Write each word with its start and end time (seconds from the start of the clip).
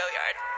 Go 0.00 0.06
Yard. 0.08 0.49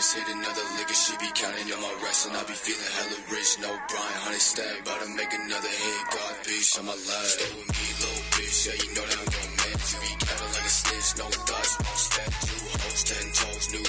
Just 0.00 0.16
hit 0.16 0.32
another 0.32 0.64
and 0.64 0.96
she 0.96 1.12
be 1.20 1.28
counting 1.36 1.68
on 1.76 1.80
my 1.84 1.92
rest. 2.00 2.24
And 2.24 2.32
I 2.32 2.40
be 2.48 2.56
feeling 2.56 2.92
hella 2.96 3.20
rich, 3.28 3.60
no 3.60 3.68
Brian, 3.68 4.20
honey 4.24 4.40
stack. 4.40 4.80
About 4.80 4.96
to 5.04 5.08
make 5.12 5.28
another 5.28 5.68
hit, 5.68 6.02
God 6.08 6.34
bitch, 6.40 6.72
on 6.80 6.88
my 6.88 6.96
life. 6.96 7.30
Stay 7.36 7.52
with 7.52 7.68
me, 7.68 7.84
little 8.00 8.24
bitch, 8.32 8.58
yeah, 8.64 8.76
you 8.80 8.88
know 8.96 9.04
that 9.04 9.20
I'm 9.20 9.28
your 9.28 9.48
man. 9.60 9.76
You 9.76 9.98
be 10.00 10.12
counting 10.24 10.52
like 10.56 10.64
a 10.64 10.72
snitch, 10.72 11.10
no 11.20 11.26
thoughts, 11.44 11.72
won't 11.84 12.00
stand. 12.00 12.32
Two 12.48 12.60
hoes, 12.80 13.02
ten 13.04 13.26
toes, 13.28 13.66
new 13.76 13.84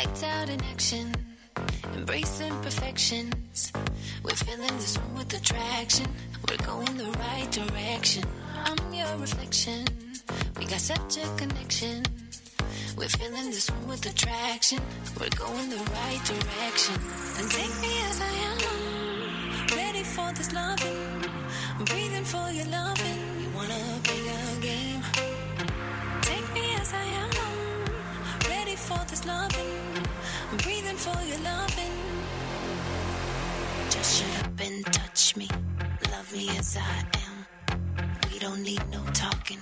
Lights 0.00 0.22
out 0.22 0.48
in 0.48 0.64
action, 0.72 1.14
embracing 1.94 2.54
perfections. 2.62 3.70
We're 4.24 4.34
filling 4.34 4.76
this 4.78 4.96
room 4.96 5.14
with 5.18 5.34
attraction. 5.34 6.06
We're 6.48 6.64
going 6.64 6.96
the 6.96 7.10
right 7.18 7.50
direction. 7.52 8.24
I'm 8.64 8.94
your 8.94 9.14
reflection. 9.18 9.84
We 10.56 10.64
got 10.64 10.80
such 10.80 11.18
a 11.18 11.28
connection. 11.36 12.02
We're 12.96 13.10
filling 13.10 13.50
this 13.50 13.70
room 13.70 13.88
with 13.88 14.06
attraction. 14.06 14.80
We're 15.20 15.36
going 15.36 15.68
the 15.68 15.76
right 15.76 16.22
direction. 16.24 16.96
And 17.36 17.50
take 17.50 17.74
me 17.84 17.92
as 18.08 18.20
I 18.22 18.32
am. 18.48 19.76
Ready 19.76 20.02
for 20.02 20.32
this 20.32 20.50
loving. 20.54 20.96
I'm 21.78 21.84
breathing 21.84 22.24
for 22.24 22.50
your 22.50 22.68
loving. 22.68 23.20
You 23.42 23.50
wanna 23.54 24.00
play 24.02 24.30
As 36.70 36.76
I 36.76 37.04
am. 37.26 37.80
We 38.30 38.38
don't 38.38 38.62
need 38.62 38.82
no 38.92 39.02
talking. 39.12 39.58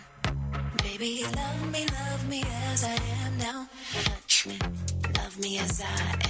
Baby, 0.82 1.24
love 1.34 1.72
me, 1.72 1.86
love 1.86 2.28
me 2.28 2.44
as 2.70 2.84
I 2.84 2.98
am 3.24 3.38
now. 3.38 3.66
Touch 4.04 4.46
me, 4.46 4.58
love 5.16 5.38
me 5.38 5.58
as 5.58 5.80
I 5.80 6.18
am. 6.22 6.27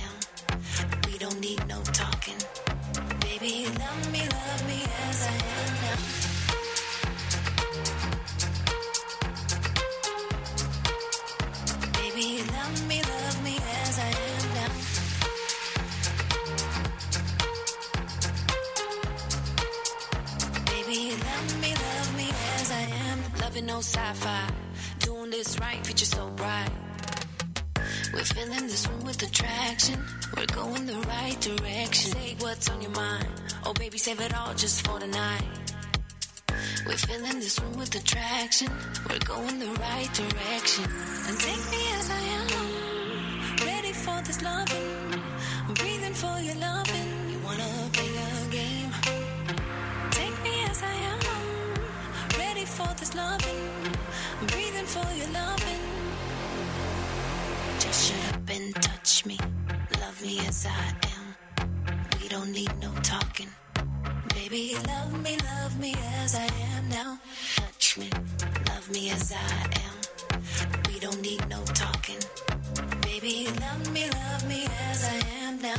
Oh, 33.99 34.01
save 34.01 34.21
it 34.21 34.33
all 34.33 34.55
just 34.55 34.87
for 34.87 35.01
tonight. 35.01 35.43
We're 36.87 36.97
filling 36.97 37.41
this 37.41 37.59
room 37.59 37.77
with 37.79 37.93
attraction. 37.97 38.71
We're 39.11 39.19
going 39.19 39.59
the 39.59 39.73
right 39.81 40.11
direction. 40.15 40.85
And 41.27 41.37
take 41.41 41.65
me 41.73 41.83
as 41.99 42.09
I 42.09 42.21
am. 42.39 43.67
Ready 43.67 43.93
for 43.93 44.23
this 44.23 44.41
loving. 44.41 45.21
I'm 45.67 45.75
breathing 45.75 46.15
for 46.15 46.39
your 46.39 46.55
loving. 46.69 47.11
You 47.29 47.39
wanna 47.41 47.91
play 47.93 48.13
a 48.27 48.51
game? 48.59 48.93
Take 50.13 50.37
me 50.45 50.55
as 50.71 50.81
I'm 50.81 52.39
ready 52.39 52.67
for 52.67 52.91
this 53.01 53.17
loving. 53.17 53.63
I'm 54.41 54.47
breathing 54.47 54.87
for 54.87 55.09
your 55.19 55.31
loving. 55.41 55.83
Just 57.81 58.13
shut 58.13 58.35
up 58.37 58.49
and 58.49 58.75
touch 58.77 59.27
me. 59.27 59.39
Love 60.01 60.23
me 60.23 60.39
as 60.47 60.67
I 60.67 60.87
am. 61.17 61.69
We 62.23 62.29
don't 62.29 62.53
need 62.53 62.71
no 62.81 62.93
talking. 63.03 63.49
Baby, 64.51 64.75
love 64.87 65.23
me, 65.23 65.37
love 65.45 65.79
me 65.79 65.95
as 66.23 66.35
I 66.35 66.49
am 66.75 66.89
now. 66.89 67.19
Touch 67.57 67.99
me, 67.99 68.09
love 68.67 68.91
me 68.91 69.11
as 69.11 69.31
I 69.31 69.69
am. 69.85 70.41
We 70.89 70.99
don't 71.01 71.21
need 71.21 71.47
no 71.51 71.63
talking. 71.65 72.17
Baby, 73.03 73.49
love 73.61 73.93
me, 73.93 74.09
love 74.09 74.49
me 74.49 74.67
as 74.89 75.05
I 75.05 75.17
am 75.45 75.61
now. 75.61 75.77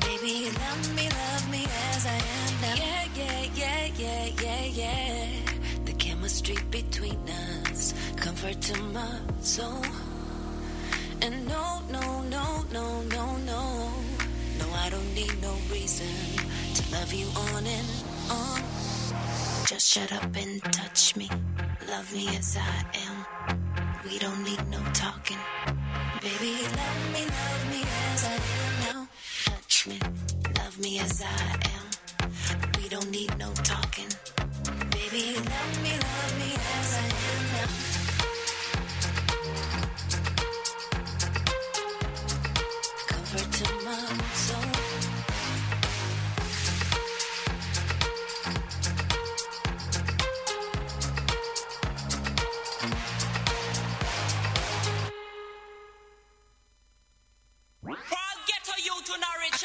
Baby, 0.00 0.50
love 0.50 0.96
me, 0.96 1.08
love 1.10 1.50
me 1.52 1.66
as 1.92 2.06
I 2.06 2.20
am 2.42 2.60
now. 2.60 2.74
Yeah, 2.74 3.04
yeah, 3.14 3.46
yeah, 3.54 3.86
yeah, 3.96 4.30
yeah, 4.42 4.64
yeah. 4.64 5.28
The 5.84 5.92
chemistry 5.92 6.56
between 6.72 7.20
us, 7.68 7.94
comfort 8.16 8.60
to 8.62 8.82
my 8.82 9.20
soul. 9.42 9.84
And 11.24 11.48
no, 11.48 11.80
no, 11.90 12.20
no, 12.24 12.64
no, 12.70 13.00
no, 13.04 13.36
no. 13.38 13.90
No, 14.58 14.66
I 14.76 14.90
don't 14.90 15.14
need 15.14 15.32
no 15.40 15.54
reason 15.72 16.06
to 16.74 16.92
love 16.92 17.14
you 17.14 17.26
on 17.34 17.66
and 17.66 17.88
on. 18.30 18.60
Just 19.66 19.90
shut 19.90 20.12
up 20.12 20.36
and 20.36 20.62
touch 20.64 21.16
me. 21.16 21.30
Love 21.88 22.12
me 22.12 22.28
as 22.36 22.58
I 22.58 22.84
am. 23.06 23.56
We 24.04 24.18
don't 24.18 24.44
need 24.44 24.68
no 24.68 24.80
talking. 24.92 25.38
Baby, 26.20 26.52
love 26.76 27.12
me, 27.14 27.22
love 27.24 27.70
me 27.70 27.80
as 28.12 28.24
I 28.24 28.34
am 28.34 28.72
now. 28.84 29.08
Touch 29.46 29.86
me, 29.86 29.98
love 30.58 30.78
me 30.78 30.98
as 30.98 31.22
I 31.22 31.56
am. 31.74 32.30
We 32.82 32.90
don't 32.90 33.10
need 33.10 33.32
no 33.38 33.50
talking. 33.62 34.10
Baby, 34.90 35.36
love 35.36 35.82
me, 35.82 35.92
love 35.92 36.38
me 36.38 36.52
as 36.52 36.98
I 36.98 37.06
am 37.32 37.52
now. 37.54 38.03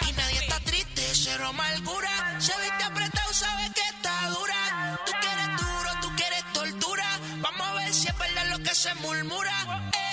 Y 0.07 0.11
nadie 0.11 0.39
está 0.39 0.59
triste, 0.61 1.15
se 1.15 1.37
rompe 1.37 1.63
el 1.73 1.83
cura. 1.83 2.09
Se 2.39 2.53
viste 2.59 2.83
apretado, 2.83 3.33
sabes 3.33 3.71
que 3.73 3.81
está 3.81 4.29
dura. 4.29 4.99
Tú 5.05 5.11
quieres 5.21 5.47
duro, 5.57 5.89
tú 6.01 6.15
quieres 6.15 6.43
tortura. 6.53 7.19
Vamos 7.41 7.67
a 7.67 7.73
ver 7.73 7.93
si 7.93 8.07
es 8.07 8.17
verdad 8.17 8.45
lo 8.49 8.59
que 8.59 8.75
se 8.75 8.93
murmura. 8.95 9.91
Eh, 9.93 10.08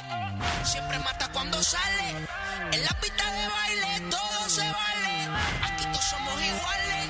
Siempre 0.65 0.99
mata 1.01 1.29
cuando 1.33 1.63
sale. 1.63 2.11
En 2.73 2.85
la 2.85 3.01
pista 3.01 3.25
de 3.25 3.49
baile 3.49 4.11
todo 4.11 4.49
se 4.49 4.63
vale. 4.63 5.29
Aquí 5.65 5.85
todos 5.93 6.05
somos 6.05 6.35
iguales. 6.43 7.09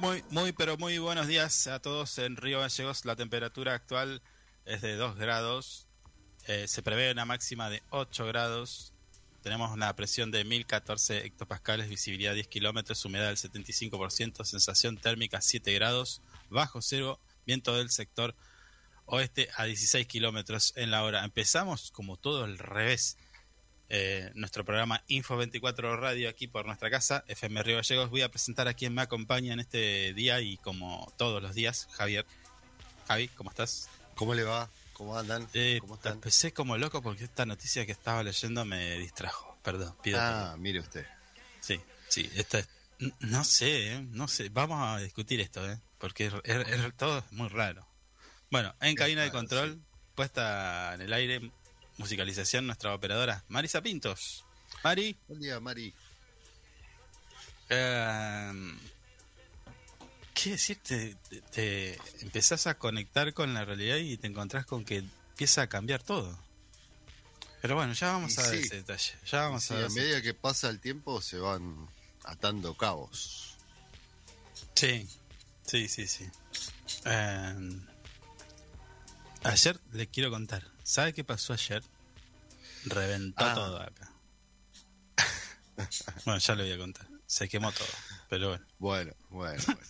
Muy, 0.00 0.24
muy, 0.30 0.52
pero 0.52 0.78
muy 0.78 0.96
buenos 0.96 1.26
días 1.26 1.66
a 1.66 1.78
todos 1.78 2.16
en 2.16 2.36
Río 2.36 2.60
Gallegos. 2.60 3.04
La 3.04 3.16
temperatura 3.16 3.74
actual 3.74 4.22
es 4.64 4.80
de 4.80 4.96
2 4.96 5.16
grados. 5.16 5.88
Eh, 6.46 6.66
se 6.68 6.82
prevé 6.82 7.12
una 7.12 7.26
máxima 7.26 7.68
de 7.68 7.82
8 7.90 8.24
grados. 8.24 8.94
Tenemos 9.42 9.70
una 9.72 9.94
presión 9.94 10.30
de 10.30 10.42
1014 10.42 11.26
hectopascales, 11.26 11.90
visibilidad 11.90 12.32
10 12.32 12.48
kilómetros, 12.48 13.04
humedad 13.04 13.26
del 13.26 13.36
75%, 13.36 14.42
sensación 14.46 14.96
térmica 14.96 15.42
7 15.42 15.70
grados, 15.74 16.22
bajo 16.48 16.80
cero, 16.80 17.20
viento 17.44 17.76
del 17.76 17.90
sector 17.90 18.34
oeste 19.04 19.50
a 19.56 19.64
16 19.64 20.06
kilómetros 20.06 20.72
en 20.76 20.90
la 20.90 21.04
hora. 21.04 21.26
Empezamos 21.26 21.90
como 21.90 22.16
todo 22.16 22.44
al 22.44 22.56
revés. 22.56 23.18
Eh, 23.92 24.30
nuestro 24.34 24.64
programa 24.64 25.02
Info 25.08 25.36
24 25.36 25.96
Radio 25.96 26.28
aquí 26.28 26.46
por 26.46 26.64
nuestra 26.64 26.90
casa, 26.90 27.24
FM 27.26 27.60
Río 27.64 27.76
Gallegos. 27.76 28.08
Voy 28.08 28.22
a 28.22 28.28
presentar 28.30 28.68
a 28.68 28.74
quien 28.74 28.94
me 28.94 29.02
acompaña 29.02 29.52
en 29.52 29.58
este 29.60 30.14
día 30.14 30.40
y 30.40 30.58
como 30.58 31.12
todos 31.18 31.42
los 31.42 31.54
días, 31.56 31.88
Javier. 31.92 32.24
Javi, 33.08 33.26
¿cómo 33.28 33.50
estás? 33.50 33.88
¿Cómo 34.14 34.34
le 34.34 34.44
va? 34.44 34.70
¿Cómo 34.92 35.18
andan? 35.18 35.48
Eh, 35.54 35.78
¿Cómo 35.80 35.96
están? 35.96 36.12
empecé 36.14 36.52
como 36.52 36.76
loco 36.78 37.02
porque 37.02 37.24
esta 37.24 37.44
noticia 37.46 37.84
que 37.84 37.90
estaba 37.92 38.22
leyendo 38.22 38.64
me 38.64 38.96
distrajo. 38.98 39.58
Perdón, 39.64 39.96
pido 40.02 40.18
Ah, 40.20 40.42
perdón. 40.44 40.62
mire 40.62 40.78
usted. 40.80 41.06
Sí, 41.60 41.80
sí, 42.08 42.30
esta 42.36 42.60
es- 42.60 42.68
no 43.18 43.42
sé, 43.44 43.94
¿eh? 43.94 44.00
no 44.10 44.28
sé. 44.28 44.50
Vamos 44.50 44.78
a 44.82 45.02
discutir 45.02 45.40
esto, 45.40 45.68
¿eh? 45.68 45.80
porque 45.98 46.26
es, 46.26 46.34
es- 46.44 46.68
es- 46.68 46.96
todo 46.96 47.18
es 47.18 47.32
muy 47.32 47.48
raro. 47.48 47.86
Bueno, 48.50 48.72
en 48.80 48.94
cabina 48.94 49.22
de 49.22 49.32
control, 49.32 49.80
puesta 50.14 50.94
en 50.94 51.00
el 51.00 51.12
aire, 51.12 51.50
musicalización, 52.00 52.66
nuestra 52.66 52.94
operadora, 52.94 53.44
Marisa 53.48 53.80
Pintos. 53.82 54.44
Mari, 54.82 55.16
Buen 55.28 55.40
día, 55.40 55.60
Mari. 55.60 55.92
eh, 57.68 58.52
¿qué 60.34 60.50
decirte? 60.50 61.16
Te, 61.28 61.40
te 61.52 61.98
empezás 62.22 62.66
a 62.66 62.78
conectar 62.78 63.32
con 63.34 63.54
la 63.54 63.64
realidad 63.64 63.96
y 63.96 64.16
te 64.16 64.26
encontrás 64.26 64.66
con 64.66 64.84
que 64.84 64.98
empieza 64.98 65.62
a 65.62 65.66
cambiar 65.68 66.02
todo. 66.02 66.36
Pero 67.60 67.74
bueno, 67.76 67.92
ya 67.92 68.12
vamos 68.12 68.36
Y 68.36 68.40
a 68.40 68.44
ver 68.48 68.54
ese 68.60 68.76
detalle. 68.76 69.12
Ya 69.30 69.42
vamos 69.42 69.64
Sí, 69.64 69.74
a 69.74 69.76
ver 69.76 69.84
a 69.84 69.88
ese- 69.88 70.00
medida 70.00 70.22
que 70.22 70.32
pasa 70.34 70.70
el 70.70 70.80
tiempo 70.80 71.20
se 71.20 71.38
van 71.38 71.88
atando 72.24 72.74
cabos. 72.76 73.56
Sí, 74.74 75.06
sí, 75.66 75.88
sí, 75.88 76.06
sí. 76.06 76.26
Eh, 77.04 77.80
ayer 79.44 79.80
le 79.92 80.06
quiero 80.08 80.30
contar. 80.30 80.64
¿Sabe 80.82 81.12
qué 81.12 81.24
pasó 81.24 81.52
ayer? 81.52 81.82
Reventó 82.84 83.44
Ah. 83.44 83.54
todo 83.54 83.80
acá. 83.80 84.12
bueno, 86.24 86.38
ya 86.40 86.54
le 86.54 86.64
voy 86.64 86.72
a 86.72 86.78
contar. 86.78 87.06
Se 87.26 87.48
quemó 87.48 87.70
todo. 87.72 87.86
Pero 88.28 88.48
bueno. 88.48 88.66
Bueno, 88.78 89.12
bueno, 89.30 89.62
bueno. 89.66 89.80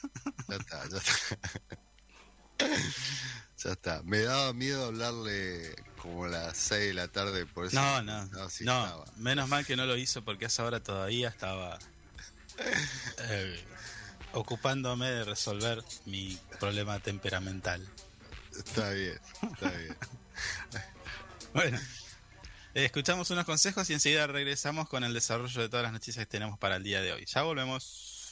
ya 0.49 0.57
está, 0.57 0.89
ya 0.89 0.97
está. 0.99 1.39
ya 3.65 3.71
está. 3.73 4.03
Me 4.05 4.21
daba 4.21 4.53
miedo 4.53 4.87
hablarle 4.87 5.75
como 6.01 6.25
a 6.25 6.29
las 6.29 6.57
6 6.57 6.89
de 6.89 6.95
la 6.95 7.09
tarde 7.09 7.47
por 7.47 7.67
eso. 7.67 7.77
No, 7.81 8.03
no. 8.03 8.27
No, 8.27 8.49
sí 8.51 8.65
no, 8.65 8.85
estaba. 8.85 9.05
menos 9.17 9.49
mal 9.49 9.65
que 9.67 9.77
no 9.77 9.87
lo 9.87 9.97
hizo 9.97 10.23
porque 10.25 10.45
a 10.47 10.49
esa 10.49 10.65
hora 10.65 10.83
todavía 10.83 11.29
estaba 11.29 11.79
eh, 13.19 13.65
ocupándome 14.33 15.11
de 15.11 15.25
resolver 15.25 15.83
mi 16.07 16.39
problema 16.59 16.99
temperamental. 17.01 17.87
Está 18.65 18.91
bien, 18.91 19.19
está 19.53 19.71
bien. 19.71 19.97
Bueno, 21.53 21.79
eh, 22.75 22.85
escuchamos 22.85 23.29
unos 23.33 23.45
consejos 23.45 23.91
y 23.91 23.93
enseguida 23.93 24.29
regresamos 24.29 24.89
con 24.89 25.03
el 25.03 25.13
desarrollo 25.13 25.63
de 25.63 25.69
todas 25.69 25.83
las 25.83 25.93
noticias 25.93 26.25
que 26.25 26.31
tenemos 26.31 26.61
para 26.61 26.77
el 26.77 26.85
día 26.85 27.01
de 27.03 27.13
hoy. 27.13 27.25
Ya 27.27 27.43
volvemos. 27.43 28.31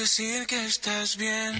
Decir 0.00 0.46
que 0.46 0.64
estás 0.64 1.16
bien. 1.18 1.52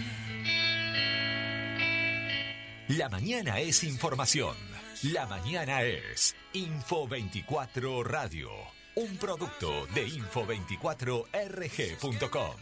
La 2.89 3.11
mañana 3.11 3.61
es 3.61 3.85
información. 3.85 4.57
La 5.03 5.27
mañana 5.27 5.83
es 5.83 6.35
Info 6.55 7.07
24 7.07 8.03
Radio. 8.03 8.51
Un 8.95 9.19
producto 9.19 9.87
de 9.89 10.09
info24rg.com. 10.09 12.57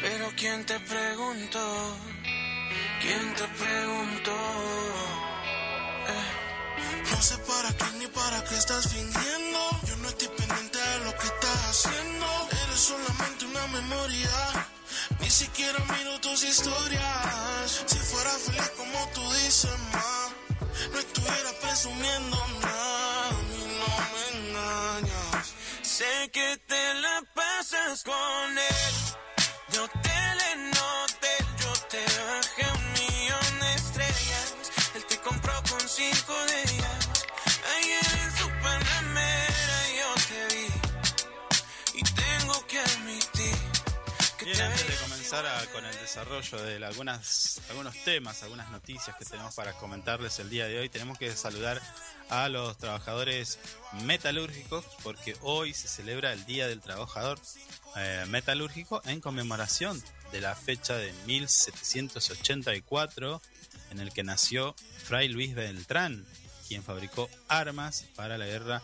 Pero 0.00 0.32
¿quién 0.36 0.66
te 0.66 0.80
preguntó? 0.80 1.96
¿Quién 3.00 3.34
te 3.34 3.44
preguntó? 3.62 4.36
Eh, 6.08 6.32
No 7.12 7.22
sé 7.22 7.38
para 7.38 7.70
quién 7.76 7.98
ni 8.00 8.06
para 8.08 8.42
qué 8.44 8.56
estás 8.56 8.92
fingiendo. 8.92 9.31
Ni 15.20 15.30
siquiera 15.30 15.78
miro 15.78 16.20
tus 16.20 16.42
historias. 16.42 17.84
Si 17.86 17.98
fuera 17.98 18.30
feliz 18.30 18.70
como 18.76 19.08
tú 19.14 19.32
dices, 19.34 19.70
ma, 19.92 20.28
no 20.92 20.98
estuviera 20.98 21.52
presumiendo 21.60 22.36
nada. 22.60 23.28
A 23.28 23.32
no 23.78 23.88
me 24.12 24.38
engañas. 24.38 25.54
Sé 25.82 26.30
que 26.32 26.56
te 26.66 26.94
la 26.94 27.22
pasas 27.34 28.02
con 28.02 28.58
él. 28.58 28.94
Yo 29.72 29.88
te 29.88 30.18
le 30.40 30.50
noté, 30.70 31.34
yo 31.62 31.72
te 31.88 32.02
bajé 32.28 32.66
un 32.78 32.92
millón 32.92 33.58
de 33.60 33.74
estrellas. 33.74 34.54
Él 34.94 35.04
te 35.06 35.18
compró 35.18 35.54
con 35.70 35.80
cinco 35.88 36.34
de 36.46 36.62
ellas. 36.62 37.01
Con 45.72 45.84
el 45.86 45.94
desarrollo 45.94 46.62
de 46.62 46.84
algunas, 46.84 47.62
algunos 47.70 47.96
temas, 48.04 48.42
algunas 48.42 48.70
noticias 48.70 49.16
que 49.16 49.24
tenemos 49.24 49.54
para 49.54 49.72
comentarles 49.72 50.38
el 50.40 50.50
día 50.50 50.66
de 50.66 50.78
hoy, 50.78 50.90
tenemos 50.90 51.16
que 51.16 51.34
saludar 51.34 51.80
a 52.28 52.50
los 52.50 52.76
trabajadores 52.76 53.58
metalúrgicos 54.04 54.84
porque 55.02 55.34
hoy 55.40 55.72
se 55.72 55.88
celebra 55.88 56.34
el 56.34 56.44
Día 56.44 56.68
del 56.68 56.82
Trabajador 56.82 57.40
eh, 57.96 58.26
Metalúrgico 58.28 59.00
en 59.06 59.22
conmemoración 59.22 60.04
de 60.32 60.42
la 60.42 60.54
fecha 60.54 60.98
de 60.98 61.14
1784 61.24 63.40
en 63.90 64.00
el 64.00 64.12
que 64.12 64.24
nació 64.24 64.74
Fray 65.04 65.28
Luis 65.28 65.54
Beltrán, 65.54 66.26
quien 66.68 66.82
fabricó 66.82 67.30
armas 67.48 68.04
para 68.16 68.36
la 68.36 68.44
guerra 68.44 68.82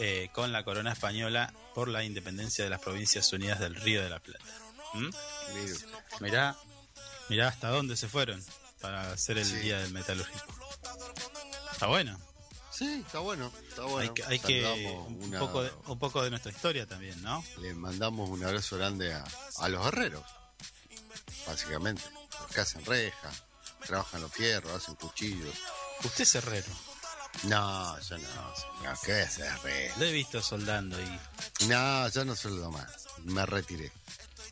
eh, 0.00 0.28
con 0.34 0.52
la 0.52 0.64
corona 0.64 0.92
española 0.92 1.54
por 1.74 1.88
la 1.88 2.04
independencia 2.04 2.62
de 2.62 2.68
las 2.68 2.82
provincias 2.82 3.32
unidas 3.32 3.58
del 3.58 3.74
Río 3.74 4.02
de 4.02 4.10
la 4.10 4.20
Plata. 4.20 4.67
¿Mm? 4.94 5.10
Mirá, 6.20 6.56
mirá 7.28 7.48
hasta 7.48 7.68
dónde 7.68 7.96
se 7.96 8.08
fueron 8.08 8.44
para 8.80 9.12
hacer 9.12 9.38
el 9.38 9.44
Sí. 9.46 9.56
día 9.56 9.78
del 9.78 9.92
metalúrgico. 9.92 10.46
Está 11.72 11.86
bueno. 11.86 12.18
Sí, 12.72 13.02
está 13.04 13.18
bueno, 13.18 13.52
está 13.68 13.82
bueno. 13.82 13.98
hay 13.98 14.10
que, 14.14 14.24
hay 14.24 14.38
que 14.38 14.86
un, 15.08 15.24
una- 15.24 15.40
poco 15.40 15.62
de, 15.64 15.72
un 15.86 15.98
poco 15.98 16.22
de 16.22 16.30
nuestra 16.30 16.52
historia 16.52 16.86
también, 16.86 17.20
¿no? 17.22 17.44
Le 17.60 17.74
mandamos 17.74 18.30
un 18.30 18.44
abrazo 18.44 18.76
grande 18.76 19.12
a, 19.14 19.24
a 19.58 19.68
los 19.68 19.84
guerreros, 19.84 20.24
básicamente. 21.46 22.02
Los 22.40 22.52
que 22.52 22.60
hacen 22.60 22.84
reja, 22.84 23.30
trabajan 23.84 24.20
los 24.22 24.32
fierros, 24.32 24.72
hacen 24.80 24.94
cuchillos. 24.94 25.54
Usted 26.04 26.22
es 26.22 26.34
herrero. 26.36 26.68
No, 27.44 27.98
yo 28.00 28.18
no, 28.18 28.54
¿qué 29.04 29.22
es 29.22 29.38
herrero? 29.38 29.94
Lo 29.98 30.04
he 30.04 30.12
visto 30.12 30.40
soldando 30.42 31.00
y 31.00 31.20
No, 31.66 32.08
yo 32.08 32.24
no 32.24 32.36
sueldo 32.36 32.70
más, 32.70 33.06
me 33.24 33.44
retiré. 33.44 33.90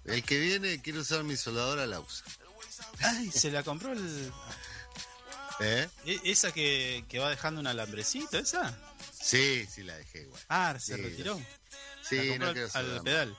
El 0.06 0.22
que 0.24 0.38
viene 0.38 0.80
quiere 0.80 1.00
usar 1.00 1.24
mi 1.24 1.36
soldadora 1.36 1.86
la 1.86 2.00
usa. 2.00 2.24
Ay, 3.00 3.30
se 3.30 3.50
la 3.50 3.62
compró 3.62 3.92
el 3.92 4.32
¿Eh? 5.60 5.88
e- 6.04 6.20
esa 6.24 6.52
que, 6.52 7.04
que 7.08 7.18
va 7.18 7.30
dejando 7.30 7.60
un 7.60 7.66
alambrecito, 7.66 8.38
esa. 8.38 8.76
Sí, 9.20 9.66
sí 9.72 9.82
la 9.82 9.96
dejé 9.96 10.22
igual. 10.22 10.40
Ah, 10.48 10.76
se 10.78 10.96
Sí, 10.96 11.02
retiró. 11.02 11.40
Sí, 12.08 12.36
no 12.38 12.46
al- 12.46 12.52
quiero 12.52 12.68
al, 12.74 12.86
más. 12.94 13.02
pedal. 13.02 13.38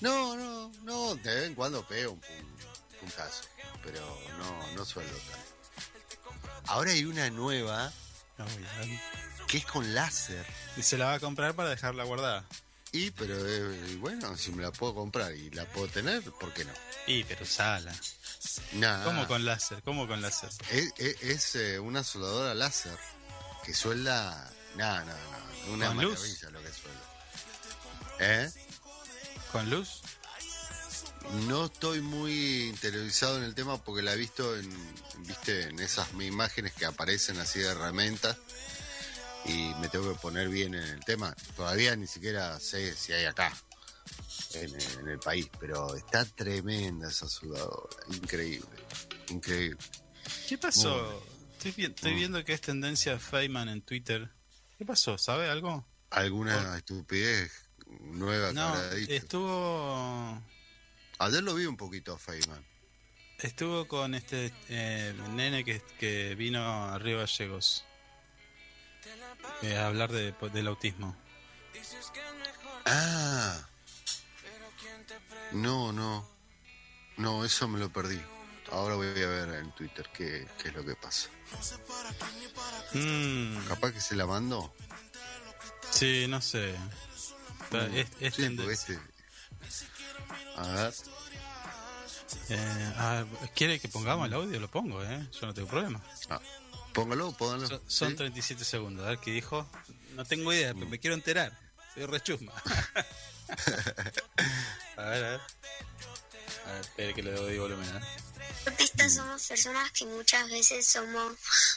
No, 0.00 0.36
no, 0.36 0.72
no, 0.82 1.14
de 1.16 1.34
vez 1.34 1.44
en 1.46 1.54
cuando 1.54 1.86
pego 1.86 2.12
un 2.12 2.20
pun- 2.20 2.98
puntazo, 3.00 3.44
pero 3.82 4.00
no, 4.38 4.72
no 4.74 4.84
sueldo 4.84 5.16
tanto. 5.16 6.62
Ahora 6.66 6.90
hay 6.90 7.04
una 7.04 7.30
nueva 7.30 7.92
No, 8.36 8.44
que 9.46 9.58
es 9.58 9.64
con 9.66 9.94
láser. 9.94 10.44
Y 10.76 10.82
se 10.82 10.98
la 10.98 11.06
va 11.06 11.14
a 11.14 11.20
comprar 11.20 11.54
para 11.54 11.70
dejarla 11.70 12.02
guardada. 12.04 12.44
Y, 12.94 13.10
pero 13.10 13.34
eh, 13.46 13.86
y 13.90 13.96
bueno, 13.96 14.36
si 14.38 14.52
me 14.52 14.62
la 14.62 14.70
puedo 14.70 14.94
comprar 14.94 15.34
y 15.34 15.50
la 15.50 15.64
puedo 15.66 15.88
tener, 15.88 16.22
¿por 16.22 16.52
qué 16.54 16.64
no? 16.64 16.72
Y, 17.08 17.24
pero 17.24 17.44
sala. 17.44 17.92
Nada. 18.74 19.04
¿Cómo 19.04 19.26
con 19.26 19.44
láser? 19.44 19.82
¿Cómo 19.82 20.06
con 20.06 20.22
láser? 20.22 20.50
Es, 20.70 20.92
es- 20.98 21.22
es, 21.22 21.54
eh, 21.56 21.78
una 21.80 22.04
soldadora 22.04 22.54
láser 22.54 22.96
que 23.64 23.74
suelda. 23.74 24.48
Nada, 24.76 25.04
nada, 25.04 25.18
nada. 25.30 25.44
Una 25.72 25.86
¿Con 25.88 26.02
luz? 26.02 26.18
maravilla 26.20 26.50
lo 26.50 26.62
que 26.62 26.72
suelda. 26.72 27.00
¿Eh? 28.20 28.52
¿Con 29.50 29.70
luz? 29.70 30.02
No 31.48 31.64
estoy 31.66 32.00
muy 32.00 32.68
interiorizado 32.68 33.38
en 33.38 33.44
el 33.44 33.54
tema 33.54 33.82
porque 33.82 34.02
la 34.02 34.12
he 34.12 34.16
visto 34.16 34.56
en, 34.56 34.70
viste, 35.26 35.62
en 35.68 35.80
esas 35.80 36.08
imágenes 36.12 36.74
que 36.74 36.84
aparecen 36.86 37.38
así 37.40 37.58
de 37.60 37.68
herramientas 37.68 38.36
y 39.46 39.74
me 39.80 39.88
tengo 39.88 40.12
que 40.12 40.18
poner 40.18 40.48
bien 40.48 40.74
en 40.74 40.82
el 40.84 41.04
tema. 41.04 41.34
Todavía 41.56 41.94
ni 41.96 42.06
siquiera 42.06 42.58
sé 42.60 42.94
si 42.94 43.12
hay 43.12 43.24
acá 43.26 43.52
en, 44.54 44.74
en 45.00 45.08
el 45.08 45.18
país, 45.18 45.48
pero 45.60 45.94
está 45.94 46.24
tremenda 46.24 47.08
esa 47.08 47.28
soldadora, 47.28 47.96
increíble, 48.12 48.68
increíble. 49.30 49.78
¿Qué 50.48 50.56
pasó? 50.58 51.22
Estoy, 51.52 51.72
vi- 51.72 51.84
estoy 51.86 52.14
viendo 52.14 52.44
que 52.44 52.52
es 52.52 52.60
tendencia 52.60 53.18
Feynman 53.18 53.68
en 53.68 53.82
Twitter. 53.82 54.30
¿Qué 54.78 54.84
pasó? 54.84 55.16
¿Sabe 55.18 55.48
algo? 55.48 55.86
¿Alguna 56.10 56.76
estupidez 56.76 57.50
nueva 58.00 58.48
que 58.48 58.54
No, 58.54 58.62
habrá 58.68 58.94
dicho? 58.94 59.12
estuvo 59.12 60.42
Ayer 61.18 61.42
lo 61.42 61.54
vi 61.54 61.66
un 61.66 61.76
poquito 61.76 62.12
a 62.14 62.18
Feynman. 62.18 62.64
estuvo 63.38 63.86
con 63.88 64.14
este 64.14 64.52
eh, 64.68 65.14
nene 65.30 65.64
que, 65.64 65.80
que 65.98 66.34
vino 66.34 66.60
a 66.62 66.98
Río 66.98 67.18
Gallegos 67.18 67.84
eh, 69.62 69.76
hablar 69.76 70.10
de- 70.12 70.32
del 70.52 70.66
autismo. 70.68 71.16
Ah. 72.86 73.66
No, 75.52 75.92
no. 75.92 76.28
No, 77.16 77.44
eso 77.44 77.68
me 77.68 77.78
lo 77.78 77.90
perdí. 77.92 78.20
Ahora 78.72 78.96
voy 78.96 79.06
a 79.08 79.12
ver 79.12 79.48
en 79.60 79.70
Twitter 79.72 80.08
qué, 80.12 80.46
qué 80.60 80.68
es 80.68 80.74
lo 80.74 80.84
que 80.84 80.96
pasa. 80.96 81.28
Mm, 82.94 83.66
Capaz 83.68 83.92
que 83.92 84.00
se 84.00 84.16
la 84.16 84.26
mandó. 84.26 84.74
sí, 85.90 86.26
no 86.28 86.40
sé. 86.40 86.74
Está- 87.64 87.86
Es, 87.86 88.08
Sí, 88.34 88.44
este- 88.70 88.98
A 90.56 90.68
ver. 90.68 90.94
Eh, 92.48 93.26
¿Quiere 93.54 93.78
que 93.80 93.88
pongamos 93.88 94.26
el 94.26 94.34
audio? 94.34 94.58
Lo 94.60 94.68
pongo, 94.70 95.02
¿eh? 95.02 95.28
Yo 95.40 95.46
no 95.46 95.54
tengo 95.54 95.68
problema. 95.68 96.00
ah, 96.30 96.40
póngalo, 96.94 97.32
póngalo. 97.32 97.68
Son, 97.68 97.82
son 97.86 98.10
¿sí? 98.10 98.16
37 98.16 98.64
segundos. 98.64 99.04
A 99.04 99.10
ver 99.10 99.18
qué 99.18 99.32
dijo. 99.32 99.68
No 100.14 100.24
tengo 100.24 100.52
idea, 100.52 100.72
pero 100.72 100.86
me 100.86 100.98
quiero 100.98 101.14
enterar. 101.14 101.52
Soy 101.94 102.06
rechusma. 102.06 102.52
a 104.96 105.04
ver, 105.04 105.24
a 105.24 105.30
ver. 105.30 105.40
A 106.66 106.72
ver, 106.72 106.80
espere 106.80 107.14
que 107.14 107.22
le 107.22 107.32
doy 107.32 107.58
volumen. 107.58 107.86
¿eh? 107.96 108.00
Artistas 108.66 109.14
somos 109.14 109.46
personas 109.46 109.92
que 109.92 110.06
muchas 110.06 110.48
veces 110.48 110.86
somos 110.86 111.36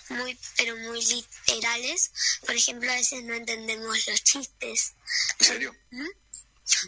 muy, 0.10 0.38
pero 0.58 0.77
muy 0.77 1.03
literales. 1.06 2.12
Por 2.45 2.56
ejemplo, 2.56 2.89
a 2.89 2.95
veces 2.95 3.23
no 3.23 3.34
entendemos 3.34 4.08
los 4.08 4.23
chistes. 4.23 4.93
¿En 5.39 5.45
serio? 5.45 5.75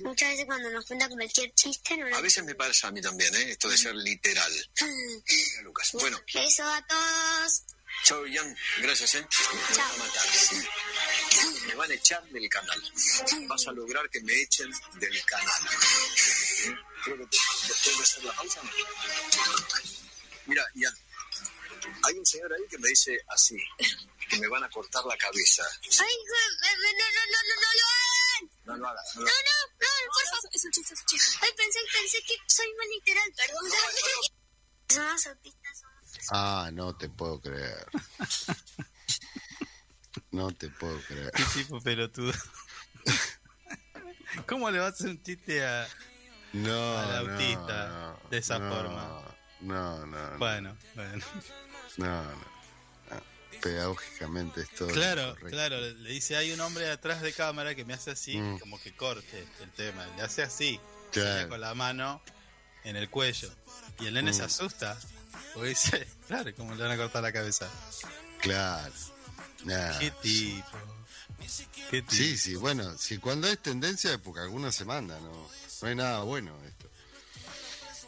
Muchas 0.04 0.30
veces 0.30 0.46
cuando 0.46 0.70
nos 0.72 0.86
cuentan 0.86 1.10
cualquier 1.12 1.54
chiste 1.54 1.98
no 1.98 2.08
lo 2.10 2.16
A 2.18 2.22
veces 2.22 2.44
me 2.44 2.54
pasa 2.56 2.88
a 2.88 2.92
mí 2.92 3.02
también, 3.02 3.34
¿eh? 3.36 3.52
Esto 3.52 3.70
de 3.70 3.78
ser 3.78 3.96
literal. 3.96 4.52
Mira, 4.82 5.62
Lucas. 5.64 5.90
Bueno, 5.94 6.20
Eso 6.34 6.64
a 6.66 6.86
todos. 6.86 7.64
chao, 8.04 8.26
Ian. 8.28 8.56
Gracias, 8.80 9.16
¿eh? 9.16 9.28
Me 9.72 9.78
van 9.78 9.92
a 9.92 9.98
matar. 9.98 10.26
Me 11.68 11.76
van 11.76 11.92
a 11.92 11.94
echar 11.94 12.24
del 12.30 12.50
canal. 12.50 12.94
Vas 13.48 13.68
a 13.68 13.72
lograr 13.72 14.10
que 14.10 14.22
me 14.22 14.34
echen 14.42 14.70
del 14.96 15.26
canal. 15.26 15.62
Creo 17.04 17.18
que 17.18 17.26
te- 17.28 17.38
después 17.68 17.98
de 17.98 18.04
hacer 18.04 18.24
la 18.26 18.34
pausa. 18.36 18.62
¿no? 18.64 18.72
Mira, 20.46 20.66
Ian. 20.76 20.94
Hay 22.04 22.16
un 22.18 22.26
señor 22.26 22.52
ahí 22.54 22.64
que 22.70 22.78
me 22.78 22.90
dice 22.90 23.18
así, 23.30 23.56
que 24.30 24.38
me 24.38 24.48
van 24.50 24.64
a 24.64 24.70
cortar 24.70 25.04
la 25.06 25.16
cabeza. 25.18 25.64
Ay, 25.82 25.90
no, 25.90 26.00
no, 26.62 26.92
no, 26.92 26.92
no, 26.92 27.26
no, 27.32 27.56
no 27.56 27.62
lo 27.62 27.88
hagan. 27.88 28.09
No 28.70 28.78
lo 28.78 28.88
hagas, 28.88 29.16
no 29.16 29.22
lo 29.22 29.28
No, 29.28 29.32
hagas. 29.34 29.44
no, 29.46 29.88
no, 29.88 30.14
por 30.14 30.26
favor. 30.30 30.50
Es 30.54 30.66
un 30.66 30.72
chiste, 30.72 30.94
es 30.94 31.00
un 31.02 31.06
chiste. 31.08 31.38
Ay, 31.42 31.50
pensé, 31.58 31.80
pensé 31.94 32.22
que 32.24 32.36
soy 32.48 32.68
más 32.78 32.88
literal, 32.88 33.34
perdón. 33.36 33.72
Somos 34.90 35.28
autistas, 35.28 35.80
somos 35.80 36.28
Ah, 36.32 36.70
no 36.74 36.96
te 36.96 37.10
puedo 37.10 37.40
creer. 37.42 37.88
No 40.32 40.52
te 40.52 40.70
puedo 40.70 41.00
creer. 41.04 41.32
Qué 41.32 41.44
tipo 41.56 41.82
pelotudo. 41.82 42.34
¿Cómo 44.48 44.70
le 44.70 44.80
vas 44.80 44.92
a 44.92 44.94
hacer 44.96 45.08
un 45.10 45.24
chiste 45.24 45.66
a, 45.66 45.88
No, 46.54 46.98
al 47.00 47.30
autista 47.30 47.88
no, 47.88 48.30
de 48.30 48.38
esa 48.38 48.60
no, 48.60 48.74
forma. 48.76 49.22
No, 49.62 50.06
no, 50.06 50.30
no. 50.32 50.38
Bueno, 50.38 50.78
bueno. 50.96 51.26
No, 51.98 52.24
no. 52.24 52.49
Pedagógicamente 53.62 54.62
es 54.62 54.70
todo. 54.72 54.88
Claro, 54.90 55.30
correcto. 55.32 55.50
claro, 55.50 55.80
le 55.82 56.10
dice, 56.12 56.36
hay 56.38 56.52
un 56.52 56.62
hombre 56.62 56.90
atrás 56.90 57.22
de 57.22 57.34
cámara 57.34 57.76
que 57.76 57.86
me 57.86 57.94
hace 57.94 58.12
así, 58.12 58.38
Mm. 58.38 58.60
como 58.60 58.80
que 58.82 58.96
corte 58.96 59.46
el 59.62 59.72
tema, 59.72 60.06
le 60.16 60.22
hace 60.22 60.42
así, 60.44 60.80
Claro. 61.12 61.50
con 61.50 61.62
la 61.62 61.74
mano 61.76 62.22
en 62.84 62.96
el 62.96 63.10
cuello. 63.10 63.52
Y 64.00 64.08
el 64.08 64.14
nene 64.14 64.34
se 64.34 64.44
Mm. 64.44 64.46
asusta, 64.46 64.98
porque 65.54 65.70
dice, 65.70 66.08
claro, 66.28 66.54
¿cómo 66.56 66.74
le 66.76 66.84
van 66.84 66.92
a 66.92 66.98
cortar 66.98 67.22
la 67.24 67.32
cabeza? 67.34 67.68
Claro. 68.40 68.94
Nah. 69.66 69.98
¿Qué 70.00 70.12
tipo? 70.22 70.78
¿Qué 71.90 72.02
tipo? 72.02 72.12
Sí, 72.12 72.38
sí, 72.38 72.56
bueno, 72.56 72.98
si 72.98 73.18
cuando 73.18 73.48
es 73.48 73.60
tendencia 73.62 74.12
es 74.14 74.20
porque 74.20 74.40
alguna 74.42 74.72
se 74.72 74.86
manda, 74.86 75.20
no, 75.20 75.50
no 75.82 75.88
hay 75.88 75.96
nada 75.96 76.22
bueno 76.22 76.56
esto. 76.66 76.90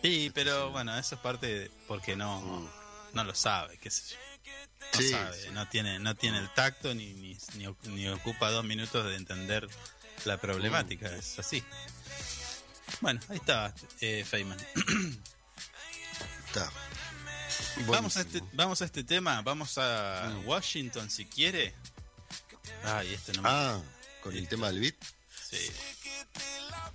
Sí, 0.02 0.32
pero 0.34 0.72
bueno, 0.72 0.98
eso 0.98 1.16
es 1.16 1.22
parte 1.22 1.46
de- 1.48 1.72
porque 1.88 2.16
no, 2.16 2.72
no 3.14 3.24
lo 3.24 3.36
sabe, 3.36 3.78
qué 3.78 3.90
sé 3.92 4.14
yo. 4.14 4.18
No 4.94 5.00
Sí, 5.00 5.10
sabe, 5.10 5.42
sí. 5.44 5.50
no 5.52 5.68
tiene, 5.70 6.00
no 6.00 6.16
tiene 6.16 6.40
el 6.40 6.54
tacto 6.54 6.94
ni, 6.94 7.14
ni, 7.14 7.38
ni, 7.56 7.66
oc- 7.66 7.84
ni 7.86 8.08
ocupa 8.10 8.50
dos 8.52 8.64
minutos 8.66 9.06
de 9.06 9.16
entender 9.16 9.68
la 10.26 10.38
problemática, 10.38 11.08
es 11.16 11.40
así. 11.40 11.64
Bueno, 13.00 13.20
ahí 13.30 13.38
está, 13.38 13.74
eh, 14.02 14.26
Feynman. 14.30 14.58
Está. 16.48 16.70
Vamos 17.88 18.18
a, 18.18 18.22
este, 18.22 18.42
vamos 18.54 18.82
a 18.82 18.86
este 18.86 19.04
tema, 19.06 19.42
vamos 19.42 19.78
a 19.78 20.36
Washington 20.46 21.10
si 21.10 21.26
quiere. 21.26 21.74
Ay, 22.84 23.14
este 23.14 23.32
no 23.34 23.42
me- 23.44 23.50
Ah, 23.50 23.82
con 24.22 24.36
el 24.36 24.48
tema 24.50 24.68
del 24.68 24.82
beat. 24.82 24.96
Sí. 25.50 25.58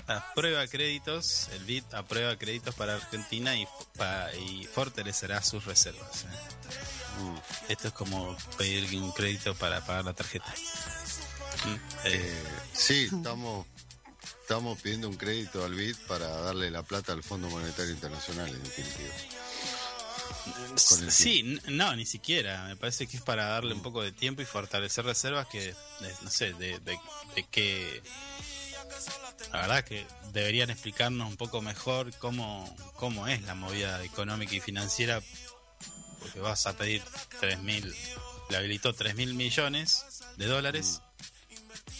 Aprueba 0.06 0.66
créditos, 0.68 1.48
el 1.52 1.64
BID 1.64 1.82
aprueba 1.94 2.36
créditos 2.38 2.74
para 2.74 2.94
Argentina 2.94 3.56
y, 3.56 3.66
pa- 3.96 4.32
y 4.34 4.64
fortalecerá 4.66 5.42
sus 5.42 5.64
reservas. 5.64 6.24
¿eh? 6.24 7.22
Mm. 7.22 7.72
Esto 7.72 7.88
es 7.88 7.94
como 7.94 8.36
pedir 8.56 9.00
un 9.00 9.10
crédito 9.12 9.54
para 9.56 9.84
pagar 9.84 10.04
la 10.04 10.12
tarjeta. 10.14 10.52
Mm, 11.64 11.74
eh, 11.74 11.78
Eh, 12.04 12.44
sí, 12.72 13.08
estamos, 13.12 13.66
estamos 14.42 14.80
pidiendo 14.80 15.08
un 15.08 15.16
crédito 15.16 15.64
al 15.64 15.74
BID 15.74 15.96
para 16.06 16.28
darle 16.28 16.70
la 16.70 16.82
plata 16.84 17.12
al 17.12 17.22
Fondo 17.24 17.48
Monetario 17.50 17.90
Internacional, 17.92 18.48
en 18.48 18.62
definitiva. 18.62 19.14
sí, 21.10 21.60
no, 21.68 21.96
ni 21.96 22.06
siquiera. 22.06 22.64
Me 22.66 22.76
parece 22.76 23.06
que 23.06 23.16
es 23.16 23.22
para 23.22 23.46
darle 23.46 23.74
un 23.74 23.82
poco 23.82 24.02
de 24.02 24.12
tiempo 24.12 24.42
y 24.42 24.44
fortalecer 24.44 25.04
reservas 25.04 25.46
que, 25.48 25.70
eh, 25.70 26.14
no 26.22 26.30
sé, 26.30 26.52
de, 26.52 26.78
de, 26.80 26.96
de 27.34 27.42
que... 27.50 28.02
La 29.52 29.62
verdad 29.62 29.84
que 29.84 30.06
deberían 30.32 30.70
explicarnos 30.70 31.28
un 31.28 31.36
poco 31.36 31.62
mejor 31.62 32.14
cómo, 32.18 32.74
cómo 32.96 33.26
es 33.26 33.42
la 33.42 33.54
movida 33.54 34.02
económica 34.04 34.54
y 34.54 34.60
financiera, 34.60 35.22
porque 36.20 36.40
vas 36.40 36.66
a 36.66 36.76
pedir 36.76 37.02
3.000, 37.40 37.94
le 38.50 38.56
habilitó 38.56 38.94
3.000 38.94 39.34
millones 39.34 40.04
de 40.36 40.46
dólares 40.46 41.00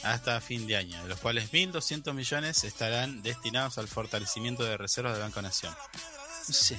hasta 0.02 0.40
fin 0.40 0.66
de 0.66 0.76
año, 0.76 1.02
de 1.02 1.08
los 1.08 1.18
cuales 1.20 1.50
1.200 1.52 2.12
millones 2.12 2.64
estarán 2.64 3.22
destinados 3.22 3.78
al 3.78 3.88
fortalecimiento 3.88 4.64
de 4.64 4.76
reservas 4.76 5.14
del 5.14 5.22
Banco 5.22 5.42
Nación. 5.42 5.74
No 6.48 6.54
sé. 6.54 6.78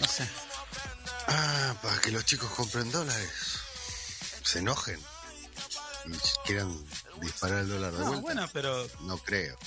No 0.00 0.06
sé. 0.06 0.28
Ah, 1.26 1.74
para 1.82 2.00
que 2.00 2.10
los 2.10 2.24
chicos 2.24 2.50
compren 2.50 2.90
dólares. 2.90 3.30
Se 4.42 4.60
enojen. 4.60 4.98
Y 6.06 6.16
quieran 6.46 6.76
disparar 7.20 7.60
el 7.60 7.68
dólar 7.68 7.92
de 7.92 7.98
No, 7.98 8.04
vuelta. 8.06 8.20
bueno, 8.22 8.50
pero 8.52 8.88
No 9.00 9.18
creo. 9.18 9.58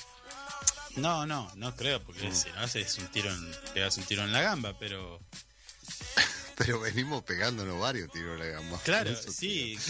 No, 0.95 1.25
no, 1.25 1.51
no 1.55 1.75
creo, 1.75 2.03
porque 2.03 2.31
si 2.33 2.49
no 2.51 2.63
es 2.63 2.97
un 2.99 3.07
tiro 3.07 3.31
en, 3.33 3.51
pegas 3.73 3.97
un 3.97 4.03
tiro 4.03 4.23
en 4.23 4.31
la 4.31 4.41
gamba, 4.41 4.77
pero 4.77 5.19
Pero 6.55 6.79
venimos 6.79 7.23
pegándonos 7.23 7.79
varios 7.79 8.11
tiros 8.11 8.39
de 8.39 8.45
la 8.51 8.59
gamba. 8.59 8.79
claro, 8.83 9.09
eso, 9.09 9.31
sí. 9.31 9.77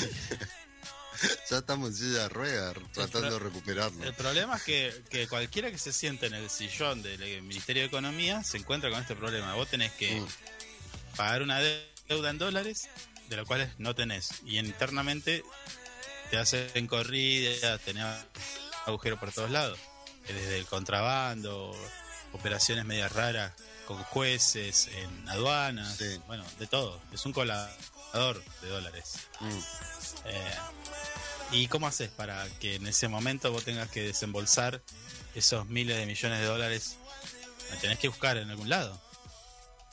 Ya 1.50 1.60
estamos 1.60 1.90
en 1.92 1.96
silla 1.96 2.20
de 2.24 2.30
ruedas 2.30 2.76
tratando 2.92 3.32
de 3.32 3.40
recuperarnos. 3.40 4.06
El 4.06 4.14
problema 4.14 4.58
es 4.58 4.64
que, 4.64 5.04
que 5.10 5.28
cualquiera 5.28 5.72
que 5.72 5.78
se 5.78 5.94
siente 5.94 6.26
en 6.26 6.34
el 6.34 6.50
sillón 6.50 7.02
del 7.02 7.42
Ministerio 7.44 7.84
de 7.84 7.88
Economía 7.88 8.44
se 8.44 8.58
encuentra 8.58 8.90
con 8.90 9.00
este 9.00 9.16
problema. 9.16 9.54
Vos 9.54 9.70
tenés 9.70 9.92
que 9.94 10.20
Mm. 10.20 10.28
pagar 11.16 11.42
una 11.44 11.60
deuda 12.10 12.30
en 12.30 12.38
dólares, 12.40 12.90
de 13.30 13.38
la 13.38 13.46
cuales 13.46 13.70
no 13.78 13.96
tenés, 13.96 14.32
y 14.46 14.58
internamente 14.58 15.44
te 16.34 16.40
hacen 16.40 16.88
corrida, 16.88 17.78
tenés 17.78 18.04
agujeros 18.88 19.20
por 19.20 19.32
todos 19.32 19.52
lados, 19.52 19.78
desde 20.28 20.58
el 20.58 20.66
contrabando, 20.66 21.78
operaciones 22.32 22.86
medias 22.86 23.12
raras 23.12 23.54
con 23.86 24.02
jueces, 24.06 24.88
en 24.96 25.30
aduanas, 25.30 25.96
Sí. 25.96 26.20
bueno, 26.26 26.44
de 26.58 26.66
todo. 26.66 27.00
Es 27.12 27.24
un 27.28 27.34
colador 27.34 28.44
de 28.64 28.68
dólares. 28.68 29.14
Mm. 29.42 29.60
Eh, 30.26 30.54
¿Y 31.52 31.68
cómo 31.68 31.86
haces 31.86 32.10
para 32.10 32.48
que 32.60 32.78
en 32.78 32.88
ese 32.88 33.08
momento 33.08 33.52
vos 33.52 33.64
tengas 33.64 33.90
que 33.90 34.02
desembolsar 34.02 34.82
esos 35.36 35.68
miles 35.68 35.98
de 35.98 36.08
millones 36.08 36.40
de 36.40 36.46
dólares? 36.46 36.96
Me 37.70 37.78
tenés 37.78 38.00
que 38.00 38.08
buscar 38.08 38.38
en 38.38 38.50
algún 38.50 38.70
lado. 38.70 39.00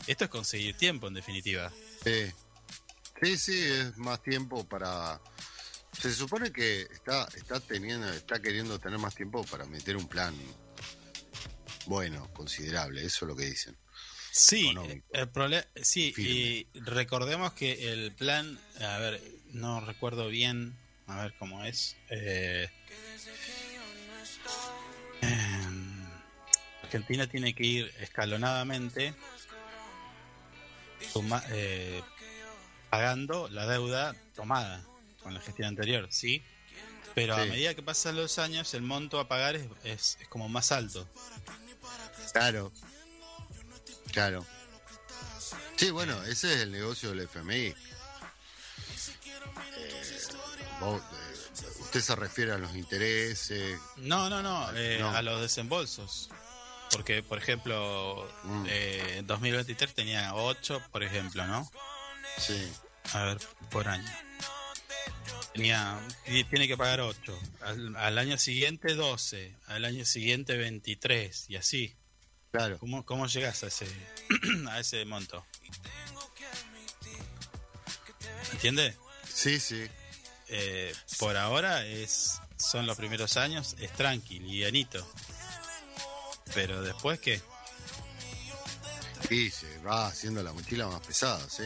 Esto 0.06 0.24
es 0.24 0.30
conseguir 0.30 0.74
tiempo, 0.74 1.06
en 1.06 1.12
definitiva. 1.12 1.70
Sí. 2.02 2.32
sí, 3.22 3.36
sí, 3.36 3.62
es 3.62 3.98
más 3.98 4.22
tiempo 4.22 4.64
para... 4.66 5.20
Se 6.00 6.12
supone 6.14 6.50
que 6.52 6.82
está, 6.82 7.28
está 7.36 7.60
teniendo, 7.60 8.08
está 8.12 8.40
queriendo 8.40 8.78
tener 8.78 8.98
más 8.98 9.14
tiempo 9.14 9.44
para 9.44 9.66
meter 9.66 9.96
un 9.96 10.06
plan 10.08 10.34
bueno, 11.86 12.32
considerable, 12.32 13.04
eso 13.04 13.24
es 13.24 13.28
lo 13.28 13.36
que 13.36 13.44
dicen. 13.46 13.76
Sí, 14.32 14.70
Económico. 14.70 15.06
el 15.12 15.28
problema, 15.28 15.66
sí, 15.82 16.12
Firme. 16.12 16.30
y 16.32 16.68
recordemos 16.80 17.52
que 17.52 17.92
el 17.92 18.12
plan, 18.12 18.58
a 18.80 18.98
ver, 18.98 19.20
no 19.52 19.80
recuerdo 19.80 20.28
bien, 20.28 20.76
a 21.06 21.20
ver 21.22 21.34
cómo 21.38 21.64
es. 21.64 21.96
Eh, 22.10 22.68
em, 25.20 26.04
Argentina 26.84 27.26
tiene 27.26 27.54
que 27.54 27.64
ir 27.66 27.94
escalonadamente 27.98 29.14
suma- 31.12 31.42
eh, 31.50 32.02
pagando 32.88 33.48
la 33.48 33.66
deuda 33.66 34.14
tomada 34.36 34.84
con 35.22 35.34
la 35.34 35.40
gestión 35.40 35.68
anterior, 35.68 36.08
¿sí? 36.10 36.42
Pero 37.14 37.34
a 37.34 37.44
medida 37.44 37.74
que 37.74 37.82
pasan 37.82 38.16
los 38.16 38.38
años, 38.38 38.72
el 38.74 38.82
monto 38.82 39.18
a 39.18 39.26
pagar 39.28 39.56
es, 39.56 39.66
es- 39.84 40.18
es 40.20 40.28
como 40.28 40.48
más 40.48 40.70
alto. 40.72 41.08
Claro. 42.32 42.72
Claro. 44.12 44.46
Sí, 45.76 45.90
bueno, 45.90 46.22
ese 46.24 46.54
es 46.54 46.60
el 46.60 46.70
negocio 46.72 47.10
del 47.10 47.20
FMI. 47.20 47.66
Eh, 47.66 47.74
vos, 50.80 51.00
eh, 51.00 51.66
usted 51.80 52.00
se 52.00 52.16
refiere 52.16 52.52
a 52.52 52.58
los 52.58 52.74
intereses. 52.76 53.78
No, 53.96 54.28
no, 54.30 54.42
no, 54.42 54.70
eh, 54.76 54.98
No. 55.00 55.10
a 55.10 55.22
los 55.22 55.40
desembolsos. 55.40 56.30
Porque, 56.92 57.22
por 57.22 57.38
ejemplo, 57.38 58.28
Mm. 58.44 58.66
en 58.68 59.26
2023 59.26 59.94
tenía 59.94 60.34
8, 60.34 60.82
por 60.90 61.02
ejemplo, 61.02 61.46
¿no? 61.46 61.70
Sí. 62.38 62.70
A 63.12 63.24
ver, 63.24 63.38
por 63.70 63.88
año. 63.88 64.10
Tenía, 65.54 66.00
tiene 66.48 66.68
que 66.68 66.76
pagar 66.76 67.00
8. 67.00 67.38
Al, 67.62 67.96
al 67.96 68.18
año 68.18 68.38
siguiente 68.38 68.94
12. 68.94 69.56
Al 69.66 69.84
año 69.84 70.04
siguiente 70.04 70.56
23. 70.56 71.46
Y 71.48 71.56
así. 71.56 71.96
Claro. 72.52 72.78
¿Cómo, 72.78 73.04
cómo 73.04 73.26
llegas 73.26 73.62
a 73.64 73.68
ese, 73.68 73.86
a 74.68 74.80
ese 74.80 75.04
monto? 75.04 75.44
¿Entiendes? 78.52 78.96
Sí, 79.32 79.60
sí. 79.60 79.86
Eh, 80.48 80.92
por 81.18 81.36
ahora 81.36 81.86
es 81.86 82.40
son 82.60 82.86
los 82.86 82.96
primeros 82.96 83.36
años, 83.36 83.74
es 83.78 83.92
tranqui, 83.92 84.38
livianito. 84.38 85.06
Pero 86.54 86.82
después 86.82 87.18
qué? 87.20 87.40
Sí, 89.28 89.50
se 89.50 89.78
va 89.78 90.08
haciendo 90.08 90.42
la 90.42 90.52
mochila 90.52 90.88
más 90.88 91.00
pesada, 91.06 91.48
sí. 91.48 91.64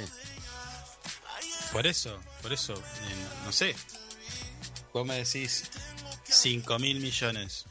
Por 1.73 1.87
eso, 1.87 2.21
por 2.45 2.53
eso, 2.53 2.75
eh, 2.75 3.27
no, 3.45 3.51
sé. 3.53 3.75
Vos 4.93 5.07
me 5.07 5.17
decís 5.17 5.65
5 6.29 6.79
mil 6.79 7.01
millones. 7.01 7.65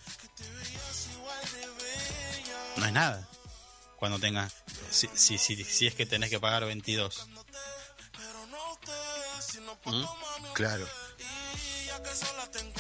No 2.78 2.86
es 2.88 2.92
nada. 2.92 3.30
Cuando 3.98 4.18
tengas, 4.18 4.52
si, 4.90 5.08
si, 5.14 5.38
si, 5.38 5.64
si 5.64 5.86
es 5.88 5.94
que 5.94 6.06
tenés 6.08 6.30
que 6.32 6.40
pagar 6.40 6.66
22. 6.66 7.28
¿Mm? 9.86 10.04
Claro. 10.54 10.88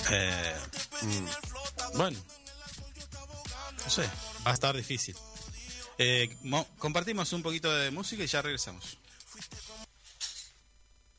Eh, 0.10 0.56
Mm. 1.03 1.27
bueno, 1.97 2.17
no 3.84 3.89
sé, 3.89 4.03
va 4.47 4.51
a 4.51 4.53
estar 4.53 4.75
difícil. 4.75 5.15
Eh, 5.97 6.36
mo- 6.43 6.67
compartimos 6.79 7.32
un 7.34 7.43
poquito 7.43 7.71
de 7.71 7.91
música 7.91 8.23
y 8.23 8.27
ya 8.27 8.41
regresamos 8.41 8.97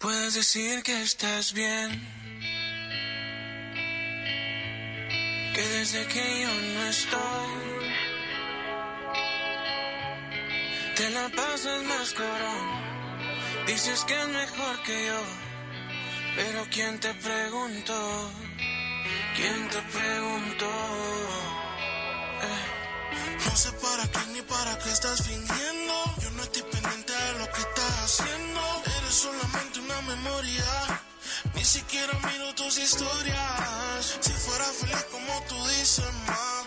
puedas 0.05 0.35
decir 0.35 0.83
que 0.83 1.01
estás 1.01 1.55
bien. 1.55 1.89
Que 5.55 5.63
desde 5.77 6.07
que 6.13 6.43
yo 6.43 6.53
no 6.75 6.83
estoy, 6.97 7.53
te 10.97 11.11
la 11.17 11.27
pasas 11.31 11.83
más 11.85 12.13
corón. 12.13 12.67
Dices 13.67 14.05
que 14.05 14.15
es 14.21 14.29
mejor 14.29 14.83
que 14.83 15.07
yo, 15.07 15.23
pero 16.37 16.67
¿quién 16.71 17.01
te 17.01 17.15
preguntó? 17.15 18.01
¿Quién 19.37 19.61
te 19.71 19.81
preguntó? 19.97 20.73
Eh. 22.49 22.85
No 23.47 23.57
sé 23.57 23.71
para 23.85 24.05
qué 24.13 24.33
ni 24.35 24.43
para 24.43 24.79
qué 24.81 24.91
estás 24.91 25.19
fingiendo. 25.29 25.95
Yo 26.23 26.31
no 26.33 26.43
estoy 26.43 26.63
Ni 31.55 31.65
siquiera 31.65 32.13
miro 32.31 32.55
tus 32.55 32.79
historias. 32.79 34.19
Si 34.21 34.33
fuera 34.33 34.65
feliz 34.65 35.05
como 35.11 35.43
tú 35.49 35.57
dices, 35.69 36.05
ma, 36.27 36.63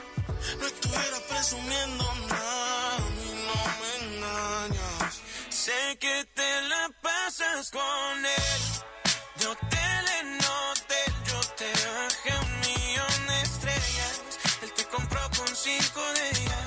no 0.59 0.67
estuviera 0.67 1.19
presumiendo 1.29 2.03
nada. 2.27 2.97
Mí 3.17 3.31
no 3.45 3.59
me 3.79 3.91
engañas. 4.05 5.21
Sé 5.49 5.97
que 5.99 6.25
te 6.33 6.61
la 6.63 6.89
pasas 7.01 7.71
con 7.71 8.25
él. 8.25 8.61
Yo 9.39 9.55
te 9.69 9.87
le 10.07 10.23
noté, 10.43 11.01
yo 11.27 11.39
te 11.55 11.71
bajé 11.71 12.33
un 12.45 12.59
millón 12.59 13.27
de 13.27 13.41
estrellas. 13.43 14.21
Él 14.63 14.73
te 14.73 14.85
compró 14.87 15.21
con 15.37 15.55
cinco 15.55 16.01
de 16.15 16.29
ellas. 16.31 16.66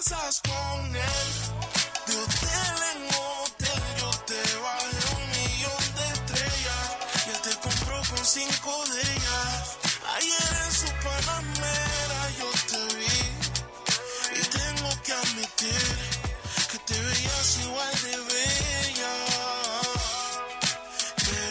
Pasas 0.00 0.40
con 0.40 0.96
él. 0.96 1.49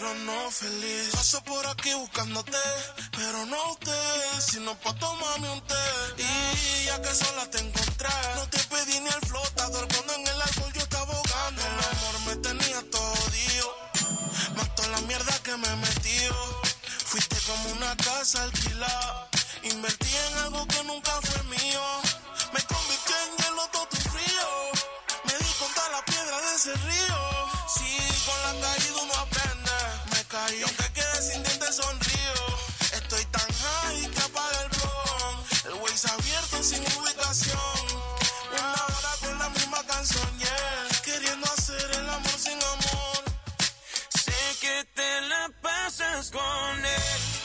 Pero 0.10 0.22
no 0.22 0.50
feliz. 0.50 1.10
Paso 1.12 1.40
por 1.44 1.68
aquí 1.68 1.94
buscándote, 1.94 2.58
pero 3.12 3.46
no 3.46 3.74
usted, 3.74 4.40
sino 4.40 4.74
pa' 4.80 4.96
tomarme 4.96 5.52
un 5.52 5.62
té. 5.62 5.76
Y 6.18 6.86
ya 6.86 7.00
que 7.00 7.14
sola 7.14 7.46
te 7.52 7.60
encontré, 7.60 8.10
no 8.36 8.50
te 8.50 8.58
pedí 8.58 9.00
ni 9.02 9.08
el 9.08 9.22
flotador 9.28 9.88
cuando 9.88 10.14
en 10.16 10.28
el 10.28 10.42
alcohol 10.42 10.74
yo 10.74 10.82
estaba 10.82 11.14
ahogando. 11.14 11.62
El 11.62 11.80
amor 11.92 12.20
me 12.26 12.36
tenía 12.38 12.82
todo 12.90 13.14
más 14.56 14.76
toda 14.76 14.88
la 14.90 15.02
mierda 15.02 15.34
que 15.44 15.56
me 15.56 15.76
metió. 15.76 16.34
Fuiste 17.06 17.38
como 17.46 17.70
una 17.74 17.96
casa 17.98 18.42
alquilada, 18.42 19.30
invertí 19.62 20.16
en 20.28 20.38
algo 20.40 20.66
que 20.66 20.84
nunca 20.86 21.12
fue 21.22 21.44
mío. 21.56 21.84
Me 22.54 22.62
convirtió 22.64 23.16
en 23.26 23.38
hielo 23.38 23.68
todo 23.72 23.88
tu 23.90 23.98
frío, 24.10 24.48
me 25.26 25.34
di 25.38 25.54
contra 25.60 25.90
la 25.90 26.02
piedra 26.04 26.42
de 26.42 26.56
ese 26.56 26.74
río. 26.74 27.20
Sí, 27.76 27.96
con 28.26 28.42
la 28.42 28.68
caída 28.68 28.99
El 36.02 36.06
Waze 36.06 36.14
abierto 36.14 36.64
sin 36.64 36.80
ubicación. 36.80 37.60
Una 38.54 38.72
hora 38.72 39.16
con 39.20 39.40
la 39.40 39.50
misma 39.50 39.84
canción. 39.86 40.30
Queriendo 41.04 41.46
hacer 41.52 41.92
el 41.92 42.10
amor 42.10 42.38
sin 42.38 42.54
amor. 42.54 43.24
Sé 44.24 44.32
que 44.62 44.86
te 44.94 45.22
la 45.22 45.52
pasas 45.62 46.32
con 46.32 46.86
él. 46.86 47.39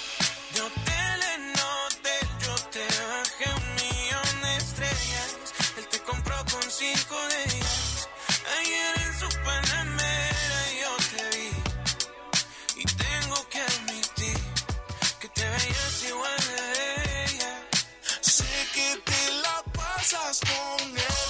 Con 20.13 20.89
él. 20.91 21.25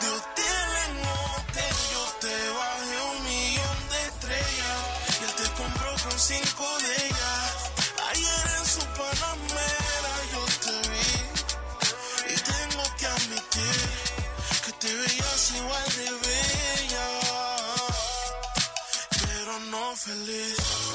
De 0.00 0.08
hotel 0.10 0.68
en 0.84 0.98
hotel, 1.00 1.76
yo 1.92 2.04
te 2.20 2.48
bajé 2.50 2.96
un 3.12 3.24
millón 3.24 3.88
de 3.88 4.06
estrellas. 4.08 4.82
Y 5.18 5.24
él 5.24 5.34
te 5.40 5.62
compró 5.62 5.90
con 6.04 6.18
cinco 6.18 6.78
de 6.80 7.06
ellas. 7.06 7.52
Ayer 8.10 8.46
en 8.58 8.66
su 8.66 8.80
panamera 9.00 10.12
yo 10.32 10.44
te 10.64 10.88
vi. 10.90 12.32
Y 12.32 12.36
tengo 12.36 12.84
que 12.98 13.06
admitir 13.06 13.80
que 14.66 14.72
te 14.72 14.94
veías 14.94 15.50
igual 15.56 15.88
de 15.96 16.10
bella. 16.26 17.08
Pero 19.22 19.58
no 19.70 19.96
feliz. 19.96 20.85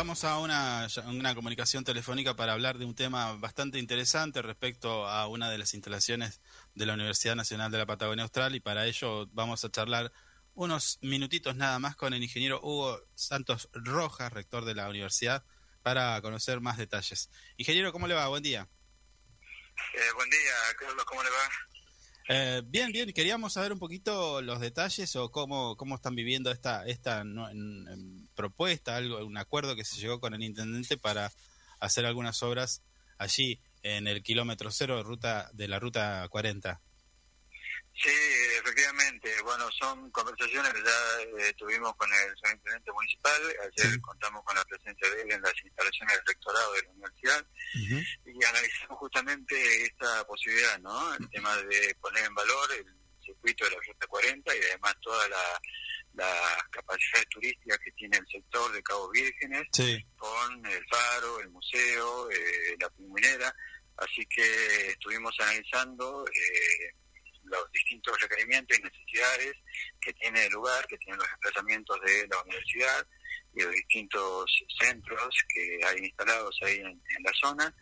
Vamos 0.00 0.24
a 0.24 0.38
una, 0.38 0.88
una 1.08 1.34
comunicación 1.34 1.84
telefónica 1.84 2.34
para 2.34 2.54
hablar 2.54 2.78
de 2.78 2.86
un 2.86 2.94
tema 2.94 3.34
bastante 3.34 3.78
interesante 3.78 4.40
respecto 4.40 5.06
a 5.06 5.26
una 5.26 5.50
de 5.50 5.58
las 5.58 5.74
instalaciones 5.74 6.40
de 6.74 6.86
la 6.86 6.94
Universidad 6.94 7.36
Nacional 7.36 7.70
de 7.70 7.76
la 7.76 7.84
Patagonia 7.84 8.22
Austral 8.22 8.54
y 8.54 8.60
para 8.60 8.86
ello 8.86 9.26
vamos 9.32 9.62
a 9.62 9.70
charlar 9.70 10.10
unos 10.54 10.98
minutitos 11.02 11.54
nada 11.54 11.78
más 11.78 11.96
con 11.96 12.14
el 12.14 12.22
ingeniero 12.22 12.60
Hugo 12.62 12.98
Santos 13.14 13.68
Rojas, 13.74 14.32
rector 14.32 14.64
de 14.64 14.74
la 14.74 14.88
universidad, 14.88 15.44
para 15.82 16.18
conocer 16.22 16.62
más 16.62 16.78
detalles. 16.78 17.28
Ingeniero, 17.58 17.92
¿cómo 17.92 18.08
le 18.08 18.14
va? 18.14 18.26
Buen 18.28 18.42
día. 18.42 18.70
¿Qué 19.92 19.98
Eh, 19.98 20.12
buen 20.14 20.30
día, 20.30 20.54
Carlos, 20.78 21.04
¿cómo 21.04 21.22
le 21.22 21.28
va? 21.28 21.69
Eh, 22.32 22.62
bien, 22.64 22.92
bien, 22.92 23.12
queríamos 23.12 23.54
saber 23.54 23.72
un 23.72 23.80
poquito 23.80 24.40
los 24.40 24.60
detalles 24.60 25.16
o 25.16 25.32
cómo, 25.32 25.74
cómo 25.76 25.96
están 25.96 26.14
viviendo 26.14 26.52
esta, 26.52 26.86
esta 26.86 27.24
no- 27.24 27.48
propuesta, 28.36 28.94
algo, 28.94 29.26
un 29.26 29.36
acuerdo 29.36 29.74
que 29.74 29.84
se 29.84 30.00
llegó 30.00 30.20
con 30.20 30.32
el 30.34 30.44
intendente 30.44 30.96
para 30.96 31.32
hacer 31.80 32.06
algunas 32.06 32.40
obras 32.44 32.82
allí 33.18 33.58
en 33.82 34.06
el 34.06 34.22
kilómetro 34.22 34.70
cero 34.70 34.98
de, 34.98 35.02
ruta, 35.02 35.50
de 35.54 35.66
la 35.66 35.80
ruta 35.80 36.24
40. 36.30 36.80
Sí, 37.94 38.08
efectivamente. 38.58 39.30
Bueno, 39.42 39.68
son 39.72 40.10
conversaciones 40.10 40.72
que 40.72 40.82
ya 40.82 41.44
eh, 41.48 41.52
tuvimos 41.54 41.94
con 41.96 42.08
el 42.12 42.34
superintendente 42.36 42.92
municipal. 42.92 43.42
Ayer 43.62 44.00
contamos 44.00 44.42
con 44.44 44.56
la 44.56 44.64
presencia 44.64 45.08
de 45.10 45.22
él 45.22 45.32
en 45.32 45.42
las 45.42 45.52
instalaciones 45.64 46.16
del 46.16 46.26
rectorado 46.26 46.72
de 46.72 46.82
la 46.82 46.90
universidad 46.92 47.46
y 48.24 48.44
analizamos 48.44 48.98
justamente 48.98 49.82
esta 49.84 50.24
posibilidad, 50.26 50.78
¿no? 50.80 51.14
El 51.14 51.28
tema 51.30 51.54
de 51.58 51.94
poner 52.00 52.24
en 52.24 52.34
valor 52.34 52.72
el 52.72 52.86
circuito 53.22 53.64
de 53.66 53.70
la 53.72 53.76
Ruta 53.86 54.06
40 54.06 54.56
y 54.56 54.60
además 54.60 54.94
todas 55.02 55.28
la- 55.28 55.60
las 56.14 56.62
capacidades 56.70 57.28
turísticas 57.28 57.78
que 57.84 57.92
tiene 57.92 58.16
el 58.16 58.26
sector 58.26 58.72
de 58.72 58.82
Cabo 58.82 59.10
Vírgenes 59.10 59.62
Sí. 59.72 60.04
con 60.16 60.66
el 60.66 60.84
faro, 60.88 61.40
el 61.40 61.50
museo, 61.50 62.30
eh, 62.30 62.76
la 62.80 62.88
pingüinera. 62.90 63.54
Así 63.98 64.24
que 64.26 64.88
estuvimos 64.88 65.34
analizando 65.38 66.24
eh, 66.26 66.94
los 67.44 67.72
distintos 67.72 68.20
requerimientos 68.20 68.78
y 68.78 68.82
necesidades 68.82 69.54
que 70.00 70.12
tiene 70.14 70.46
el 70.46 70.52
lugar, 70.52 70.86
que 70.86 70.98
tienen 70.98 71.18
los 71.18 71.28
desplazamientos 71.28 72.00
de 72.02 72.28
la 72.28 72.42
universidad 72.42 73.06
y 73.54 73.62
los 73.62 73.72
distintos 73.72 74.64
centros 74.80 75.34
que 75.52 75.80
hay 75.84 75.98
instalados 75.98 76.56
ahí 76.62 76.76
en, 76.76 76.86
en 76.86 77.22
la 77.24 77.32
zona 77.34 77.74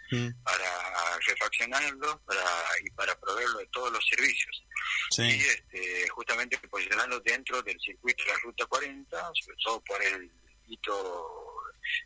para 0.42 1.18
refaccionarlos 1.26 2.20
para, 2.24 2.44
y 2.84 2.90
para 2.90 3.18
proveerlo 3.20 3.58
de 3.58 3.66
todos 3.66 3.92
los 3.92 4.06
servicios. 4.08 4.64
Sí. 5.10 5.22
Y 5.22 5.40
este, 5.40 6.08
justamente 6.10 6.58
posicionarlo 6.68 7.20
dentro 7.20 7.62
del 7.62 7.78
circuito 7.80 8.24
de 8.24 8.30
la 8.30 8.38
Ruta 8.38 8.66
40, 8.66 9.30
sobre 9.34 9.56
todo 9.62 9.80
por 9.84 10.02
el 10.02 10.30
hito 10.66 11.58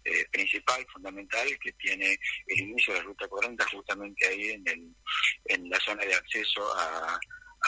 eh, 0.04 0.26
principal, 0.30 0.84
fundamental, 0.92 1.46
que 1.60 1.72
tiene 1.72 2.18
el 2.46 2.58
inicio 2.58 2.94
de 2.94 3.00
la 3.00 3.04
Ruta 3.04 3.28
40 3.28 3.64
justamente 3.70 4.26
ahí 4.26 4.50
en, 4.50 4.68
el, 4.68 4.94
en 5.46 5.70
la 5.70 5.78
zona 5.80 6.04
de 6.04 6.14
acceso 6.14 6.74
a, 6.76 7.18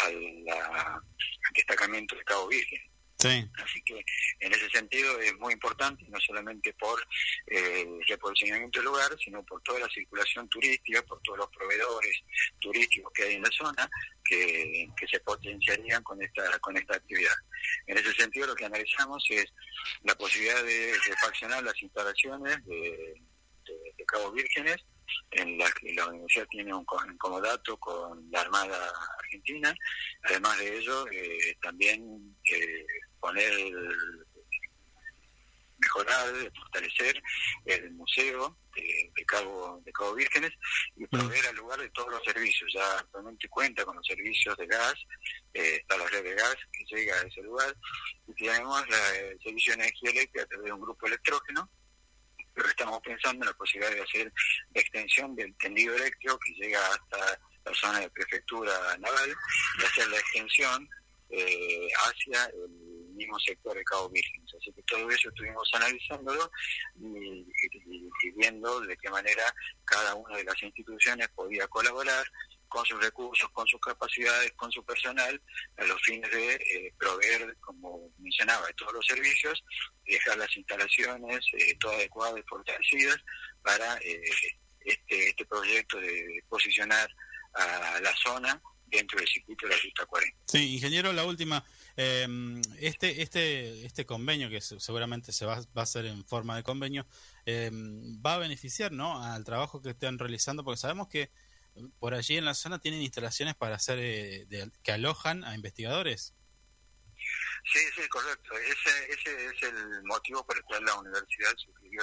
a 0.02 0.10
la- 0.10 0.94
al 0.94 1.52
destacamento 1.54 2.16
de 2.16 2.24
Cabo 2.24 2.48
Virgen. 2.48 2.80
Sí. 3.16 3.48
Así 3.62 3.80
que 3.84 4.04
en 4.40 4.52
ese 4.52 4.68
sentido 4.70 5.18
es 5.20 5.32
muy 5.38 5.52
importante, 5.54 6.04
no 6.08 6.20
solamente 6.20 6.74
por 6.74 7.00
eh, 7.46 7.82
el 7.86 8.04
reposicionamiento 8.06 8.80
del 8.80 8.86
lugar, 8.86 9.16
sino 9.24 9.42
por 9.44 9.62
toda 9.62 9.78
la 9.78 9.88
circulación 9.88 10.46
turística, 10.48 11.00
por 11.02 11.22
todos 11.22 11.38
los 11.38 11.48
proveedores 11.48 12.20
turísticos 12.60 13.12
que 13.14 13.22
hay 13.22 13.34
en 13.36 13.42
la 13.42 13.50
zona, 13.50 13.88
que, 14.24 14.88
que 14.96 15.06
se 15.06 15.20
potenciarían 15.20 16.02
con 16.02 16.20
esta, 16.22 16.58
con 16.58 16.76
esta 16.76 16.96
actividad. 16.96 17.34
En 17.86 17.96
ese 17.96 18.12
sentido 18.14 18.48
lo 18.48 18.54
que 18.56 18.66
analizamos 18.66 19.24
es 19.30 19.46
la 20.02 20.14
posibilidad 20.16 20.62
de 20.62 20.92
refaccionar 21.06 21.62
las 21.62 21.80
instalaciones 21.80 22.62
de, 22.66 22.80
de- 23.64 23.94
de 23.96 24.04
Cabo 24.06 24.32
Vírgenes, 24.32 24.76
en 25.30 25.56
las 25.56 25.72
que 25.74 25.94
la 25.94 26.06
universidad 26.08 26.46
tiene 26.50 26.74
un 26.74 26.84
un 27.08 27.18
comodato 27.18 27.78
con 27.78 28.30
la 28.30 28.40
Armada 28.42 28.92
Argentina. 29.34 29.74
Además 30.22 30.58
de 30.58 30.78
ello, 30.78 31.06
eh, 31.10 31.56
también 31.62 32.36
eh, 32.52 32.86
poner, 33.20 33.52
mejorar, 35.78 36.32
fortalecer 36.56 37.20
el 37.66 37.90
museo 37.92 38.56
de, 38.74 39.10
de 39.14 39.24
Cabo 39.26 39.82
de 39.84 39.92
Cabo 39.92 40.14
Vírgenes 40.14 40.52
y 40.96 41.06
proveer 41.06 41.46
al 41.48 41.56
lugar 41.56 41.80
de 41.80 41.90
todos 41.90 42.10
los 42.10 42.22
servicios. 42.24 42.70
Ya 42.74 42.98
actualmente 42.98 43.48
cuenta 43.48 43.84
con 43.84 43.96
los 43.96 44.06
servicios 44.06 44.56
de 44.56 44.66
gas, 44.66 44.94
eh, 45.52 45.76
está 45.80 45.96
la 45.98 46.06
red 46.08 46.22
de 46.24 46.34
gas 46.34 46.56
que 46.72 46.96
llega 46.96 47.14
a 47.20 47.22
ese 47.26 47.42
lugar 47.42 47.74
y 48.28 48.34
tenemos 48.34 48.88
la- 48.88 49.16
el 49.18 49.38
servicio 49.42 49.72
de 49.76 49.82
energía 49.82 50.10
eléctrica 50.10 50.42
a 50.42 50.46
través 50.46 50.66
de 50.66 50.72
un 50.72 50.80
grupo 50.80 51.06
electrógeno 51.06 51.68
pero 52.56 52.68
estamos 52.68 53.00
pensando 53.02 53.44
en 53.44 53.48
la 53.50 53.56
posibilidad 53.56 53.92
de 53.92 54.02
hacer 54.02 54.32
la 54.74 54.80
extensión 54.80 55.34
del 55.34 55.52
tendido 55.56 55.92
eléctrico 55.96 56.38
que 56.38 56.52
llega 56.52 56.78
hasta 56.86 57.40
la 57.64 57.74
zona 57.74 58.00
de 58.00 58.10
prefectura 58.10 58.72
naval 58.98 59.34
y 59.80 59.84
hacer 59.84 60.06
la 60.08 60.18
extensión 60.18 60.88
eh, 61.30 61.88
hacia 62.06 62.44
el 62.46 62.68
mismo 63.14 63.38
sector 63.40 63.74
de 63.76 63.84
Cabo 63.84 64.08
Virgen. 64.10 64.44
Así 64.56 64.72
que 64.72 64.82
todo 64.82 65.10
eso 65.10 65.28
estuvimos 65.28 65.68
analizándolo 65.74 66.50
y, 67.00 67.46
y- 67.48 68.30
viendo 68.36 68.80
de 68.80 68.96
qué 68.96 69.10
manera 69.10 69.42
cada 69.84 70.14
una 70.14 70.36
de 70.36 70.44
las 70.44 70.62
instituciones 70.62 71.28
podía 71.30 71.66
colaborar 71.68 72.24
con 72.68 72.84
sus 72.86 73.00
recursos, 73.00 73.48
con 73.50 73.66
sus 73.68 73.80
capacidades, 73.80 74.50
con 74.52 74.70
su 74.72 74.84
personal, 74.84 75.40
a 75.76 75.84
los 75.84 76.00
fines 76.02 76.30
de 76.30 76.54
eh, 76.54 76.92
proveer, 76.98 77.56
como 77.60 78.10
mencionaba, 78.18 78.66
todos 78.76 78.92
los 78.94 79.06
servicios 79.06 79.62
dejar 80.04 80.36
las 80.38 80.56
instalaciones 80.56 81.40
eh, 81.58 81.76
todas 81.78 81.96
adecuadas 81.98 82.38
y 82.38 82.42
fortalecidas 82.48 83.16
para 83.62 83.96
eh, 83.98 84.20
este, 84.80 85.28
este 85.28 85.46
proyecto 85.46 85.98
de 86.00 86.42
posicionar 86.48 87.08
a 87.54 88.00
la 88.00 88.14
zona 88.16 88.60
dentro 88.86 89.18
del 89.18 89.26
circuito 89.28 89.66
de 89.66 89.74
la 89.74 89.80
Ruta 89.82 90.06
40. 90.06 90.38
Sí, 90.46 90.74
ingeniero, 90.74 91.12
la 91.12 91.24
última. 91.24 91.64
eh, 91.96 92.26
este, 92.80 93.22
este, 93.22 93.84
este 93.86 94.04
convenio, 94.06 94.48
que 94.50 94.60
se- 94.60 94.78
seguramente 94.80 95.32
se 95.32 95.46
va, 95.46 95.56
va 95.76 95.80
a 95.80 95.82
hacer 95.82 96.06
en 96.06 96.24
forma 96.24 96.56
de 96.56 96.62
convenio, 96.62 97.06
eh, 97.46 97.70
va 97.72 98.34
a 98.34 98.38
beneficiar 98.38 98.92
¿no? 98.92 99.22
al 99.22 99.44
trabajo 99.44 99.80
que 99.82 99.90
están 99.90 100.18
realizando, 100.18 100.64
porque 100.64 100.78
sabemos 100.80 101.08
que 101.08 101.30
por 101.98 102.14
allí 102.14 102.36
en 102.36 102.44
la 102.44 102.54
zona 102.54 102.78
tienen 102.78 103.02
instalaciones 103.02 103.54
para 103.56 103.74
hacer 103.76 103.98
eh, 104.00 104.46
de- 104.48 104.70
que 104.82 104.92
alojan 104.92 105.42
a 105.44 105.54
investigadores. 105.54 106.34
Sí, 107.72 107.78
sí, 107.96 108.06
correcto. 108.08 108.52
Ese, 108.58 109.12
ese 109.12 109.46
es 109.46 109.62
el 109.62 110.02
motivo 110.04 110.44
por 110.46 110.56
el 110.56 110.62
cual 110.64 110.84
la 110.84 110.94
universidad 110.96 111.50
suscribió 111.56 112.02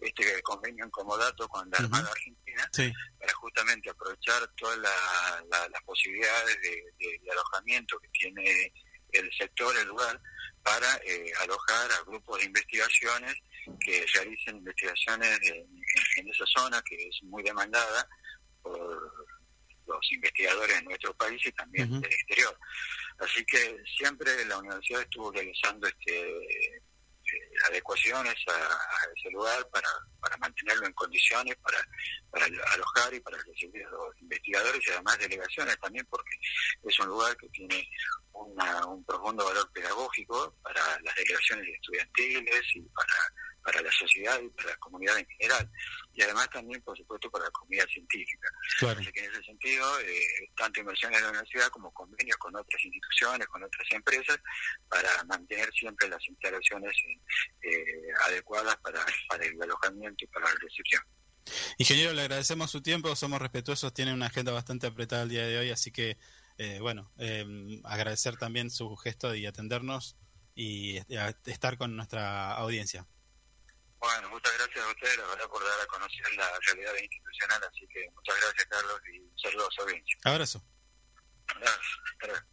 este 0.00 0.40
convenio 0.42 0.84
en 0.84 0.90
comodato 0.90 1.48
con 1.48 1.68
la 1.70 1.78
Armada 1.78 2.08
Argentina 2.10 2.68
Sí. 2.72 2.92
para 3.18 3.32
justamente 3.34 3.90
aprovechar 3.90 4.46
todas 4.56 4.78
la- 4.78 5.44
la- 5.50 5.68
las 5.68 5.82
posibilidades 5.82 6.56
de, 6.62 6.70
de- 6.98 7.18
de 7.20 7.30
alojamiento 7.32 7.98
que 7.98 8.08
tiene 8.10 8.72
el 9.12 9.30
sector, 9.36 9.76
el 9.76 9.88
lugar, 9.88 10.20
para 10.62 10.94
eh, 11.04 11.32
alojar 11.40 11.90
a 11.92 12.02
grupos 12.04 12.38
de 12.38 12.44
investigaciones 12.46 13.34
que 13.80 14.06
realicen 14.14 14.56
investigaciones 14.58 15.38
en, 15.42 15.66
en 16.16 16.28
esa 16.28 16.44
zona 16.46 16.80
que 16.82 16.94
es 17.08 17.22
muy 17.24 17.42
demandada 17.42 18.08
por 18.62 19.12
los 19.86 20.12
investigadores 20.12 20.76
de 20.76 20.82
nuestro 20.84 21.12
país 21.14 21.44
y 21.44 21.52
también 21.52 22.00
del 22.00 22.12
exterior. 22.12 22.56
Así 23.18 23.44
que 23.44 23.76
siempre 23.98 24.44
la 24.46 24.58
universidad 24.58 25.02
estuvo 25.02 25.30
realizando 25.32 25.86
este 25.86 26.82
eh, 27.34 27.48
adecuaciones 27.70 28.34
a, 28.48 28.78
ese 29.16 29.30
lugar 29.30 29.66
para, 29.70 29.88
para 30.20 30.36
mantenerlo 30.38 30.86
en 30.86 30.92
condiciones, 30.92 31.56
para, 31.62 31.78
para 32.30 32.46
alojar 32.46 33.14
y 33.14 33.20
para 33.20 33.38
recibir 33.38 33.86
a 33.86 33.90
los 33.90 34.20
investigadores 34.20 34.80
y 34.86 34.90
además 34.90 35.18
delegaciones 35.18 35.78
también, 35.80 36.04
porque 36.10 36.34
es 36.82 36.98
un 37.00 37.06
lugar 37.06 37.36
que 37.36 37.48
tiene 37.50 37.88
una- 38.32 38.86
un 38.86 39.04
profundo 39.04 39.44
valor 39.46 39.70
pedagógico 39.72 40.54
para 40.62 41.00
las 41.00 41.14
delegaciones 41.14 41.68
estudiantiles 41.68 42.62
y 42.74 42.80
para, 42.82 43.14
para 43.62 43.80
la 43.80 43.92
sociedad 43.92 44.40
y 44.40 44.48
para 44.50 44.70
la 44.70 44.76
comunidad 44.76 45.18
en 45.18 45.26
general. 45.26 45.70
Y 46.14 46.22
además 46.22 46.50
también, 46.50 46.82
por 46.82 46.96
supuesto, 46.96 47.30
para 47.30 47.44
la 47.44 47.50
comunidad 47.50 47.86
científica. 47.86 48.48
Claro. 48.78 49.00
Así 49.00 49.12
que 49.12 49.24
en 49.24 49.30
ese 49.32 49.42
sentido, 49.42 50.00
eh, 50.00 50.50
tanto 50.56 50.80
inversión 50.80 51.14
en 51.14 51.22
la 51.22 51.30
universidad 51.30 51.68
como 51.68 51.92
convenios 51.92 52.36
con 52.36 52.54
otras 52.56 52.84
instituciones, 52.84 53.46
con 53.48 53.62
otras 53.62 53.86
empresas, 53.90 54.38
para 54.88 55.08
mantener 55.24 55.72
siempre 55.72 56.08
las 56.08 56.26
instalaciones 56.28 56.92
eh, 57.62 57.84
adecuadas 58.26 58.76
para, 58.78 59.04
para 59.28 59.44
el 59.44 59.62
alojamiento 59.62 60.24
y 60.24 60.28
para 60.28 60.46
la 60.46 60.54
recepción. 60.60 61.02
Ingeniero, 61.78 62.12
le 62.12 62.22
agradecemos 62.22 62.70
su 62.70 62.82
tiempo, 62.82 63.14
somos 63.16 63.40
respetuosos, 63.40 63.92
tiene 63.92 64.12
una 64.12 64.26
agenda 64.26 64.52
bastante 64.52 64.86
apretada 64.86 65.22
el 65.24 65.28
día 65.28 65.46
de 65.46 65.58
hoy, 65.58 65.70
así 65.70 65.90
que, 65.90 66.18
eh, 66.58 66.78
bueno, 66.80 67.10
eh, 67.18 67.80
agradecer 67.84 68.36
también 68.36 68.70
su 68.70 68.94
gesto 68.96 69.34
y 69.34 69.46
atendernos 69.46 70.16
y 70.54 70.98
eh, 71.08 71.34
estar 71.46 71.76
con 71.78 71.96
nuestra 71.96 72.52
audiencia. 72.54 73.06
Bueno, 74.02 74.30
muchas 74.30 74.52
gracias 74.58 74.84
a 74.84 74.88
ustedes, 74.88 75.16
la 75.16 75.26
verdad, 75.28 75.48
por 75.48 75.62
dar 75.62 75.80
a 75.80 75.86
conocer 75.86 76.34
la 76.36 76.50
realidad 76.66 76.92
institucional. 77.00 77.62
Así 77.62 77.86
que 77.86 78.10
muchas 78.10 78.34
gracias, 78.40 78.66
Carlos, 78.68 79.00
y 79.12 79.18
un 79.20 79.38
saludo 79.38 79.68
a 79.78 79.82
audiencia. 79.82 80.16
Abrazo. 80.24 80.62
Gracias. 81.54 81.78
Hasta 82.10 82.26
luego. 82.26 82.46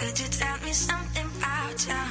Could 0.00 0.18
you 0.18 0.28
tell 0.28 0.58
me 0.64 0.72
something 0.72 1.26
about 1.38 1.78
ya? 1.86 2.10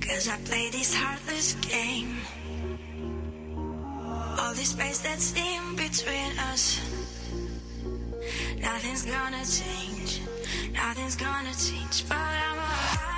Cause 0.00 0.28
I 0.28 0.36
play 0.44 0.70
this 0.70 0.94
heartless 0.94 1.54
game. 1.66 2.20
All 4.38 4.54
this 4.54 4.70
space 4.70 5.00
that's 5.00 5.34
in 5.34 5.74
between 5.74 6.38
us. 6.52 6.78
Nothing's 8.60 9.02
gonna 9.02 9.44
change. 9.44 10.37
Nothing's 10.72 11.16
gonna 11.16 11.54
change. 11.54 12.08
But 12.08 12.16
I'm 12.16 12.58
alright. 12.58 13.17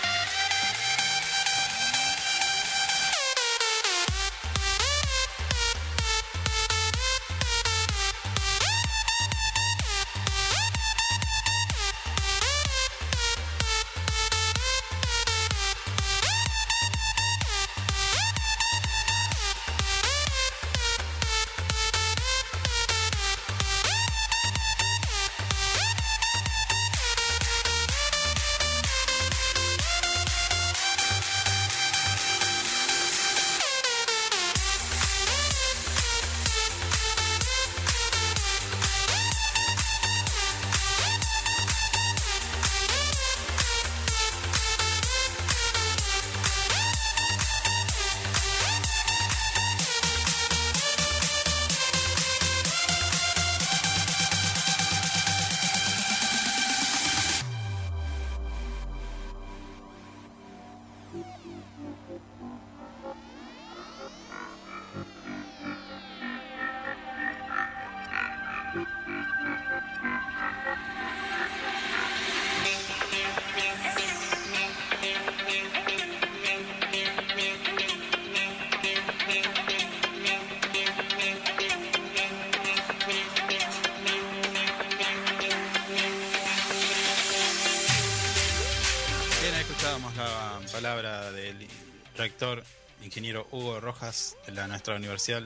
La, 94.51 94.67
nuestra 94.67 94.95
Universidad 94.95 95.43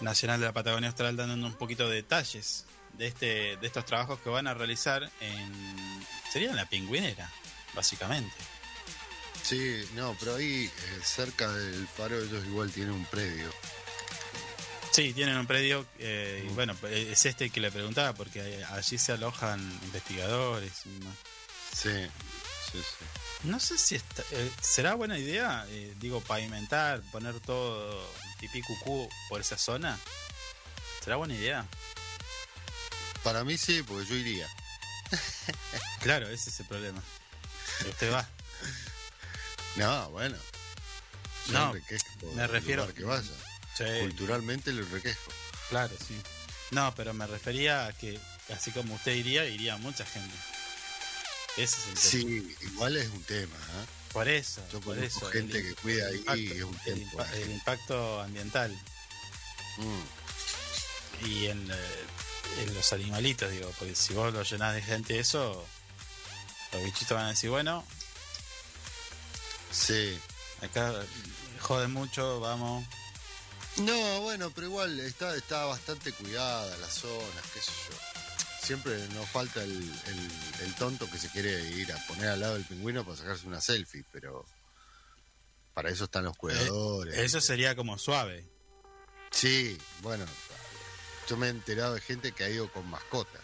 Nacional 0.00 0.40
de 0.40 0.46
la 0.46 0.52
Patagonia 0.52 0.88
Austral, 0.88 1.16
dando 1.16 1.34
un 1.46 1.54
poquito 1.54 1.88
de 1.88 1.96
detalles 1.96 2.64
de, 2.94 3.06
este, 3.06 3.56
de 3.56 3.66
estos 3.66 3.84
trabajos 3.84 4.20
que 4.20 4.28
van 4.28 4.46
a 4.46 4.54
realizar 4.54 5.10
en. 5.20 6.06
Sería 6.32 6.50
en 6.50 6.56
la 6.56 6.66
pingüinera, 6.66 7.30
básicamente. 7.74 8.36
Sí, 9.42 9.88
no, 9.94 10.14
pero 10.20 10.36
ahí 10.36 10.66
eh, 10.66 11.00
cerca 11.02 11.50
del 11.50 11.86
faro 11.88 12.20
ellos 12.20 12.44
igual 12.44 12.70
tienen 12.70 12.92
un 12.92 13.04
predio. 13.06 13.50
Sí, 14.90 15.12
tienen 15.12 15.36
un 15.36 15.46
predio, 15.46 15.86
eh, 15.98 16.44
y 16.44 16.52
bueno, 16.54 16.76
es 16.90 17.24
este 17.24 17.50
que 17.50 17.60
le 17.60 17.70
preguntaba, 17.70 18.14
porque 18.14 18.64
allí 18.70 18.98
se 18.98 19.12
alojan 19.12 19.60
investigadores. 19.84 20.72
y 20.86 21.04
más. 21.04 21.14
Sí, 21.72 22.08
sí, 22.72 22.78
sí. 22.78 23.27
No 23.44 23.60
sé 23.60 23.78
si 23.78 23.94
está- 23.94 24.24
eh, 24.32 24.50
será 24.60 24.94
buena 24.94 25.18
idea, 25.18 25.64
eh, 25.68 25.94
digo, 25.98 26.20
pavimentar, 26.20 27.00
poner 27.12 27.38
todo 27.40 28.04
pipí 28.40 28.62
cucú 28.62 29.08
por 29.28 29.40
esa 29.40 29.56
zona. 29.56 29.98
¿Será 31.04 31.16
buena 31.16 31.34
idea? 31.34 31.66
Para 33.22 33.44
mí 33.44 33.56
sí, 33.56 33.82
porque 33.82 34.06
yo 34.08 34.14
iría. 34.16 34.48
Claro, 36.00 36.28
ese 36.28 36.50
es 36.50 36.60
el 36.60 36.66
problema. 36.66 37.02
Que 37.82 37.88
Usted 37.90 38.12
va. 38.12 38.28
No, 39.76 40.10
bueno. 40.10 40.36
No, 41.48 41.72
me 42.34 42.46
refiero- 42.46 42.82
lugar 42.82 42.94
que 42.94 43.04
vaya. 43.04 43.30
Sí. 43.76 43.84
Culturalmente 44.00 44.72
lo 44.72 44.82
enriquezco. 44.82 45.32
Claro, 45.70 45.94
sí. 46.06 46.20
No, 46.72 46.94
pero 46.94 47.14
me 47.14 47.26
refería 47.26 47.86
a 47.86 47.92
que, 47.92 48.18
así 48.54 48.70
como 48.72 48.94
usted 48.94 49.12
iría, 49.14 49.44
iría 49.46 49.76
mucha 49.76 50.04
gente. 50.04 50.34
Ese 51.58 51.76
es 51.76 51.86
el 51.86 51.94
tema. 51.94 52.00
Sí, 52.00 52.56
igual 52.62 52.96
es 52.96 53.08
un 53.08 53.22
tema. 53.24 53.56
¿ah? 53.56 53.84
Por 54.12 54.28
eso, 54.28 54.62
Yo 54.72 54.80
por 54.80 54.98
eso. 54.98 55.28
gente 55.30 55.58
el 55.58 55.64
que 55.68 55.74
cuida 55.82 56.06
ahí 56.06 56.16
impacto- 56.16 56.36
y 56.38 56.46
es 56.52 56.62
un 56.64 56.80
el, 56.86 57.06
impa- 57.06 57.32
el 57.34 57.50
impacto 57.50 58.20
ambiental 58.22 58.72
Mm. 59.78 61.26
y 61.26 61.46
en, 61.46 61.70
eh, 61.70 62.04
en 62.62 62.74
los 62.74 62.92
animalitos, 62.92 63.50
digo, 63.50 63.70
porque 63.78 63.94
si 63.94 64.14
vos 64.14 64.32
lo 64.32 64.42
llenás 64.42 64.74
de 64.74 64.82
gente 64.82 65.18
eso, 65.18 65.66
los 66.72 66.82
bichitos 66.84 67.16
van 67.16 67.26
a 67.26 67.30
decir, 67.30 67.50
bueno, 67.50 67.84
Sí. 69.72 70.18
acá 70.62 70.92
jode 71.60 71.88
mucho, 71.88 72.40
vamos. 72.40 72.84
No, 73.76 74.20
bueno, 74.22 74.50
pero 74.50 74.66
igual 74.66 74.98
está, 75.00 75.36
está 75.36 75.64
bastante 75.66 76.12
cuidada 76.12 76.76
la 76.78 76.88
zona, 76.90 77.42
qué 77.54 77.60
sé 77.60 77.70
yo. 77.90 77.96
Siempre 78.68 78.98
nos 79.14 79.26
falta 79.30 79.62
el, 79.62 79.70
el- 79.72 80.62
el 80.66 80.74
tonto 80.74 81.10
que 81.10 81.16
se 81.16 81.30
quiere 81.30 81.58
ir 81.70 81.90
a 81.90 81.96
poner 82.06 82.28
al 82.28 82.40
lado 82.40 82.52
del 82.52 82.64
pingüino 82.66 83.02
para 83.02 83.16
sacarse 83.16 83.46
una 83.46 83.62
selfie, 83.62 84.04
pero 84.12 84.44
para 85.72 85.88
eso 85.88 86.04
están 86.04 86.24
los 86.24 86.36
cuidadores. 86.36 87.16
Eh, 87.16 87.24
Eso 87.24 87.40
sería 87.40 87.74
como 87.74 87.96
suave. 87.96 88.44
Sí, 89.30 89.78
bueno, 90.02 90.26
yo 91.30 91.38
me 91.38 91.46
he 91.46 91.50
enterado 91.50 91.94
de 91.94 92.02
gente 92.02 92.32
que 92.32 92.44
ha 92.44 92.50
ido 92.50 92.70
con 92.70 92.86
mascotas 92.90 93.40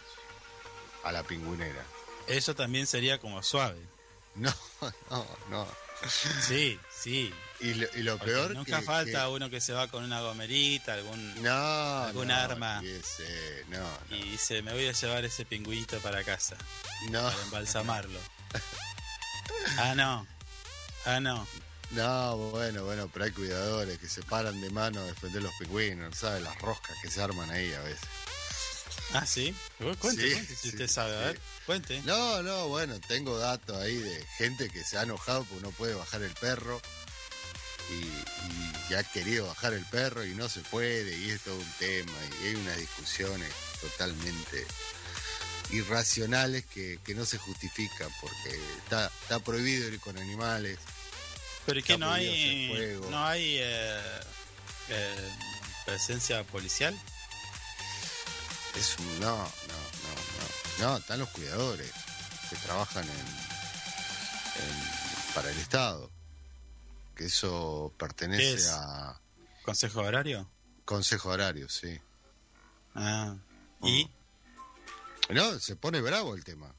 a 1.03 1.11
la 1.11 1.23
pingüinera. 1.23 1.83
Eso 2.27 2.53
también 2.53 2.85
sería 2.85 3.19
como 3.19 3.41
suave. 3.41 3.81
No, 4.35 4.53
no, 5.09 5.25
no. 5.49 5.67
Sí, 6.09 6.79
sí. 6.95 7.33
Y 7.61 7.73
lo, 7.75 7.87
y 7.95 8.03
lo 8.03 8.17
peor 8.19 8.53
nunca 8.53 8.79
que- 8.79 8.85
falta 8.85 9.29
uno 9.29 9.49
que 9.49 9.61
se 9.61 9.71
va 9.73 9.87
con 9.87 10.03
una 10.03 10.19
gomerita, 10.21 10.93
algún, 10.93 11.41
no, 11.41 12.03
algún 12.03 12.27
no, 12.27 12.35
arma. 12.35 12.81
ese, 12.83 13.63
no, 13.69 13.87
y 14.09 14.31
dice, 14.31 14.61
me 14.61 14.73
voy 14.73 14.87
a 14.87 14.91
llevar 14.91 15.23
ese 15.23 15.45
pingüito 15.45 15.99
para 15.99 16.23
casa, 16.23 16.57
no, 17.09 17.21
para 17.23 17.41
embalsamarlo. 17.43 18.19
ah, 19.77 19.93
no. 19.95 20.27
Ah, 21.05 21.19
no. 21.19 21.47
no, 21.91 22.37
bueno, 22.49 22.83
bueno, 22.83 23.09
pero 23.13 23.25
hay 23.25 23.31
cuidadores 23.31 23.99
que 23.99 24.09
se 24.09 24.21
paran 24.23 24.59
de 24.59 24.69
mano 24.71 24.99
a 24.99 25.03
defender 25.05 25.41
los 25.41 25.53
pingüinos, 25.59 26.17
¿sabes? 26.17 26.41
Las 26.43 26.59
roscas 26.59 26.95
que 27.01 27.09
se 27.09 27.21
arman 27.21 27.49
ahí 27.51 27.71
a 27.73 27.79
veces. 27.81 28.07
Ah, 29.13 29.25
sí. 29.25 29.55
Cuente, 29.77 30.23
Sí, 30.23 30.33
cuente, 30.33 30.55
si 30.55 30.61
sí, 30.61 30.67
usted 30.69 30.87
sabe, 30.87 31.15
a 31.15 31.19
ver, 31.27 31.41
cuente. 31.65 32.01
No, 32.05 32.41
no, 32.43 32.67
bueno, 32.67 32.99
tengo 33.07 33.37
datos 33.37 33.77
ahí 33.77 33.95
de 33.95 34.25
gente 34.37 34.69
que 34.69 34.83
se 34.83 34.97
ha 34.97 35.03
enojado 35.03 35.43
porque 35.45 35.63
no 35.63 35.71
puede 35.71 35.93
bajar 35.93 36.21
el 36.21 36.33
perro 36.33 36.81
y, 37.89 38.03
y 38.03 38.87
que 38.87 38.97
ha 38.97 39.03
querido 39.03 39.47
bajar 39.47 39.73
el 39.73 39.85
perro 39.85 40.25
y 40.25 40.33
no 40.35 40.49
se 40.49 40.61
puede 40.61 41.17
y 41.17 41.29
es 41.29 41.41
todo 41.41 41.55
un 41.55 41.71
tema 41.79 42.11
y 42.41 42.47
hay 42.47 42.55
unas 42.55 42.77
discusiones 42.77 43.51
totalmente 43.79 44.65
irracionales 45.71 46.65
que, 46.65 46.99
que 47.03 47.15
no 47.15 47.25
se 47.25 47.37
justifican 47.37 48.09
porque 48.21 48.59
está, 48.77 49.11
está 49.21 49.39
prohibido 49.39 49.87
ir 49.87 49.99
con 49.99 50.17
animales. 50.17 50.77
Pero 51.65 51.79
¿y 51.79 51.83
qué 51.83 51.93
Está 51.93 52.05
no 52.05 52.11
hay, 52.11 52.99
no 53.09 53.25
hay 53.25 53.57
eh, 53.59 54.01
eh, 54.89 55.29
presencia 55.85 56.43
policial? 56.43 56.95
Es 58.77 58.97
un, 58.99 59.19
no, 59.19 59.37
no, 59.37 59.43
no, 59.43 59.47
no. 60.79 60.87
No, 60.91 60.97
están 60.97 61.19
los 61.19 61.29
cuidadores 61.29 61.91
que 62.49 62.55
trabajan 62.57 63.03
en, 63.05 63.09
en- 64.63 65.33
para 65.33 65.49
el 65.49 65.57
Estado. 65.57 66.09
Que 67.15 67.25
eso 67.25 67.91
¿Qué 67.93 67.99
pertenece 68.05 68.53
es? 68.55 68.67
a 68.69 69.19
¿Consejo 69.63 70.01
horario? 70.01 70.49
Consejo 70.83 71.29
Horario, 71.29 71.67
sí. 71.69 71.99
Ah. 72.93 73.35
¿Y? 73.81 74.07
No, 75.29 75.57
se 75.59 75.75
pone 75.75 76.01
bravo 76.01 76.35
el 76.35 76.43
tema. 76.43 76.71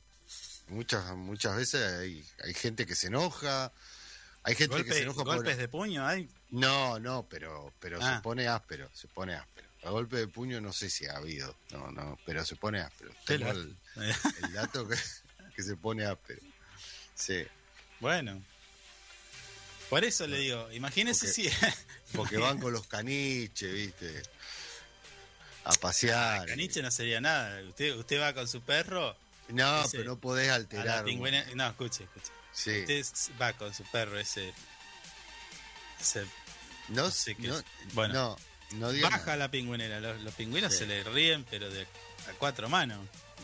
Muchas, 0.68 1.14
muchas 1.16 1.57
veces 1.57 1.92
hay, 2.01 2.24
hay 2.44 2.55
gente 2.55 2.86
que 2.86 2.94
se 2.94 3.09
enoja. 3.09 3.72
Hay 4.44 4.55
gente 4.55 4.84
que 4.84 4.92
se 4.92 5.03
enoja 5.03 5.24
por. 5.24 5.36
¿Golpes 5.36 5.57
de 5.59 5.66
puño 5.68 6.07
hay? 6.07 6.28
No, 6.51 6.99
no, 7.01 7.26
pero, 7.28 7.72
pero 7.80 7.99
Ah. 8.01 8.16
se 8.16 8.22
pone 8.22 8.47
áspero, 8.47 8.88
se 8.94 9.09
pone 9.09 9.34
áspero. 9.34 9.66
A 9.87 9.91
golpe 9.91 10.16
de 10.16 10.26
puño 10.28 10.61
no 10.61 10.72
sé 10.72 10.91
si 10.91 11.07
ha 11.07 11.16
habido, 11.16 11.57
no, 11.70 11.91
no, 11.93 12.18
pero 12.26 12.45
se 12.45 12.57
pone 12.57 12.80
áspero. 12.80 13.12
Tengo 13.24 13.51
el, 13.51 13.76
el 14.43 14.53
dato 14.53 14.87
que, 14.89 14.97
que 15.55 15.62
se 15.62 15.76
pone 15.76 16.05
áspero. 16.05 16.41
Sí, 17.14 17.47
Bueno. 18.01 18.43
Por 19.89 20.05
eso 20.05 20.26
le 20.26 20.39
digo, 20.39 20.68
imagínese 20.72 21.32
si... 21.32 21.49
porque 22.16 22.37
van 22.39 22.59
con 22.59 22.72
los 22.72 22.89
caniches, 22.89 23.72
viste, 23.72 24.22
a 25.64 25.72
pasear. 25.74 26.45
Caniche 26.49 26.82
no 26.82 26.91
sería 26.91 27.20
nada. 27.20 27.62
Usted, 27.62 27.95
usted 27.95 28.20
va 28.20 28.34
con 28.34 28.49
su 28.49 28.62
perro 28.62 29.16
No, 29.49 29.84
Ese- 29.84 29.99
pero 29.99 30.11
no 30.11 30.18
podés 30.18 30.51
alterar. 30.51 31.05
pingüina- 31.05 31.47
No, 31.55 31.68
escuche, 31.68 32.03
escuche. 32.03 32.32
Sí. 32.53 32.80
Usted 32.80 33.05
va 33.41 33.53
con 33.53 33.72
su 33.72 33.84
perro 33.84 34.18
ese... 34.18 34.53
ese 36.01 36.26
No, 36.89 37.09
sé 37.12 37.37
qué 37.37 37.47
no. 37.49 37.62
Bueno. 37.95 38.14
no, 38.14 38.37
no 38.73 38.89
baja 39.03 39.19
nada. 39.19 39.37
la 39.37 39.51
pingüinera. 39.51 40.01
Los, 40.01 40.21
los 40.23 40.35
pingüinos 40.35 40.73
Sí. 40.73 40.81
se 40.81 40.87
le 40.87 41.05
ríen, 41.05 41.45
pero 41.51 41.71
de 41.71 41.83
a 41.83 42.33
cuatro 42.39 42.69
manos. 42.69 42.99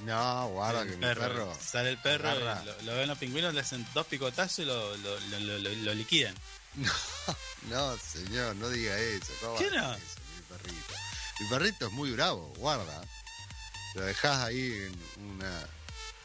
No, 0.04 0.48
guarda 0.48 0.82
El 0.82 0.88
que 0.90 0.96
mi 0.96 1.02
perro. 1.02 1.54
Sale 1.60 1.90
el 1.90 1.98
perro, 1.98 2.34
lo, 2.34 2.82
lo 2.82 2.94
ven 2.96 3.08
los 3.08 3.18
pingüinos, 3.18 3.54
le 3.54 3.60
hacen 3.60 3.86
dos 3.94 4.06
picotazos 4.06 4.60
y 4.60 4.64
lo, 4.64 4.96
lo, 4.96 5.94
liquidan. 5.94 6.34
No, 7.70 7.96
señor, 7.98 8.56
no 8.56 8.68
diga 8.70 8.98
eso. 8.98 9.32
¿cómo 9.40 9.56
¿Qué 9.56 9.70
no? 9.70 9.92
eso, 9.94 10.02
mi 10.34 10.42
perrito? 10.56 10.94
Mi 11.38 11.46
perrito 11.48 11.86
es 11.86 11.92
muy 11.92 12.10
bravo, 12.10 12.52
guarda. 12.56 13.00
Lo 13.94 14.00
dejás 14.02 14.38
ahí 14.46 14.72
en 14.72 15.30
una 15.30 15.66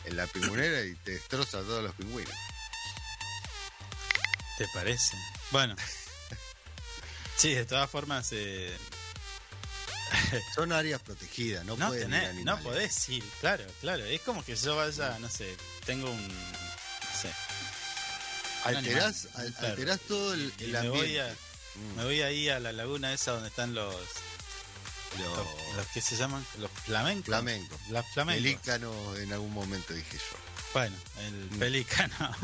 en 0.05 0.17
la 0.17 0.25
pingüinera 0.25 0.81
y 0.83 0.95
te 0.95 1.11
destroza 1.11 1.59
a 1.59 1.61
todos 1.61 1.83
los 1.83 1.93
pingüinos. 1.93 2.33
¿Te 4.57 4.67
parece? 4.73 5.15
Bueno. 5.51 5.75
Sí, 7.37 7.53
de 7.53 7.65
todas 7.65 7.89
formas, 7.89 8.29
eh, 8.31 8.75
Son 10.55 10.71
áreas 10.71 11.01
protegidas, 11.01 11.63
no, 11.65 11.75
no, 11.77 11.87
pueden 11.89 12.13
ir 12.13 12.45
no 12.45 12.59
podés 12.61 13.09
ir, 13.09 13.23
claro, 13.41 13.63
claro. 13.81 14.03
Es 14.05 14.21
como 14.21 14.43
que 14.43 14.55
yo 14.55 14.75
vaya, 14.75 15.17
no 15.19 15.29
sé, 15.29 15.55
tengo 15.85 16.09
un. 16.09 16.27
No 16.27 17.21
sé. 17.21 17.31
Alterás, 18.63 19.27
animal, 19.35 19.55
al- 19.59 19.65
alterás 19.71 19.99
todo 20.01 20.33
el, 20.33 20.53
el 20.59 20.71
me 20.71 20.77
ambiente. 20.79 20.99
voy, 20.99 21.17
a, 21.19 21.35
Mm. 21.75 21.95
me 21.97 22.03
voy 22.05 22.21
ahí 22.23 22.49
a 22.49 22.59
la 22.59 22.71
laguna 22.71 23.13
esa 23.13 23.31
donde 23.33 23.49
están 23.49 23.75
los. 23.75 23.93
Los 25.19 25.37
Los, 25.37 25.47
los 25.77 25.87
que 25.93 26.01
se 26.01 26.15
llaman 26.17 26.45
los 26.57 26.69
flamencos. 26.71 27.25
flamencos. 27.25 27.79
Las 27.89 28.05
flamencos. 28.13 28.43
Pelícano 28.43 29.15
en 29.15 29.31
algún 29.33 29.53
momento 29.53 29.93
dije 29.93 30.17
yo. 30.17 30.37
Bueno, 30.73 30.95
el 31.19 31.51
Mm. 31.51 31.59
pelícano. 31.59 32.35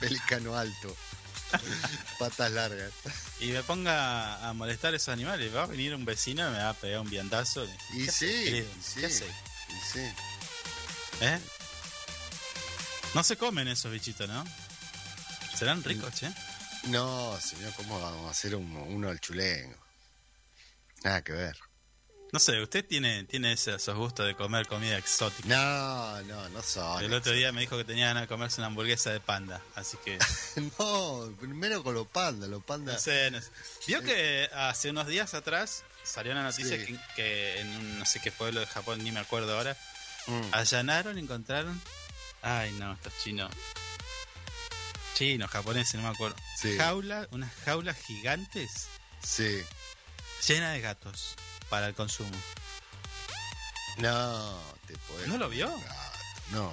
Pelícano 0.00 0.56
alto. 0.56 0.96
Patas 2.18 2.50
largas. 2.52 2.92
y 3.40 3.46
me 3.46 3.62
ponga 3.62 4.48
a 4.48 4.52
molestar 4.52 4.94
a 4.94 4.96
esos 4.96 5.08
animales, 5.08 5.54
va 5.54 5.64
a 5.64 5.66
venir 5.66 5.94
un 5.94 6.04
vecino 6.04 6.46
y 6.48 6.52
me 6.52 6.58
va 6.58 6.70
a 6.70 6.74
pegar 6.74 7.00
un 7.00 7.10
viandazo. 7.10 7.64
Y 7.92 8.04
¿Qué 8.06 8.10
sí, 8.10 8.66
sí. 8.82 9.00
¿Qué 9.00 9.06
hace? 9.06 9.26
Y 9.26 9.92
sí. 9.92 10.12
¿Eh? 11.20 11.38
No 13.14 13.22
se 13.22 13.36
comen 13.36 13.68
esos 13.68 13.92
bichitos, 13.92 14.28
¿no? 14.28 14.44
Serán 15.56 15.84
ricos, 15.84 16.12
che. 16.14 16.28
No, 16.88 17.38
señor, 17.40 17.72
¿cómo 17.74 18.00
vamos 18.00 18.26
a 18.26 18.30
hacer 18.30 18.56
uno, 18.56 18.82
uno 18.82 19.08
al 19.08 19.20
chulengo? 19.20 19.76
Nada 21.04 21.22
que 21.22 21.32
ver. 21.32 21.56
No 22.34 22.40
sé, 22.40 22.60
usted 22.60 22.84
tiene, 22.84 23.22
tiene 23.22 23.52
esos 23.52 23.88
gustos 23.94 24.26
de 24.26 24.34
comer 24.34 24.66
comida 24.66 24.98
exótica. 24.98 25.46
No, 25.48 26.20
no, 26.22 26.48
no 26.48 26.62
son. 26.64 27.04
El 27.04 27.14
otro 27.14 27.30
día 27.30 27.52
me 27.52 27.60
dijo 27.60 27.76
que 27.76 27.84
tenía 27.84 28.06
ganas 28.08 28.24
de 28.24 28.26
comerse 28.26 28.60
una 28.60 28.66
hamburguesa 28.66 29.10
de 29.12 29.20
panda, 29.20 29.62
así 29.76 29.96
que 30.04 30.18
No, 30.80 31.32
primero 31.38 31.84
con 31.84 31.94
los 31.94 32.08
pandas, 32.08 32.48
los 32.50 32.58
no 32.58 32.66
pandas. 32.66 33.00
sé, 33.00 33.30
no 33.30 33.40
sé. 33.40 33.50
Vio 33.86 34.02
que 34.02 34.50
hace 34.52 34.90
unos 34.90 35.06
días 35.06 35.32
atrás 35.34 35.84
salió 36.02 36.32
una 36.32 36.42
noticia 36.42 36.76
Sí. 36.76 36.84
que, 36.86 36.98
que 37.14 37.60
en 37.60 37.68
un 37.68 37.98
no 38.00 38.04
sé 38.04 38.18
qué 38.20 38.32
pueblo 38.32 38.58
de 38.58 38.66
Japón, 38.66 39.04
ni 39.04 39.12
me 39.12 39.20
acuerdo 39.20 39.56
ahora, 39.56 39.76
Mm. 40.26 40.40
allanaron, 40.50 41.18
encontraron. 41.18 41.80
Ay, 42.42 42.72
no, 42.80 42.94
estos 42.94 43.12
chinos. 43.22 43.52
Chinos, 45.14 45.50
japoneses, 45.52 45.94
no 45.94 46.02
me 46.02 46.08
acuerdo. 46.08 46.34
Sí. 46.60 46.76
Jaula, 46.76 47.28
unas 47.30 47.54
jaulas 47.64 47.96
gigantes 47.96 48.88
Sí. 49.22 49.62
llenas 50.48 50.72
de 50.72 50.80
gatos 50.80 51.36
para 51.74 51.88
el 51.88 51.94
consumo. 51.96 52.30
No, 53.96 54.60
te 54.86 54.96
podés. 54.96 55.26
¿No 55.26 55.38
lo 55.38 55.48
vio? 55.48 55.66
No, 55.66 56.62
no. 56.70 56.72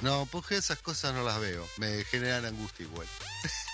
No, 0.00 0.28
porque 0.30 0.58
esas 0.58 0.78
cosas 0.80 1.14
no 1.14 1.22
las 1.24 1.40
veo. 1.40 1.66
Me 1.78 2.04
generan 2.04 2.44
angustia 2.44 2.84
igual. 2.84 3.06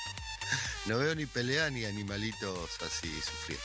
no 0.86 0.98
veo 0.98 1.16
ni 1.16 1.26
pelea 1.26 1.68
ni 1.70 1.84
animalitos 1.84 2.70
así 2.86 3.12
sufriendo. 3.20 3.64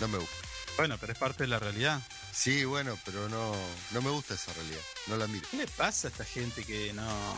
No 0.00 0.08
me 0.08 0.18
gusta. 0.18 0.36
Bueno, 0.76 0.98
pero 0.98 1.14
es 1.14 1.18
parte 1.18 1.44
de 1.44 1.48
la 1.48 1.58
realidad. 1.58 2.02
Sí, 2.30 2.66
bueno, 2.66 2.98
pero 3.06 3.30
no, 3.30 3.56
no 3.92 4.02
me 4.02 4.10
gusta 4.10 4.34
esa 4.34 4.52
realidad. 4.52 4.82
No 5.06 5.16
la 5.16 5.28
miro. 5.28 5.48
¿Qué 5.50 5.56
le 5.56 5.66
pasa 5.66 6.08
a 6.08 6.10
esta 6.10 6.26
gente 6.26 6.62
que 6.62 6.92
no... 6.92 7.36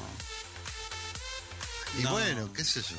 Y 1.96 2.02
No. 2.02 2.10
bueno, 2.10 2.52
qué 2.52 2.64
sé 2.64 2.82
yo. 2.82 2.96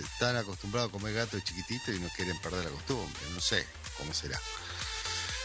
Están 0.00 0.36
acostumbrados 0.36 0.90
a 0.90 0.92
comer 0.92 1.14
gato 1.14 1.36
de 1.36 1.42
chiquitito 1.42 1.90
y 1.90 1.98
no 1.98 2.08
quieren 2.10 2.38
perder 2.40 2.66
la 2.66 2.70
costumbre. 2.70 3.20
No 3.32 3.40
sé 3.40 3.66
cómo 3.98 4.14
será. 4.14 4.38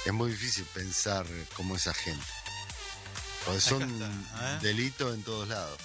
Es 0.06 0.14
muy 0.14 0.32
difícil 0.32 0.66
pensar 0.74 1.26
como 1.56 1.76
esa 1.76 1.94
gente. 1.94 2.26
Porque 3.46 3.62
son 3.62 3.84
está, 3.84 4.42
ver. 4.42 4.62
delitos 4.62 5.14
en 5.14 5.24
todos 5.24 5.48
lados. 5.48 5.80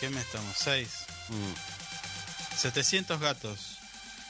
¿Qué 0.00 0.08
mes 0.10 0.24
estamos? 0.24 0.56
Seis. 0.56 0.90
Mm. 1.28 2.56
700 2.56 3.20
gatos 3.20 3.78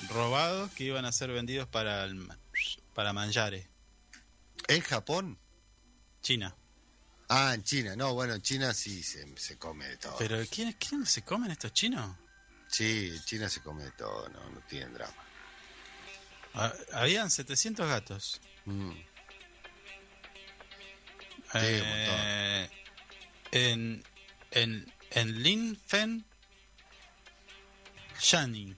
robados 0.09 0.71
que 0.73 0.85
iban 0.85 1.05
a 1.05 1.13
ser 1.13 1.31
vendidos 1.31 1.69
para 1.69 2.05
el, 2.05 2.29
para 2.95 3.13
manjares. 3.13 3.67
¿En 4.69 4.83
Japón? 4.83 5.39
China. 6.23 6.57
Ah, 7.29 7.55
en 7.55 7.63
China. 7.63 7.97
No, 7.97 8.15
bueno, 8.15 8.35
en 8.35 8.43
China 8.43 8.75
sí 8.75 9.03
se, 9.03 9.37
se 9.37 9.57
come 9.59 9.87
de 9.87 9.97
todo. 9.97 10.17
Pero 10.19 10.39
¿quién, 10.51 10.73
¿quién 10.75 11.07
se 11.07 11.23
comen 11.23 11.51
estos 11.51 11.73
chinos? 11.73 12.17
Sí, 12.69 13.13
en 13.15 13.25
China 13.25 13.49
se 13.49 13.61
come 13.61 13.85
de 13.85 13.93
todo. 13.93 14.29
No, 14.29 14.51
no 14.51 14.61
tienen 14.69 14.93
drama. 14.95 15.15
Ah, 16.55 16.73
Habían 16.93 17.31
700 17.31 17.87
gatos. 17.89 18.41
Mm. 18.71 18.93
Eh, 21.55 22.71
en, 23.51 24.05
en, 24.53 24.93
en 25.11 25.43
Linfen 25.43 26.25
Shanning. 28.21 28.77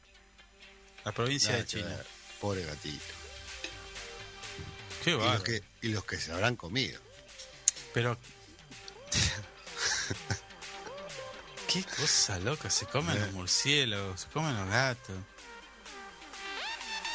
La 1.04 1.12
provincia 1.12 1.50
Nada 1.50 1.62
de 1.62 1.68
China. 1.68 1.86
ver. 1.88 2.06
Pobre 2.40 2.64
gatito. 2.64 3.04
Qué 5.04 5.10
Y 5.10 5.14
los, 5.14 5.42
que, 5.42 5.62
y 5.82 5.88
los 5.88 6.04
que 6.04 6.16
se 6.18 6.32
habrán 6.32 6.56
comido. 6.56 6.98
Pero. 7.92 8.18
Qué 11.68 11.84
cosa 11.84 12.38
loca. 12.38 12.70
Se 12.70 12.86
comen 12.86 13.20
los 13.20 13.32
murciélagos, 13.32 14.22
se 14.22 14.28
comen 14.28 14.56
los 14.56 14.68
gatos. 14.68 15.16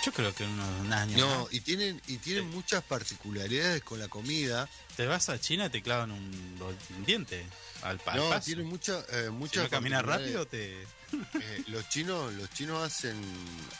Yo 0.07 0.13
creo 0.13 0.33
que 0.33 0.45
unos 0.45 0.69
un 0.79 0.93
año 0.93 1.17
No, 1.17 1.43
más, 1.43 1.53
y 1.53 1.59
tienen, 1.59 2.01
y 2.07 2.15
tienen 2.17 2.49
muchas 2.49 2.81
particularidades 2.81 3.83
con 3.83 3.99
la 3.99 4.07
comida. 4.07 4.69
te 4.95 5.05
vas 5.05 5.27
a 5.27 5.37
China 5.37 5.69
te 5.69 5.81
clavan 5.81 6.11
un, 6.11 6.57
un 6.97 7.05
diente 7.05 7.45
al, 7.81 7.99
al 8.05 8.15
No, 8.17 8.29
paso. 8.29 8.45
tienen 8.45 8.67
mucha, 8.67 8.99
eh, 9.11 9.23
Si 9.25 9.29
muchas 9.31 9.63
no 9.65 9.69
caminas 9.69 10.03
rápido, 10.05 10.45
te. 10.47 10.81
Eh, 11.41 11.63
los 11.67 11.87
chinos, 11.89 12.33
los 12.33 12.49
chinos 12.51 12.83
hacen, 12.83 13.15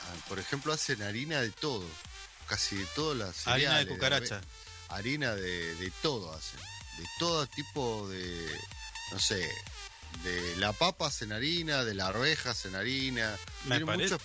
ah, 0.01 0.25
por 0.29 0.39
ejemplo, 0.39 0.71
hacen 0.73 1.01
harina 1.01 1.39
de 1.41 1.51
todo, 1.51 1.85
casi 2.47 2.75
de 2.77 2.85
todas 2.95 3.17
las 3.17 3.47
Harina 3.47 3.79
de 3.79 3.87
cucaracha. 3.87 4.39
harina 4.89 5.35
de, 5.35 5.75
de 5.75 5.91
todo 6.01 6.33
hacen, 6.33 6.59
de 6.97 7.05
todo 7.19 7.45
tipo 7.47 8.07
de, 8.09 8.49
no 9.11 9.19
sé, 9.19 9.45
de 10.23 10.55
la 10.57 10.71
papa 10.71 11.07
hacen 11.07 11.33
harina, 11.33 11.83
de 11.83 11.95
la 11.95 12.07
arveja 12.07 12.51
hacen 12.51 12.75
harina, 12.75 13.35
Me 13.65 13.71
tienen 13.77 13.85
parece- 13.87 14.03
muchas 14.15 14.21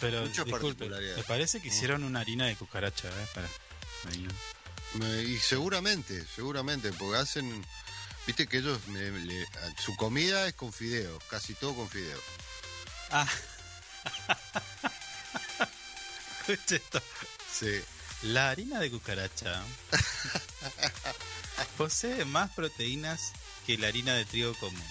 Pero 0.00 0.22
muchas 0.22 0.44
disculpe, 0.46 0.88
me 0.88 1.22
parece 1.24 1.60
que 1.60 1.68
hicieron 1.68 2.04
una 2.04 2.20
harina 2.20 2.46
de 2.46 2.56
cucaracha, 2.56 3.08
¿eh? 3.08 3.26
Para. 3.34 3.48
Me- 4.94 5.22
Y 5.22 5.38
seguramente, 5.38 6.24
seguramente, 6.34 6.92
porque 6.92 7.18
hacen, 7.18 7.64
viste 8.26 8.46
que 8.46 8.58
ellos, 8.58 8.78
me- 8.88 9.10
le- 9.10 9.46
su 9.84 9.94
comida 9.96 10.46
es 10.46 10.54
con 10.54 10.72
fideo, 10.72 11.18
casi 11.30 11.54
todo 11.54 11.74
con 11.74 11.88
fideo. 11.90 12.18
Ah. 13.10 13.28
Escuche 16.48 16.76
esto. 16.76 17.02
Sí. 17.52 17.80
La 18.22 18.50
harina 18.50 18.80
de 18.80 18.90
cucaracha 18.90 19.62
posee 21.76 22.24
más 22.24 22.50
proteínas 22.50 23.32
que 23.66 23.78
la 23.78 23.88
harina 23.88 24.14
de 24.14 24.24
trigo 24.24 24.54
común 24.54 24.82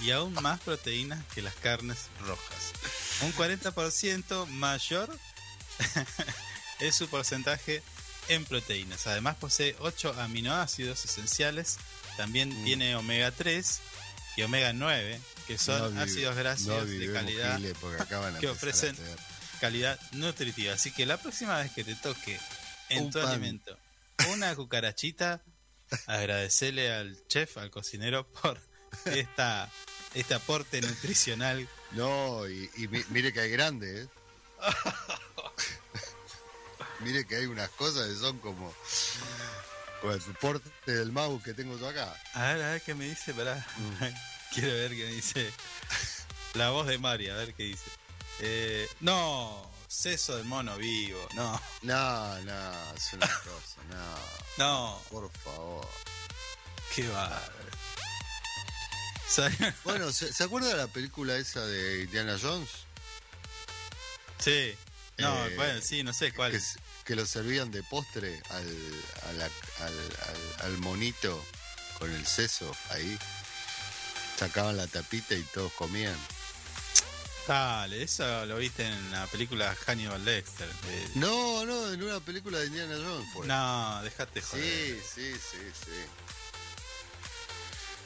y 0.00 0.10
aún 0.10 0.32
más 0.34 0.60
proteínas 0.60 1.24
que 1.34 1.42
las 1.42 1.54
carnes 1.54 2.06
rojas. 2.20 2.72
Un 3.22 3.32
40% 3.34 4.46
mayor 4.46 5.16
es 6.80 6.94
su 6.94 7.08
porcentaje 7.08 7.82
en 8.28 8.44
proteínas. 8.44 9.06
Además 9.06 9.36
posee 9.36 9.76
8 9.80 10.14
aminoácidos 10.20 11.04
esenciales. 11.04 11.78
También 12.16 12.48
Mm. 12.50 12.64
tiene 12.64 12.96
omega 12.96 13.30
3 13.30 13.80
y 14.36 14.42
omega 14.42 14.72
9, 14.72 15.20
que 15.46 15.58
son 15.58 15.78
No 15.80 15.90
vive- 15.90 16.02
ácidos 16.02 16.36
grasos 16.36 16.66
no 16.66 16.84
de 16.84 17.12
calidad 17.12 17.60
que 18.40 18.48
ofrecen 18.48 18.96
calidad 19.60 19.98
nutritiva. 20.12 20.74
Así 20.74 20.90
que 20.92 21.06
la 21.06 21.16
próxima 21.18 21.58
vez 21.58 21.70
que 21.72 21.84
te 21.84 21.94
toque 21.94 22.38
en 22.88 23.04
Un 23.04 23.10
tu 23.10 23.20
pan. 23.20 23.28
alimento 23.30 23.78
una 24.30 24.54
cucarachita, 24.54 25.42
agradecele 26.06 26.92
al 26.92 27.26
chef, 27.28 27.56
al 27.58 27.70
cocinero, 27.70 28.26
por 28.32 28.60
esta, 29.06 29.70
este 30.14 30.34
aporte 30.34 30.80
nutricional. 30.80 31.68
No, 31.92 32.48
y, 32.48 32.70
y 32.76 32.88
mi- 32.88 33.04
mire 33.10 33.32
que 33.32 33.40
hay 33.40 33.50
grande, 33.50 34.02
¿eh? 34.02 34.08
mire 37.00 37.24
que 37.26 37.36
hay 37.36 37.46
unas 37.46 37.68
cosas 37.70 38.08
que 38.08 38.14
son 38.16 38.38
como, 38.38 38.72
el 40.04 40.22
soporte 40.22 40.70
del 40.86 41.12
mouse 41.12 41.42
que 41.42 41.54
tengo 41.54 41.78
yo 41.78 41.88
acá. 41.88 42.14
A 42.34 42.52
ver, 42.54 42.62
a 42.62 42.70
ver 42.72 42.82
qué 42.82 42.94
me 42.94 43.06
dice, 43.08 43.34
pará. 43.34 43.54
Mm. 43.76 44.04
Quiero 44.54 44.72
ver 44.74 44.90
qué 44.90 45.04
me 45.04 45.12
dice. 45.12 45.50
La 46.54 46.70
voz 46.70 46.86
de 46.86 46.98
María, 46.98 47.34
a 47.34 47.36
ver 47.38 47.54
qué 47.54 47.62
dice. 47.64 47.84
Eh, 48.40 48.88
no, 49.00 49.70
seso 49.88 50.36
de 50.36 50.42
mono 50.44 50.76
vivo, 50.76 51.26
no, 51.34 51.60
No, 51.82 52.38
no, 52.40 52.94
es 52.94 53.12
una 53.12 53.26
cosa, 53.26 53.82
no, 53.90 54.18
no, 54.58 55.02
por 55.10 55.30
favor. 55.30 55.88
qué 56.94 57.06
bárbaro. 57.08 57.61
Bueno, 59.84 60.12
¿se, 60.12 60.32
se 60.32 60.44
acuerda 60.44 60.68
de 60.68 60.76
la 60.76 60.86
película 60.88 61.36
esa 61.36 61.64
de 61.66 62.02
Indiana 62.02 62.36
Jones? 62.40 62.68
Sí, 64.38 64.74
no, 65.18 65.46
Eh, 65.46 65.54
bueno, 65.56 65.80
sí, 65.82 66.02
no 66.02 66.12
sé 66.12 66.32
cuál. 66.32 66.52
Que, 66.52 66.60
que 67.04 67.16
lo 67.16 67.24
servían 67.26 67.70
de 67.70 67.82
postre 67.82 68.42
al, 68.50 68.66
a 69.28 69.32
la- 69.32 69.44
al, 69.86 69.94
al- 70.28 70.66
al 70.66 70.78
monito 70.78 71.44
con 71.98 72.12
el 72.12 72.26
seso 72.26 72.74
ahí. 72.90 73.18
Sacaban 74.38 74.76
la 74.76 74.86
tapita 74.88 75.34
y 75.34 75.42
todos 75.54 75.72
comían. 75.74 76.16
Dale, 77.46 78.02
eso 78.04 78.46
lo 78.46 78.56
viste 78.56 78.84
en 78.86 79.10
la 79.10 79.26
película 79.26 79.74
Hannibal 79.86 80.24
Lecter. 80.24 80.68
de- 80.68 81.08
No, 81.16 81.64
no, 81.64 81.92
en 81.92 82.02
una 82.02 82.20
película 82.20 82.58
de 82.58 82.66
Indiana 82.66 82.94
Jones 82.96 83.28
fue. 83.32 83.46
No, 83.46 84.02
dejate 84.02 84.40
joder. 84.40 84.64
Sí, 84.64 85.00
sí, 85.14 85.32
sí, 85.34 85.58
sí. 85.84 85.90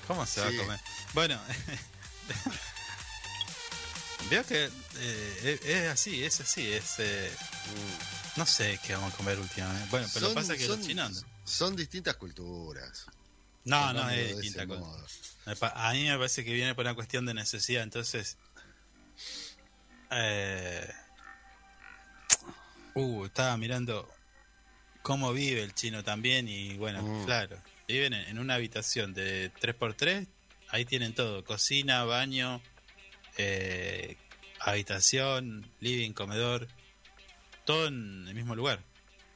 ¿Cómo 0.07 0.24
se 0.26 0.40
va 0.40 0.50
Sí. 0.50 0.57
a 0.57 0.61
comer? 0.62 0.80
Bueno, 1.14 1.40
veo 4.30 4.44
que 4.46 4.64
eh, 4.98 5.59
es, 5.62 5.68
es 5.68 5.88
así, 5.88 6.24
es 6.24 6.40
así, 6.40 6.72
es... 6.72 6.94
eh, 6.98 7.30
Mm. 7.66 8.38
no 8.38 8.46
sé 8.46 8.78
qué 8.86 8.94
vamos 8.94 9.12
a 9.12 9.16
comer 9.16 9.40
últimamente. 9.40 9.88
Bueno, 9.90 10.07
pero 10.14 10.28
lo 10.28 10.30
que 10.30 10.34
pasa 10.40 10.57
que 10.57 10.68
los 10.68 10.80
chinos... 10.80 11.24
son 11.44 11.74
distintas 11.74 12.14
culturas. 12.14 13.07
No, 13.64 13.92
no, 13.92 14.09
es 14.11 14.36
distinta 14.40 14.68
cosa. 14.68 15.04
A 15.74 15.92
mí 15.92 16.04
me 16.09 16.16
parece 16.16 16.44
que 16.44 16.52
viene 16.52 16.72
por 16.76 16.84
una 16.84 16.94
cuestión 16.94 17.26
de 17.26 17.34
necesidad, 17.34 17.82
entonces... 17.82 18.36
Eh, 20.12 20.88
uh, 22.94 23.24
estaba 23.24 23.57
mirando 23.57 24.09
cómo 25.02 25.32
vive 25.32 25.64
el 25.64 25.74
chino 25.74 26.04
también 26.04 26.46
y 26.46 26.76
bueno, 26.76 27.02
Mm. 27.02 27.24
claro, 27.24 27.61
viven 27.89 28.12
en, 28.14 28.39
una 28.39 28.55
habitación 28.55 29.14
de 29.14 29.53
3x3, 29.61 30.26
ahí 30.70 30.84
tienen 30.84 31.14
todo, 31.14 31.45
cocina, 31.45 32.05
baño, 32.05 32.61
eh, 33.39 34.16
habitación, 34.61 35.70
living, 35.80 36.12
comedor, 36.12 36.66
todo 37.64 37.87
en 37.89 38.26
el 38.28 38.34
mismo 38.34 38.55
lugar. 38.55 38.80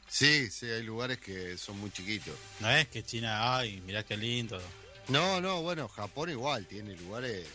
Sí, 0.08 0.50
sí, 0.50 0.66
hay 0.66 0.82
lugares 0.82 1.18
que 1.18 1.56
son 1.56 1.78
muy 1.78 1.90
chiquitos. 1.92 2.34
No 2.58 2.68
es 2.70 2.88
que 2.88 3.04
China, 3.04 3.56
ay, 3.56 3.80
mirá 3.82 4.02
qué 4.04 4.16
lindo, 4.16 4.60
No, 5.08 5.40
no, 5.40 5.62
bueno, 5.62 5.88
Japón 5.88 6.30
igual 6.30 6.66
tiene 6.66 6.94
lugares 6.96 7.46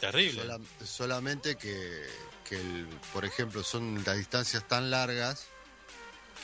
terrible. 0.00 0.40
sola- 0.42 0.60
solamente 0.84 1.56
que, 1.56 2.02
que 2.48 2.56
el- 2.56 2.86
por 3.12 3.24
ejemplo, 3.24 3.62
son 3.62 4.02
las 4.04 4.16
distancias 4.16 4.66
tan 4.68 4.90
largas 4.90 5.46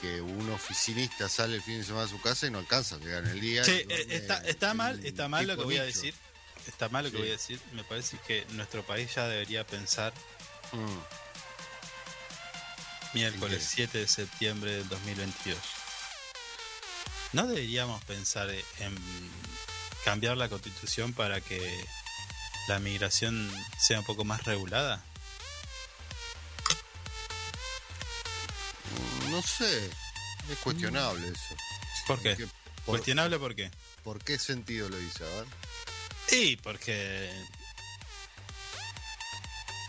que 0.00 0.20
un 0.20 0.50
oficinista 0.50 1.28
sale 1.28 1.56
el 1.56 1.62
fin 1.62 1.78
de 1.78 1.84
semana 1.84 2.04
a 2.04 2.08
su 2.08 2.20
casa 2.20 2.46
y 2.46 2.50
no 2.50 2.58
alcanza 2.58 2.96
a 2.96 2.98
llegar 2.98 3.24
en 3.24 3.30
el 3.30 3.40
día. 3.40 3.64
Sí, 3.64 3.72
eh, 3.72 3.84
duerme 3.86 4.50
está, 4.50 4.74
mal, 4.74 5.04
está 5.04 5.28
mal 5.28 5.46
lo 5.46 5.56
que 5.56 5.64
voy 5.64 5.76
a 5.78 5.84
decir. 5.84 6.14
Está 6.66 6.88
mal 6.88 7.04
lo 7.04 7.10
que 7.10 7.16
Sí. 7.16 7.22
voy 7.22 7.28
a 7.30 7.32
decir. 7.32 7.60
Me 7.72 7.82
parece 7.84 8.18
que 8.26 8.44
nuestro 8.50 8.84
país 8.84 9.14
ya 9.14 9.26
debería 9.26 9.66
pensar 9.66 10.12
Mm. 10.72 10.98
miércoles 13.14 13.54
¿En 13.54 13.68
qué? 13.68 13.74
7 13.74 13.98
de 13.98 14.08
septiembre 14.08 14.72
del 14.72 14.88
2022. 14.88 15.58
¿No 17.32 17.46
deberíamos 17.46 18.02
pensar 18.04 18.48
en 18.50 18.98
cambiar 20.04 20.36
la 20.36 20.48
constitución 20.48 21.12
para 21.12 21.40
que 21.40 21.84
la 22.68 22.78
migración 22.78 23.50
sea 23.78 23.98
un 24.00 24.04
poco 24.04 24.24
más 24.24 24.44
regulada? 24.44 25.04
No 29.38 29.44
sé, 29.46 29.86
es 30.50 30.58
cuestionable 30.64 31.28
eso. 31.28 31.54
¿Por 32.08 32.20
qué? 32.20 32.30
Porque- 32.30 32.46
por- 32.84 32.84
Cuestionable 32.96 33.38
por 33.38 33.54
qué. 33.54 33.70
¿Por 34.02 34.18
qué 34.24 34.36
sentido 34.36 34.88
lo 34.88 34.96
dice? 34.96 35.22
A 35.24 35.28
ver. 35.28 35.46
Y 36.32 36.56
porque. 36.56 37.30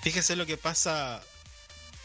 Fíjese 0.04 0.36
lo 0.36 0.45
que 0.45 0.56
pasa 0.58 1.24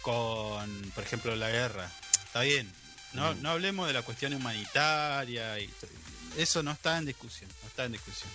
con, 0.01 0.91
por 0.95 1.05
ejemplo, 1.05 1.37
la 1.37 1.51
guerra. 1.51 1.93
Está 2.25 2.41
bien. 2.41 2.73
No, 3.13 3.35
Mm. 3.35 3.43
no 3.43 3.51
hablemos 3.51 3.87
de 3.89 3.93
la 3.93 4.01
cuestión 4.01 4.33
humanitaria. 4.33 5.59
y 5.61 5.71
Eso 6.39 6.63
no 6.63 6.73
está 6.73 6.97
en 6.97 7.05
discusión. 7.05 7.51
No 7.63 7.69
está 7.69 7.85
en 7.85 7.93
discusión. 7.93 8.31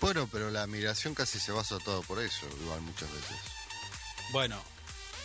Bueno, 0.00 0.26
pero 0.32 0.50
la 0.50 0.66
migración 0.66 1.14
casi 1.14 1.38
se 1.38 1.52
basa 1.52 1.78
todo 1.80 2.02
por 2.02 2.18
eso, 2.22 2.46
igual 2.62 2.80
muchas 2.80 3.12
veces. 3.12 3.36
Bueno, 4.32 4.56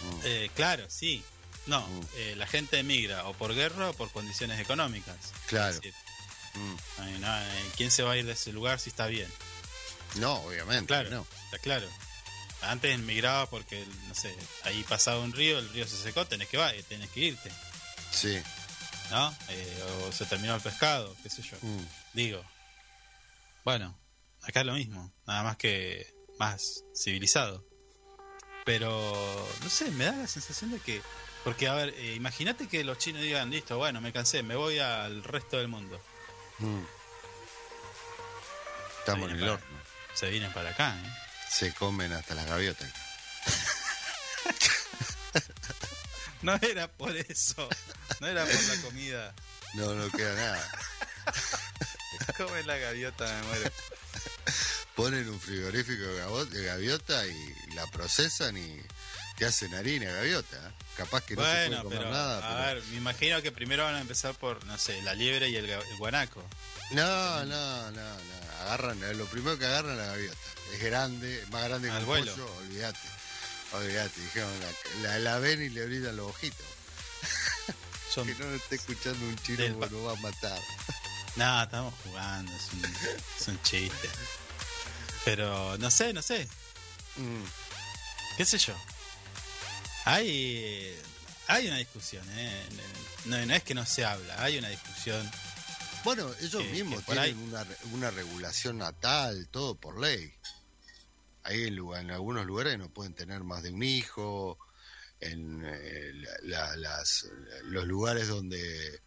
Mm. 0.02 0.20
eh, 0.26 0.52
claro, 0.56 0.86
sí. 0.90 1.24
No, 1.66 1.86
Mm. 1.88 2.02
eh, 2.16 2.36
la 2.38 2.48
gente 2.48 2.80
emigra 2.80 3.28
o 3.28 3.34
por 3.34 3.54
guerra 3.54 3.90
o 3.90 3.94
por 3.94 4.12
condiciones 4.12 4.60
económicas. 4.60 5.16
Claro. 5.48 5.76
Decir, 5.76 5.94
Mm. 6.56 6.76
ay, 7.00 7.18
no, 7.20 7.42
eh, 7.42 7.66
¿Quién 7.78 7.92
se 7.92 8.02
va 8.04 8.14
a 8.14 8.18
ir 8.18 8.26
de 8.26 8.32
ese 8.34 8.52
lugar 8.52 8.80
si 8.80 8.90
está 8.90 9.06
bien? 9.08 9.32
No, 10.16 10.34
obviamente. 10.42 10.88
Claro, 10.88 11.10
No. 11.12 11.28
está 11.46 11.60
claro. 11.60 11.88
Antes 12.62 12.94
emigraba 12.96 13.50
porque, 13.50 13.86
no 14.08 14.16
sé, 14.16 14.36
ahí 14.64 14.84
pasaba 14.84 15.20
un 15.20 15.32
río, 15.32 15.60
el 15.60 15.70
río 15.70 15.88
se 15.88 15.96
secó, 15.96 16.26
tenés 16.26 16.50
que, 16.50 16.58
va, 16.58 16.72
tenés 16.90 17.10
que 17.12 17.20
irte, 17.22 17.52
Sí. 18.12 18.42
¿no? 19.12 19.34
Eh, 19.50 19.84
o 20.08 20.12
se 20.12 20.26
terminó 20.26 20.56
el 20.56 20.62
pescado, 20.62 21.16
qué 21.24 21.30
sé 21.30 21.42
yo. 21.44 21.56
Mm. 21.62 21.86
Digo, 22.14 22.44
bueno, 23.64 23.98
acá 24.42 24.62
es 24.62 24.66
lo 24.66 24.74
mismo, 24.74 25.14
nada 25.28 25.44
más 25.44 25.58
que 25.58 26.12
más 26.40 26.84
civilizado. 26.96 27.64
Pero, 28.66 29.48
no 29.64 29.70
sé, 29.70 29.90
me 29.92 30.06
da 30.06 30.12
la 30.14 30.28
sensación 30.28 30.72
de 30.72 30.80
que... 30.80 31.02
Porque, 31.44 31.68
a 31.68 31.74
ver, 31.74 31.94
eh, 31.98 32.14
imagínate 32.16 32.68
que 32.68 32.84
los 32.84 32.98
chinos 32.98 33.22
digan, 33.22 33.50
listo, 33.50 33.78
bueno, 33.78 34.02
me 34.02 34.12
cansé, 34.14 34.44
me 34.44 34.56
voy 34.56 34.80
al 34.80 35.24
resto 35.24 35.58
del 35.58 35.68
mundo. 35.70 36.02
Mm. 36.60 36.82
Estamos 39.00 39.30
en 39.30 39.36
el 39.36 39.42
para- 39.42 39.54
horno. 39.54 39.80
Se 40.14 40.30
vienen 40.30 40.52
para 40.54 40.72
acá, 40.72 40.96
¿eh? 40.98 41.10
Se 41.50 41.74
comen 41.74 42.12
hasta 42.14 42.36
las 42.36 42.46
gaviotas. 42.46 42.92
No 46.42 46.56
era 46.62 46.88
por 46.90 47.14
eso, 47.18 47.68
no 48.22 48.28
era 48.28 48.46
por 48.46 48.54
la 48.64 48.76
comida. 48.82 49.34
No, 49.74 49.94
no 49.94 50.10
queda 50.10 50.34
nada. 50.36 50.72
Come 52.38 52.64
la 52.64 52.78
gaviota, 52.78 53.26
me 53.26 53.44
muero. 53.48 53.72
Ponen 54.96 55.28
un 55.30 55.40
frigorífico 55.40 56.02
de 56.46 56.64
gaviota 56.64 57.26
y 57.28 57.56
la 57.76 57.86
procesan 57.88 58.58
y 58.58 58.82
te 59.40 59.46
hacen 59.46 59.74
harina 59.74 60.12
gaviota. 60.12 60.56
¿eh? 60.58 60.72
Capaz 60.98 61.22
que 61.24 61.36
no 61.36 61.42
se 61.44 61.48
Bueno, 61.50 61.70
puede 61.70 61.84
comer 61.84 62.00
pero, 62.00 62.12
nada. 62.12 62.62
a 62.62 62.66
ver, 62.74 62.84
me 62.92 62.98
imagino 62.98 63.42
que 63.42 63.52
primero 63.52 63.84
van 63.86 63.96
a 63.96 64.02
empezar 64.02 64.36
por, 64.36 64.64
no 64.66 64.78
sé, 64.78 65.02
la 65.02 65.14
liebre 65.16 65.50
y 65.50 65.56
el, 65.56 65.68
el 65.70 65.98
guanaco. 65.98 66.44
No, 66.92 67.46
no, 67.46 67.92
no, 67.92 67.92
no. 68.22 68.62
Agarran, 68.62 69.02
eh, 69.04 69.14
lo 69.16 69.26
primero 69.26 69.58
que 69.58 69.66
agarran 69.66 69.94
es 69.94 69.98
la 69.98 70.06
gaviota. 70.08 70.38
Es 70.74 70.82
grande, 70.84 71.46
más 71.52 71.64
grande 71.64 71.88
que 71.90 71.96
Al 71.96 72.06
vuelo. 72.06 72.32
pollo, 72.32 72.56
olvídate. 72.58 73.00
Olvídate, 73.72 74.20
dijeron, 74.22 74.52
la, 75.02 75.08
la, 75.10 75.20
la 75.20 75.40
ven 75.40 75.62
y 75.64 75.70
le 75.70 75.86
brillan 75.86 76.18
los 76.18 76.30
ojitos. 76.32 76.66
Son- 78.14 78.28
Que 78.28 78.34
no 78.36 78.50
lo 78.50 78.56
esté 78.56 78.76
escuchando 78.76 79.24
un 79.26 79.36
chino 79.38 79.60
Del 79.64 79.74
porque 79.76 79.96
lo 79.96 80.04
va 80.04 80.14
a 80.14 80.16
matar. 80.16 80.60
No, 81.36 81.64
estamos 81.64 81.94
jugando, 82.04 82.52
es 82.52 82.74
un, 82.74 82.86
es 83.40 83.48
un 83.48 83.62
chiste. 83.64 84.10
Pero 85.26 85.78
no 85.78 85.90
sé, 85.92 86.12
no 86.14 86.22
sé, 86.22 86.48
Mm. 87.16 87.44
qué 88.38 88.46
sé 88.46 88.58
yo. 88.58 88.74
Hay, 90.10 90.96
hay 91.48 91.68
una 91.68 91.78
discusión, 91.78 92.26
¿eh? 92.32 92.64
No, 93.26 93.46
no 93.46 93.54
es 93.54 93.64
que 93.64 93.76
no 93.76 93.86
se 93.86 94.06
habla, 94.06 94.42
hay 94.44 94.58
una 94.58 94.70
discusión. 94.70 95.30
Bueno, 96.04 96.32
ellos 96.42 96.64
Que- 96.64 96.70
mismos 96.72 97.00
que 97.04 97.12
tienen 97.14 97.24
ahí- 97.24 97.34
una, 97.34 97.66
una 97.92 98.10
regulación 98.10 98.78
natal, 98.80 99.48
todo 99.52 99.76
por 99.76 100.00
ley. 100.00 100.34
Ahí 101.44 101.68
en, 101.68 101.76
lugar- 101.76 102.02
en 102.02 102.12
algunos 102.12 102.46
lugares 102.46 102.78
no 102.80 102.90
pueden 102.90 103.14
tener 103.14 103.44
más 103.44 103.62
de 103.64 103.72
un 103.72 103.84
hijo, 103.84 104.58
en 105.20 105.64
eh, 105.66 106.12
la- 106.14 106.38
la- 106.44 106.76
las, 106.78 107.28
los 107.66 107.86
lugares 107.86 108.28
donde 108.30 109.02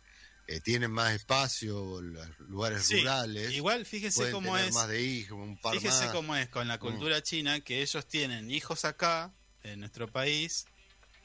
eh, 0.47 0.61
tienen 0.61 0.91
más 0.91 1.15
espacio, 1.15 2.01
los 2.03 2.29
lugares 2.41 2.85
Sí, 2.87 3.01
rurales, 3.01 3.53
igual 3.55 3.87
fíjese 3.87 4.31
cómo 4.31 4.53
tener 4.55 4.69
es. 4.69 4.75
más 4.75 4.89
de 4.89 5.03
hijos, 5.03 5.39
un 5.39 5.57
par 5.57 5.75
Fíjese 5.75 6.05
más. 6.05 6.13
cómo 6.13 6.37
es 6.37 6.49
con 6.49 6.69
la 6.69 6.79
cultura 6.79 7.23
china, 7.23 7.61
que 7.61 7.81
ellos 7.83 8.07
tienen 8.07 8.51
hijos 8.51 8.85
acá, 8.85 9.33
en 9.63 9.79
nuestro 9.81 10.11
país, 10.11 10.67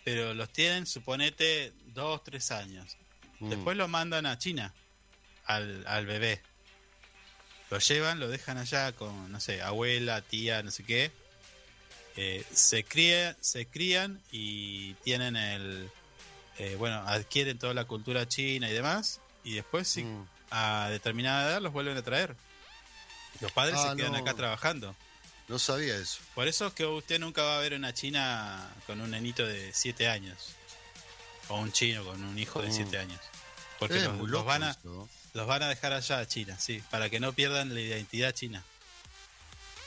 pero 0.08 0.34
los 0.34 0.48
tienen, 0.54 0.86
suponete, 0.86 1.74
dos, 1.88 2.24
tres 2.24 2.52
años. 2.52 2.96
Mm. 3.42 3.50
Después 3.50 3.76
lo 3.76 3.90
mandan 3.90 4.26
a 4.26 4.38
China, 4.38 4.74
al, 5.44 5.86
al 5.86 6.06
bebé. 6.06 6.42
Lo 7.70 7.78
llevan, 7.80 8.18
lo 8.22 8.30
dejan 8.30 8.58
allá 8.58 8.94
con, 8.94 9.30
no 9.30 9.42
sé, 9.42 9.62
abuela, 9.62 10.22
tía, 10.22 10.64
no 10.64 10.72
sé 10.72 10.86
qué. 10.86 11.12
Eh, 12.16 12.42
se, 12.54 12.86
cría, 12.86 13.36
se 13.42 13.66
crían 13.68 14.22
y 14.32 14.94
tienen 15.04 15.36
el... 15.36 15.90
eh, 16.58 16.76
bueno, 16.80 17.04
adquieren 17.06 17.60
toda 17.60 17.74
la 17.74 17.84
cultura 17.84 18.26
china 18.30 18.70
y 18.70 18.74
demás. 18.74 19.20
Y 19.44 19.56
después, 19.56 19.90
sí, 19.90 20.06
Mm. 20.06 20.26
a 20.52 20.88
determinada 20.90 21.50
edad, 21.50 21.62
los 21.62 21.74
vuelven 21.74 21.98
a 21.98 22.02
traer. 22.02 22.34
Los 23.42 23.52
padres 23.52 23.76
Ah, 23.78 23.90
se 23.92 23.98
quedan 23.98 24.14
no. 24.14 24.20
acá 24.20 24.36
trabajando. 24.36 24.96
No 25.48 25.60
sabía 25.60 25.96
eso. 25.96 26.20
Por 26.36 26.48
eso 26.48 26.68
es 26.68 26.74
que 26.74 26.86
usted 26.86 27.20
nunca 27.20 27.42
va 27.44 27.58
a 27.58 27.62
ver 27.62 27.74
una 27.74 27.94
china 27.94 28.70
con 28.86 29.00
un 29.00 29.12
nenito 29.12 29.46
de 29.46 29.72
7 29.74 30.10
años. 30.10 30.56
O 31.48 31.58
un 31.60 31.72
chino 31.72 32.04
con 32.04 32.22
un 32.24 32.38
hijo 32.38 32.62
de 32.62 32.68
Mm. 32.68 32.74
7 32.74 32.98
años. 33.00 33.22
Porque 33.80 34.00
los, 34.02 34.44
van 34.46 34.64
a, 34.64 34.78
los 35.34 35.48
van 35.48 35.64
a 35.64 35.70
dejar 35.70 35.94
allá 35.94 36.20
a 36.20 36.28
China, 36.28 36.60
sí. 36.60 36.84
Para 36.90 37.10
que 37.10 37.20
no 37.20 37.32
pierdan 37.32 37.74
la 37.74 37.80
identidad 37.80 38.34
china. 38.34 38.64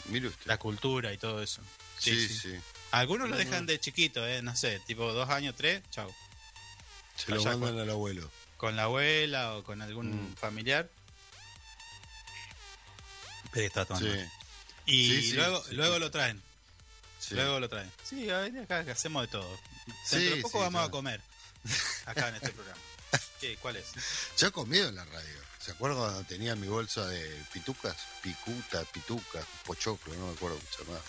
Mire 0.07 0.29
usted. 0.29 0.47
La 0.47 0.57
cultura 0.59 1.13
y 1.13 1.19
todo 1.19 1.43
eso. 1.43 1.61
sí, 1.99 2.29
sí, 2.29 2.55
Algunos 2.93 3.29
lo 3.29 3.35
Mm. 3.37 3.39
dejan 3.39 3.67
de 3.67 3.79
chiquito, 3.79 4.27
¿eh? 4.27 4.41
No 4.43 4.57
sé, 4.57 4.81
tipo 4.87 5.13
dos 5.13 5.29
años, 5.29 5.55
tres, 5.57 5.83
chau. 5.91 6.11
Se 7.17 7.31
lo 7.33 7.43
mandan 7.45 7.61
con- 7.73 7.79
al 7.81 7.91
abuelo. 7.91 8.31
Con 8.57 8.77
la 8.77 8.85
abuela 8.85 9.57
o 9.57 9.63
con 9.65 9.83
algún 9.83 10.31
Mm. 10.31 10.37
familiar. 10.37 10.89
Pero 13.53 13.67
está 13.67 13.85
tomando. 13.85 14.11
Sí, 14.13 14.21
Y 14.91 15.09
Sí, 15.09 15.31
sí, 15.31 15.33
luego, 15.37 15.65
sí, 15.65 15.75
luego 15.75 15.95
sí. 15.95 16.01
lo 16.01 16.11
traen. 16.11 16.43
sí. 17.21 17.35
Luego 17.35 17.61
lo 17.61 17.69
traen. 17.69 17.91
Sí, 18.05 18.29
a 18.31 18.39
ver, 18.39 18.59
acá 18.59 18.85
hacemos 18.93 19.23
de 19.23 19.29
todo. 19.29 19.59
Sí, 20.05 20.17
Dentro 20.17 20.37
de 20.37 20.43
poco 20.43 20.59
sí, 20.59 20.65
vamos 20.65 20.89
a 20.89 20.91
comer. 20.91 21.21
Acá 22.07 22.29
en 22.29 22.35
este 22.37 22.51
programa. 22.51 22.81
¿Qué? 23.41 23.57
¿Cuál 23.57 23.77
es? 23.77 23.87
Yo 24.39 24.49
he 24.49 24.53
comido 24.53 24.89
en 24.89 24.95
la 24.97 25.05
radio. 25.05 25.41
¿Se 25.59 25.73
acuerdan 25.73 25.99
cuando 25.99 26.25
tenía 26.25 26.57
mi 26.57 26.67
bolsa 26.69 27.07
de 27.07 27.45
pitucas? 27.53 27.97
Picuta, 28.23 28.83
pitucas, 28.85 29.45
pochoclo, 29.67 30.15
no 30.15 30.27
me 30.29 30.33
acuerdo 30.33 30.59
llamaba. 30.79 31.03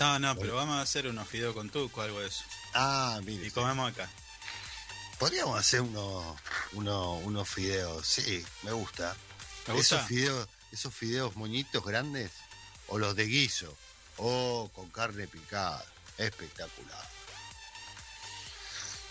No, 0.00 0.18
no, 0.18 0.36
pero 0.36 0.56
vamos 0.56 0.76
a 0.76 0.82
hacer 0.82 1.06
unos 1.06 1.26
fideos 1.28 1.54
con 1.54 1.70
tuco, 1.70 2.02
algo 2.02 2.20
de 2.20 2.26
eso. 2.26 2.42
Ah, 2.74 3.18
mire. 3.24 3.42
Y 3.42 3.46
sí. 3.46 3.50
comemos 3.52 3.90
acá. 3.92 4.10
Podríamos 5.18 5.58
hacer 5.58 5.80
unos, 5.80 6.36
unos, 6.72 7.24
unos 7.24 7.48
fideos, 7.48 8.06
sí, 8.06 8.44
me 8.62 8.72
gusta. 8.72 9.16
¿Me 9.66 9.74
gusta? 9.74 9.96
Esos 9.96 10.08
fideos, 10.08 10.48
esos 10.72 10.94
fideos 10.94 11.36
moñitos 11.36 11.82
grandes, 11.84 12.32
o 12.88 12.98
los 12.98 13.14
de 13.16 13.26
guiso, 13.26 13.76
o 14.18 14.70
con 14.74 14.88
carne 14.90 15.26
picada. 15.28 15.84
Espectacular. 16.18 17.04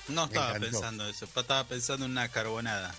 No 0.07 0.25
estaba 0.25 0.53
pensando 0.59 1.07
eso, 1.07 1.25
estaba 1.25 1.63
pensando 1.67 2.05
en 2.05 2.11
una 2.11 2.29
carbonada. 2.29 2.93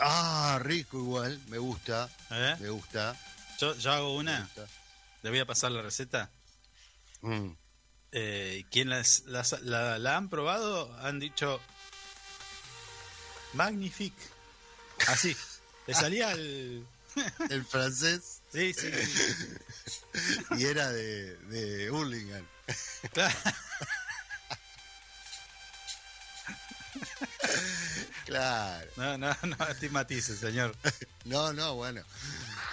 Ah, 0.00 0.58
rico 0.62 0.96
igual, 0.98 1.40
me 1.48 1.58
gusta, 1.58 2.08
¿Eh? 2.30 2.56
me 2.60 2.68
gusta. 2.70 3.16
Yo, 3.58 3.74
yo 3.76 3.92
hago 3.92 4.14
una, 4.14 4.48
le 5.22 5.30
voy 5.30 5.40
a 5.40 5.46
pasar 5.46 5.72
la 5.72 5.82
receta. 5.82 6.30
Mm. 7.22 7.48
Eh, 8.12 8.64
quien 8.70 8.88
las, 8.90 9.24
las- 9.26 9.60
la, 9.62 9.98
la 9.98 10.16
han 10.16 10.28
probado 10.28 10.96
han 11.00 11.18
dicho 11.18 11.60
magnifique. 13.54 14.22
Así, 15.08 15.36
le 15.86 15.94
salía 15.94 16.32
el... 16.32 16.86
El 17.50 17.64
francés, 17.64 18.37
Sí, 18.52 18.72
sí, 18.74 18.90
sí. 18.90 19.46
y 20.58 20.64
era 20.66 20.88
de, 20.90 21.36
de 21.36 21.90
Hurlingham. 21.90 22.46
Claro. 23.12 23.34
Claro. 28.26 28.90
No, 28.96 29.18
no, 29.18 29.36
no 29.42 29.68
estigmatice, 29.68 30.36
señor. 30.36 30.74
No, 31.24 31.52
no, 31.52 31.74
bueno. 31.74 32.02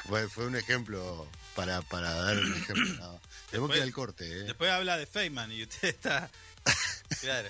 Fue, 0.07 0.28
fue 0.30 0.45
un 0.45 0.55
ejemplo 0.55 1.28
para, 1.55 1.82
para 1.82 2.11
dar 2.13 2.38
un 2.38 2.53
ejemplo. 2.55 2.86
no. 2.95 3.21
Tenemos 3.49 3.71
que 3.71 3.78
ir 3.78 3.84
al 3.84 3.93
corte, 3.93 4.26
¿eh? 4.26 4.43
Después 4.43 4.69
habla 4.71 4.97
de 4.97 5.05
Feynman 5.05 5.51
y 5.51 5.63
usted 5.63 5.89
está. 5.89 6.30
Claro. 7.21 7.49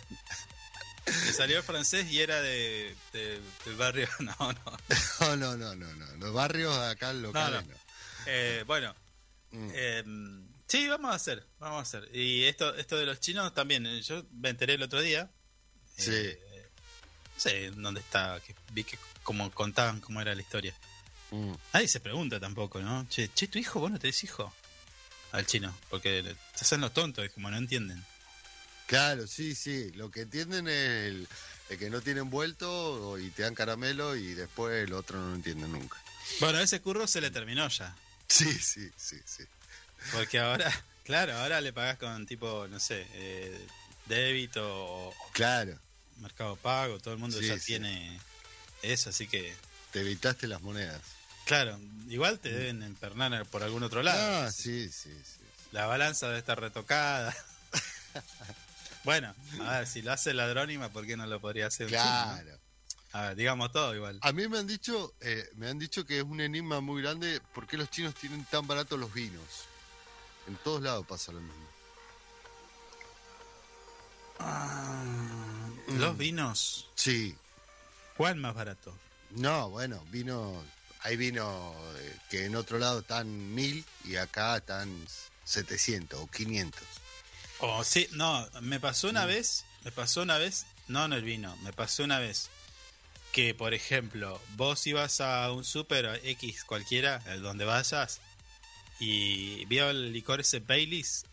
Le 1.06 1.34
salió 1.34 1.58
el 1.58 1.64
francés 1.64 2.08
y 2.12 2.20
era 2.22 2.42
de, 2.42 2.96
de- 3.14 3.42
del 3.66 3.76
barrio. 3.76 4.08
No, 4.20 4.36
no. 4.54 4.78
No, 5.20 5.36
no, 5.36 5.58
no, 5.58 5.76
no, 5.76 5.94
no. 5.94 6.06
Los 6.18 6.34
barrios 6.34 6.76
acá 6.78 7.14
locales 7.14 7.62
No, 7.66 7.68
no. 7.68 7.74
no. 7.74 7.85
Eh, 8.26 8.64
bueno, 8.68 8.96
Mm. 9.52 9.70
eh, 9.74 10.04
sí, 10.68 10.88
vamos 10.88 11.12
a 11.12 11.16
hacer. 11.16 11.46
Vamos 11.60 11.80
a 11.80 11.82
hacer. 11.84 12.10
Y 12.16 12.44
esto, 12.46 12.76
esto 12.76 12.98
de 12.98 13.06
los 13.06 13.20
chinos 13.20 13.54
también. 13.54 13.86
eh, 13.86 14.02
Yo 14.02 14.26
me 14.32 14.50
enteré 14.50 14.74
el 14.74 14.84
otro 14.84 15.02
día. 15.02 15.30
Sí. 15.98 16.12
eh, 16.12 16.70
no 17.36 17.40
sé 17.40 17.72
dónde 17.72 18.02
está. 18.02 18.40
Que 18.46 18.56
vi 18.74 18.84
que 18.84 18.98
como 19.24 19.50
contaban 19.52 20.02
cómo 20.02 20.20
era 20.22 20.36
la 20.36 20.42
historia. 20.42 20.74
Mm. 21.32 21.54
Nadie 21.74 21.88
se 21.88 22.00
pregunta 22.02 22.40
tampoco, 22.40 22.82
¿no? 22.82 23.08
Che, 23.10 23.30
che, 23.34 23.48
tu 23.48 23.58
hijo, 23.60 23.80
vos 23.80 23.92
no 23.92 24.00
tenés 24.00 24.24
hijo. 24.24 24.54
Al 25.32 25.46
chino. 25.46 25.74
Porque 25.90 26.36
se 26.54 26.66
hacen 26.66 26.82
los 26.82 26.94
tontos, 26.94 27.24
es 27.26 27.32
como 27.32 27.50
no 27.50 27.58
entienden. 27.58 28.04
Claro, 28.88 29.26
sí, 29.28 29.56
sí. 29.56 29.92
Lo 29.94 30.12
que 30.12 30.22
entienden 30.22 30.68
es 30.68 31.08
el, 31.08 31.28
el 31.70 31.78
que 31.80 31.90
no 31.90 32.02
tienen 32.02 32.30
vuelto 32.30 33.18
y 33.18 33.30
te 33.32 33.44
dan 33.44 33.56
caramelo 33.56 34.16
y 34.16 34.34
después 34.34 34.84
el 34.88 34.94
otro 34.94 35.20
no 35.20 35.30
lo 35.30 35.36
entiende 35.36 35.68
nunca. 35.68 35.98
Bueno, 36.40 36.60
ese 36.60 36.82
curro 36.82 37.08
se 37.08 37.22
le 37.22 37.32
terminó 37.32 37.68
ya. 37.70 37.96
Sí, 38.28 38.52
sí, 38.54 38.92
sí, 38.98 39.18
sí. 39.26 39.44
Porque 40.12 40.40
ahora, 40.40 40.72
claro, 41.04 41.36
ahora 41.38 41.62
le 41.62 41.74
pagás 41.74 41.98
con 41.98 42.26
tipo, 42.26 42.68
no 42.68 42.80
sé, 42.80 43.06
eh, 43.14 43.68
débito 44.06 44.62
o 44.66 45.14
Claro, 45.32 45.80
mercado 46.18 46.56
pago, 46.56 47.00
todo 47.00 47.14
el 47.14 47.20
mundo 47.20 47.40
Sí, 47.40 47.48
ya 47.48 47.58
sí. 47.58 47.66
tiene 47.66 48.20
eso, 48.82 49.10
así 49.10 49.28
que, 49.28 49.56
te 49.92 50.02
evitaste 50.02 50.48
las 50.48 50.62
monedas. 50.62 51.02
claro, 51.46 51.80
igual 52.10 52.40
te 52.40 52.50
deben 52.52 52.84
empernar 52.84 53.46
por 53.46 53.64
algún 53.64 53.84
otro 53.84 54.04
lado. 54.04 54.46
Ah, 54.48 54.52
sí, 54.52 54.90
sí, 54.90 55.14
sí. 55.24 55.42
La 55.72 55.86
balanza 55.86 56.28
debe 56.28 56.40
estar 56.40 56.60
retocada. 56.60 57.36
bueno, 59.04 59.34
a 59.62 59.80
ver, 59.80 59.88
si 59.88 60.02
lo 60.02 60.12
hace 60.12 60.34
ladrónima, 60.34 60.90
¿por 60.90 61.06
qué 61.06 61.16
no 61.18 61.26
lo 61.26 61.40
podría 61.40 61.68
hacer 61.68 61.88
un? 61.88 61.92
Claro. 61.94 62.60
A 63.16 63.28
ver, 63.30 63.36
digamos 63.38 63.72
todo 63.72 63.96
igual. 63.96 64.20
A 64.24 64.34
mí 64.34 64.46
me 64.50 64.58
han 64.58 64.68
dicho, 64.68 65.14
eh, 65.22 65.48
me 65.56 65.70
han 65.70 65.80
dicho 65.80 66.06
que 66.06 66.18
es 66.18 66.24
un 66.26 66.42
enigma 66.42 66.82
muy 66.82 67.02
grande 67.02 67.40
por 67.54 67.66
qué 67.66 67.78
los 67.78 67.90
chinos 67.90 68.14
tienen 68.14 68.44
tan 68.44 68.68
baratos 68.68 69.00
los 69.00 69.14
vinos. 69.14 69.42
En 70.50 70.58
todos 70.58 70.82
lados 70.82 71.06
pasa 71.08 71.32
lo 71.32 71.40
mismo. 71.40 71.66
Los 75.98 76.18
vinos, 76.18 76.90
Sí. 76.96 77.38
¿cuál 78.18 78.36
más 78.36 78.54
barato? 78.54 78.94
No, 79.32 79.70
bueno, 79.70 80.04
vino. 80.12 80.62
Hay 81.00 81.16
vino 81.16 81.74
eh, 81.98 82.18
que 82.30 82.46
en 82.46 82.56
otro 82.58 82.80
lado 82.80 83.00
están 83.00 83.54
mil 83.56 83.86
y 84.04 84.18
acá 84.18 84.58
están 84.58 84.94
700 85.46 86.20
o 86.20 86.28
500. 86.28 86.82
Oh, 87.60 87.82
sí, 87.86 88.10
no, 88.12 88.46
me 88.60 88.82
pasó 88.82 89.08
una 89.08 89.26
vez, 89.26 89.64
me 89.86 89.92
pasó 89.94 90.22
una 90.24 90.38
vez, 90.38 90.66
no 90.90 91.06
en 91.06 91.14
el 91.14 91.24
vino, 91.24 91.56
me 91.64 91.72
pasó 91.72 92.04
una 92.04 92.20
vez 92.20 92.50
que, 93.36 93.54
por 93.54 93.74
ejemplo, 93.74 94.42
vos 94.56 94.88
ibas 94.88 95.20
a 95.20 95.52
un 95.52 95.66
súper 95.66 96.22
X 96.24 96.64
cualquiera, 96.64 97.22
el 97.28 97.42
donde 97.42 97.66
vayas, 97.66 98.22
y 98.98 99.66
vio 99.66 99.90
el 99.90 100.14
licor 100.14 100.40
ese 100.40 100.60
Baileys, 100.62 101.26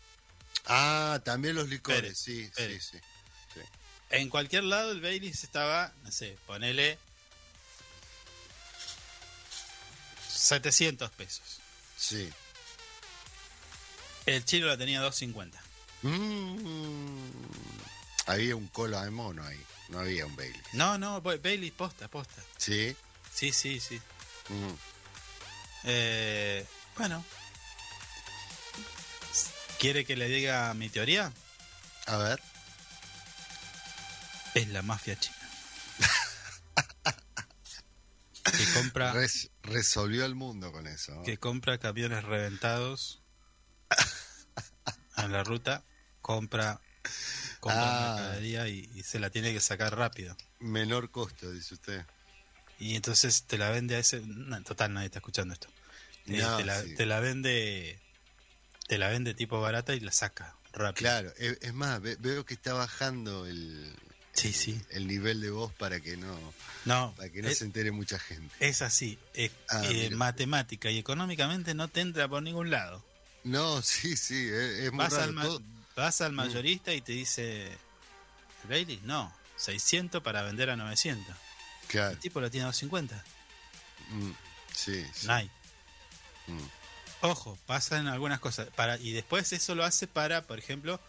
Ah, 0.65 1.21
también 1.23 1.55
los 1.55 1.69
licores, 1.69 2.01
Pérez, 2.01 2.17
sí, 2.17 2.51
Pérez. 2.55 2.83
sí, 2.91 2.97
sí. 3.53 3.61
en 4.09 4.27
cualquier 4.29 4.65
lado 4.65 4.91
el 4.91 4.99
Baileys 4.99 5.45
estaba, 5.45 5.93
no 6.03 6.11
sé, 6.11 6.37
ponele 6.45 6.97
700 10.29 11.09
pesos. 11.11 11.61
Sí. 11.97 12.29
El 14.25 14.43
chino 14.43 14.67
la 14.67 14.77
tenía 14.77 14.99
250. 14.99 15.61
Mm. 16.01 17.31
Había 18.25 18.57
un 18.57 18.67
cola 18.67 19.05
de 19.05 19.11
mono 19.11 19.41
ahí, 19.45 19.59
no 19.89 19.99
había 19.99 20.25
un 20.25 20.35
Bailey. 20.35 20.61
No, 20.73 20.97
no, 20.97 21.21
Ba- 21.21 21.37
Baileys 21.37 21.73
posta, 21.73 22.07
posta. 22.07 22.41
Sí. 22.57 22.95
Sí, 23.33 23.51
sí, 23.51 23.79
sí. 23.79 24.01
Mm. 24.49 24.73
Eh, 25.85 26.65
bueno. 26.97 27.23
¿Quiere 29.79 30.05
que 30.05 30.15
le 30.15 30.27
diga 30.29 30.73
mi 30.73 30.89
teoría? 30.89 31.31
A 32.07 32.17
ver. 32.17 32.41
Es 34.53 34.67
la 34.69 34.81
mafia 34.81 35.19
china. 35.19 35.35
que 38.43 38.73
compra 38.73 39.11
Res- 39.13 39.49
resolvió 39.63 40.25
el 40.25 40.35
mundo 40.35 40.71
con 40.71 40.87
eso. 40.87 41.13
¿no? 41.15 41.23
que 41.23 41.37
compra 41.37 41.77
camiones 41.79 42.23
reventados 42.23 43.21
en 45.17 45.31
la 45.31 45.43
ruta, 45.43 45.83
compra 46.21 46.79
compra 47.63 48.11
Ah. 48.13 48.15
mercadería 48.19 48.67
y, 48.67 48.89
y 48.93 49.03
se 49.03 49.19
la 49.19 49.29
tiene 49.29 49.53
que 49.53 49.59
sacar 49.61 49.95
rápido. 49.97 50.35
Menor 50.59 51.09
costo, 51.11 51.51
dice 51.51 51.73
usted. 51.75 52.05
Y 52.79 52.95
entonces 52.95 53.43
te 53.43 53.57
la 53.57 53.69
vende 53.69 53.95
a 53.95 53.99
ese. 53.99 54.19
no, 54.25 54.57
en 54.57 54.63
total, 54.63 54.93
nadie 54.93 55.05
está 55.07 55.19
escuchando 55.19 55.53
esto. 55.53 55.67
Eh, 56.27 56.41
te, 56.57 56.65
la, 56.65 56.81
sí. 56.81 56.95
te 56.95 57.05
la 57.05 57.19
vende. 57.19 57.99
Te 58.87 58.97
la 58.97 59.07
vende 59.07 59.33
tipo 59.33 59.61
barata 59.61 59.95
y 59.95 59.99
la 60.01 60.11
saca 60.11 60.55
rápido. 60.73 60.95
Claro, 61.09 61.33
e- 61.37 61.57
es 61.61 61.73
más, 61.73 62.01
ve- 62.01 62.17
veo 62.19 62.45
que 62.45 62.53
está 62.53 62.73
bajando 62.73 63.45
el, 63.45 63.93
Sí, 64.33 64.51
sí. 64.51 64.81
el 64.89 65.07
nivel 65.07 65.39
de 65.39 65.51
voz 65.51 65.71
para 65.73 66.01
que 66.01 66.17
no, 66.17 66.37
No, 66.85 67.13
para 67.15 67.29
que 67.29 67.41
no 67.41 67.47
es, 67.47 67.59
se 67.59 67.65
entere 67.65 67.91
mucha 67.91 68.19
gente. 68.19 68.53
es 68.59 68.81
así. 68.81 69.17
Ah, 69.69 69.83
eh, 69.89 70.09
matemática 70.11 70.89
y 70.91 70.97
económicamente 70.97 71.73
no 71.73 71.87
te 71.87 72.01
entra 72.01 72.27
por 72.27 72.43
ningún 72.43 72.69
lado. 72.71 73.03
No, 73.45 73.81
sí, 73.81 74.17
sí, 74.17 74.47
es, 74.47 74.79
es 74.79 74.91
muy 74.91 74.99
Vas 75.05 75.13
raro. 75.13 75.23
al, 75.25 75.33
ma- 75.33 75.43
todo- 75.43 75.61
vas 75.95 76.21
al 76.21 76.31
mayorista 76.33 76.93
y 76.93 77.01
te 77.01 77.11
dice. 77.13 77.67
¿El 78.63 78.69
Bailey? 78.69 78.99
No, 79.03 79.33
600 79.57 80.21
para 80.23 80.41
vender 80.41 80.69
a 80.69 80.75
900. 80.75 81.35
Claro, 81.87 82.11
El 82.11 82.19
tipo 82.19 82.39
lo 82.39 82.49
tiene 82.49 82.63
a 82.63 82.67
250. 82.67 83.23
mm, 84.09 84.31
sí, 84.73 85.05
sí. 85.13 85.27
No 85.27 85.33
hay. 85.33 85.51
Mm. 86.47 86.59
Ojo, 87.21 87.57
pasan 87.65 88.07
algunas 88.07 88.39
cosas. 88.39 88.67
Para, 88.75 88.97
y 88.97 89.11
después 89.11 89.51
eso 89.53 89.75
lo 89.75 89.83
hace 89.83 90.07
para, 90.07 90.41
por 90.43 90.59
ejemplo, 90.59 90.99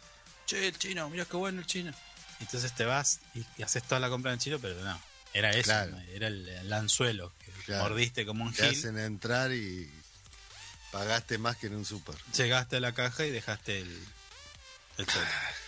che, 0.46 0.68
el 0.68 0.78
chino, 0.78 1.08
mira 1.10 1.24
qué 1.24 1.36
bueno 1.36 1.60
el 1.60 1.66
chino. 1.66 1.92
Entonces 2.40 2.72
te 2.74 2.84
vas 2.84 3.20
y, 3.34 3.44
y 3.56 3.62
haces 3.62 3.82
toda 3.84 4.00
la 4.00 4.08
compra 4.08 4.30
en 4.32 4.34
el 4.34 4.40
chino, 4.40 4.58
pero 4.58 4.80
no. 4.82 5.00
Era 5.32 5.50
eso, 5.50 5.62
Claro. 5.64 5.92
¿no? 5.92 6.00
era 6.12 6.26
el, 6.28 6.48
el 6.48 6.72
anzuelo 6.72 7.32
que 7.44 7.50
Claro. 7.64 7.84
mordiste 7.84 8.24
como 8.26 8.44
un 8.44 8.52
Te 8.52 8.68
gil. 8.68 8.78
hacen 8.78 8.98
entrar 8.98 9.52
y 9.52 9.90
pagaste 10.92 11.38
más 11.38 11.56
que 11.56 11.66
en 11.68 11.76
un 11.76 11.84
súper. 11.84 12.14
Llegaste 12.36 12.76
a 12.76 12.80
la 12.80 12.92
caja 12.92 13.24
y 13.24 13.30
dejaste 13.30 13.80
el, 13.80 14.06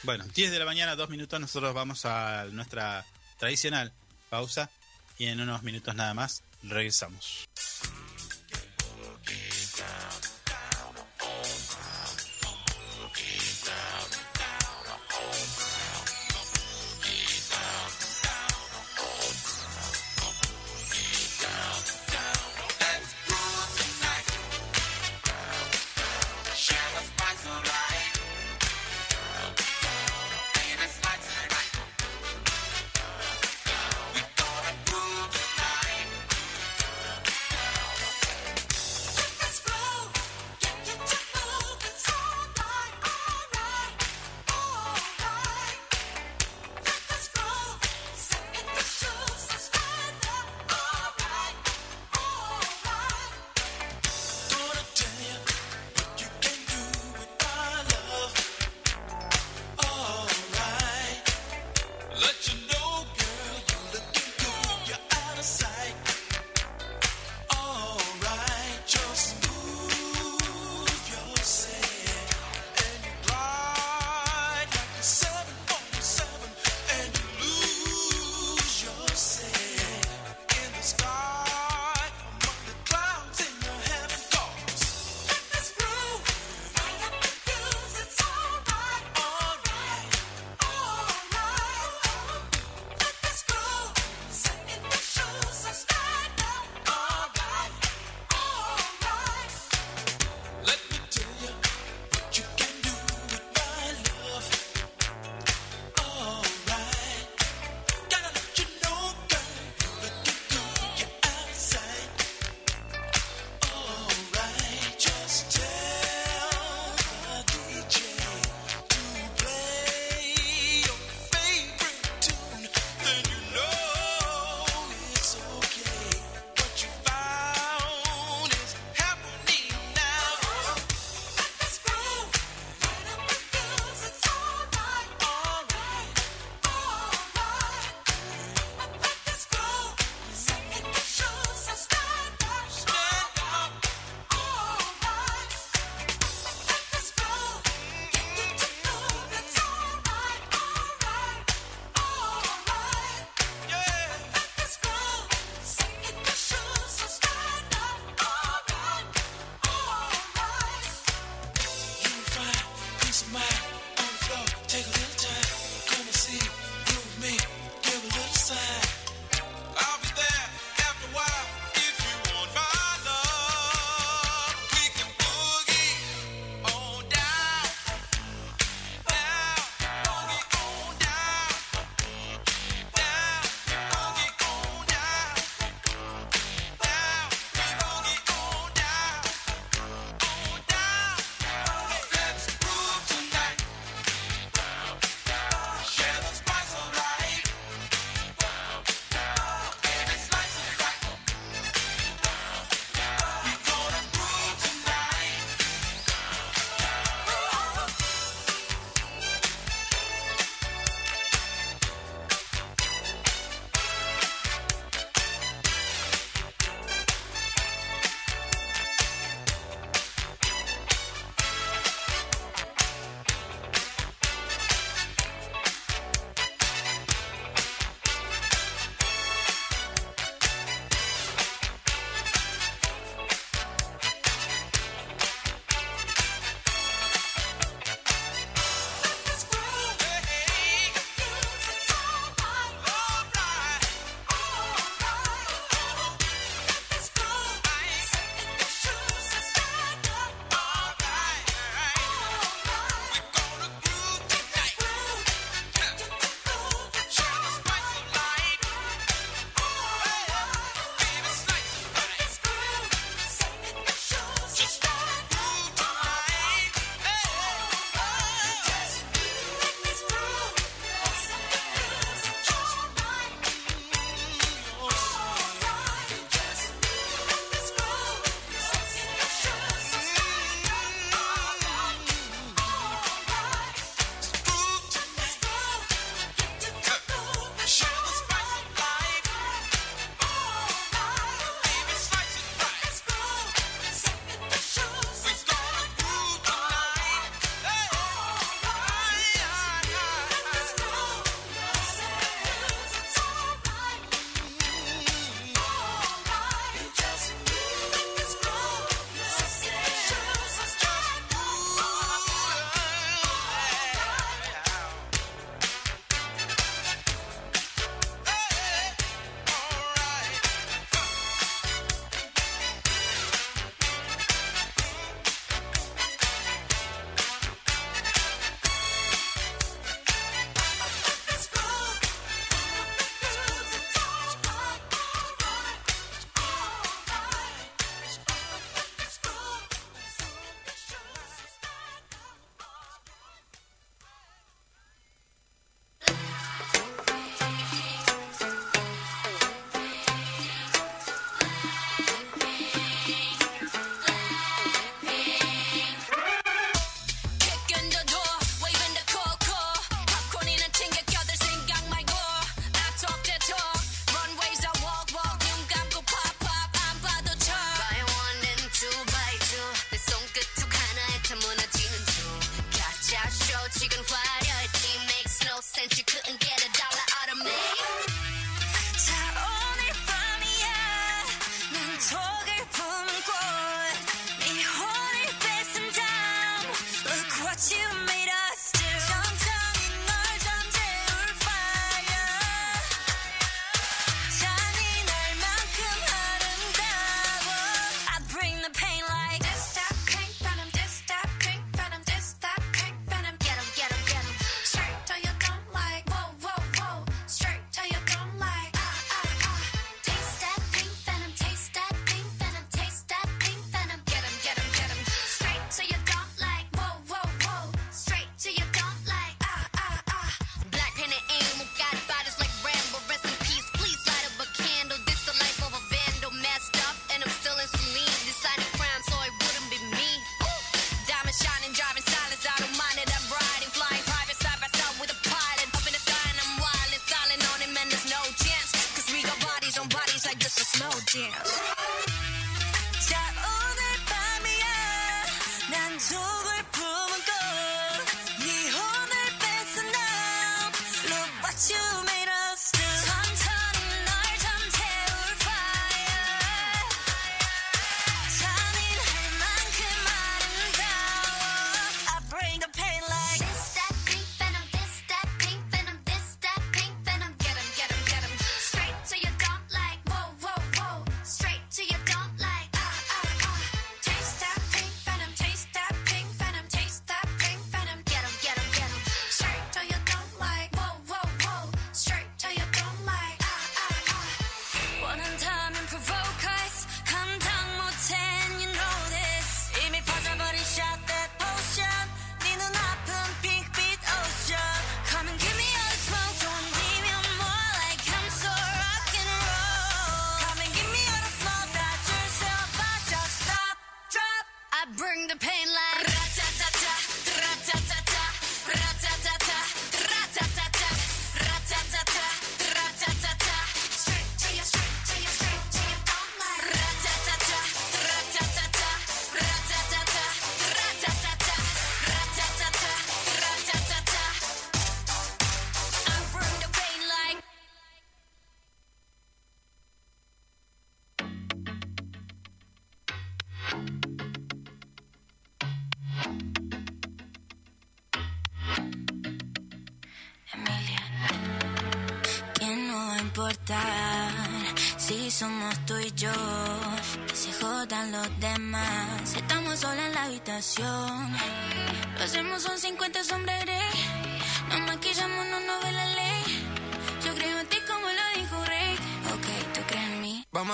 Bueno, 0.02 0.24
10 0.34 0.50
de 0.50 0.58
la 0.58 0.64
mañana, 0.64 0.96
dos 0.96 1.08
minutos, 1.08 1.40
nosotros 1.40 1.74
vamos 1.74 2.04
a 2.04 2.44
nuestra 2.52 3.04
tradicional 3.38 3.92
pausa 4.30 4.70
y 5.18 5.26
en 5.26 5.40
unos 5.40 5.62
minutos 5.62 5.94
nada 5.94 6.14
más 6.14 6.42
regresamos. 6.62 7.48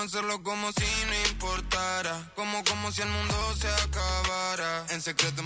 Hacerlo 0.03 0.43
como 0.43 0.71
si 0.73 0.85
no 1.07 1.29
importara. 1.31 2.31
Como 2.35 2.63
como 2.65 2.91
si 2.91 3.01
el 3.01 3.09
mundo 3.09 3.55
se 3.59 3.67
acabara. 3.67 4.85
En 4.89 5.01
secreto, 5.01 5.43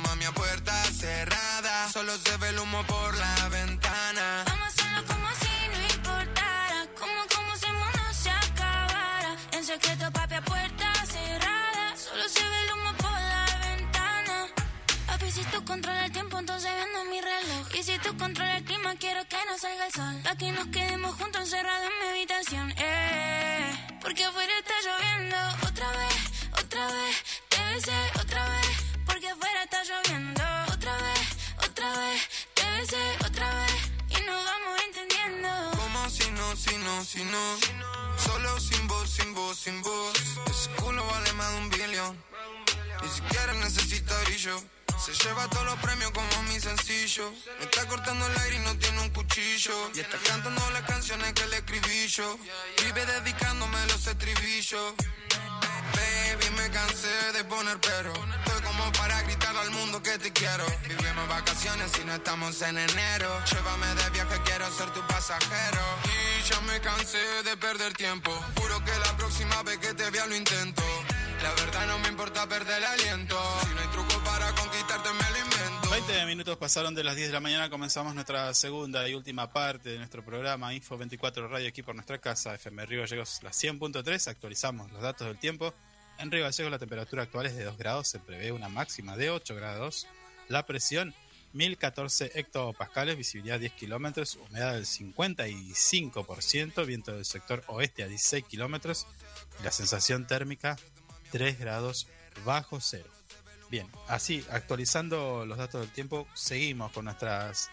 me 66.78 66.82
cansé 66.82 67.18
de 67.44 67.58
perder 67.58 67.94
tiempo. 67.94 68.32
Juro 68.56 68.84
que 68.86 68.92
la 68.92 69.18
próxima 69.18 69.64
vez 69.64 69.78
que 69.80 69.94
te 69.94 70.10
vea 70.12 70.26
lo 70.28 70.36
intento. 70.36 70.84
La 71.42 71.52
verdad 71.54 71.88
no 71.88 72.00
me 72.00 72.10
importa 72.10 72.48
perder 72.48 72.78
el 72.78 72.84
aliento. 72.84 73.36
Si 73.64 73.74
no 73.74 73.82
hay 73.82 73.88
truco 73.88 74.24
para 74.24 74.52
conquistarte, 74.54 75.10
me 75.10 75.32
lo 75.32 75.46
invento. 75.46 75.90
20 75.90 76.26
minutos 76.26 76.58
pasaron 76.58 76.94
de 76.94 77.04
las 77.04 77.16
10 77.16 77.30
de 77.30 77.34
la 77.34 77.40
mañana, 77.40 77.70
comenzamos 77.70 78.14
nuestra 78.14 78.54
segunda 78.54 79.08
y 79.08 79.16
última 79.16 79.52
parte 79.52 79.90
de 79.90 79.98
nuestro 79.98 80.24
programa 80.24 80.74
Info 80.74 80.98
24 80.98 81.48
Radio 81.48 81.68
aquí 81.68 81.82
por 81.82 81.96
nuestra 81.96 82.20
casa, 82.20 82.54
FM 82.54 82.86
Río 82.86 83.02
Gallegos, 83.02 83.42
la 83.42 83.52
100.3, 83.52 84.28
actualizamos 84.28 84.92
los 84.92 85.02
datos 85.02 85.28
del 85.28 85.40
tiempo. 85.40 85.74
En 86.20 86.32
Río 86.32 86.44
Gallegos 86.44 86.72
la 86.72 86.80
temperatura 86.80 87.24
actual 87.24 87.48
es 87.48 87.56
de 87.56 87.64
2 87.64 87.78
grados, 87.78 88.08
se 88.08 88.20
prevé 88.20 88.52
una 88.52 88.70
máxima 88.70 89.18
de 89.18 89.32
8 89.32 89.56
grados, 89.56 90.08
la 90.48 90.66
presión 90.66 91.16
1014 91.54 92.32
hectopascales, 92.36 93.18
visibilidad 93.18 93.60
10 93.60 93.74
kilómetros, 93.74 94.36
humedad 94.36 94.74
del 94.74 94.86
55%, 94.86 96.86
viento 96.86 97.14
del 97.14 97.26
sector 97.26 97.64
oeste 97.68 98.04
a 98.04 98.08
16 98.08 98.46
kilómetros 98.46 99.08
y 99.60 99.64
la 99.64 99.72
sensación 99.72 100.28
térmica 100.28 100.78
3 101.32 101.60
grados 101.60 102.08
bajo 102.46 102.80
cero. 102.80 103.10
Bien, 103.70 103.90
así, 104.08 104.46
actualizando 104.50 105.46
los 105.46 105.58
datos 105.58 105.82
del 105.82 105.92
tiempo, 105.92 106.28
seguimos 106.34 106.92
con 106.92 107.06
nuestras 107.06 107.70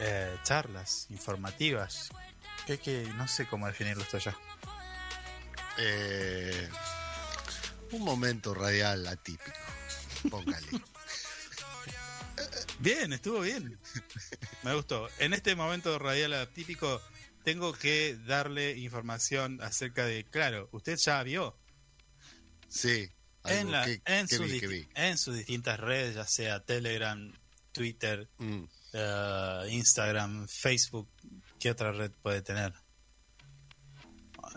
eh, 0.00 0.36
charlas 0.42 1.06
informativas. 1.10 2.10
Que, 2.66 2.78
que 2.78 3.04
no 3.16 3.28
sé 3.28 3.46
cómo 3.46 3.68
definirlo 3.68 4.02
esto 4.02 4.18
ya. 4.18 4.36
Eh, 5.78 6.68
un 7.92 8.02
momento 8.02 8.54
radial 8.54 9.06
atípico. 9.06 9.52
Póngale. 10.28 10.66
Bien, 12.78 13.12
estuvo 13.12 13.40
bien. 13.40 13.78
Me 14.62 14.74
gustó. 14.74 15.08
En 15.18 15.32
este 15.32 15.54
momento 15.54 15.98
radial 15.98 16.34
atípico 16.34 17.00
tengo 17.44 17.72
que 17.72 18.16
darle 18.26 18.76
información 18.76 19.60
acerca 19.62 20.04
de, 20.04 20.24
claro, 20.24 20.68
usted 20.72 20.96
ya 20.98 21.22
vio 21.22 21.56
Sí. 22.68 23.08
en, 23.44 23.70
la- 23.70 23.86
en, 24.04 24.28
sus 24.28 24.40
vi, 24.40 24.52
disti- 24.52 24.60
que 24.60 24.66
vi. 24.66 24.88
en 24.94 25.16
sus 25.18 25.36
distintas 25.36 25.78
redes, 25.80 26.16
ya 26.16 26.26
sea 26.26 26.60
Telegram, 26.64 27.32
Twitter, 27.72 28.28
Mm. 28.38 28.64
eh, 28.92 29.66
Instagram, 29.70 30.46
Facebook, 30.48 31.08
¿qué 31.60 31.70
otra 31.70 31.92
red 31.92 32.10
puede 32.22 32.42
tener? 32.42 32.72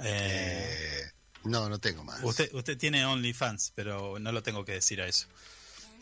Eh, 0.04 1.04
Eh, 1.04 1.12
no, 1.44 1.70
no 1.70 1.80
tengo 1.80 2.04
más. 2.04 2.24
usted, 2.24 2.54
usted 2.54 2.78
tiene 2.78 3.06
OnlyFans, 3.06 3.72
pero 3.76 4.20
no 4.20 4.32
lo 4.32 4.44
tengo 4.44 4.64
que 4.66 4.74
decir 4.74 5.02
a 5.02 5.08
eso. 5.08 5.28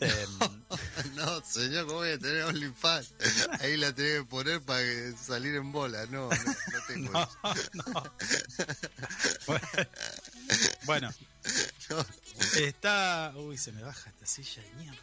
Eh, 0.00 0.26
No, 1.14 1.42
señor, 1.44 1.86
¿cómo 1.86 1.98
voy 1.98 2.10
a 2.10 2.18
tener 2.18 2.42
OnlyFans? 2.44 3.14
Ahí 3.60 3.76
la 3.76 3.92
tenés 3.92 4.20
que 4.20 4.24
poner 4.26 4.60
para 4.62 4.80
salir 5.16 5.54
en 5.56 5.72
bola. 5.72 6.06
No, 6.06 6.28
no, 6.28 6.36
no 6.36 6.78
tengo 6.86 7.10
no, 7.12 7.22
eso. 7.52 7.70
no. 7.74 8.12
Bueno, 10.84 11.12
No. 11.90 12.06
está. 12.60 13.32
Uy, 13.36 13.58
se 13.58 13.72
me 13.72 13.82
baja 13.82 14.10
esta 14.10 14.26
silla 14.26 14.62
de 14.62 14.70
mierda. 14.74 14.98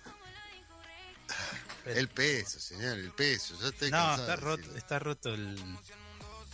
El 1.85 2.07
peso, 2.07 2.59
señor, 2.59 2.97
el 2.97 3.11
peso. 3.11 3.57
Yo 3.59 3.67
estoy 3.67 3.91
No, 3.91 4.15
está 4.15 4.35
roto, 4.37 4.75
está 4.77 4.99
roto 4.99 5.33
el, 5.33 5.57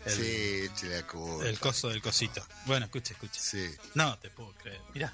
el, 0.06 0.12
Sí, 0.16 0.70
culpa. 1.08 1.46
el 1.48 1.60
coso 1.60 1.90
del 1.90 2.02
cosito. 2.02 2.46
Bueno, 2.66 2.86
escuche, 2.88 3.14
escuche. 3.14 3.40
Sí. 3.40 3.70
No 3.94 4.18
te 4.20 4.30
puedo 4.30 4.52
creer. 4.56 4.82
Mirá. 4.94 5.14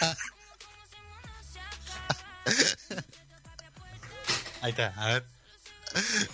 Ahí 4.62 4.70
está, 4.70 4.88
a 4.96 5.12
ver. 5.12 5.24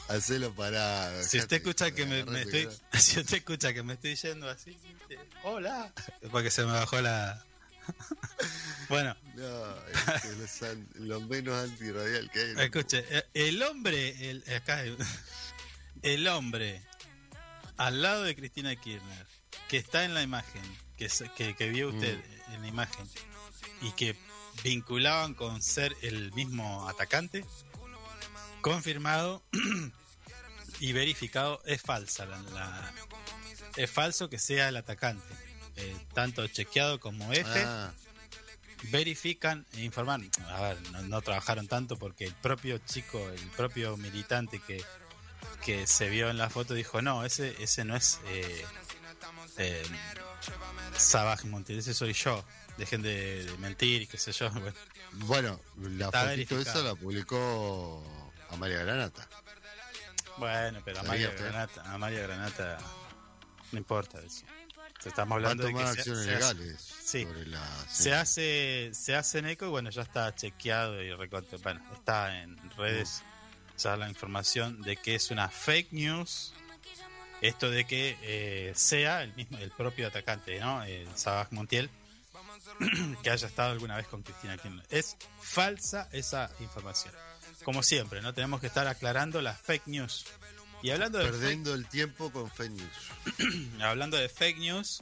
Hacelo 0.09 0.55
parado. 0.55 1.23
Si 1.23 1.39
usted 1.39 1.59
escucha 1.59 1.91
que 1.93 2.07
me, 2.07 2.21
estoy, 2.21 2.69
si 2.99 3.21
usted 3.21 3.39
escucha 3.39 3.73
que 3.73 3.83
me 3.83 3.95
estoy 3.95 4.17
yendo 4.17 4.49
así, 4.49 4.77
este, 5.01 5.19
hola, 5.45 5.93
porque 6.31 6.51
se 6.51 6.65
me 6.65 6.73
bajó 6.73 7.01
la. 7.01 7.45
bueno. 8.89 9.17
No, 9.35 9.75
lo 10.95 11.21
menos 11.21 11.71
antirradial 11.71 12.31
que 12.31 12.41
hay. 12.41 12.65
Escuche, 12.65 13.05
eh, 13.11 13.25
el 13.35 13.63
hombre, 13.63 14.31
el, 14.31 14.45
acá, 14.55 14.83
el 16.03 16.29
hombre 16.29 16.83
al 17.77 18.03
lado 18.03 18.23
de 18.23 18.37
Cristina 18.37 18.75
Kirchner, 18.77 19.27
que 19.69 19.77
está 19.77 20.05
en 20.05 20.15
la 20.15 20.23
imagen, 20.23 20.63
que, 20.97 21.55
que, 21.55 21.69
vio 21.69 21.91
mm. 21.91 21.95
usted 21.95 22.19
en 22.53 22.63
la 22.63 22.69
imagen, 22.69 23.09
y 23.85 23.93
que 23.93 24.17
vinculaban 24.63 25.35
con 25.35 25.63
ser 25.63 25.97
el 26.03 26.33
mismo 26.33 26.89
atacante, 26.89 27.45
confirmado 28.61 29.43
y 30.81 30.93
verificado, 30.93 31.63
es 31.67 31.81
falsa. 31.83 32.27
La, 32.27 32.39
la- 32.43 32.93
es 33.77 33.91
falso 33.91 34.29
que 34.31 34.39
sea 34.39 34.69
el 34.69 34.77
atacante. 34.77 35.27
Eh, 35.77 35.97
tanto 36.15 36.47
chequeado 36.47 37.01
como 37.01 37.33
F 37.33 37.51
Ah, 37.65 37.93
verifican 38.91 39.67
e 39.73 39.83
informan. 39.83 40.31
A 40.49 40.61
ver, 40.61 40.81
no, 40.93 41.03
no 41.03 41.23
trabajaron 41.23 41.67
tanto 41.67 41.97
porque 41.99 42.25
el 42.25 42.35
propio 42.35 42.79
chico, 42.79 43.19
el 43.29 43.49
propio 43.51 43.97
militante 43.97 44.61
que, 44.61 44.83
que 45.65 45.87
se 45.89 46.09
vio 46.11 46.31
en 46.31 46.39
la 46.39 46.51
foto 46.51 46.75
dijo, 46.75 47.03
no, 47.03 47.25
ese, 47.25 47.61
ese 47.61 47.85
no 47.85 47.97
es 47.97 48.21
eh, 48.29 48.65
eh, 49.59 49.83
Montiel, 51.47 51.81
ese 51.81 51.95
soy 51.95 52.13
yo. 52.13 52.45
Dejen 52.79 53.03
de, 53.03 53.45
de 53.45 53.59
mentir 53.59 54.03
y 54.03 54.07
qué 54.07 54.19
sé 54.19 54.33
yo. 54.33 54.51
Bueno, 55.17 55.61
bueno, 55.77 55.97
la 55.97 56.07
Está 56.07 56.23
fotito 56.25 56.57
verificado. 56.57 56.61
esa 56.81 56.89
la 56.89 56.95
publicó 56.97 58.03
Amalia 58.51 58.79
Granata. 58.83 59.29
Bueno, 60.39 60.81
pero 60.85 60.99
a 60.99 61.05
Sabía 61.05 61.11
María 61.13 61.29
usted. 61.29 61.45
Granata, 61.45 61.83
a 61.95 61.99
María 61.99 62.21
Granata 62.23 62.79
no 63.71 63.79
importa 63.79 64.21
eso. 64.21 64.45
Estamos 65.05 65.37
hablando 65.37 65.65
de 65.67 65.73
que 65.75 65.79
se- 65.79 65.87
acciones 65.87 66.25
se 66.25 66.31
hace- 66.35 66.55
legales 66.55 66.81
sí. 67.05 67.23
sobre 67.25 67.47
la. 67.47 67.87
se 67.89 68.13
hace 68.15 68.91
se 68.93 69.15
hacen 69.15 69.47
eco 69.47 69.67
y 69.67 69.69
bueno 69.69 69.91
ya 69.91 70.03
está 70.03 70.35
chequeado 70.35 71.01
y 71.03 71.13
recontra- 71.13 71.59
bueno 71.63 71.81
está 71.95 72.43
en 72.43 72.59
redes 72.77 73.23
ya 73.79 73.97
la 73.97 74.09
información 74.09 74.81
de 74.83 74.97
que 74.97 75.15
es 75.15 75.31
una 75.31 75.49
fake 75.49 75.93
news 75.93 76.55
esto 77.43 77.71
de 77.71 77.85
que 77.85 78.17
eh, 78.23 78.73
sea 78.75 79.23
el 79.23 79.35
mismo 79.35 79.59
el 79.59 79.71
propio 79.73 80.07
atacante 80.09 80.59
no 80.59 80.83
el 80.85 81.07
Sabaj 81.17 81.49
Montiel 81.53 81.91
que 83.23 83.31
haya 83.31 83.47
estado 83.47 83.73
alguna 83.73 83.97
vez 83.97 84.07
con 84.07 84.23
Cristina 84.23 84.57
Kirchner 84.57 84.87
es 84.91 85.17
falsa 85.41 86.09
esa 86.13 86.51
información 86.61 87.15
como 87.65 87.83
siempre 87.83 88.23
no 88.23 88.35
tenemos 88.35 88.61
que 88.61 88.67
estar 88.67 88.87
aclarando 88.87 89.41
las 89.41 89.61
fake 89.61 89.87
news 89.87 90.25
y 90.85 90.91
hablando 90.91 91.19
de 91.19 91.25
fake 91.25 91.41
Perdiendo 91.41 91.75
el 91.75 91.87
tiempo 91.87 92.31
con 92.31 92.51
fake 92.51 92.73
news. 92.73 93.81
hablando 93.83 94.19
de 94.19 94.29
fake 94.29 94.59
news, 94.59 95.01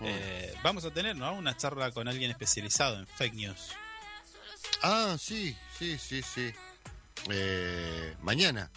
eh, 0.00 0.54
vamos 0.62 0.86
a 0.86 0.90
tener 0.90 1.14
¿no? 1.16 1.34
una 1.34 1.54
charla 1.54 1.90
con 1.90 2.08
alguien 2.08 2.30
especializado 2.30 2.98
en 2.98 3.06
fake 3.06 3.34
news. 3.34 3.72
Ah, 4.82 5.16
sí, 5.20 5.54
sí, 5.78 5.98
sí, 5.98 6.22
sí. 6.22 6.50
Eh, 7.28 8.16
mañana. 8.22 8.70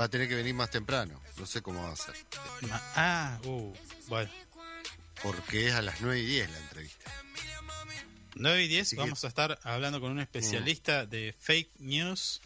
Va 0.00 0.06
a 0.06 0.08
tener 0.08 0.28
que 0.28 0.34
venir 0.34 0.54
más 0.54 0.70
temprano. 0.70 1.22
No 1.36 1.46
sé 1.46 1.62
cómo 1.62 1.84
va 1.84 1.92
a 1.92 1.96
ser. 1.96 2.16
Ah, 2.96 3.38
uh, 3.44 3.72
bueno. 4.08 4.30
Porque 5.22 5.68
es 5.68 5.74
a 5.74 5.82
las 5.82 6.00
9 6.00 6.20
y 6.20 6.26
10 6.26 6.50
la 6.50 6.58
entrevista. 6.58 7.10
9 8.34 8.64
y 8.64 8.68
10 8.68 8.88
Así 8.88 8.96
que- 8.96 9.02
vamos 9.02 9.24
a 9.24 9.28
estar 9.28 9.58
hablando 9.62 10.00
con 10.00 10.10
un 10.12 10.20
especialista 10.20 11.06
de 11.06 11.34
fake 11.38 11.70
news 11.78 12.40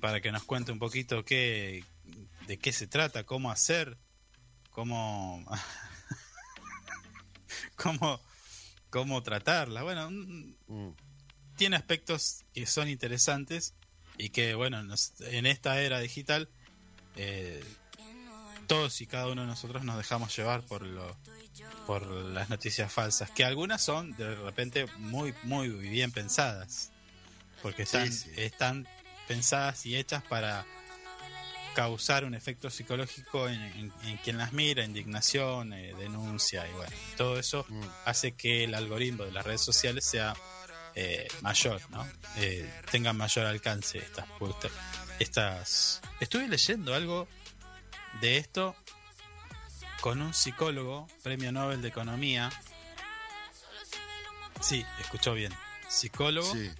para 0.00 0.20
que 0.20 0.32
nos 0.32 0.44
cuente 0.44 0.72
un 0.72 0.78
poquito 0.78 1.24
qué, 1.24 1.84
de 2.46 2.58
qué 2.58 2.72
se 2.72 2.86
trata, 2.86 3.24
cómo 3.24 3.50
hacer, 3.50 3.98
cómo, 4.70 5.44
cómo, 7.76 8.20
cómo 8.90 9.22
tratarla. 9.22 9.82
Bueno, 9.82 10.10
mm, 10.10 10.54
Mm. 10.68 10.94
tiene 11.56 11.76
aspectos 11.76 12.44
que 12.54 12.66
son 12.66 12.88
interesantes 12.88 13.74
y 14.16 14.30
que, 14.30 14.54
bueno, 14.54 14.82
nos- 14.82 15.12
en 15.20 15.46
esta 15.46 15.80
era 15.82 16.00
digital, 16.00 16.48
eh, 17.16 17.62
todos 18.66 19.00
y 19.00 19.06
cada 19.06 19.28
uno 19.28 19.42
de 19.42 19.46
nosotros 19.48 19.82
nos 19.84 19.96
dejamos 19.96 20.34
llevar 20.36 20.62
por 20.62 20.82
lo 20.82 21.16
por 21.86 22.06
las 22.06 22.48
noticias 22.50 22.92
falsas, 22.92 23.30
que 23.30 23.44
algunas 23.44 23.82
son 23.82 24.14
de 24.16 24.34
repente 24.36 24.86
muy, 24.98 25.34
muy 25.44 25.68
bien 25.68 26.12
pensadas, 26.12 26.90
porque 27.62 27.82
están, 27.82 28.12
Sí, 28.12 28.30
sí. 28.34 28.40
están 28.40 28.86
pensadas 29.26 29.84
y 29.86 29.96
hechas 29.96 30.22
para 30.22 30.64
causar 31.74 32.24
un 32.24 32.34
efecto 32.34 32.70
psicológico 32.70 33.48
en, 33.48 33.60
en- 33.60 33.92
en 34.04 34.16
quien 34.18 34.36
las 34.38 34.52
mira, 34.52 34.82
indignación, 34.84 35.72
eh, 35.72 35.94
denuncia 35.96 36.66
y 36.68 36.72
bueno, 36.72 36.92
todo 37.16 37.38
eso 37.38 37.64
Mm. 37.68 37.82
hace 38.04 38.32
que 38.32 38.64
el 38.64 38.74
algoritmo 38.74 39.24
de 39.24 39.32
las 39.32 39.44
redes 39.46 39.60
sociales 39.62 40.04
sea 40.04 40.34
eh, 40.94 41.28
mayor, 41.42 41.80
¿no? 41.90 42.04
Eh, 42.38 42.68
tengan 42.90 43.16
mayor 43.16 43.46
alcance 43.46 43.98
estas, 43.98 44.26
estas. 45.20 46.00
Estuve 46.18 46.48
leyendo 46.48 46.92
algo 46.92 47.28
de 48.20 48.38
esto 48.38 48.74
con 50.00 50.22
un 50.22 50.32
psicólogo, 50.34 51.08
premio 51.22 51.50
Nobel 51.52 51.82
de 51.82 51.88
Economía. 51.88 52.50
Sí, 54.60 54.84
escuchó 55.00 55.34
bien. 55.34 55.52
Psicólogo, 55.88 56.52
Sí. 56.54 56.70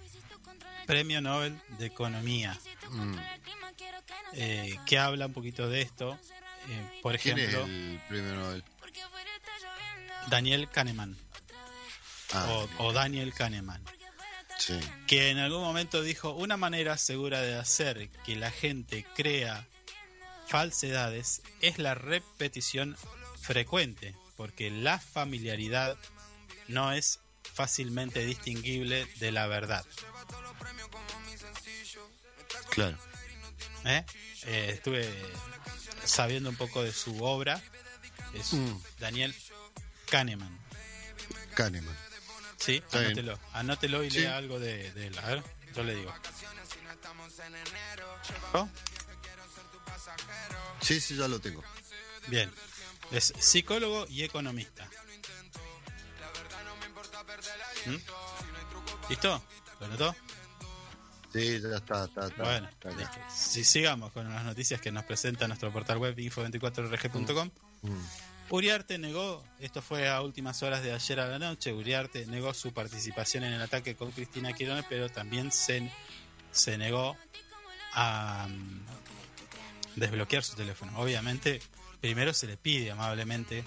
premio 0.85 1.21
Nobel 1.21 1.59
de 1.79 1.85
Economía, 1.87 2.57
Mm. 2.89 3.15
eh, 4.33 4.75
que 4.85 4.97
habla 4.99 5.27
un 5.27 5.33
poquito 5.33 5.67
de 5.69 5.81
esto. 5.81 6.17
Eh, 6.69 6.99
por 7.01 7.17
¿Quién 7.17 7.39
es 7.39 7.49
ejemplo, 7.49 7.65
el 7.73 7.99
premio 8.07 8.35
Nobel? 8.35 8.63
Daniel 10.27 10.69
Kahneman 10.69 11.17
Ah, 12.33 12.45
o, 12.77 12.85
o 12.85 12.93
Daniel 12.93 13.33
Kahneman. 13.33 13.83
sí. 14.59 14.79
que 15.07 15.29
en 15.31 15.39
algún 15.39 15.61
momento 15.61 16.01
dijo 16.03 16.31
una 16.31 16.57
manera 16.57 16.97
segura 16.97 17.41
de 17.41 17.55
hacer 17.57 18.09
que 18.25 18.35
la 18.35 18.51
gente 18.51 19.05
crea 19.15 19.65
falsedades 20.49 21.41
es 21.61 21.77
la 21.77 21.95
repetición 21.95 22.97
frecuente, 23.41 24.15
porque 24.35 24.69
la 24.71 24.99
familiaridad 24.99 25.97
no 26.67 26.91
es 26.91 27.19
fácilmente 27.53 28.25
distinguible 28.25 29.05
de 29.19 29.31
la 29.31 29.47
verdad. 29.47 29.85
Claro. 32.71 32.97
¿eh? 33.85 34.05
Eh, 34.45 34.71
estuve 34.73 35.09
sabiendo 36.05 36.49
un 36.49 36.55
poco 36.55 36.83
de 36.83 36.91
su 36.93 37.23
obra, 37.23 37.61
es 38.33 38.53
Mm. 38.53 38.81
Daniel 38.99 39.35
Kahneman. 40.09 40.57
Kahneman. 41.55 41.97
Sí, 42.57 42.83
anótelo, 42.91 43.39
anótelo 43.53 44.03
y 44.03 44.11
Sí. 44.11 44.19
lea 44.19 44.37
algo 44.37 44.59
de, 44.59 44.91
de 44.91 45.07
él. 45.07 45.17
A 45.19 45.27
ver, 45.27 45.43
yo 45.75 45.83
le 45.83 45.95
digo. 45.95 46.13
¿Oh? 48.53 48.69
Sí, 50.81 50.99
sí, 50.99 51.15
ya 51.15 51.27
lo 51.27 51.39
tengo. 51.39 51.63
Bien. 52.27 52.51
Es 53.11 53.33
psicólogo 53.39 54.05
y 54.09 54.23
economista. 54.23 54.87
¿Mm? 57.85 57.95
¿Listo? 59.09 59.43
¿Lo 59.79 59.87
notó? 59.87 60.15
Sí, 61.33 61.61
ya 61.61 61.77
está, 61.77 62.05
está, 62.05 62.27
está. 62.27 62.43
Bueno, 62.43 62.69
está 62.69 62.89
listo. 62.91 63.17
Si 63.33 63.63
sigamos 63.63 64.11
con 64.11 64.31
las 64.33 64.43
noticias 64.43 64.81
que 64.81 64.91
nos 64.91 65.03
presenta 65.03 65.47
nuestro 65.47 65.71
portal 65.71 65.97
web 65.97 66.15
info24rg.com. 66.15 67.49
Mm. 67.81 68.05
Uriarte 68.51 68.97
negó, 68.97 69.43
esto 69.59 69.81
fue 69.81 70.09
a 70.09 70.21
últimas 70.21 70.63
horas 70.63 70.81
de 70.81 70.91
ayer 70.91 71.19
a 71.19 71.27
la 71.27 71.37
noche, 71.37 71.71
Uriarte 71.71 72.25
negó 72.25 72.51
su 72.55 72.73
participación 72.73 73.43
en 73.43 73.53
el 73.53 73.61
ataque 73.61 73.95
con 73.95 74.11
Cristina 74.11 74.53
Quirone, 74.53 74.83
pero 74.89 75.07
también 75.07 75.51
se, 75.51 75.91
se 76.51 76.75
negó 76.79 77.15
a 77.93 78.47
mm, 78.49 78.85
desbloquear 79.99 80.43
su 80.43 80.55
teléfono. 80.55 80.97
Obviamente, 80.99 81.61
primero 82.01 82.33
se 82.33 82.47
le 82.47 82.57
pide 82.57 82.91
amablemente 82.91 83.63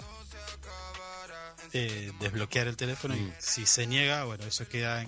eh, 1.73 2.11
desbloquear 2.19 2.67
el 2.67 2.77
teléfono 2.77 3.15
y 3.15 3.21
Mm. 3.21 3.33
si 3.39 3.65
se 3.65 3.87
niega, 3.87 4.25
bueno, 4.25 4.43
eso 4.45 4.67
queda 4.67 5.05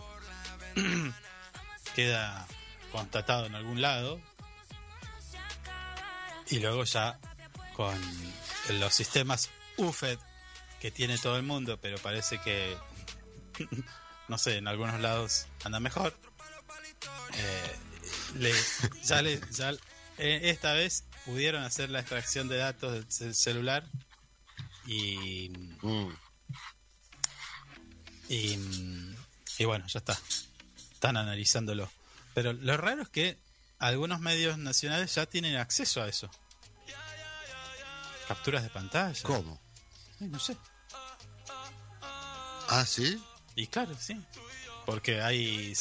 queda 1.96 2.48
constatado 2.92 3.46
en 3.46 3.56
algún 3.56 3.82
lado 3.82 4.20
y 6.50 6.60
luego 6.60 6.84
ya 6.84 7.20
con 7.74 8.00
los 8.80 8.94
sistemas 8.94 9.50
UFED 9.78 10.18
que 10.80 10.92
tiene 10.92 11.18
todo 11.18 11.38
el 11.38 11.44
mundo, 11.44 11.80
pero 11.82 11.98
parece 11.98 12.40
que 12.42 12.78
no 14.28 14.38
sé, 14.38 14.58
en 14.58 14.68
algunos 14.68 15.00
lados 15.00 15.48
anda 15.64 15.80
mejor. 15.80 16.16
Eh, 17.34 17.76
le- 18.36 18.54
ya 19.04 19.22
le- 19.22 19.42
ya- 19.52 19.72
eh, 20.18 20.40
esta 20.44 20.74
vez 20.74 21.04
pudieron 21.26 21.64
hacer 21.64 21.90
la 21.90 22.00
extracción 22.02 22.48
de 22.48 22.58
datos 22.58 22.94
del 22.94 23.08
cel- 23.08 23.34
celular 23.34 23.84
y 24.86 25.50
Mm. 25.82 26.10
y, 28.30 28.58
y 29.60 29.66
bueno, 29.66 29.86
ya 29.88 30.00
está. 30.00 30.18
Están 30.94 31.18
analizándolo. 31.18 31.92
Pero 32.34 32.54
lo 32.54 32.78
raro 32.78 33.04
es 33.04 33.10
que 33.10 33.38
algunos 33.80 34.20
medios 34.20 34.58
nacionales 34.58 35.14
ya 35.16 35.26
tienen 35.26 35.56
acceso 35.58 36.02
a 36.02 36.08
eso. 36.08 36.30
Capturas 38.28 38.64
de 38.64 38.70
pantalla. 38.70 39.22
¿Cómo? 39.24 39.62
No 40.20 40.40
sé. 40.40 40.58
Ah, 42.68 42.84
¿sí? 42.88 43.22
Y 43.56 43.68
claro, 43.68 43.96
sí. 44.00 44.20
Porque 44.88 45.22
hay... 45.22 45.74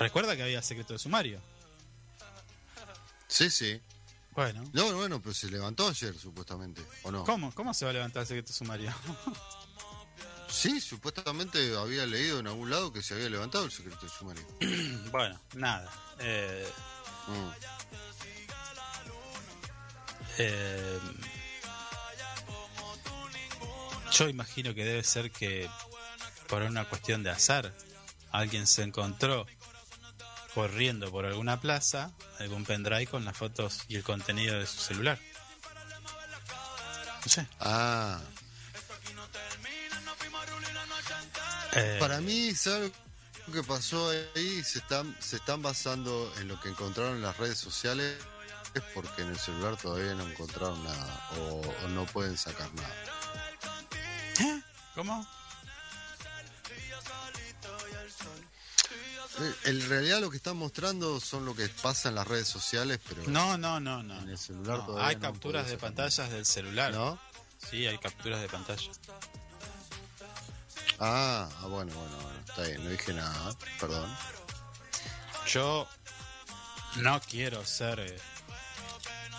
Recuerda 0.00 0.34
que 0.36 0.42
había 0.42 0.62
secreto 0.62 0.92
de 0.94 0.98
sumario. 0.98 1.40
Sí, 3.28 3.50
sí. 3.50 3.80
Bueno. 4.34 4.64
No, 4.72 4.92
bueno, 4.94 5.20
pero 5.22 5.34
se 5.34 5.48
levantó 5.50 5.88
ayer, 5.88 6.16
supuestamente, 6.18 6.82
¿o 7.04 7.10
no? 7.12 7.24
¿Cómo? 7.24 7.54
¿Cómo 7.54 7.72
se 7.74 7.84
va 7.84 7.90
a 7.92 7.94
levantar 7.94 8.22
el 8.22 8.26
secreto 8.28 8.52
sumario? 8.52 8.92
Sí, 10.46 10.80
supuestamente 10.80 11.76
había 11.76 12.06
leído 12.06 12.38
en 12.38 12.46
algún 12.46 12.70
lado 12.70 12.92
que 12.92 13.02
se 13.02 13.14
había 13.14 13.28
levantado 13.28 13.64
el 13.64 13.72
secreto 13.72 14.08
sumario. 14.08 14.46
bueno, 15.10 15.40
nada. 15.54 15.90
Eh, 16.20 16.68
Mm. 17.26 17.50
eh, 20.38 20.98
yo 24.12 24.28
imagino 24.28 24.74
que 24.74 24.84
debe 24.84 25.02
ser 25.02 25.30
que 25.32 25.68
por 26.48 26.62
una 26.62 26.84
cuestión 26.88 27.22
de 27.22 27.30
azar 27.30 27.72
alguien 28.30 28.66
se 28.66 28.82
encontró 28.82 29.46
corriendo 30.54 31.10
por 31.10 31.26
alguna 31.26 31.60
plaza 31.60 32.12
algún 32.38 32.64
pendrive 32.64 33.06
con 33.06 33.24
las 33.24 33.36
fotos 33.36 33.80
y 33.88 33.96
el 33.96 34.02
contenido 34.02 34.58
de 34.58 34.66
su 34.66 34.78
celular. 34.78 35.18
No 37.24 37.28
sé. 37.30 37.46
Ah, 37.60 38.20
Eh, 41.76 41.96
para 41.98 42.20
mí, 42.20 42.54
¿sabes 42.54 42.92
lo 43.48 43.52
que 43.52 43.62
pasó 43.64 44.10
ahí? 44.10 44.62
Se 44.62 44.78
están, 44.78 45.16
se 45.20 45.36
están 45.36 45.60
basando 45.60 46.32
en 46.38 46.46
lo 46.46 46.60
que 46.60 46.68
encontraron 46.68 47.16
en 47.16 47.22
las 47.22 47.36
redes 47.36 47.58
sociales, 47.58 48.16
es 48.74 48.82
porque 48.94 49.22
en 49.22 49.28
el 49.30 49.38
celular 49.38 49.76
todavía 49.76 50.14
no 50.14 50.24
encontraron 50.24 50.82
nada 50.84 51.30
o, 51.38 51.60
o 51.84 51.88
no 51.88 52.06
pueden 52.06 52.38
sacar 52.38 52.72
nada. 52.74 52.94
¿Cómo? 54.94 55.26
En 59.64 59.88
realidad 59.88 60.20
lo 60.20 60.30
que 60.30 60.36
están 60.36 60.56
mostrando 60.56 61.18
son 61.20 61.44
lo 61.44 61.54
que 61.56 61.68
pasa 61.68 62.08
en 62.08 62.14
las 62.14 62.26
redes 62.26 62.46
sociales, 62.48 63.00
pero 63.08 63.22
No, 63.26 63.58
no, 63.58 63.80
no, 63.80 64.02
no. 64.02 64.18
en 64.20 64.28
el 64.30 64.38
celular 64.38 64.78
No, 64.78 64.86
todavía 64.86 65.08
hay 65.08 65.16
no 65.16 65.22
capturas 65.22 65.68
de 65.68 65.76
pantallas 65.78 66.30
del 66.30 66.46
celular. 66.46 66.92
¿No? 66.92 67.18
Sí, 67.70 67.86
hay 67.86 67.98
capturas 67.98 68.40
de 68.40 68.48
pantalla. 68.48 68.90
Ah, 71.00 71.48
ah, 71.60 71.66
bueno, 71.66 71.92
bueno, 71.94 72.16
bueno, 72.22 72.38
está 72.46 72.62
bien, 72.62 72.84
no 72.84 72.90
dije 72.90 73.12
nada, 73.12 73.56
perdón. 73.80 74.16
Yo 75.48 75.88
no 76.96 77.20
quiero 77.20 77.64
ser. 77.66 77.98
eh, 78.00 78.18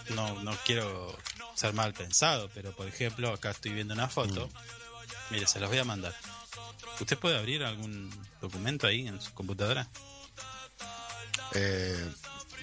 No, 0.09 0.41
no 0.43 0.55
quiero 0.65 1.17
ser 1.55 1.73
mal 1.73 1.93
pensado, 1.93 2.49
pero 2.53 2.76
por 2.76 2.88
ejemplo, 2.88 3.31
acá 3.34 3.51
estoy 3.51 3.72
viendo 3.72 3.93
una 3.93 4.09
foto. 4.09 4.49
Mire, 5.31 5.47
se 5.47 5.59
los 5.59 5.69
voy 5.69 5.80
a 5.80 5.84
mandar. 5.85 6.13
¿Usted 7.00 7.18
puede 7.18 7.38
abrir 7.38 7.64
algún 7.64 8.10
documento 8.42 8.88
ahí 8.88 9.08
en 9.08 9.22
su 9.22 9.34
computadora? 9.34 9.88
Eh, 11.54 12.14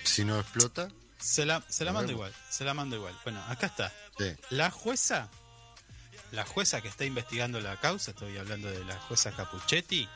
si 0.05 0.25
no 0.25 0.39
explota, 0.41 0.89
Se 1.19 1.45
la, 1.47 1.63
se 1.69 1.85
la 1.85 1.91
Lo 1.93 1.99
mando 1.99 2.09
vemos. 2.09 2.29
igual, 2.31 2.35
se 2.51 2.65
la 2.65 2.75
mando 2.75 2.97
igual. 2.97 3.19
Bueno, 3.25 3.43
acá 3.49 3.67
está. 3.67 3.93
sí. 4.19 4.33
La 4.51 4.71
jueza, 4.71 5.29
la 6.33 6.45
jueza 6.45 6.81
que 6.81 6.89
está 6.89 7.05
investigando 7.05 7.61
la 7.61 7.79
causa, 7.79 8.11
estoy 8.13 8.37
hablando 8.39 8.71
de 8.71 8.85
la 8.85 8.99
jueza 9.01 9.33
Capuchetti. 9.33 10.09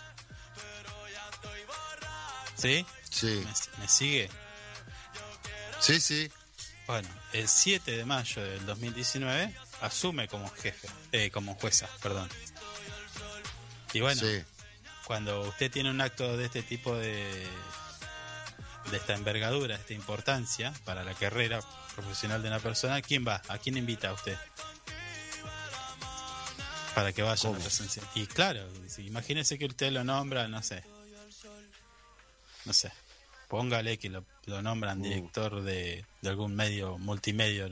¿Sí? 2.56 2.86
Sí, 3.10 3.44
¿Me, 3.44 3.82
me 3.82 3.88
sigue? 3.88 4.30
sí, 5.80 6.00
sí. 6.00 6.30
Bueno, 6.86 7.08
el 7.32 7.48
7 7.48 7.90
de 7.96 8.04
mayo 8.04 8.42
del 8.42 8.64
2019 8.64 9.54
asume 9.82 10.28
como 10.28 10.48
jefe, 10.50 10.88
eh, 11.12 11.30
como 11.30 11.54
jueza, 11.56 11.88
perdón. 12.02 12.28
Y 13.96 14.00
bueno, 14.00 14.20
Sí. 14.20 14.42
cuando 15.06 15.40
usted 15.42 15.70
tiene 15.70 15.90
un 15.90 16.00
acto 16.00 16.36
de 16.36 16.44
este 16.46 16.62
tipo 16.62 16.94
de 16.94 17.46
de 18.90 18.96
esta 18.98 19.14
envergadura, 19.14 19.74
de 19.76 19.80
esta 19.80 19.94
importancia 19.94 20.72
para 20.84 21.02
la 21.02 21.12
carrera 21.14 21.60
profesional 21.96 22.40
de 22.40 22.48
una 22.48 22.60
persona, 22.60 23.02
¿quién 23.02 23.26
va? 23.26 23.42
¿A 23.48 23.58
quién 23.58 23.76
invita 23.76 24.10
a 24.10 24.12
usted? 24.12 24.36
Para 26.94 27.12
que 27.12 27.22
vaya 27.22 27.48
a 27.48 27.52
la 27.52 27.58
presencia. 27.58 28.02
Y 28.14 28.26
claro, 28.26 28.66
imagínese 28.98 29.58
que 29.58 29.66
usted 29.66 29.90
lo 29.92 30.04
nombra, 30.04 30.46
no 30.48 30.62
sé. 30.62 30.84
No 32.64 32.72
sé. 32.72 32.92
Póngale 33.48 33.98
que 33.98 34.08
lo, 34.08 34.24
lo 34.46 34.62
nombran 34.62 35.00
Uh. 35.00 35.04
director 35.04 35.62
de, 35.62 36.06
de 36.22 36.28
algún 36.28 36.54
medio 36.54 36.96
multimedia 36.98 37.68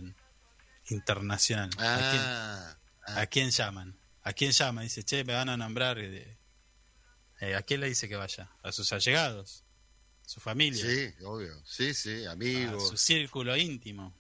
internacional. 0.89 1.71
¿A 1.79 2.11
quién? 2.11 2.23
Ah, 2.23 2.77
¿A 3.21 3.27
quién 3.27 3.51
llaman? 3.51 3.97
¿A 4.25 4.33
quién 4.33 4.53
llaman? 4.53 4.85
Dice, 4.85 5.05
che, 5.05 5.23
me 5.25 5.35
van 5.35 5.49
a 5.51 5.57
nombrar. 5.57 5.99
eh, 5.99 6.39
eh, 7.41 7.55
¿A 7.55 7.63
quién 7.63 7.81
le 7.81 7.89
dice 7.89 8.09
que 8.09 8.17
vaya? 8.17 8.51
A 8.63 8.73
sus 8.73 8.93
allegados, 8.93 9.65
su 10.27 10.41
familia, 10.41 10.85
sí, 10.85 11.15
obvio. 11.25 11.55
Sí, 11.67 11.93
sí, 11.95 12.25
a 12.25 12.33
amigos. 12.33 12.89
su 12.89 12.97
círculo 12.97 13.57
íntimo. 13.57 14.15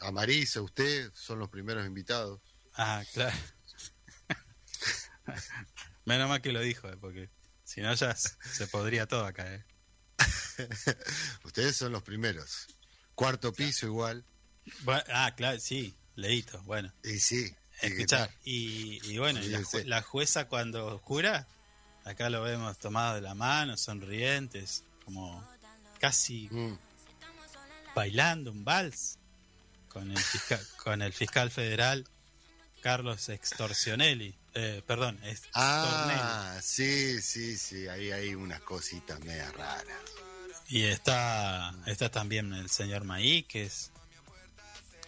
A 0.00 0.10
Marisa, 0.12 0.62
usted 0.62 1.12
son 1.14 1.38
los 1.40 1.48
primeros 1.50 1.84
invitados. 1.86 2.40
Ah, 2.74 3.04
claro. 3.12 3.36
Menos 6.04 6.28
mal 6.28 6.40
que 6.40 6.52
lo 6.52 6.60
dijo, 6.60 6.88
eh, 6.88 6.96
porque 6.96 7.30
si 7.64 7.80
no 7.80 7.92
ya 7.94 8.14
se 8.16 8.66
podría 8.68 9.06
todo 9.06 9.24
acá. 9.24 9.52
eh. 9.54 9.64
Ustedes 11.44 11.76
son 11.76 11.92
los 11.92 12.02
primeros. 12.02 12.66
Cuarto 13.14 13.52
piso 13.52 13.86
igual. 13.86 14.24
Bueno, 14.82 15.02
ah, 15.08 15.34
claro, 15.36 15.58
sí, 15.60 15.96
leíto, 16.14 16.62
bueno. 16.62 16.92
Y 17.04 17.18
sí. 17.18 17.54
¿Y 17.82 17.88
qué 17.88 17.94
Escuchá, 18.02 18.26
tal? 18.26 18.36
y, 18.44 19.00
y 19.12 19.18
bueno, 19.18 19.40
y 19.42 19.48
la, 19.84 20.02
jueza 20.02 20.46
cuando 20.48 20.98
jura, 21.00 21.46
acá 22.04 22.30
lo 22.30 22.42
vemos 22.42 22.78
tomado 22.78 23.14
de 23.16 23.20
la 23.20 23.34
mano, 23.34 23.76
sonrientes, 23.76 24.84
como 25.04 25.46
casi 26.00 26.48
Mm, 26.50 26.78
bailando 27.94 28.50
un 28.50 28.64
vals 28.64 29.18
con 29.88 30.10
el 30.10 30.18
fiscal, 30.18 30.66
con 30.82 31.02
el 31.02 31.12
fiscal 31.12 31.50
federal 31.50 32.06
Carlos 32.80 33.28
Extorsionelli. 33.28 34.34
Eh, 34.54 34.82
perdón, 34.86 35.18
Extornelli. 35.22 35.50
Ah, 35.54 36.58
sí, 36.60 37.22
sí, 37.22 37.56
sí. 37.56 37.86
Ahí 37.88 38.10
hay 38.10 38.34
unas 38.34 38.60
cositas 38.62 39.20
media 39.20 39.50
raras. 39.52 39.86
Y 40.68 40.84
está, 40.84 41.74
está 41.86 42.10
también 42.10 42.52
el 42.54 42.70
señor 42.70 43.04
Maíquez, 43.04 43.90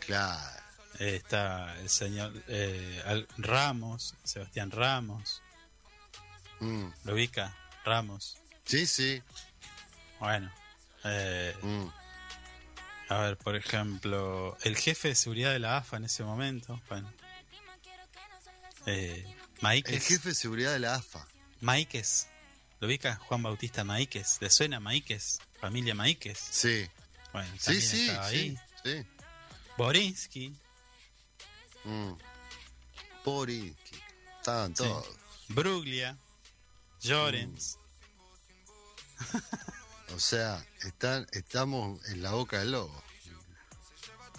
Claro. 0.00 0.63
Está 0.98 1.78
el 1.80 1.88
señor 1.88 2.32
eh, 2.48 3.26
Ramos, 3.38 4.14
Sebastián 4.24 4.70
Ramos, 4.70 5.40
Mm, 6.60 6.86
¿lo 7.04 7.14
ubica? 7.14 7.54
Ramos. 7.84 8.38
Sí, 8.64 8.86
sí. 8.86 9.22
Bueno, 10.20 10.50
eh, 11.04 11.54
Mm, 11.62 11.86
a 13.10 13.18
ver, 13.18 13.36
por 13.36 13.56
ejemplo, 13.56 14.56
el 14.62 14.76
jefe 14.76 15.08
de 15.08 15.14
seguridad 15.14 15.52
de 15.52 15.58
la 15.58 15.76
AFA 15.78 15.96
en 15.98 16.04
ese 16.04 16.22
momento, 16.22 16.80
bueno, 16.88 17.12
eh, 18.86 19.24
Maíquez. 19.60 19.94
El 19.94 20.00
jefe 20.00 20.28
de 20.30 20.34
seguridad 20.34 20.72
de 20.72 20.78
la 20.78 20.94
AFA. 20.94 21.26
Maíquez. 21.60 22.28
¿Lo 22.80 22.86
ubica? 22.86 23.16
Juan 23.16 23.42
Bautista 23.42 23.82
Maíquez. 23.84 24.38
¿Le 24.40 24.50
suena 24.50 24.78
Maíquez? 24.80 25.38
Familia 25.60 25.94
Maíquez. 25.94 26.38
Sí. 26.38 26.86
Bueno, 27.32 27.50
Sí, 27.58 27.80
sí, 27.80 28.10
sí. 28.82 29.06
Borinsky, 29.76 30.54
Mm. 31.84 32.12
Borinsky. 33.24 34.00
Estaban 34.38 34.76
Sí. 34.76 34.82
todos. 34.82 35.06
Bruglia, 35.48 36.16
Llorens. 37.00 37.78
O 40.14 40.18
sea, 40.20 40.64
están, 40.82 41.26
estamos 41.32 42.04
en 42.08 42.22
la 42.22 42.32
boca 42.32 42.58
del 42.60 42.72
lobo. 42.72 43.02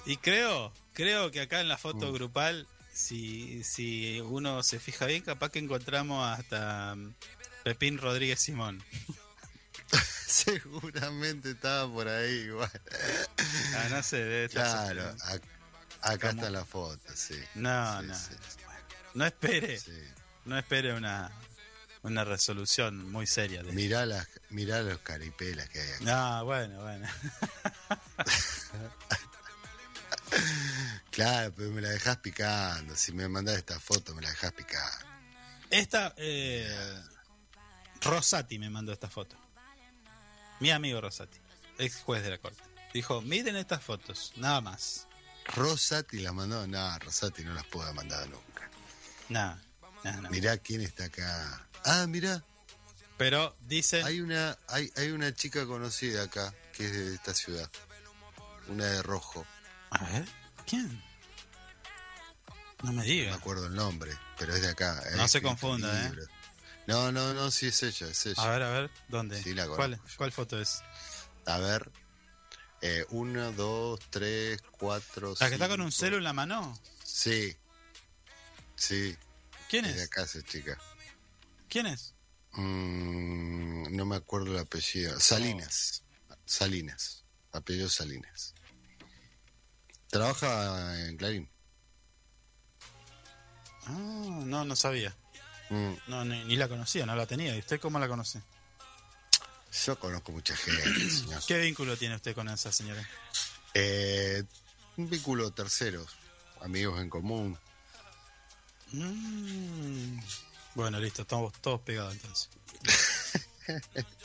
Y 0.05 0.17
creo, 0.17 0.71
creo 0.93 1.31
que 1.31 1.41
acá 1.41 1.61
en 1.61 1.67
la 1.67 1.77
foto 1.77 2.09
Mm. 2.11 2.13
grupal, 2.13 2.67
si, 2.93 3.63
si 3.63 4.19
uno 4.21 4.61
se 4.63 4.79
fija 4.79 5.05
bien, 5.05 5.21
capaz 5.23 5.49
que 5.49 5.59
encontramos 5.59 6.25
hasta 6.27 6.95
mm, 6.95 7.13
Pepín 7.63 7.97
Rodríguez 7.97 8.39
Simón. 8.39 8.83
Seguramente 10.27 11.51
estaba 11.51 11.91
por 11.91 12.07
ahí 12.07 12.31
igual. 12.45 12.71
Ah, 13.75 13.87
no 13.89 14.03
sé, 14.03 14.17
debe 14.17 14.45
estar 14.45 14.93
Claro, 14.93 15.15
acá 16.05 16.29
está 16.31 16.49
la 16.49 16.65
foto, 16.65 16.99
sí. 17.15 17.39
No, 17.55 18.01
Sí, 18.01 18.07
no. 18.07 18.15
sí, 18.15 18.35
No 19.13 19.25
espere, 19.25 19.79
sí. 19.79 19.91
no 20.45 20.57
espere 20.57 20.93
una, 20.93 21.31
una 22.03 22.23
resolución 22.23 23.11
muy 23.11 23.27
seria. 23.27 23.63
De 23.63 23.71
Mirá, 23.71 24.05
las, 24.05 24.27
mirá 24.49 24.81
los 24.81 24.99
caripelas 24.99 25.69
que 25.69 25.81
hay 25.81 25.89
acá. 25.91 26.03
No, 26.05 26.45
bueno, 26.45 26.81
bueno. 26.81 27.07
Claro, 31.11 31.53
pero 31.55 31.71
me 31.71 31.81
la 31.81 31.89
dejás 31.89 32.17
picando. 32.17 32.95
Si 32.95 33.13
me 33.13 33.27
mandás 33.29 33.57
esta 33.57 33.79
foto, 33.79 34.13
me 34.15 34.21
la 34.21 34.29
dejás 34.29 34.51
picando. 34.51 35.05
Esta, 35.69 36.13
eh, 36.17 37.01
Rosati 38.01 38.59
me 38.59 38.69
mandó 38.69 38.91
esta 38.91 39.09
foto. 39.09 39.37
Mi 40.59 40.71
amigo 40.71 40.99
Rosati. 40.99 41.37
ex 41.77 41.97
juez 42.01 42.23
de 42.23 42.31
la 42.31 42.37
corte. 42.37 42.61
Dijo, 42.93 43.21
miren 43.21 43.55
estas 43.55 43.81
fotos, 43.83 44.33
nada 44.35 44.59
más. 44.61 45.07
Rosati 45.45 46.19
la 46.19 46.33
mandó. 46.33 46.65
No, 46.67 46.99
Rosati 46.99 47.43
no 47.43 47.53
las 47.53 47.65
puedo 47.65 47.91
mandar 47.93 48.27
nunca. 48.29 48.69
Nada, 49.29 49.61
nada, 50.03 50.17
nada. 50.17 50.29
Mirá 50.29 50.57
quién 50.57 50.81
está 50.81 51.05
acá. 51.05 51.67
Ah, 51.83 52.05
mirá. 52.07 52.43
Pero 53.17 53.55
dice, 53.61 54.03
Hay 54.03 54.19
una, 54.19 54.57
hay, 54.67 54.91
hay 54.97 55.11
una 55.11 55.33
chica 55.33 55.65
conocida 55.65 56.23
acá 56.23 56.53
que 56.73 56.85
es 56.85 56.91
de 56.91 57.15
esta 57.15 57.33
ciudad. 57.33 57.69
Una 58.67 58.85
de 58.85 59.01
rojo. 59.03 59.45
a 59.91 60.03
ver, 60.05 60.27
¿quién? 60.65 61.01
No 62.83 62.91
me 62.91 63.03
No 63.03 63.31
me 63.31 63.31
acuerdo 63.31 63.67
el 63.67 63.75
nombre, 63.75 64.11
pero 64.37 64.53
es 64.53 64.61
de 64.61 64.69
acá. 64.69 64.95
No 65.15 65.23
Ha 65.23 65.27
se 65.27 65.37
escrito 65.37 65.47
confunda, 65.47 66.07
¿eh? 66.07 66.11
No, 66.87 67.11
no, 67.11 67.33
no, 67.33 67.49
sí 67.51 67.67
es 67.67 67.81
ella, 67.83 68.07
es 68.07 68.25
ella. 68.25 68.43
A 68.43 68.49
ver, 68.49 68.63
a 68.63 68.69
ver, 68.69 68.91
¿dónde? 69.07 69.41
Sí, 69.41 69.53
la 69.53 69.67
¿Cuál. 69.67 69.99
¿Cuál 70.17 70.31
foto 70.31 70.59
es? 70.59 70.83
A 71.45 71.57
ver. 71.57 71.89
Eh, 72.87 73.03
uno, 73.09 73.51
dos, 73.53 73.99
tres, 74.11 74.61
cuatro. 74.77 75.33
¿La 75.39 75.47
que 75.49 75.55
está 75.55 75.67
con 75.67 75.81
un 75.81 75.91
celo 75.91 76.17
en 76.17 76.23
la 76.23 76.33
mano? 76.33 76.79
Sí. 77.03 77.55
Sí. 78.75 79.17
¿Quién 79.69 79.85
Es 79.85 79.95
de 79.95 80.03
acá 80.03 80.21
esa 80.21 80.43
chica. 80.43 80.77
¿Quién 81.67 81.87
es? 81.87 82.13
Mm, 82.51 83.95
no 83.95 84.05
me 84.05 84.15
acuerdo 84.15 84.51
el 84.51 84.59
apellido. 84.59 85.19
Salinas. 85.19 86.03
Salinas. 86.45 87.23
Apellido 87.53 87.89
Salinas. 87.89 88.53
Trabaja 90.11 91.07
en 91.07 91.17
Clarín. 91.17 91.49
Ah, 93.87 94.41
no, 94.45 94.63
no 94.63 94.75
sabía. 94.75 95.15
Mm, 95.71 95.93
No, 96.07 96.23
ni, 96.23 96.43
ni 96.45 96.55
la 96.55 96.67
conocía, 96.67 97.07
no 97.07 97.15
la 97.15 97.25
tenía. 97.25 97.55
¿Y 97.55 97.59
usted 97.59 97.79
cómo 97.79 97.97
la 97.97 98.07
conoce? 98.07 98.43
Yo 99.85 99.99
conozco 99.99 100.31
mucha 100.31 100.55
gente, 100.55 101.09
señor. 101.09 101.41
¿Qué 101.47 101.59
vínculo 101.59 101.97
tiene 101.97 102.15
usted 102.15 102.33
con 102.33 102.47
esa 102.49 102.71
señora? 102.71 103.07
Eh, 103.73 104.43
un 104.97 105.09
vínculo 105.09 105.51
tercero. 105.51 106.05
Amigos 106.61 107.01
en 107.01 107.09
común. 107.09 107.57
Mm. 108.91 110.19
Bueno, 110.75 110.99
listo, 110.99 111.23
estamos 111.23 111.53
todos 111.61 111.81
pegados 111.81 112.13
entonces. 112.13 112.49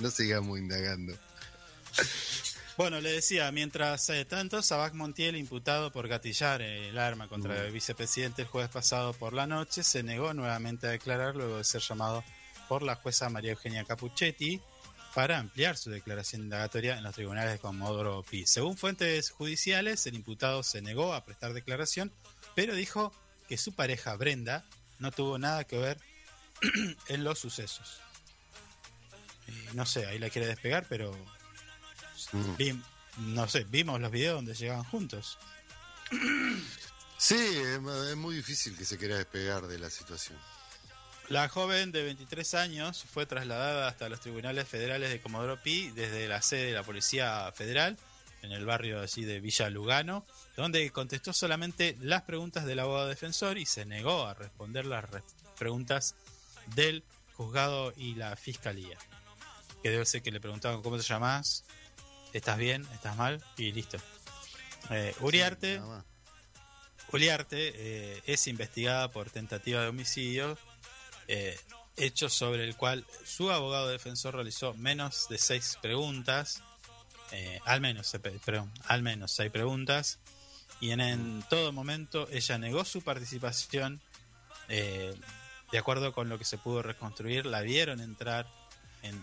No 0.01 0.10
sigamos 0.10 0.59
indagando. 0.59 1.18
Bueno, 2.77 3.01
le 3.01 3.12
decía, 3.12 3.51
mientras 3.52 4.09
eh, 4.10 4.27
tanto, 4.27 4.60
Sabac 4.62 4.93
Montiel, 4.93 5.35
imputado 5.35 5.90
por 5.93 6.09
gatillar 6.09 6.60
el 6.60 6.98
arma 6.98 7.27
contra 7.27 7.64
el 7.64 7.72
vicepresidente 7.72 8.43
el 8.43 8.48
jueves 8.48 8.70
pasado 8.70 9.14
por 9.14 9.32
la 9.32 9.47
noche, 9.47 9.82
se 9.82 10.02
negó 10.02 10.35
nuevamente 10.35 10.86
a 10.86 10.90
declarar 10.90 11.36
luego 11.36 11.56
de 11.56 11.64
ser 11.64 11.81
llamado 11.81 12.22
por 12.68 12.82
la 12.82 12.97
jueza 12.97 13.31
María 13.31 13.52
Eugenia 13.52 13.85
Capuchetti 13.85 14.60
para 15.14 15.38
ampliar 15.38 15.76
su 15.76 15.90
declaración 15.90 16.42
indagatoria 16.42 16.96
en 16.96 17.02
los 17.04 17.14
tribunales 17.14 17.52
de 17.52 17.58
Comodoro 17.58 18.22
Pi. 18.22 18.46
Según 18.46 18.76
fuentes 18.76 19.30
judiciales, 19.30 20.06
el 20.06 20.14
imputado 20.14 20.62
se 20.62 20.82
negó 20.82 21.14
a 21.14 21.24
prestar 21.24 21.52
declaración, 21.52 22.12
pero 22.54 22.74
dijo 22.74 23.12
que 23.48 23.56
su 23.58 23.72
pareja 23.74 24.14
Brenda 24.16 24.64
no 24.98 25.10
tuvo 25.10 25.38
nada 25.38 25.64
que 25.64 25.78
ver 25.78 25.98
en 27.08 27.24
los 27.24 27.38
sucesos. 27.38 28.00
No 29.74 29.84
sé, 29.86 30.06
ahí 30.06 30.18
la 30.18 30.30
quiere 30.30 30.46
despegar, 30.48 30.86
pero 30.88 31.16
Mm. 32.32 32.56
Vi- 32.56 32.82
no 33.18 33.48
sé, 33.48 33.64
vimos 33.64 33.98
los 34.00 34.10
videos 34.10 34.36
donde 34.36 34.54
llegaban 34.54 34.84
juntos. 34.84 35.38
Sí, 37.18 37.34
es, 37.34 37.78
es 38.08 38.16
muy 38.16 38.34
difícil 38.36 38.74
que 38.78 38.84
se 38.86 38.96
quiera 38.96 39.16
despegar 39.16 39.66
de 39.66 39.78
la 39.78 39.90
situación. 39.90 40.38
La 41.31 41.48
joven 41.48 41.93
de 41.93 42.02
23 42.02 42.55
años 42.55 43.05
fue 43.05 43.24
trasladada 43.24 43.86
hasta 43.89 44.09
los 44.09 44.20
tribunales 44.20 44.66
federales 44.69 45.11
de 45.11 45.20
Comodoro 45.20 45.62
Pi 45.62 45.90
desde 45.90 46.27
la 46.27 46.43
sede 46.43 46.66
de 46.66 46.73
la 46.73 46.82
Policía 46.82 47.51
Federal 47.55 47.97
en 48.43 48.51
el 48.52 48.65
barrio 48.66 49.01
así 49.01 49.24
de 49.24 49.39
Villa 49.39 49.70
Lugano, 49.70 50.27
donde 50.57 50.90
contestó 50.90 51.32
solamente 51.32 51.97
las 52.01 52.23
preguntas 52.23 52.65
del 52.66 52.81
abogado 52.81 53.07
defensor 53.07 53.59
y 53.59 53.66
se 53.66 53.85
negó 53.85 54.27
a 54.27 54.35
responder 54.35 54.86
las 54.86 55.09
re- 55.09 55.23
preguntas 55.59 56.15
del 56.74 57.05
juzgado 57.35 57.93
y 57.97 58.15
la 58.16 58.35
fiscalía. 58.36 58.98
Que 59.85 59.90
debe 59.90 60.07
ser 60.07 60.23
que 60.23 60.32
le 60.32 60.40
preguntaban 60.40 60.82
cómo 60.82 60.97
te 60.97 61.02
llamas, 61.05 61.65
estás 62.32 62.59
bien, 62.59 62.86
estás 62.93 63.15
mal 63.16 63.43
y 63.57 63.70
listo. 63.73 63.98
Eh, 64.90 65.15
Uriarte. 65.20 65.81
Uliarte 67.12 67.73
eh, 67.74 68.23
es 68.27 68.47
investigada 68.47 69.11
por 69.11 69.31
tentativa 69.31 69.82
de 69.82 69.89
homicidio, 69.89 70.57
eh, 71.32 71.59
hecho 71.97 72.28
sobre 72.28 72.65
el 72.65 72.77
cual 72.77 73.05
su 73.24 73.51
abogado 73.51 73.89
defensor 73.89 74.35
realizó 74.35 74.74
menos 74.74 75.28
de 75.28 75.39
seis 75.39 75.78
preguntas, 75.81 76.62
eh, 77.31 77.61
al 77.65 77.81
menos, 77.81 78.12
eh, 78.15 78.19
pe- 78.19 78.39
perdón, 78.44 78.73
al 78.86 79.02
menos 79.02 79.32
seis 79.32 79.51
preguntas, 79.51 80.19
y 80.81 80.90
en, 80.90 81.44
todo 81.48 81.73
momento 81.73 82.27
ella 82.31 82.59
negó 82.59 82.85
su 82.85 83.02
participación. 83.02 84.01
de 84.69 85.78
acuerdo 85.78 86.12
con 86.12 86.28
lo 86.28 86.36
que 86.39 86.44
se 86.44 86.59
pudo 86.59 86.82
reconstruir, 86.82 87.47
la 87.47 87.61
vieron 87.61 88.01
entrar 88.01 88.47
en, 89.02 89.23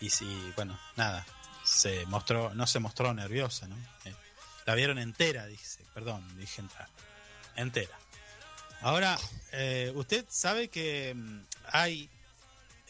y 0.00 0.08
si, 0.10 0.24
bueno, 0.56 0.78
nada, 0.96 1.26
se 1.64 2.06
mostró, 2.06 2.54
no 2.54 2.66
se 2.66 2.78
mostró 2.78 3.12
nerviosa, 3.12 3.66
¿no? 3.68 3.76
La 4.64 4.74
vieron 4.74 4.98
entera, 4.98 5.46
dice, 5.46 5.84
perdón, 5.94 6.22
dije 6.38 6.60
entrar, 6.62 6.88
entera. 7.56 7.98
Ahora, 8.80 9.18
eh, 9.52 9.92
usted 9.94 10.24
sabe 10.28 10.68
que 10.68 11.14
mm, 11.14 11.40
hay, 11.72 12.08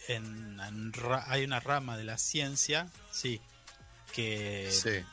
en, 0.09 0.61
en 0.61 0.93
ra- 0.93 1.25
hay 1.29 1.45
una 1.45 1.61
rama 1.61 1.97
de 1.97 2.05
la 2.05 2.19
ciencia, 2.19 2.89
sí, 3.11 3.41
que 4.13 4.71
Sí. 4.71 5.05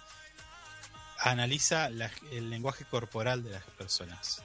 analiza 1.19 1.89
la- 1.89 2.11
el 2.31 2.49
lenguaje 2.49 2.85
corporal 2.85 3.43
de 3.43 3.51
las 3.51 3.63
personas. 3.77 4.41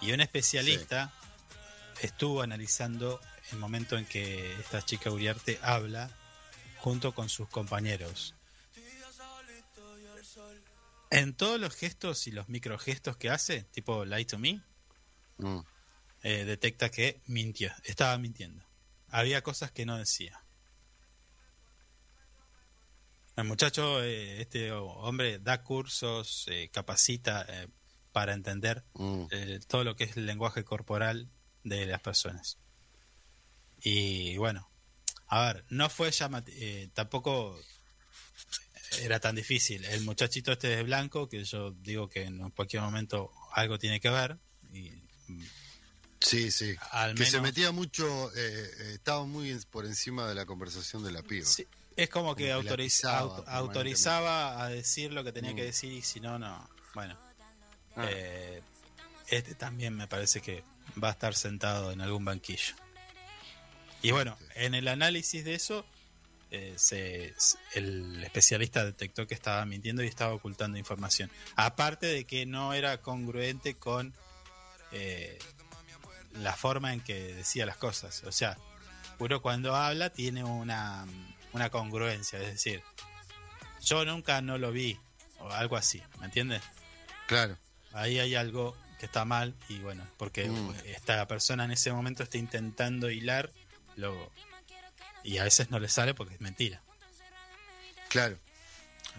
Y 0.00 0.12
un 0.12 0.20
especialista 0.20 1.12
estuvo 2.00 2.42
analizando 2.42 3.20
el 3.52 3.58
momento 3.58 3.96
en 3.96 4.04
que 4.06 4.52
esta 4.60 4.82
chica 4.84 5.10
Uriarte 5.10 5.58
habla 5.62 6.10
junto 6.78 7.12
con 7.14 7.28
sus 7.28 7.48
compañeros. 7.48 8.34
En 11.10 11.34
todos 11.34 11.60
los 11.60 11.74
gestos 11.76 12.26
y 12.26 12.30
los 12.32 12.48
microgestos 12.48 13.16
que 13.16 13.28
hace, 13.30 13.62
tipo 13.64 14.04
Lie 14.04 14.24
to 14.24 14.38
Me, 14.38 14.60
Mm. 15.42 15.60
eh, 16.22 16.44
detecta 16.44 16.90
que 16.90 17.20
mintió, 17.26 17.72
estaba 17.84 18.16
mintiendo. 18.18 18.64
Había 19.08 19.42
cosas 19.42 19.72
que 19.72 19.84
no 19.84 19.98
decía. 19.98 20.42
El 23.36 23.44
muchacho, 23.44 24.02
eh, 24.02 24.40
este 24.40 24.70
hombre, 24.72 25.38
da 25.38 25.62
cursos, 25.62 26.46
eh, 26.48 26.68
capacita 26.72 27.46
para 28.12 28.34
entender 28.34 28.84
Mm. 28.94 29.24
todo 29.68 29.84
lo 29.84 29.96
que 29.96 30.04
es 30.04 30.16
el 30.16 30.26
lenguaje 30.26 30.64
corporal 30.64 31.28
de 31.64 31.86
las 31.86 32.00
personas. 32.00 32.58
Y 33.80 34.36
bueno, 34.36 34.70
a 35.28 35.46
ver, 35.46 35.64
no 35.70 35.88
fue 35.88 36.10
llamativo, 36.10 36.92
tampoco 36.94 37.58
era 39.00 39.18
tan 39.18 39.34
difícil. 39.34 39.84
El 39.86 40.02
muchachito 40.02 40.52
este 40.52 40.68
de 40.68 40.82
blanco, 40.82 41.28
que 41.28 41.42
yo 41.44 41.70
digo 41.72 42.08
que 42.08 42.24
en 42.24 42.50
cualquier 42.50 42.82
momento 42.82 43.32
algo 43.54 43.78
tiene 43.78 43.98
que 44.00 44.10
ver, 44.10 44.38
y 44.72 45.01
Sí, 46.20 46.50
sí. 46.52 46.76
Al 46.92 47.14
que 47.14 47.26
se 47.26 47.40
metía 47.40 47.72
mucho, 47.72 48.30
eh, 48.36 48.36
eh, 48.36 48.90
estaba 48.94 49.24
muy 49.24 49.54
por 49.70 49.84
encima 49.86 50.28
de 50.28 50.34
la 50.36 50.46
conversación 50.46 51.02
de 51.02 51.10
la 51.10 51.22
piba. 51.22 51.44
Sí, 51.46 51.66
es 51.96 52.08
como 52.10 52.36
que, 52.36 52.52
Como 52.52 52.68
auto- 53.08 53.44
autorizaba 53.48 54.62
a 54.62 54.68
decir 54.68 55.12
lo 55.12 55.24
que 55.24 55.32
tenía 55.32 55.52
Mm. 55.52 55.56
que 55.56 55.64
decir 55.64 55.92
y 55.92 56.02
si 56.02 56.20
no, 56.20 56.38
no. 56.38 56.68
Bueno, 56.94 57.18
Ah. 57.96 58.06
eh, 58.08 58.62
este 59.28 59.54
también 59.56 59.96
me 59.96 60.06
parece 60.06 60.40
que 60.40 60.62
va 61.02 61.08
a 61.08 61.12
estar 61.12 61.34
sentado 61.34 61.90
en 61.90 62.00
algún 62.00 62.24
banquillo. 62.24 62.74
Y 64.00 64.10
bueno, 64.12 64.36
en 64.54 64.74
el 64.74 64.88
análisis 64.88 65.44
de 65.44 65.54
eso, 65.54 65.84
eh, 66.50 66.74
se, 66.76 67.34
el 67.74 68.22
especialista 68.22 68.84
detectó 68.84 69.26
que 69.26 69.34
estaba 69.34 69.64
mintiendo 69.64 70.02
y 70.02 70.06
estaba 70.06 70.34
ocultando 70.34 70.76
información. 70.78 71.30
Aparte 71.56 72.06
de 72.06 72.24
que 72.24 72.46
no 72.46 72.74
era 72.74 73.00
congruente 73.00 73.74
con 73.74 74.12
eh, 74.92 75.38
la 76.32 76.54
forma 76.54 76.92
en 76.92 77.00
que 77.00 77.34
decía 77.34 77.66
las 77.66 77.76
cosas. 77.76 78.22
O 78.24 78.32
sea, 78.32 78.56
uno 79.18 79.40
cuando 79.42 79.74
habla 79.76 80.10
tiene 80.10 80.44
una, 80.44 81.06
una 81.52 81.70
congruencia, 81.70 82.38
es 82.40 82.46
decir, 82.46 82.82
yo 83.82 84.04
nunca 84.04 84.40
no 84.40 84.58
lo 84.58 84.72
vi, 84.72 84.98
o 85.38 85.50
algo 85.50 85.76
así, 85.76 86.02
¿me 86.18 86.26
entiendes? 86.26 86.62
Claro. 87.26 87.58
Ahí 87.92 88.18
hay 88.18 88.34
algo 88.34 88.76
que 88.98 89.06
está 89.06 89.24
mal 89.24 89.54
y 89.68 89.78
bueno, 89.78 90.06
porque 90.16 90.48
Mm. 90.48 90.74
esta 90.86 91.26
persona 91.26 91.64
en 91.64 91.72
ese 91.72 91.92
momento 91.92 92.22
está 92.22 92.38
intentando 92.38 93.10
hilar 93.10 93.52
lo, 93.96 94.30
y 95.24 95.38
a 95.38 95.44
veces 95.44 95.70
no 95.70 95.78
le 95.78 95.88
sale 95.88 96.14
porque 96.14 96.34
es 96.34 96.40
mentira. 96.40 96.82
Claro. 98.08 98.38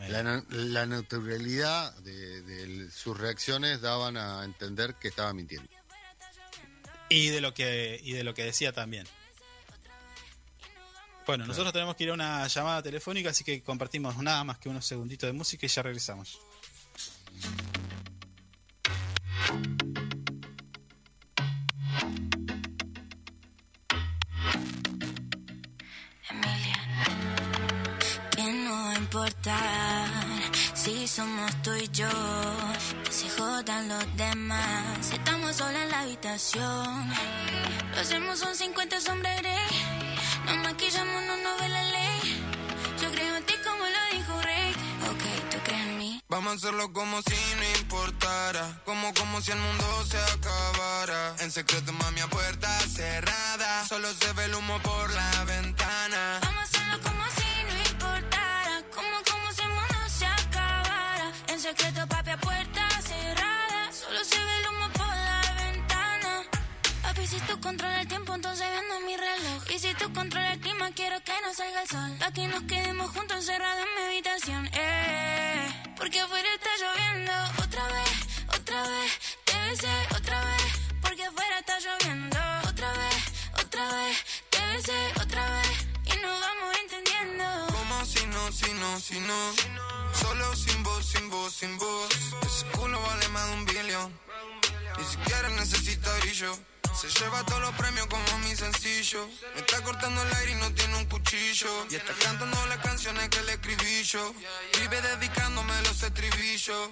La, 0.10 0.44
la 0.49 0.86
naturalidad 0.86 1.95
de, 1.99 2.41
de 2.41 2.91
sus 2.91 3.18
reacciones 3.18 3.80
daban 3.82 4.18
a 4.18 4.44
entender 4.44 4.95
que 4.95 5.07
estaba 5.07 5.34
mintiendo. 5.34 5.70
y 7.10 7.30
de 7.30 7.41
lo 7.41 7.53
que 7.53 7.99
y 8.03 8.14
de 8.14 8.24
lo 8.24 8.34
que 8.34 8.44
decía 8.44 8.74
también. 8.74 9.07
Bueno, 11.26 11.45
nosotros 11.45 11.72
tenemos 11.72 11.95
que 11.95 12.03
ir 12.03 12.10
a 12.10 12.14
una 12.14 12.45
llamada 12.48 12.84
telefónica, 12.84 13.30
así 13.30 13.45
que 13.45 13.64
compartimos 13.64 14.18
nada 14.18 14.44
más 14.44 14.57
que 14.60 14.68
unos 14.68 14.86
segunditos 14.86 15.28
de 15.28 15.34
música 15.34 15.65
y 15.65 15.70
ya 15.70 15.82
regresamos. 15.82 16.38
Importar 29.14 30.10
si 30.73 31.07
somos 31.07 31.52
tú 31.61 31.72
y 31.76 31.88
yo, 31.90 32.10
que 33.03 33.11
se 33.11 33.30
jodan 33.30 33.88
los 33.88 34.18
demás. 34.18 35.11
Estamos 35.11 35.56
solos 35.56 35.81
en 35.84 35.90
la 35.90 35.99
habitación, 36.02 37.14
lo 37.94 38.02
hacemos 38.02 38.40
son 38.40 38.56
50 38.56 39.02
sombras 39.02 39.40
grey. 39.40 39.69
Nos 40.48 40.57
maquillamos, 40.57 41.23
no 41.27 41.38
nos 41.38 41.60
ve 41.61 41.69
la 41.69 41.84
ley. 41.84 42.44
Yo 43.02 43.11
creo 43.11 43.35
en 43.35 43.45
ti 43.45 43.53
como 43.64 43.84
lo 43.85 44.18
dijo 44.18 44.41
Rey. 44.41 44.72
Ok, 45.11 45.52
tú 45.52 45.57
crees 45.64 45.81
en 45.81 45.98
mí. 45.99 46.22
Vamos 46.27 46.53
a 46.53 46.56
hacerlo 46.56 46.91
como 46.91 47.22
si 47.22 47.35
no 47.60 47.80
importara. 47.81 48.81
Como, 48.84 49.14
como 49.14 49.41
si 49.41 49.52
el 49.52 49.60
mundo 49.60 50.06
se 50.10 50.18
acabara. 50.18 51.35
En 51.40 51.52
secreto, 51.52 51.94
mami, 51.94 52.19
a 52.22 52.27
puerta 52.27 52.68
cerrada. 52.80 53.88
Solo 53.88 54.11
se 54.14 54.34
ve 54.34 54.45
el 54.45 54.56
humo 54.56 54.80
por 54.81 55.14
la 55.14 55.44
ventana. 55.44 56.40
Vamos 56.41 56.61
a 56.61 56.64
hacerlo 56.64 56.99
como 57.03 57.23
si 57.35 57.43
Papi, 67.23 67.27
si 67.27 67.39
tú 67.47 67.59
controlas 67.61 68.01
el 68.01 68.07
tiempo, 68.07 68.35
entonces 68.35 68.67
vendo 68.69 69.07
mi 69.07 69.15
reloj. 69.15 69.63
Y 69.73 69.79
si 69.79 69.93
tú 69.93 70.11
controlas 70.13 70.53
el 70.53 70.59
clima, 70.59 70.91
quiero 70.91 71.23
que 71.23 71.31
no 71.41 71.53
salga 71.53 71.81
el 71.81 71.87
sol. 71.87 72.17
Pa' 72.19 72.31
que 72.31 72.47
nos 72.47 72.63
quedemos 72.63 73.11
juntos 73.11 73.37
encerrados 73.37 73.85
en 73.85 73.95
mi 73.95 74.01
habitación. 74.07 74.69
Eh, 74.73 75.93
porque 75.97 76.19
afuera 76.19 76.47
está 76.53 76.69
lloviendo. 76.81 77.31
Otra 77.63 77.87
vez, 77.87 78.11
otra 78.59 78.83
vez, 78.83 79.37
te 79.45 79.57
besé 79.69 79.95
otra 80.17 80.43
vez. 80.45 80.63
Porque 81.01 81.23
afuera 81.23 81.59
está 81.59 81.79
lloviendo. 81.79 82.37
Otra 82.69 82.91
vez, 82.91 83.15
otra 83.63 83.91
vez, 83.93 84.17
te 84.49 84.59
besé 84.73 85.21
otra 85.21 85.49
vez. 85.49 85.87
Y 86.05 86.21
nos 86.21 86.41
vamos 86.41 86.77
entendiendo. 86.83 87.45
Como 87.73 88.05
si 88.05 88.25
no, 88.27 88.51
si 88.51 88.73
no, 88.73 88.99
si 88.99 89.19
no. 89.19 89.39
Solo 90.13 90.55
sin 90.55 90.83
voz, 90.83 91.05
sin 91.05 91.29
voz, 91.29 91.53
sin 91.53 91.77
voz. 91.77 92.09
Ese 92.45 92.65
culo 92.77 92.99
vale 93.01 93.27
más 93.29 93.47
de 93.47 93.53
un 93.53 93.65
billón. 93.65 94.19
Ni 94.97 95.05
siquiera 95.05 95.49
necesita 95.49 96.11
brillo. 96.19 96.72
Se 96.95 97.10
lleva 97.10 97.44
todos 97.44 97.61
los 97.61 97.72
premios 97.74 98.06
como 98.07 98.38
mi 98.40 98.56
sencillo. 98.56 99.28
Me 99.56 99.61
está 99.61 99.82
cortando 99.82 100.22
el 100.22 100.34
aire 100.36 100.52
y 100.52 100.56
no 100.56 100.72
tiene 100.74 100.95
un 100.98 101.06
cuchillo. 101.06 101.88
Y 101.90 101.95
está 101.95 102.14
cantando 102.14 102.65
las 102.68 102.78
canciones 102.78 103.30
que 103.30 103.41
le 103.41 103.53
escribí 103.53 104.03
yo. 104.03 104.34
Vive 104.80 105.02
dedicándome 105.02 105.74
los 105.82 106.02
estribillos. 106.03 106.90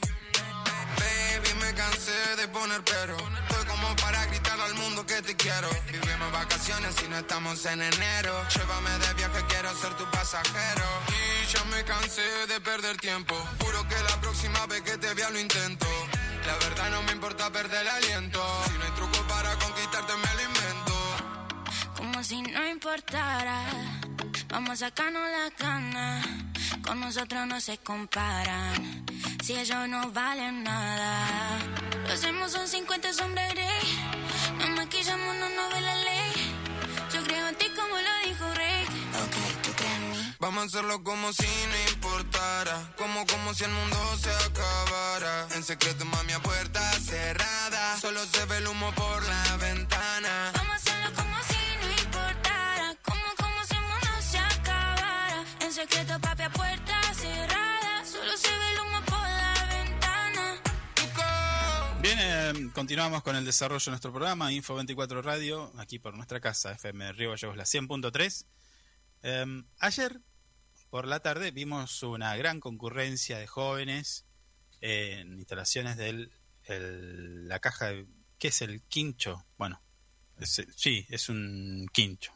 Baby, 0.97 1.53
me 1.61 1.73
cansé 1.75 2.35
de 2.35 2.47
poner 2.47 2.83
pero. 2.83 3.15
Estoy 3.15 3.65
como 3.65 3.95
para 3.97 4.25
gritar 4.25 4.59
al 4.59 4.73
mundo 4.73 5.05
que 5.05 5.21
te 5.21 5.35
quiero. 5.35 5.69
Vivimos 5.91 6.31
vacaciones 6.31 6.95
y 7.05 7.07
no 7.07 7.17
estamos 7.19 7.63
en 7.67 7.81
enero. 7.81 8.33
Llévame 8.49 8.91
de 9.05 9.13
viaje, 9.13 9.45
quiero 9.49 9.75
ser 9.77 9.93
tu 9.97 10.09
pasajero. 10.09 10.85
Y 11.09 11.45
ya 11.47 11.63
me 11.65 11.83
cansé 11.85 12.47
de 12.47 12.59
perder 12.59 12.97
tiempo. 12.97 13.35
Juro 13.59 13.87
que 13.87 13.95
la 13.95 14.19
próxima 14.19 14.65
vez 14.65 14.81
que 14.81 14.97
te 14.97 15.13
vea 15.13 15.29
lo 15.29 15.39
intento. 15.39 15.87
La 16.45 16.57
verdad 16.57 16.89
no 16.89 17.03
me 17.03 17.11
importa 17.11 17.51
perder 17.51 17.81
el 17.81 17.87
aliento. 17.87 18.41
Si 18.65 18.77
no 18.77 18.83
hay 18.83 18.91
truco 18.91 19.20
Como 22.21 22.29
si 22.29 22.41
no 22.53 22.67
importara. 22.67 23.63
Vamos 24.49 24.69
a 24.83 24.89
sacarnos 24.89 25.23
la 25.23 25.49
cana. 25.57 26.21
Con 26.85 26.99
nosotros 26.99 27.47
no 27.47 27.59
se 27.59 27.79
comparan. 27.79 29.03
Si 29.43 29.57
ellos 29.57 29.89
no 29.89 30.11
valen 30.11 30.63
nada. 30.63 31.57
Lo 32.05 32.13
hacemos 32.13 32.51
son 32.51 32.67
50 32.67 33.11
sombras 33.13 33.51
grey. 33.55 34.13
Nos 34.59 34.69
maquillamos, 34.69 35.35
no 35.37 35.49
nos 35.49 35.73
ve 35.73 35.81
la 35.81 35.95
ley. 35.95 36.55
Yo 37.11 37.23
creo 37.23 37.47
en 37.47 37.55
ti 37.55 37.65
como 37.75 37.95
lo 37.95 38.29
dijo 38.29 38.53
Rey. 38.53 38.83
Ok, 39.23 39.63
tú 39.63 39.71
crees 39.71 39.91
en 39.91 40.11
mí. 40.11 40.35
Vamos 40.39 40.63
a 40.63 40.67
hacerlo 40.67 41.03
como 41.03 41.33
si 41.33 41.47
no 41.47 41.91
importara. 41.91 42.93
Como, 42.97 43.25
como 43.25 43.55
si 43.55 43.63
el 43.63 43.71
mundo 43.71 43.97
se 44.21 44.29
acabara. 44.29 45.47
En 45.55 45.63
secreto, 45.63 46.05
mami, 46.05 46.33
a 46.33 46.39
puerta 46.39 46.81
cerrada. 46.99 47.99
Solo 47.99 48.23
se 48.27 48.45
ve 48.45 48.57
el 48.59 48.67
humo 48.67 48.91
por 48.91 49.23
la 49.23 49.57
ventana. 49.57 50.51
Vamos 50.53 50.73
a 50.73 50.75
hacerlo 50.75 51.09
como 51.15 51.30
Secreto, 55.71 56.19
papi, 56.19 56.43
a 56.43 56.49
puerta 56.49 57.13
cerrada. 57.13 58.05
Solo 58.05 58.35
se 58.35 58.49
ve 58.49 58.71
el 58.73 58.79
humo 58.81 59.05
por 59.05 59.19
la 59.19 59.67
ventana. 59.69 60.61
Bien, 62.01 62.17
eh, 62.19 62.71
continuamos 62.73 63.23
con 63.23 63.37
el 63.37 63.45
desarrollo 63.45 63.85
de 63.85 63.91
nuestro 63.91 64.11
programa, 64.11 64.51
Info 64.51 64.75
24 64.75 65.21
Radio, 65.21 65.71
aquí 65.77 65.97
por 65.97 66.13
nuestra 66.13 66.41
casa, 66.41 66.73
FM 66.73 67.13
Río 67.13 67.29
Gallegos, 67.29 67.55
la 67.55 67.63
100.3. 67.63 68.45
Eh, 69.23 69.63
ayer 69.79 70.19
por 70.89 71.07
la 71.07 71.21
tarde 71.21 71.51
vimos 71.51 72.03
una 72.03 72.35
gran 72.35 72.59
concurrencia 72.59 73.39
de 73.39 73.47
jóvenes 73.47 74.25
en 74.81 75.39
instalaciones 75.39 75.95
de 75.95 76.29
la 76.67 77.59
caja 77.59 77.87
de... 77.87 78.07
¿Qué 78.37 78.49
es 78.49 78.61
el 78.61 78.81
quincho? 78.89 79.45
Bueno, 79.57 79.81
sí, 80.43 81.05
es 81.07 81.29
un 81.29 81.87
quincho. 81.93 82.33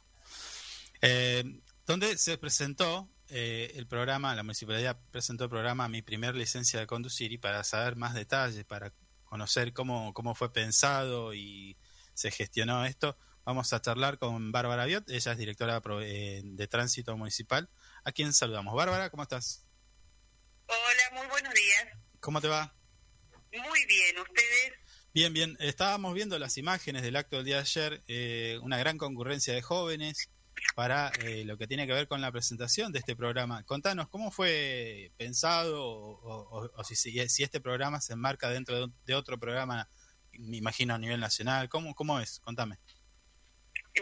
Eh, 1.01 1.43
donde 1.85 2.17
se 2.17 2.37
presentó 2.37 3.09
eh, 3.29 3.71
el 3.75 3.87
programa, 3.87 4.35
la 4.35 4.43
municipalidad 4.43 4.99
presentó 5.11 5.45
el 5.45 5.49
programa 5.49 5.87
Mi 5.87 6.01
primer 6.01 6.35
licencia 6.35 6.79
de 6.79 6.87
conducir 6.87 7.31
y 7.31 7.37
para 7.37 7.63
saber 7.63 7.95
más 7.95 8.13
detalles, 8.13 8.65
para 8.65 8.93
conocer 9.23 9.73
cómo, 9.73 10.13
cómo 10.13 10.35
fue 10.35 10.51
pensado 10.53 11.33
y 11.33 11.77
se 12.13 12.31
gestionó 12.31 12.85
esto, 12.85 13.17
vamos 13.43 13.73
a 13.73 13.81
charlar 13.81 14.17
con 14.17 14.51
Bárbara 14.51 14.85
Biot, 14.85 15.09
ella 15.09 15.31
es 15.31 15.37
directora 15.37 15.81
pro- 15.81 16.01
eh, 16.01 16.41
de 16.43 16.67
tránsito 16.67 17.15
municipal, 17.17 17.69
a 18.03 18.11
quien 18.11 18.33
saludamos. 18.33 18.73
Bárbara, 18.75 19.09
¿cómo 19.09 19.23
estás? 19.23 19.65
Hola, 20.67 21.19
muy 21.19 21.27
buenos 21.27 21.53
días. 21.53 21.99
¿Cómo 22.19 22.41
te 22.41 22.47
va? 22.47 22.73
Muy 23.51 23.85
bien, 23.85 24.19
¿ustedes? 24.19 24.73
Bien, 25.13 25.31
bien. 25.31 25.57
Estábamos 25.59 26.13
viendo 26.13 26.37
las 26.39 26.57
imágenes 26.57 27.01
del 27.01 27.15
acto 27.15 27.37
del 27.37 27.45
día 27.45 27.55
de 27.55 27.61
ayer, 27.61 28.03
eh, 28.07 28.59
una 28.61 28.77
gran 28.77 28.97
concurrencia 28.97 29.53
de 29.53 29.61
jóvenes 29.61 30.29
para 30.73 31.11
eh, 31.21 31.43
lo 31.45 31.57
que 31.57 31.67
tiene 31.67 31.85
que 31.87 31.93
ver 31.93 32.07
con 32.07 32.21
la 32.21 32.31
presentación 32.31 32.91
de 32.91 32.99
este 32.99 33.15
programa. 33.15 33.63
Contanos, 33.63 34.09
¿cómo 34.09 34.31
fue 34.31 35.11
pensado 35.17 35.83
o, 35.83 36.63
o- 36.65 36.71
o 36.75 36.83
si, 36.83 37.19
este 37.19 37.61
programa 37.61 38.01
se 38.01 38.13
enmarca 38.13 38.49
dentro 38.49 38.87
de, 38.87 38.93
de 39.05 39.15
otro 39.15 39.37
programa, 39.39 39.89
me 40.31 40.57
imagino 40.57 40.93
a 40.95 40.97
nivel 40.97 41.19
nacional? 41.19 41.69
¿Cómo, 41.69 41.93
cómo 41.95 42.19
es? 42.19 42.39
Contame. 42.39 42.77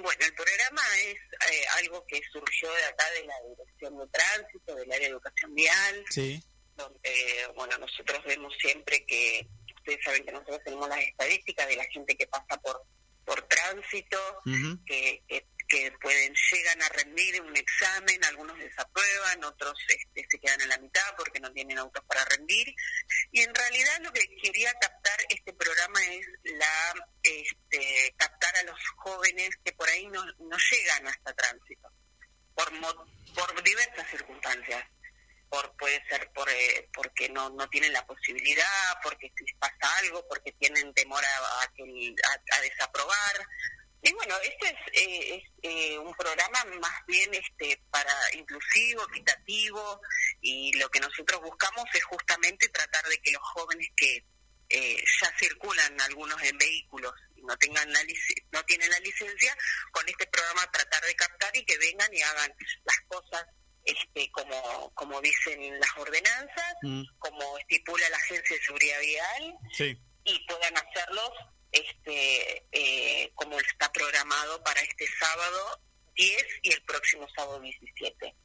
Bueno, 0.01 0.25
el 0.25 0.33
programa 0.33 0.81
es 1.05 1.15
eh, 1.51 1.63
algo 1.83 2.03
que 2.07 2.19
surgió 2.31 2.71
de 2.73 2.83
acá 2.85 3.03
de 3.19 3.25
la 3.27 3.35
Dirección 3.49 3.97
de 3.99 4.07
Tránsito, 4.07 4.75
del 4.75 4.91
área 4.91 5.07
de 5.07 5.13
educación 5.13 5.53
vial, 5.53 6.03
Sí. 6.09 6.43
donde, 6.75 7.11
bueno, 7.55 7.77
nosotros 7.77 8.23
vemos 8.25 8.51
siempre 8.59 9.05
que, 9.05 9.47
ustedes 9.75 9.99
saben 10.03 10.25
que 10.25 10.31
nosotros 10.31 10.59
tenemos 10.65 10.89
las 10.89 10.99
estadísticas 10.99 11.67
de 11.67 11.75
la 11.75 11.85
gente 11.85 12.15
que 12.15 12.25
pasa 12.27 12.59
por 12.63 12.81
por 13.25 13.41
tránsito, 13.43 14.17
que, 14.85 15.23
que, 15.29 15.47
que 15.73 15.91
pueden 15.99 16.31
llegan 16.51 16.83
a 16.83 16.89
rendir 16.89 17.41
un 17.41 17.55
examen, 17.57 18.23
algunos 18.25 18.57
desaprueban, 18.59 19.43
otros 19.43 19.73
este, 19.87 20.27
se 20.29 20.39
quedan 20.39 20.61
en 20.61 20.69
la 20.69 20.77
mitad 20.77 21.15
porque 21.17 21.39
no 21.39 21.51
tienen 21.51 21.79
autos 21.79 22.03
para 22.05 22.23
rendir. 22.25 22.67
Y 23.31 23.41
en 23.41 23.53
realidad 23.55 23.97
lo 24.01 24.13
que 24.13 24.23
quería 24.43 24.71
captar 24.79 25.17
este 25.29 25.51
programa 25.53 25.99
es 26.05 26.27
la 26.43 26.93
este, 27.23 28.13
captar 28.17 28.55
a 28.57 28.63
los 28.63 28.77
jóvenes 28.97 29.49
que 29.65 29.71
por 29.73 29.89
ahí 29.89 30.05
no, 30.07 30.23
no 30.25 30.57
llegan 30.71 31.07
hasta 31.07 31.33
tránsito, 31.33 31.89
por, 32.53 32.71
mo- 32.73 33.05
por 33.33 33.63
diversas 33.63 34.07
circunstancias. 34.11 34.83
Por, 35.49 35.75
puede 35.77 36.03
ser 36.09 36.31
por, 36.33 36.49
eh, 36.49 36.89
porque 36.91 37.29
no, 37.29 37.47
no 37.51 37.69
tienen 37.69 37.93
la 37.93 38.03
posibilidad, 38.07 38.97
porque 39.03 39.31
si 39.37 39.53
pasa 39.55 39.97
algo, 39.99 40.27
porque 40.27 40.51
tienen 40.53 40.91
temor 40.95 41.23
a, 41.23 41.37
a 41.37 41.63
a- 41.63 42.57
a 42.57 42.61
desaprobar. 42.61 43.47
Y 44.05 44.11
bueno, 44.13 44.35
este 44.43 44.67
es, 44.67 45.01
eh, 45.01 45.35
es, 45.35 45.43
eh, 45.63 45.97
un 45.97 46.13
programa 46.13 46.63
más 46.81 47.05
bien 47.07 47.33
este 47.33 47.81
para 47.89 48.13
inclusivo, 48.33 49.01
equitativo, 49.09 50.01
y 50.41 50.77
lo 50.77 50.89
que 50.89 50.99
nosotros 50.99 51.39
buscamos 51.41 51.85
es 51.93 52.03
justamente 52.03 52.67
tratar 52.67 53.05
de 53.05 53.17
que 53.21 53.31
los 53.31 53.41
jóvenes 53.41 53.87
que 53.95 54.25
eh, 54.69 55.03
ya 55.21 55.33
circulan 55.39 56.01
algunos 56.01 56.41
en 56.43 56.57
vehículos 56.57 57.13
y 57.35 57.43
no 57.43 57.55
tengan 57.57 57.91
la 57.93 57.99
no 58.51 58.63
tienen 58.65 58.89
la 58.89 58.99
licencia, 58.99 59.55
con 59.91 60.07
este 60.09 60.27
programa 60.27 60.69
tratar 60.71 61.01
de 61.03 61.15
captar 61.15 61.55
y 61.55 61.63
que 61.63 61.77
vengan 61.77 62.13
y 62.13 62.21
hagan 62.21 62.53
las 62.83 62.99
cosas 63.07 63.45
este 63.85 64.29
como 64.31 64.91
como 64.95 65.21
dicen 65.21 65.79
las 65.79 65.97
ordenanzas, 65.97 66.75
como 67.19 67.57
estipula 67.57 68.09
la 68.09 68.17
Agencia 68.17 68.57
de 68.57 68.63
Seguridad 68.63 68.99
Vial 68.99 69.57
Sí. 69.77 69.97
y 70.25 70.45
puedan 70.45 70.73
hacerlos 70.77 71.31
este 71.73 72.65
eh, 72.71 73.31
como 73.35 73.59
está 73.59 73.91
programado 73.91 74.63
para 74.63 74.81
este 74.81 75.05
sábado 75.19 75.81
10 76.15 76.45
y 76.61 76.71
el 76.71 76.83
próximo 76.83 77.27
sábado 77.35 77.59
17. 77.59 78.35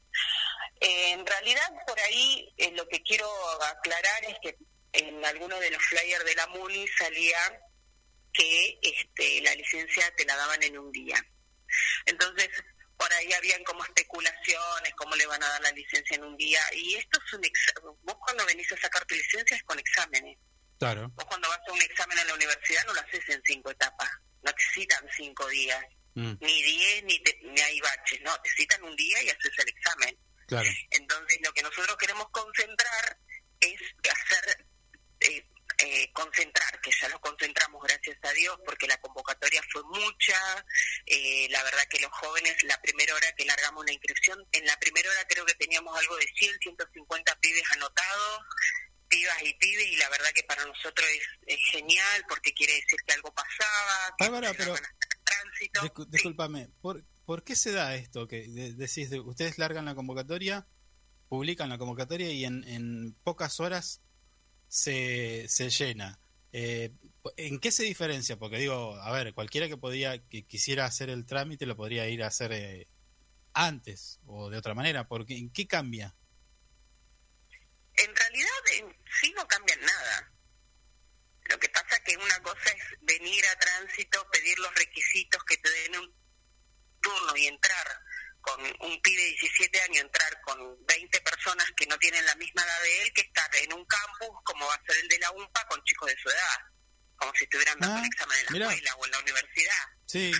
Eh, 0.81 1.11
en 1.11 1.25
realidad, 1.25 1.71
por 1.87 1.99
ahí 1.99 2.53
eh, 2.57 2.71
lo 2.71 2.87
que 2.87 3.01
quiero 3.03 3.29
aclarar 3.63 4.25
es 4.25 4.35
que 4.41 4.57
en 4.93 5.23
alguno 5.23 5.59
de 5.59 5.71
los 5.71 5.83
flyers 5.83 6.25
de 6.25 6.35
la 6.35 6.47
MUNI 6.47 6.87
salía 6.87 7.37
que 8.33 8.79
este, 8.81 9.41
la 9.41 9.53
licencia 9.55 10.03
te 10.15 10.25
la 10.25 10.35
daban 10.35 10.63
en 10.63 10.77
un 10.77 10.91
día. 10.91 11.23
Entonces, 12.05 12.49
por 12.97 13.11
ahí 13.13 13.31
habían 13.33 13.63
como 13.63 13.83
especulaciones, 13.83 14.93
cómo 14.97 15.15
le 15.15 15.25
van 15.25 15.43
a 15.43 15.47
dar 15.47 15.61
la 15.61 15.71
licencia 15.71 16.15
en 16.15 16.23
un 16.23 16.35
día. 16.37 16.59
Y 16.73 16.95
esto 16.95 17.19
es 17.25 17.33
un 17.33 17.45
examen. 17.45 17.95
Vos 18.03 18.15
cuando 18.19 18.45
venís 18.45 18.71
a 18.71 18.77
sacar 18.77 19.05
tu 19.05 19.15
licencia 19.15 19.55
es 19.55 19.63
con 19.63 19.79
exámenes. 19.79 20.37
Claro. 20.79 21.11
Vos 21.15 21.25
cuando 21.25 21.49
vas 21.49 21.59
a 21.67 21.71
un 21.73 21.81
examen 21.81 22.17
en 22.19 22.27
la 22.27 22.33
universidad 22.33 22.85
no 22.87 22.93
lo 22.93 23.01
haces 23.01 23.27
en 23.29 23.41
cinco 23.45 23.69
etapas. 23.71 24.09
No 24.41 24.51
te 24.53 24.63
citan 24.73 25.05
cinco 25.15 25.47
días. 25.49 25.83
Mm, 26.15 26.33
Ni 26.39 26.63
diez, 26.63 27.03
ni, 27.03 27.19
te- 27.23 27.39
ni 27.43 27.59
hay 27.61 27.79
baches. 27.81 28.21
No, 28.21 28.35
te 28.41 28.49
citan 28.51 28.83
un 28.83 28.95
día 28.95 29.21
y 29.23 29.29
haces 29.29 29.51
el 29.57 29.67
examen. 29.69 30.17
claro. 30.47 30.67
Entonces, 30.91 31.39
lo 31.43 31.51
que 31.53 31.61
nosotros 31.61 31.95
queremos 31.97 32.27
concentrar 32.31 33.17
es 33.59 33.79
hacer, 34.09 34.65
eh, 35.19 35.45
eh, 35.79 36.11
concentrar, 36.13 36.79
que 36.81 36.91
ya 36.99 37.07
lo 37.09 37.19
concentramos, 37.21 37.81
gracias 37.83 38.17
a 38.23 38.31
Dios, 38.33 38.57
porque 38.65 38.87
la 38.87 38.99
convocatoria 39.01 39.61
fue 39.71 39.83
mucha. 39.83 40.65
eh, 41.05 41.47
la 41.51 41.61
verdad 41.63 41.83
que 41.89 41.99
los 41.99 42.11
jóvenes, 42.11 42.55
la 42.63 42.81
primera 42.81 43.13
hora 43.13 43.31
que 43.37 43.45
largamos 43.45 43.83
una 43.83 43.91
inscripción, 43.93 44.43
en 44.53 44.65
la 44.65 44.77
primera 44.79 45.09
hora 45.11 45.25
creo 45.27 45.45
que 45.45 45.53
teníamos 45.55 45.97
algo 45.99 46.15
de 46.17 46.27
100, 46.35 46.57
150 46.59 47.35
pibes 47.39 47.63
anotados, 47.73 48.41
pibas 49.09 49.41
y 49.43 49.53
pibes, 49.55 49.87
y 49.87 49.95
la 49.97 50.09
verdad 50.09 50.29
que 50.35 50.43
para 50.43 50.65
nosotros 50.65 51.07
es, 51.47 51.57
es 51.57 51.59
genial, 51.71 52.23
porque 52.27 52.53
quiere 52.53 52.73
decir 52.73 52.99
que 53.05 53.13
algo 53.13 53.33
pasaba, 53.33 54.15
que 54.17 54.23
Bárbara, 54.25 54.53
pero 54.57 54.75
tránsito. 55.23 55.81
discu- 55.81 56.07
discúlpame, 56.07 56.69
¿por, 56.81 57.03
¿por 57.25 57.43
qué 57.43 57.55
se 57.55 57.71
da 57.71 57.95
esto? 57.95 58.27
Que 58.27 58.47
de- 58.47 58.73
decís, 58.73 59.09
de- 59.09 59.19
ustedes 59.19 59.57
largan 59.57 59.85
la 59.85 59.95
convocatoria, 59.95 60.67
publican 61.27 61.69
la 61.69 61.77
convocatoria 61.77 62.29
y 62.31 62.45
en, 62.45 62.63
en 62.65 63.13
pocas 63.23 63.59
horas 63.59 64.01
se, 64.67 65.45
se 65.49 65.69
llena. 65.69 66.19
Eh, 66.51 66.91
¿En 67.37 67.59
qué 67.59 67.71
se 67.71 67.83
diferencia? 67.83 68.37
Porque 68.37 68.57
digo, 68.57 68.95
a 68.95 69.11
ver, 69.11 69.33
cualquiera 69.33 69.67
que 69.67 69.77
podía 69.77 70.17
que 70.27 70.45
quisiera 70.45 70.85
hacer 70.85 71.09
el 71.09 71.25
trámite 71.25 71.65
lo 71.67 71.75
podría 71.75 72.07
ir 72.07 72.23
a 72.23 72.27
hacer 72.27 72.51
eh, 72.53 72.87
antes 73.53 74.19
o 74.25 74.49
de 74.49 74.57
otra 74.57 74.73
manera. 74.73 75.07
Porque, 75.07 75.37
¿En 75.37 75.51
qué 75.51 75.67
cambia? 75.67 76.15
En 77.97 78.15
realidad, 78.15 78.49
sí 79.21 79.31
no 79.35 79.47
cambian 79.47 79.81
nada. 79.81 80.31
Lo 81.45 81.57
que 81.59 81.69
pasa 81.69 81.99
que 82.03 82.15
una 82.17 82.39
cosa 82.43 82.69
es 82.69 82.83
venir 83.01 83.45
a 83.47 83.55
tránsito, 83.59 84.27
pedir 84.31 84.57
los 84.59 84.73
requisitos 84.75 85.43
que 85.45 85.57
te 85.57 85.69
den 85.69 85.97
un 85.97 86.15
turno 87.01 87.35
y 87.37 87.47
entrar 87.47 87.87
con 88.41 88.61
un 88.61 89.01
pibe 89.01 89.21
de 89.21 89.29
17 89.29 89.81
años, 89.81 89.97
entrar 90.01 90.41
con 90.41 90.85
20 90.85 91.21
personas 91.21 91.65
que 91.75 91.85
no 91.87 91.97
tienen 91.97 92.25
la 92.25 92.35
misma 92.35 92.63
edad 92.63 92.81
de 92.83 93.01
él, 93.03 93.13
que 93.13 93.21
estar 93.21 93.55
en 93.57 93.73
un 93.73 93.85
campus 93.85 94.29
como 94.43 94.65
va 94.67 94.75
a 94.75 94.83
ser 94.85 94.97
el 95.01 95.07
de 95.07 95.19
la 95.19 95.31
UMPA 95.31 95.67
con 95.67 95.83
chicos 95.83 96.07
de 96.09 96.17
su 96.21 96.29
edad, 96.29 96.57
como 97.17 97.33
si 97.35 97.43
estuvieran 97.45 97.79
dando 97.79 97.95
Ah, 97.97 97.99
un 97.99 98.05
examen 98.05 98.37
en 98.39 98.45
la 98.45 98.51
mirá. 98.51 98.65
escuela 98.67 98.95
o 98.95 99.05
en 99.05 99.11
la 99.11 99.19
universidad. 99.19 99.83
Sí, 100.07 100.31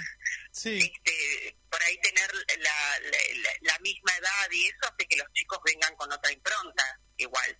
sí. 0.51 0.77
Este, 0.79 1.57
por 1.69 1.81
ahí 1.83 1.99
tener 2.01 2.31
la, 2.33 2.99
la, 2.99 3.17
la- 3.35 3.57
la 3.61 3.79
misma 3.79 4.15
edad 4.17 4.47
y 4.51 4.65
eso 4.67 4.79
hace 4.83 5.07
que 5.07 5.17
los 5.17 5.27
chicos 5.33 5.59
vengan 5.65 5.95
con 5.95 6.11
otra 6.11 6.31
impronta, 6.31 6.99
igual. 7.17 7.57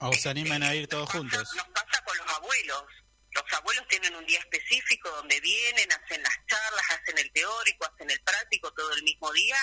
O 0.00 0.12
se 0.12 0.28
animan 0.28 0.62
a 0.62 0.74
ir 0.74 0.86
todos 0.86 1.10
juntos. 1.10 1.48
Los 3.32 3.44
abuelos 3.52 3.86
tienen 3.88 4.14
un 4.16 4.24
día 4.26 4.38
específico 4.38 5.10
donde 5.10 5.38
vienen, 5.40 5.88
hacen 5.92 6.22
las 6.22 6.34
charlas, 6.46 6.84
hacen 6.90 7.18
el 7.18 7.30
teórico, 7.32 7.84
hacen 7.86 8.10
el 8.10 8.20
práctico 8.22 8.72
todo 8.72 8.92
el 8.94 9.02
mismo 9.02 9.30
día 9.32 9.56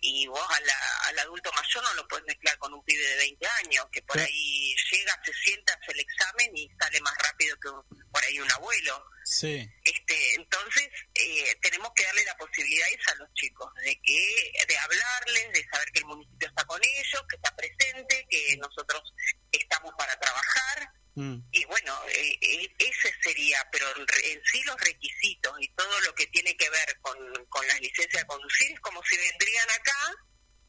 y 0.00 0.26
vos 0.26 0.46
a 0.48 0.60
la- 0.60 0.98
al 1.08 1.18
adulto 1.20 1.50
mayor 1.52 1.82
no 1.84 1.94
lo 1.94 2.08
puedes 2.08 2.26
mezclar 2.26 2.58
con 2.58 2.72
un 2.74 2.84
pibe 2.84 3.02
de 3.02 3.16
20 3.16 3.46
años 3.64 3.86
que 3.90 4.02
por 4.02 4.18
Sí. 4.18 4.24
ahí 4.24 4.74
llega, 4.92 5.20
se 5.24 5.32
sienta, 5.32 5.72
hace 5.74 5.92
el 5.92 6.00
examen 6.00 6.56
y 6.56 6.68
sale 6.78 7.00
más 7.00 7.14
rápido 7.18 7.56
que 7.58 7.68
un- 7.70 8.10
por 8.12 8.22
ahí 8.24 8.38
un 8.38 8.52
abuelo. 8.52 9.04
Sí. 9.24 9.66
Este, 9.82 10.34
entonces 10.34 10.88
eh, 11.14 11.56
tenemos 11.62 11.90
que 11.96 12.04
darle 12.04 12.24
la 12.24 12.36
posibilidad 12.36 12.86
esa 12.92 13.12
a 13.12 13.16
los 13.16 13.32
chicos 13.34 13.72
de 13.82 13.98
que 14.02 14.52
de 14.68 14.78
hablarles, 14.78 15.52
de 15.52 15.66
saber 15.72 15.90
que 15.92 15.98
el 16.00 16.04
municipio 16.06 16.48
está 16.48 16.64
con 16.64 16.80
ellos, 16.84 17.22
que 17.28 17.36
está 17.36 17.56
presente, 17.56 18.26
que 18.30 18.56
nosotros 18.58 19.02
estamos 19.50 19.92
para 19.98 20.16
trabajar 20.20 20.92
Mm. 21.18 21.38
y 21.50 21.64
bueno, 21.64 21.94
eh, 22.08 22.38
eh, 22.42 22.74
ese 22.78 23.10
sería, 23.22 23.56
pero 23.72 23.86
en, 23.96 24.06
re- 24.06 24.32
en 24.32 24.40
sí 24.52 24.62
los 24.64 24.76
requisitos 24.80 25.54
y 25.60 25.68
todo 25.74 26.00
lo 26.02 26.14
que 26.14 26.26
tiene 26.26 26.54
que 26.58 26.68
ver 26.68 26.98
con, 27.00 27.16
con 27.48 27.66
las 27.66 27.80
licencias 27.80 28.22
de 28.22 28.26
conducir 28.26 28.70
es 28.72 28.80
como 28.80 29.02
si 29.04 29.16
vendrían 29.16 29.70
acá, 29.70 30.14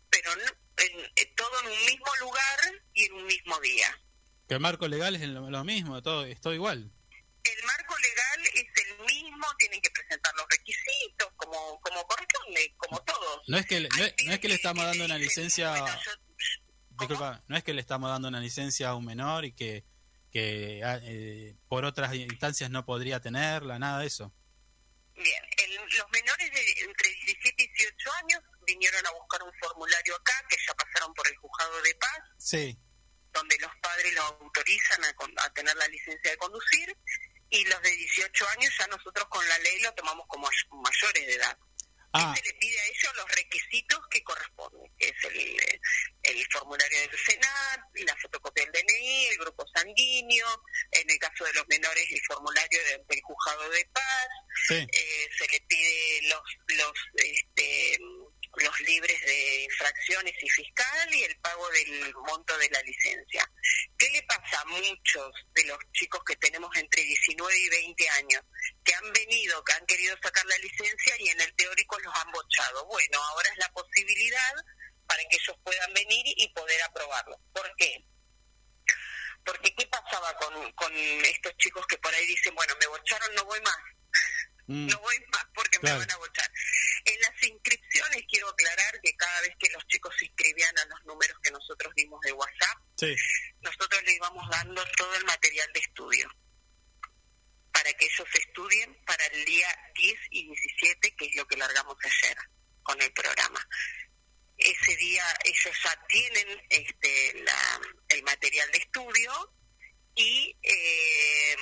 pero 0.10 0.34
no- 0.38 0.44
en, 0.78 1.11
en 1.18 1.36
todo 1.36 1.52
en 1.61 1.68
un 1.68 1.86
mismo 1.86 2.15
lugar 2.22 2.60
y 2.94 3.03
en 3.06 3.14
un 3.14 3.26
mismo 3.26 3.60
día. 3.60 3.99
Que 4.48 4.53
el 4.53 4.61
marco 4.61 4.88
legal 4.88 5.15
es 5.18 5.24
lo, 5.28 5.49
lo 5.49 5.64
mismo, 5.65 6.02
todo, 6.02 6.26
es 6.26 6.40
todo 6.40 6.53
igual. 6.53 6.90
El 7.44 7.64
marco 7.65 7.95
legal 7.98 8.41
es 8.53 8.86
el 8.86 9.06
mismo, 9.06 9.45
tienen 9.60 9.82
que 9.82 9.90
presentar 9.91 10.34
los 10.38 10.45
requisitos 10.49 11.28
como 11.36 11.80
como 11.82 12.06
corresponde, 12.07 12.74
como 12.78 13.03
todos. 13.03 13.41
No 13.48 13.57
es 13.57 13.65
que 13.65 13.82
le- 13.82 13.90
no 13.90 14.03
es, 14.06 14.14
no 14.26 14.32
es 14.32 14.40
que 14.40 14.48
le 14.48 14.56
estamos 14.56 14.86
dando 14.86 15.03
una 15.03 15.18
licencia 15.18 15.74
disculpa, 16.99 17.44
no 17.48 17.57
es 17.57 17.64
que 17.64 17.74
le 17.74 17.82
estamos 17.82 18.10
dando 18.10 18.28
una 18.30 18.40
licencia 18.40 18.90
a 18.90 18.95
un 18.95 19.06
menor 19.06 19.45
y 19.45 19.53
que 19.53 19.84
que 20.38 20.81
ah, 20.84 20.99
eh, 21.03 21.55
por 21.68 21.84
otras 21.85 22.14
instancias 22.14 22.69
no 22.69 22.85
podría 22.85 23.19
tenerla, 23.19 23.80
nada 23.80 23.99
de 24.01 24.07
eso. 24.07 24.31
Bien, 25.15 25.43
el- 25.64 25.76
los 25.76 26.09
menores 26.11 26.51
de 26.51 26.81
entre 26.85 27.09
17 27.09 27.64
y 27.64 27.68
18 27.68 28.11
años 28.23 28.41
vinieron 28.68 29.03
a 29.07 29.11
buscar 29.11 29.41
un 29.41 29.51
formulario 29.59 30.15
acá, 30.15 30.34
que 30.47 30.57
ya 30.68 30.73
pasaron 30.76 31.11
por 31.15 31.27
el 31.27 31.35
juzgado 31.38 31.81
de 31.81 31.95
paz, 31.95 32.19
Sí, 32.38 32.77
donde 33.34 33.57
los 33.59 33.72
padres 33.81 34.14
los 34.14 34.26
autorizan 34.26 35.03
a, 35.05 35.43
a 35.45 35.53
tener 35.53 35.76
la 35.76 35.88
licencia 35.88 36.30
de 36.31 36.38
conducir, 36.38 36.95
y 37.49 37.65
los 37.65 37.81
de 37.81 37.89
18 37.91 38.47
años 38.49 38.72
ya 38.77 38.85
nosotros 38.88 39.26
con 39.30 39.47
la 39.49 39.57
ley 39.59 39.80
lo 39.81 39.91
tomamos 39.93 40.26
como 40.27 40.47
may- 40.47 40.81
mayores 40.84 41.26
de 41.27 41.34
edad. 41.34 41.57
Ah, 42.19 42.34
Se 42.35 42.44
le 42.44 42.53
pide 42.60 42.80
a 42.80 42.85
ellos 42.85 43.15
los 43.15 43.31
requisitos 43.35 43.99
que 44.10 44.23
corresponden, 44.23 44.91
que 44.98 45.07
es 45.10 45.23
el, 45.26 45.80
el 46.23 46.48
formulario 46.52 46.99
del 47.02 47.18
Senat, 47.19 47.80
la 47.95 48.15
fotocopia 48.18 48.64
del 48.65 48.73
DNI, 48.73 49.27
el 49.27 49.38
grupo 49.38 49.65
sanguíneo, 49.76 50.48
en 50.91 51.10
el 51.10 51.19
caso 51.19 51.44
de 51.45 51.53
los 51.53 51.68
menores 51.68 52.06
el 52.11 52.22
formulario 52.27 52.80
de- 52.85 53.03
del 53.07 53.22
juzgado 53.22 53.69
de 53.69 53.85
paz, 53.94 54.27
sí. 54.68 54.76
eh, 54.91 55.30
se 55.38 55.48
le 55.52 55.61
pide 55.68 56.22
los 56.30 56.41
los 56.77 56.94
este, 57.15 57.98
los 58.62 58.82
libres 58.82 59.22
de 59.22 59.64
infracciones 59.64 60.34
y 60.42 60.50
fiscal 60.50 61.14
y 61.14 61.24
el 61.24 61.40
pago 61.40 61.70
del 61.70 62.14
monto 62.16 62.58
de 62.58 62.70
la 62.70 62.82
licencia. 62.82 63.50
¿Qué 63.98 64.10
le 64.10 64.24
pasa 64.24 64.62
a 64.62 64.66
muchos 64.66 65.32
de 65.54 65.66
los 65.66 65.78
chicos 65.94 66.22
que 66.26 66.36
tenemos 66.38 66.70
entre 66.76 67.04
19 67.04 67.58
y 67.58 67.70
20 67.70 68.10
años 68.10 68.42
que 68.84 68.94
han 68.94 69.14
venido, 69.14 69.64
que 69.64 69.74
han 69.74 69.86
querido 69.86 70.16
sacar 70.22 70.46
la 70.46 70.58
licencia 70.58 71.16
y 71.20 71.30
en 71.30 71.42
el 71.42 71.56
teórico 71.56 72.00
los 72.00 72.16
han 72.16 72.32
bochado? 72.32 72.86
Bueno, 72.86 73.24
ahora 73.24 73.50
es 73.52 73.58
la 73.58 73.70
posibilidad 73.70 74.54
para 75.08 75.24
que 75.24 75.38
ellos 75.38 75.58
puedan 75.64 75.94
venir 75.94 76.24
y 76.26 76.48
poder 76.54 76.82
aprobarlo. 76.84 77.40
¿Por 77.54 77.76
qué? 77.78 78.06
Porque 79.46 79.74
¿qué 79.76 79.88
pasaba 79.88 80.34
con, 80.36 80.72
con 80.74 80.94
estos 80.94 81.56
chicos 81.58 81.86
que 81.88 81.98
por 82.00 82.14
ahí 82.14 82.26
dicen, 82.26 82.54
bueno, 82.56 82.74
me 82.80 82.88
bocharon, 82.88 83.34
no 83.36 83.46
voy 83.46 83.62
más? 83.62 83.97
Mm, 84.68 84.88
no 84.88 84.99
voy 84.99 85.15
más 85.31 85.45
porque 85.56 85.80
Claro. 85.80 85.95
me 85.99 86.06
van 86.06 86.11
a 86.11 86.18
votar. 86.18 86.52
En 87.06 87.19
las 87.22 87.44
inscripciones 87.44 88.23
quiero 88.30 88.49
aclarar 88.49 88.99
que 89.02 89.15
cada 89.15 89.41
vez 89.41 89.52
que 89.60 89.69
los 89.72 89.85
chicos 89.88 90.14
se 90.19 90.26
inscribían 90.26 90.77
a 90.77 90.85
los 90.85 91.06
números 91.06 91.38
que 91.41 91.52
nosotros 91.52 91.94
dimos 91.95 92.19
de 92.22 92.34
WhatsApp, 92.34 92.77
sí. 92.99 93.15
nosotros 93.61 94.03
les 94.03 94.15
íbamos 94.15 94.49
dando 94.49 94.84
todo 94.98 95.15
el 95.15 95.23
material 95.26 95.72
de 95.73 95.80
estudio 95.80 96.30
para 97.72 97.94
que 97.94 98.06
ellos 98.06 98.27
estudien 98.34 98.98
para 99.06 99.26
el 99.27 99.45
día 99.45 99.68
10 99.95 100.19
y 100.31 100.45
17, 100.48 101.15
que 101.15 101.26
es 101.26 101.35
lo 101.35 101.48
que 101.48 101.57
largamos 101.57 101.95
ayer 102.03 102.38
con 102.84 103.02
el 103.02 103.11
programa. 103.14 103.65
Ese 104.57 104.95
día 104.98 105.23
ellos 105.45 105.77
ya 105.84 106.06
tienen 106.07 106.65
este, 106.69 107.34
la- 107.44 107.81
el 108.10 108.23
material 108.23 108.69
de 108.72 108.77
estudio 108.80 109.53
y 110.15 110.57
eh, 110.64 111.56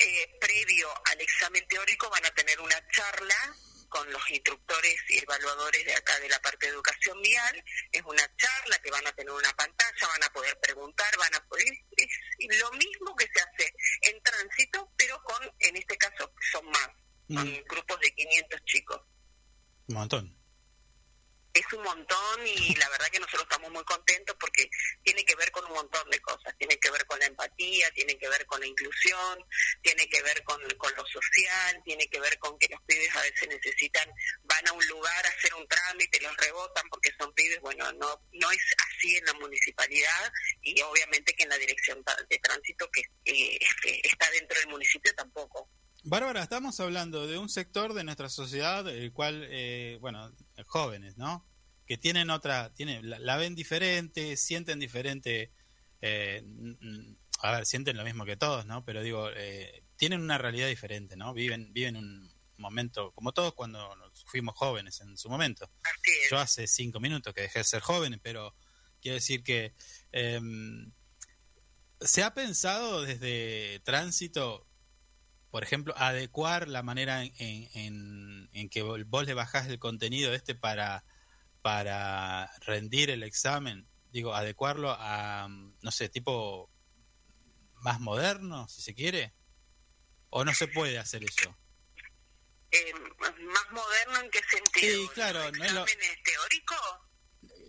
eh, 0.00 0.38
previo 0.40 0.88
al 1.06 1.20
examen 1.20 1.66
teórico 1.68 2.08
van 2.10 2.24
a 2.26 2.30
tener 2.30 2.60
una 2.60 2.76
charla 2.88 3.56
con 3.88 4.10
los 4.12 4.30
instructores 4.30 4.96
y 5.08 5.18
evaluadores 5.18 5.84
de 5.84 5.94
acá 5.94 6.18
de 6.20 6.28
la 6.28 6.40
parte 6.40 6.66
de 6.66 6.72
educación 6.72 7.20
vial. 7.22 7.64
Es 7.90 8.02
una 8.02 8.36
charla 8.36 8.78
que 8.78 8.90
van 8.90 9.06
a 9.06 9.12
tener 9.12 9.32
una 9.32 9.52
pantalla, 9.54 10.06
van 10.06 10.22
a 10.22 10.32
poder 10.32 10.58
preguntar, 10.60 11.10
van 11.18 11.34
a 11.34 11.44
poder... 11.48 11.66
Es 11.96 12.60
lo 12.60 12.70
mismo 12.72 13.16
que 13.16 13.26
se 13.26 13.40
hace 13.40 13.74
en 14.02 14.22
tránsito, 14.22 14.92
pero 14.96 15.20
con, 15.24 15.42
en 15.58 15.76
este 15.76 15.96
caso, 15.96 16.32
son 16.52 16.66
más, 16.66 16.88
Mm, 17.30 17.62
grupos 17.68 18.00
de 18.00 18.12
500 18.12 18.64
chicos. 18.64 19.00
un 19.86 19.94
montón. 19.94 20.39
Es 21.52 21.72
un 21.72 21.82
montón 21.82 22.46
y 22.46 22.74
la 22.76 22.88
verdad 22.90 23.08
que 23.10 23.20
nosotros 23.20 23.42
estamos 23.42 23.70
muy 23.70 23.84
contentos 23.84 24.36
porque 24.38 24.70
tiene 25.02 25.24
que 25.24 25.34
ver 25.36 25.50
con 25.50 25.64
un 25.66 25.72
montón 25.72 26.08
de 26.10 26.20
cosas. 26.20 26.54
Tiene 26.58 26.78
que 26.78 26.90
ver 26.90 27.04
con 27.06 27.18
la 27.18 27.26
empatía, 27.26 27.90
tiene 27.92 28.16
que 28.16 28.28
ver 28.28 28.46
con 28.46 28.60
la 28.60 28.66
inclusión, 28.66 29.44
tiene 29.82 30.08
que 30.08 30.22
ver 30.22 30.42
con, 30.44 30.60
con 30.78 30.94
lo 30.94 31.04
social, 31.06 31.82
tiene 31.84 32.06
que 32.08 32.20
ver 32.20 32.38
con 32.38 32.58
que 32.58 32.68
los 32.68 32.80
pibes 32.82 33.14
a 33.16 33.22
veces 33.22 33.48
necesitan 33.48 34.08
van 34.44 34.68
a 34.68 34.72
un 34.72 34.86
lugar 34.86 35.26
a 35.26 35.28
hacer 35.28 35.54
un 35.54 35.66
trámite, 35.66 36.20
los 36.20 36.36
rebotan 36.36 36.88
porque 36.88 37.12
son 37.18 37.32
pibes, 37.34 37.60
bueno, 37.60 37.92
no 37.94 38.22
no 38.32 38.50
es 38.50 38.74
así 38.88 39.16
en 39.16 39.24
la 39.26 39.34
municipalidad 39.34 40.32
y 40.62 40.80
obviamente 40.82 41.34
que 41.34 41.44
en 41.44 41.50
la 41.50 41.58
dirección 41.58 42.02
de 42.28 42.38
tránsito 42.38 42.90
que 42.90 43.00
eh, 43.24 43.58
este, 43.60 44.06
está 44.06 44.30
dentro 44.30 44.58
del 44.58 44.68
municipio 44.68 45.12
tampoco. 45.14 45.68
Bárbara, 46.02 46.42
estamos 46.42 46.80
hablando 46.80 47.26
de 47.26 47.36
un 47.36 47.50
sector 47.50 47.92
de 47.92 48.04
nuestra 48.04 48.30
sociedad, 48.30 48.88
el 48.88 49.12
cual, 49.12 49.46
eh, 49.50 49.98
bueno, 50.00 50.32
jóvenes, 50.66 51.16
¿no? 51.16 51.46
Que 51.86 51.96
tienen 51.96 52.30
otra, 52.30 52.72
tienen, 52.74 53.08
la, 53.08 53.18
la 53.18 53.36
ven 53.36 53.54
diferente, 53.54 54.36
sienten 54.36 54.78
diferente, 54.78 55.52
eh, 56.00 56.44
a 57.42 57.52
ver, 57.52 57.66
sienten 57.66 57.96
lo 57.96 58.04
mismo 58.04 58.24
que 58.24 58.36
todos, 58.36 58.66
¿no? 58.66 58.84
Pero 58.84 59.02
digo, 59.02 59.28
eh, 59.34 59.84
tienen 59.96 60.20
una 60.20 60.38
realidad 60.38 60.68
diferente, 60.68 61.16
¿no? 61.16 61.34
Viven, 61.34 61.72
viven 61.72 61.96
un 61.96 62.30
momento, 62.56 63.12
como 63.12 63.32
todos 63.32 63.54
cuando 63.54 63.94
fuimos 64.26 64.54
jóvenes 64.56 65.00
en 65.00 65.16
su 65.16 65.28
momento. 65.28 65.70
Yo 66.30 66.38
hace 66.38 66.66
cinco 66.66 67.00
minutos 67.00 67.34
que 67.34 67.42
dejé 67.42 67.60
de 67.60 67.64
ser 67.64 67.80
joven, 67.80 68.20
pero 68.22 68.54
quiero 69.00 69.16
decir 69.16 69.42
que 69.42 69.74
em, 70.12 70.92
se 72.00 72.22
ha 72.22 72.32
pensado 72.34 73.02
desde 73.02 73.80
tránsito 73.84 74.66
por 75.50 75.62
ejemplo, 75.62 75.94
adecuar 75.96 76.68
la 76.68 76.82
manera 76.82 77.24
en, 77.24 77.32
en- 77.74 78.50
en 78.52 78.68
que 78.68 78.82
vos 78.82 79.26
le 79.26 79.34
bajás 79.34 79.66
el 79.68 79.78
contenido 79.78 80.32
este 80.32 80.54
para, 80.54 81.04
para 81.62 82.50
rendir 82.60 83.10
el 83.10 83.22
examen, 83.22 83.88
digo, 84.10 84.34
adecuarlo 84.34 84.94
a, 84.98 85.48
no 85.48 85.90
sé, 85.90 86.08
tipo 86.08 86.70
más 87.82 88.00
moderno, 88.00 88.68
si 88.68 88.82
se 88.82 88.94
quiere, 88.94 89.34
o 90.30 90.44
no 90.44 90.54
se 90.54 90.68
puede 90.68 90.98
hacer 90.98 91.24
eso. 91.24 91.56
Eh, 92.72 92.92
¿Más 93.18 93.70
moderno 93.72 94.20
en 94.24 94.30
qué 94.30 94.38
sentido? 94.48 95.02
Sí, 95.02 95.08
claro, 95.14 95.50
no 95.50 95.64
es 95.64 95.72
lo- 95.72 95.84
¿Exámenes 95.84 96.22
teóricos? 96.22 96.78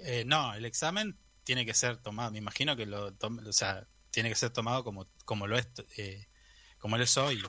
Eh, 0.03 0.23
no, 0.25 0.53
el 0.53 0.65
examen 0.65 1.17
tiene 1.43 1.65
que 1.65 1.73
ser 1.73 1.97
tomado, 1.97 2.31
me 2.31 2.37
imagino 2.37 2.75
que 2.75 2.85
lo, 2.85 3.13
tom- 3.15 3.39
o 3.47 3.53
sea, 3.53 3.87
tiene 4.11 4.29
que 4.29 4.35
ser 4.35 4.51
tomado 4.51 4.83
como, 4.83 5.09
como 5.25 5.47
lo 5.47 5.57
es, 5.57 5.67
eh, 5.97 6.27
como 6.81 6.97
lo 6.97 7.03
es 7.03 7.15
hoy. 7.17 7.41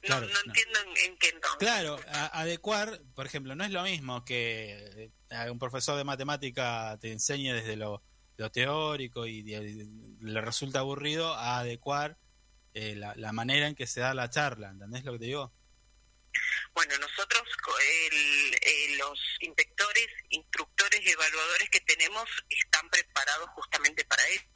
Claro, 0.00 0.26
no, 0.26 0.32
no 0.32 0.40
entiendo 0.46 0.78
en, 0.80 1.10
en 1.12 1.18
qué 1.18 1.28
entonces. 1.28 1.58
Claro, 1.58 2.00
a- 2.08 2.40
adecuar, 2.40 3.00
por 3.14 3.26
ejemplo, 3.26 3.54
no 3.54 3.64
es 3.64 3.70
lo 3.70 3.82
mismo 3.82 4.24
que 4.24 5.12
eh, 5.30 5.50
un 5.50 5.58
profesor 5.58 5.98
de 5.98 6.04
matemática 6.04 6.96
te 6.98 7.12
enseñe 7.12 7.52
desde 7.52 7.76
lo, 7.76 8.02
lo 8.38 8.50
teórico 8.50 9.26
y 9.26 9.42
le 9.42 10.40
resulta 10.40 10.78
aburrido 10.78 11.34
a 11.34 11.58
adecuar 11.58 12.16
eh, 12.72 12.94
la, 12.94 13.14
la 13.16 13.32
manera 13.32 13.66
en 13.66 13.74
que 13.74 13.86
se 13.86 14.00
da 14.00 14.14
la 14.14 14.30
charla, 14.30 14.70
¿entendés 14.70 15.04
lo 15.04 15.12
que 15.12 15.18
te 15.18 15.24
digo? 15.26 15.52
Bueno, 16.74 16.94
nosotros, 16.98 17.42
el- 18.10 18.54
eh, 18.54 18.96
los 18.96 19.18
inspectores, 19.40 20.06
instructores 20.30 21.00
y 21.04 21.10
evaluadores 21.10 21.68
que 21.68 21.80
tenemos 21.80 22.24
están 22.48 22.88
preparados 22.88 23.50
justamente 23.50 24.04
para 24.06 24.22
eso. 24.28 24.46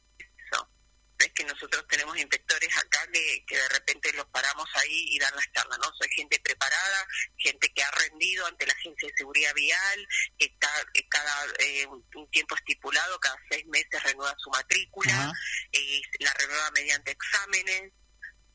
Es 1.19 1.31
que 1.33 1.43
nosotros 1.45 1.85
tenemos 1.87 2.14
inspectores 2.25 2.75
acá 2.77 3.07
que, 3.11 3.45
que 3.47 3.55
de 3.57 3.69
repente 3.69 4.11
los 4.13 4.25
paramos 4.27 4.67
ahí 4.75 5.05
y 5.15 5.19
dan 5.19 5.33
las 5.35 5.45
charlas, 5.53 5.79
¿no? 5.79 5.91
Soy 5.97 6.09
gente 6.15 6.39
preparada, 6.41 7.07
gente 7.37 7.71
que 7.73 7.83
ha 7.83 7.91
rendido 7.91 8.45
ante 8.47 8.65
la 8.67 8.73
Agencia 8.73 9.07
de 9.07 9.13
Seguridad 9.17 9.53
Vial, 9.55 10.07
que 10.37 10.45
está 10.45 10.69
cada 11.09 11.45
eh, 11.59 11.85
un, 11.87 12.29
tiempo 12.31 12.55
estipulado, 12.55 13.19
cada 13.19 13.37
seis 13.49 13.65
meses 13.67 14.03
renueva 14.03 14.35
su 14.37 14.49
matrícula, 14.49 15.31
eh, 15.71 16.01
la 16.19 16.33
renueva 16.33 16.71
mediante 16.71 17.11
exámenes, 17.11 17.91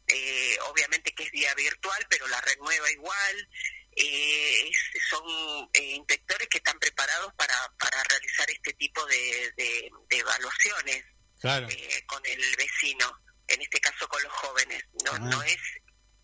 eh, 0.08 0.58
obviamente 0.66 1.14
que 1.14 1.22
es 1.24 1.30
vía 1.30 1.54
virtual, 1.54 2.06
pero 2.10 2.26
la 2.28 2.40
renueva 2.40 2.90
igual. 2.90 3.48
Eh, 3.96 4.70
son 5.10 5.68
eh, 5.74 5.82
inspectores 5.96 6.46
que 6.48 6.58
están 6.58 6.78
preparados 6.78 7.34
para, 7.34 7.54
para 7.78 8.02
realizar 8.04 8.48
este 8.48 8.72
tipo 8.74 9.04
de, 9.06 9.52
de- 9.56 9.90
de 10.08 10.16
evaluaciones 10.18 11.04
Claro. 11.40 11.66
eh, 11.70 12.04
con 12.06 12.24
el 12.26 12.40
vecino, 12.56 13.12
en 13.50 13.62
este 13.62 13.80
caso 13.80 14.08
con 14.08 14.22
los 14.22 14.32
jóvenes. 14.32 14.84
No, 15.04 15.12
Ah. 15.12 15.18
no 15.18 15.42
es 15.42 15.58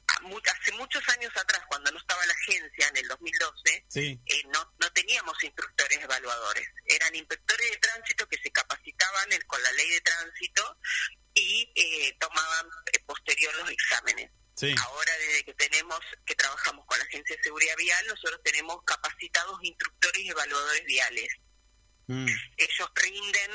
a 0.08 0.20
mu- 0.20 0.38
hace 0.38 0.72
muchos 0.72 1.06
años 1.10 1.32
atrás, 1.36 1.60
cuando 1.68 1.90
no 1.90 1.98
estaba 1.98 2.24
la 2.26 2.32
agencia, 2.32 2.88
en 2.88 2.96
el 2.96 3.08
2012, 3.08 3.84
Sí. 3.88 4.20
eh, 4.24 4.42
no, 4.52 4.72
no 4.80 4.92
teníamos 4.92 5.42
instructores 5.42 5.98
evaluadores. 6.02 6.68
Eran 6.86 7.14
inspectores 7.14 7.70
de 7.70 7.76
tránsito 7.78 8.28
que 8.28 8.38
se 8.42 8.50
capacitaban 8.52 9.32
en- 9.32 9.42
con 9.42 9.60
la 9.62 9.72
ley 9.72 9.90
de 9.90 10.00
tránsito 10.00 10.78
y 11.34 11.72
eh, 11.74 12.16
tomaban 12.20 12.66
eh, 12.92 13.00
posterior 13.04 13.54
los 13.56 13.70
exámenes. 13.70 14.30
Sí. 14.56 14.74
Ahora, 14.86 15.12
desde 15.18 15.44
que 15.44 15.54
tenemos, 15.54 16.00
que 16.24 16.34
trabajamos 16.34 16.86
con 16.86 16.98
la 16.98 17.04
Agencia 17.04 17.36
de 17.36 17.42
Seguridad 17.42 17.76
Vial, 17.76 18.06
nosotros 18.06 18.40
tenemos 18.42 18.78
capacitados 18.86 19.58
instructores 19.62 20.22
y 20.22 20.28
evaluadores 20.30 20.84
viales. 20.86 21.28
Mm, 22.06 22.26
Ellos 22.56 22.88
rinden, 22.94 23.50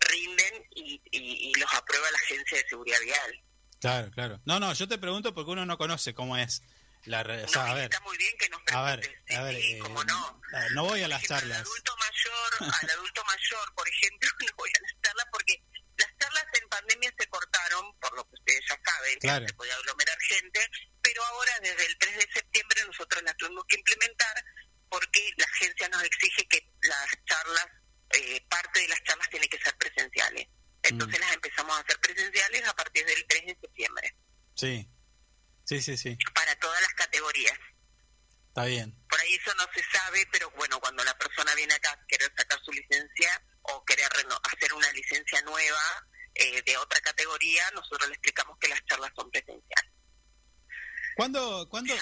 rinden 0.00 0.66
y, 0.74 1.00
y- 1.10 1.50
y 1.50 1.54
los 1.60 1.72
aprueba 1.74 2.10
la 2.10 2.18
Agencia 2.18 2.58
de 2.58 2.68
Seguridad 2.68 2.98
Vial. 3.00 3.44
claro, 3.80 4.10
claro. 4.12 4.40
No, 4.44 4.60
no, 4.60 4.72
yo 4.74 4.88
te 4.88 4.98
pregunto 4.98 5.34
porque 5.34 5.50
uno 5.50 5.64
no 5.66 5.78
conoce 5.78 6.14
cómo 6.14 6.36
es 6.36 6.62
la... 7.04 7.22
re- 7.22 7.44
o 7.44 7.48
sea, 7.48 7.70
a 7.70 7.74
ver, 7.74 7.90
Muy 8.04 8.16
bien 8.18 8.34
que 8.38 8.48
nos 8.48 8.60
a 8.72 8.82
ver, 8.82 9.18
a 9.36 9.42
ver, 9.42 9.54
eh, 9.56 9.78
eh, 9.78 9.82
no 10.74 10.84
voy 10.84 11.02
a 11.02 11.08
las 11.08 11.22
charlas. 11.22 11.58
adulto 11.60 11.96
mayor, 11.96 12.74
al 12.82 12.90
adulto 12.90 13.24
mayor, 13.24 13.74
por 13.74 13.88
ejemplo, 13.88 14.28
no 14.40 14.54
voy 14.56 14.70
a 14.74 14.80
las 14.82 15.02
charlas 15.02 15.26
porque 15.32 15.62
las 15.98 16.08
charlas 16.18 16.44
en 16.60 16.68
pandemia 16.68 17.12
se 17.18 17.26
cortaron, 17.28 17.98
por 18.00 18.14
lo 18.16 18.24
que 18.28 18.34
ustedes 18.34 18.60
ya 18.68 18.78
saben, 18.84 19.18
Claro. 19.20 19.40
no 19.42 19.48
se 19.48 19.54
podía 19.54 19.74
aglomerar 19.76 20.18
gente, 20.20 20.60
pero 21.00 21.24
ahora 21.24 21.52
desde 21.62 21.86
el 21.86 21.96
3 21.98 22.16
de 22.16 22.28
septiembre 22.34 22.84
nosotros 22.86 23.22
las 23.22 23.36
tuvimos 23.36 23.64
que 23.68 23.76
implementar 23.76 24.44
porque 24.90 25.30
la 25.36 25.44
agencia 25.46 25.88
nos 25.88 26.02
exige 26.04 26.46
que 26.48 26.68
las 26.82 27.08
charlas, 27.24 27.66
eh, 28.10 28.46
parte 28.48 28.80
de 28.80 28.88
las 28.88 29.02
charlas 29.04 29.28
tiene 29.30 29.48
que 29.48 29.58
ser 29.58 29.76
presenciales. 29.76 30.48
Entonces 30.82 31.18
las 31.20 31.32
empezamos 31.32 31.76
a 31.76 31.80
hacer 31.80 31.98
presenciales 32.00 32.68
a 32.68 32.74
partir 32.74 33.04
del 33.04 33.26
3 33.26 33.46
de 33.46 33.58
septiembre, 33.60 34.16
Sí, 34.54 34.88
sí, 35.64 35.82
sí, 35.82 35.96
sí, 35.96 36.16
para 36.34 36.54
todas 36.58 36.80
las 36.80 36.94
categorías. 36.94 37.58
está 38.48 38.64
bien. 38.64 38.94
Por 39.08 39.20
ahí 39.20 39.34
eso 39.34 39.52
no 39.54 39.64
se 39.74 39.82
sabe, 39.90 40.26
pero 40.32 40.50
bueno, 40.52 40.78
cuando 40.80 41.02
la 41.04 41.16
persona 41.18 41.54
viene 41.54 41.74
acá 41.74 41.90
a 41.90 42.06
querer 42.06 42.32
sacar 42.36 42.58
su 42.64 42.72
licencia 42.72 43.42
o 43.62 43.84
querer 43.84 44.06
hacer 44.06 44.72
una 44.72 44.90
licencia 44.92 45.42
nueva 45.42 46.08
eh, 46.34 46.62
de 46.62 46.76
otra 46.76 47.00
categoría, 47.00 47.70
nosotros 47.72 48.08
le 48.08 48.14
explicamos 48.14 48.56
que 48.58 48.68
las 48.68 48.84
charlas 48.86 49.10
son 49.16 49.30
presenciales. 49.30 49.92
¿Cuándo, 51.16 51.66
cuándo, 51.70 51.94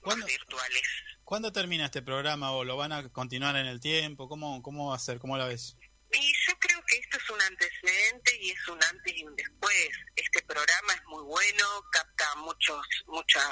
¿cuándo, 0.00 0.26
virtuales. 0.26 0.82
¿Cuándo 1.28 1.52
termina 1.52 1.84
este 1.84 2.00
programa 2.00 2.52
o 2.52 2.64
lo 2.64 2.78
van 2.78 2.90
a 2.90 3.06
continuar 3.10 3.54
en 3.56 3.66
el 3.66 3.80
tiempo? 3.80 4.30
¿Cómo, 4.30 4.62
cómo 4.62 4.88
va 4.88 4.96
a 4.96 4.98
ser? 4.98 5.18
¿Cómo 5.18 5.36
la 5.36 5.44
ves? 5.44 5.76
Y 6.10 6.32
yo 6.48 6.58
creo 6.58 6.82
que 6.86 6.96
esto 6.96 7.18
es 7.18 7.28
un 7.28 7.42
antecedente 7.42 8.38
y 8.40 8.50
es 8.50 8.68
un 8.68 8.82
antes 8.82 9.12
y 9.14 9.24
un 9.24 9.36
después. 9.36 9.90
Este 10.16 10.42
programa 10.44 10.94
es 10.94 11.04
muy 11.04 11.22
bueno, 11.24 11.84
capta 11.92 12.34
muchos 12.36 12.80
muchas 13.08 13.44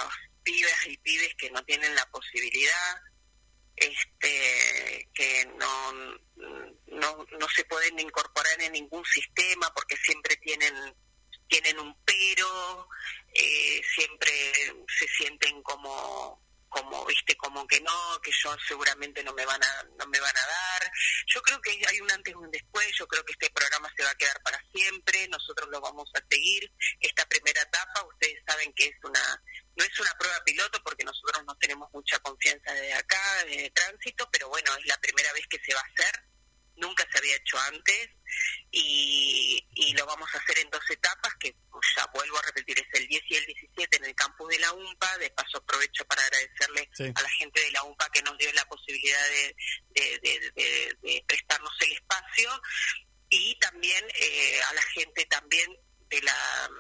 pibas 0.43 0.87
y 0.87 0.97
pibes 0.97 1.35
que 1.37 1.51
no 1.51 1.63
tienen 1.67 1.95
la 1.95 2.07
posibilidad, 2.07 2.97
este 3.77 5.11
que 5.13 5.47
no, 5.59 5.93
no 6.87 7.27
no 7.39 7.49
se 7.55 7.65
pueden 7.67 8.01
incorporar 8.01 8.59
en 8.63 8.73
ningún 8.73 9.05
sistema 9.05 9.71
porque 9.75 9.99
siempre 9.99 10.35
tienen 10.39 10.73
tienen 11.47 11.79
un 11.79 11.95
pero, 12.07 12.89
eh, 13.35 13.83
siempre 13.95 14.33
se 14.99 15.07
sienten 15.09 15.63
como 15.63 16.46
como 16.69 17.05
viste 17.07 17.37
como 17.37 17.67
que 17.67 17.81
no 17.81 18.21
que 18.23 18.31
yo 18.43 18.57
seguramente 18.67 19.23
no 19.25 19.33
me 19.35 19.45
van 19.45 19.63
a 19.63 19.83
no 19.99 20.07
me 20.07 20.21
van 20.21 20.37
a 20.37 20.47
dar. 20.47 20.93
Yo 21.27 21.41
creo 21.43 21.61
que 21.61 21.71
hay 21.89 22.01
un 22.01 22.11
antes 22.11 22.33
y 22.33 22.37
un 22.37 22.51
después 22.51 22.87
yo 22.99 23.07
creo 23.07 23.25
que 23.25 23.33
este 23.33 23.51
programa 23.51 23.93
se 23.97 24.05
va 24.05 24.11
a 24.11 24.15
quedar 24.15 24.41
para 24.43 24.61
siempre 24.75 25.29
nosotros 25.29 25.69
lo 25.71 25.81
vamos 25.81 26.11
a 26.15 26.21
seguir 26.31 26.71
esta 27.01 27.27
primera 27.27 27.61
etapa 27.61 28.05
ustedes 28.05 28.43
saben 28.47 28.73
que 28.75 28.87
es 28.87 28.97
una 29.05 29.43
no 29.77 29.85
es 29.85 30.01
una 30.01 30.13
prueba 30.19 30.43
piloto 30.45 30.83
porque 30.83 31.05
nosotros 31.05 31.45
no 31.47 31.57
tenemos 31.57 31.89
mucha 31.93 32.19
confianza 32.21 32.73
desde 32.73 32.95
acá 32.95 33.45
de 33.45 33.71
tránsito 33.71 34.29
pero 34.31 34.49
bueno 34.49 34.75
es 34.77 34.87
la 34.87 34.99
primera 34.99 35.33
vez 35.33 35.47
que 35.49 35.61
se 35.65 35.75
va 35.75 35.81
a 35.81 35.93
hacer 35.93 36.36
nunca 36.77 37.07
se 37.11 37.19
había 37.19 37.37
hecho 37.37 37.59
antes 37.59 38.11
y, 38.71 39.65
y 39.75 39.93
lo 39.95 40.05
vamos 40.07 40.29
a 40.35 40.39
hacer 40.39 40.59
en 40.59 40.71
dos 40.71 40.83
etapas 40.91 41.33
que 41.41 41.55
pues, 41.71 41.87
ya 41.97 42.07
vuelvo 42.15 42.39
a 42.39 42.43
repetir 42.43 42.79
es 42.79 43.01
el 43.01 43.07
10 43.09 43.23
y 43.29 43.35
el 43.37 43.47
17 43.47 43.97
en 43.99 44.05
el 44.07 44.15
campus 44.15 44.49
de 44.49 44.59
la 44.59 44.73
UMPA 44.73 45.19
de 45.19 45.31
paso 45.31 45.59
aprovecho 45.59 46.05
para 46.07 46.23
agradecerle 46.23 46.89
Sí. 46.95 47.13
a 47.15 47.23
la 47.23 47.31
gente 47.31 47.61
de 47.61 47.71
la 47.73 47.83
UMPA 47.85 48.09
que 48.13 48.23
nos 48.23 48.37
dio 48.39 48.53
la 48.53 48.65
posibilidad 48.67 49.29
de, 49.29 49.57
de- 49.91 50.19
de- 50.23 50.51
de- 50.55 50.97
de 51.03 51.25
prestarnos 51.27 51.73
el 51.81 51.93
espacio 51.93 52.61
y 53.29 53.59
también 53.59 54.05
eh, 54.15 54.61
a 54.71 54.75
la 54.75 54.83
gente 54.83 55.25
también 55.27 55.71
de 56.09 56.23
la 56.23 56.71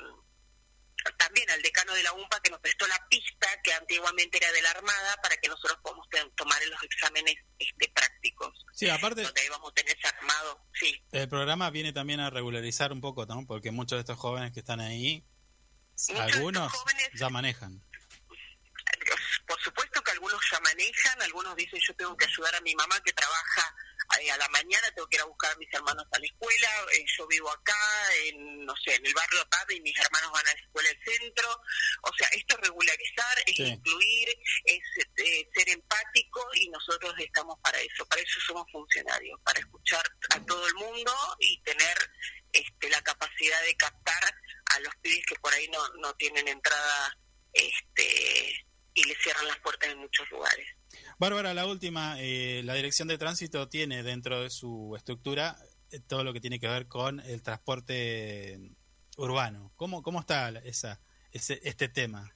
también 1.16 1.48
al 1.50 1.62
decano 1.62 1.94
de 1.94 2.02
la 2.02 2.12
UMPA 2.12 2.40
que 2.40 2.50
nos 2.50 2.60
prestó 2.60 2.86
la 2.86 3.06
pista 3.08 3.48
que 3.62 3.72
antiguamente 3.72 4.38
era 4.38 4.50
de 4.52 4.62
la 4.62 4.70
Armada 4.70 5.16
para 5.22 5.36
que 5.36 5.48
nosotros 5.48 5.78
podamos 5.82 6.06
tomar 6.36 6.60
los 6.66 6.82
exámenes 6.82 7.36
este, 7.58 7.88
prácticos 7.94 8.52
Sí, 8.72 8.88
aparte, 8.88 9.22
donde 9.22 9.40
ahí 9.40 9.48
vamos 9.48 9.70
a 9.70 9.74
tener 9.74 9.96
armado 10.06 10.66
sí 10.74 11.02
el 11.12 11.28
programa 11.28 11.70
viene 11.70 11.92
también 11.92 12.20
a 12.20 12.30
regularizar 12.30 12.92
un 12.92 13.00
poco, 13.00 13.26
¿no? 13.26 13.46
Porque 13.46 13.70
muchos 13.70 13.96
de 13.96 14.00
estos 14.00 14.18
jóvenes 14.18 14.52
que 14.52 14.60
están 14.60 14.80
ahí, 14.80 15.24
algunos 16.18 16.72
ya 17.14 17.30
manejan. 17.30 17.82
por 19.46 19.60
supuesto 19.60 20.02
que 20.02 20.10
algunos 20.12 20.40
ya 20.50 20.60
manejan, 20.60 21.22
algunos 21.22 21.50
nos 21.50 21.56
dicen 21.56 21.80
yo 21.86 21.94
tengo 21.94 22.16
que 22.16 22.26
ayudar 22.26 22.54
a 22.54 22.60
mi 22.60 22.74
mamá 22.74 23.00
que 23.04 23.12
trabaja 23.12 23.74
eh, 24.20 24.30
a 24.30 24.36
la 24.36 24.48
mañana, 24.48 24.90
tengo 24.94 25.08
que 25.08 25.16
ir 25.16 25.22
a 25.22 25.26
buscar 25.26 25.52
a 25.52 25.56
mis 25.56 25.72
hermanos 25.72 26.04
a 26.10 26.18
la 26.18 26.26
escuela, 26.26 26.68
eh, 26.92 27.04
yo 27.16 27.26
vivo 27.26 27.50
acá, 27.50 27.74
en, 28.24 28.64
no 28.64 28.74
sé, 28.76 28.94
en 28.94 29.06
el 29.06 29.14
barrio 29.14 29.40
acá 29.42 29.64
y 29.70 29.80
mis 29.80 29.98
hermanos 29.98 30.30
van 30.32 30.46
a 30.46 30.52
la 30.52 30.60
escuela 30.60 30.88
del 30.88 31.02
centro. 31.04 31.60
O 32.02 32.12
sea, 32.16 32.28
esto 32.32 32.56
es 32.56 32.68
regularizar, 32.68 33.38
es 33.46 33.56
Sí. 33.56 33.62
incluir, 33.64 34.28
es 34.64 34.80
eh, 35.16 35.48
ser 35.54 35.68
empático 35.70 36.40
y 36.54 36.68
nosotros 36.70 37.14
estamos 37.18 37.58
para 37.62 37.78
eso, 37.80 38.06
para 38.06 38.22
eso 38.22 38.40
somos 38.46 38.64
funcionarios, 38.72 39.40
para 39.44 39.60
escuchar 39.60 40.04
a 40.30 40.40
todo 40.46 40.66
el 40.66 40.74
mundo 40.74 41.12
y 41.40 41.60
tener 41.62 41.96
este, 42.52 42.88
la 42.90 43.02
capacidad 43.02 43.62
de 43.62 43.76
captar 43.76 44.34
a 44.74 44.80
los 44.80 44.94
pibes 45.02 45.24
que 45.26 45.34
por 45.36 45.52
ahí 45.52 45.68
no, 45.68 45.88
no 46.00 46.14
tienen 46.14 46.48
entrada 46.48 47.16
este, 47.52 48.66
y 48.94 49.04
les 49.04 49.18
cierran 49.22 49.46
las 49.48 49.58
puertas 49.58 49.90
en 49.90 49.98
muchos 49.98 50.28
lugares. 50.30 50.66
Bárbara, 51.18 51.54
la 51.54 51.66
última, 51.66 52.16
eh, 52.20 52.60
la 52.64 52.74
Dirección 52.74 53.08
de 53.08 53.16
Tránsito 53.18 53.68
tiene 53.68 54.02
dentro 54.02 54.42
de 54.42 54.50
su 54.50 54.94
estructura 54.96 55.56
eh, 55.90 56.00
todo 56.00 56.24
lo 56.24 56.32
que 56.32 56.40
tiene 56.40 56.60
que 56.60 56.68
ver 56.68 56.88
con 56.88 57.20
el 57.20 57.42
transporte 57.42 58.58
urbano. 59.16 59.72
¿Cómo, 59.76 60.02
cómo 60.02 60.20
está 60.20 60.50
esa, 60.64 61.00
ese, 61.32 61.58
este 61.64 61.88
tema? 61.88 62.30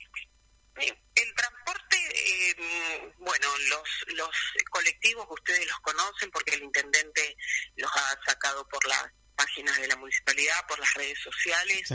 El 0.76 1.34
transporte, 1.34 1.96
eh, 2.14 3.12
bueno, 3.18 3.48
los, 3.68 4.16
los 4.16 4.30
colectivos 4.70 5.26
ustedes 5.30 5.66
los 5.68 5.78
conocen 5.80 6.30
porque 6.30 6.54
el 6.54 6.62
intendente 6.62 7.36
los 7.76 7.90
ha 7.94 8.18
sacado 8.26 8.66
por 8.68 8.86
las 8.88 9.04
páginas 9.36 9.76
de 9.78 9.88
la 9.88 9.96
municipalidad, 9.96 10.54
por 10.66 10.78
las 10.78 10.94
redes 10.94 11.18
sociales 11.22 11.86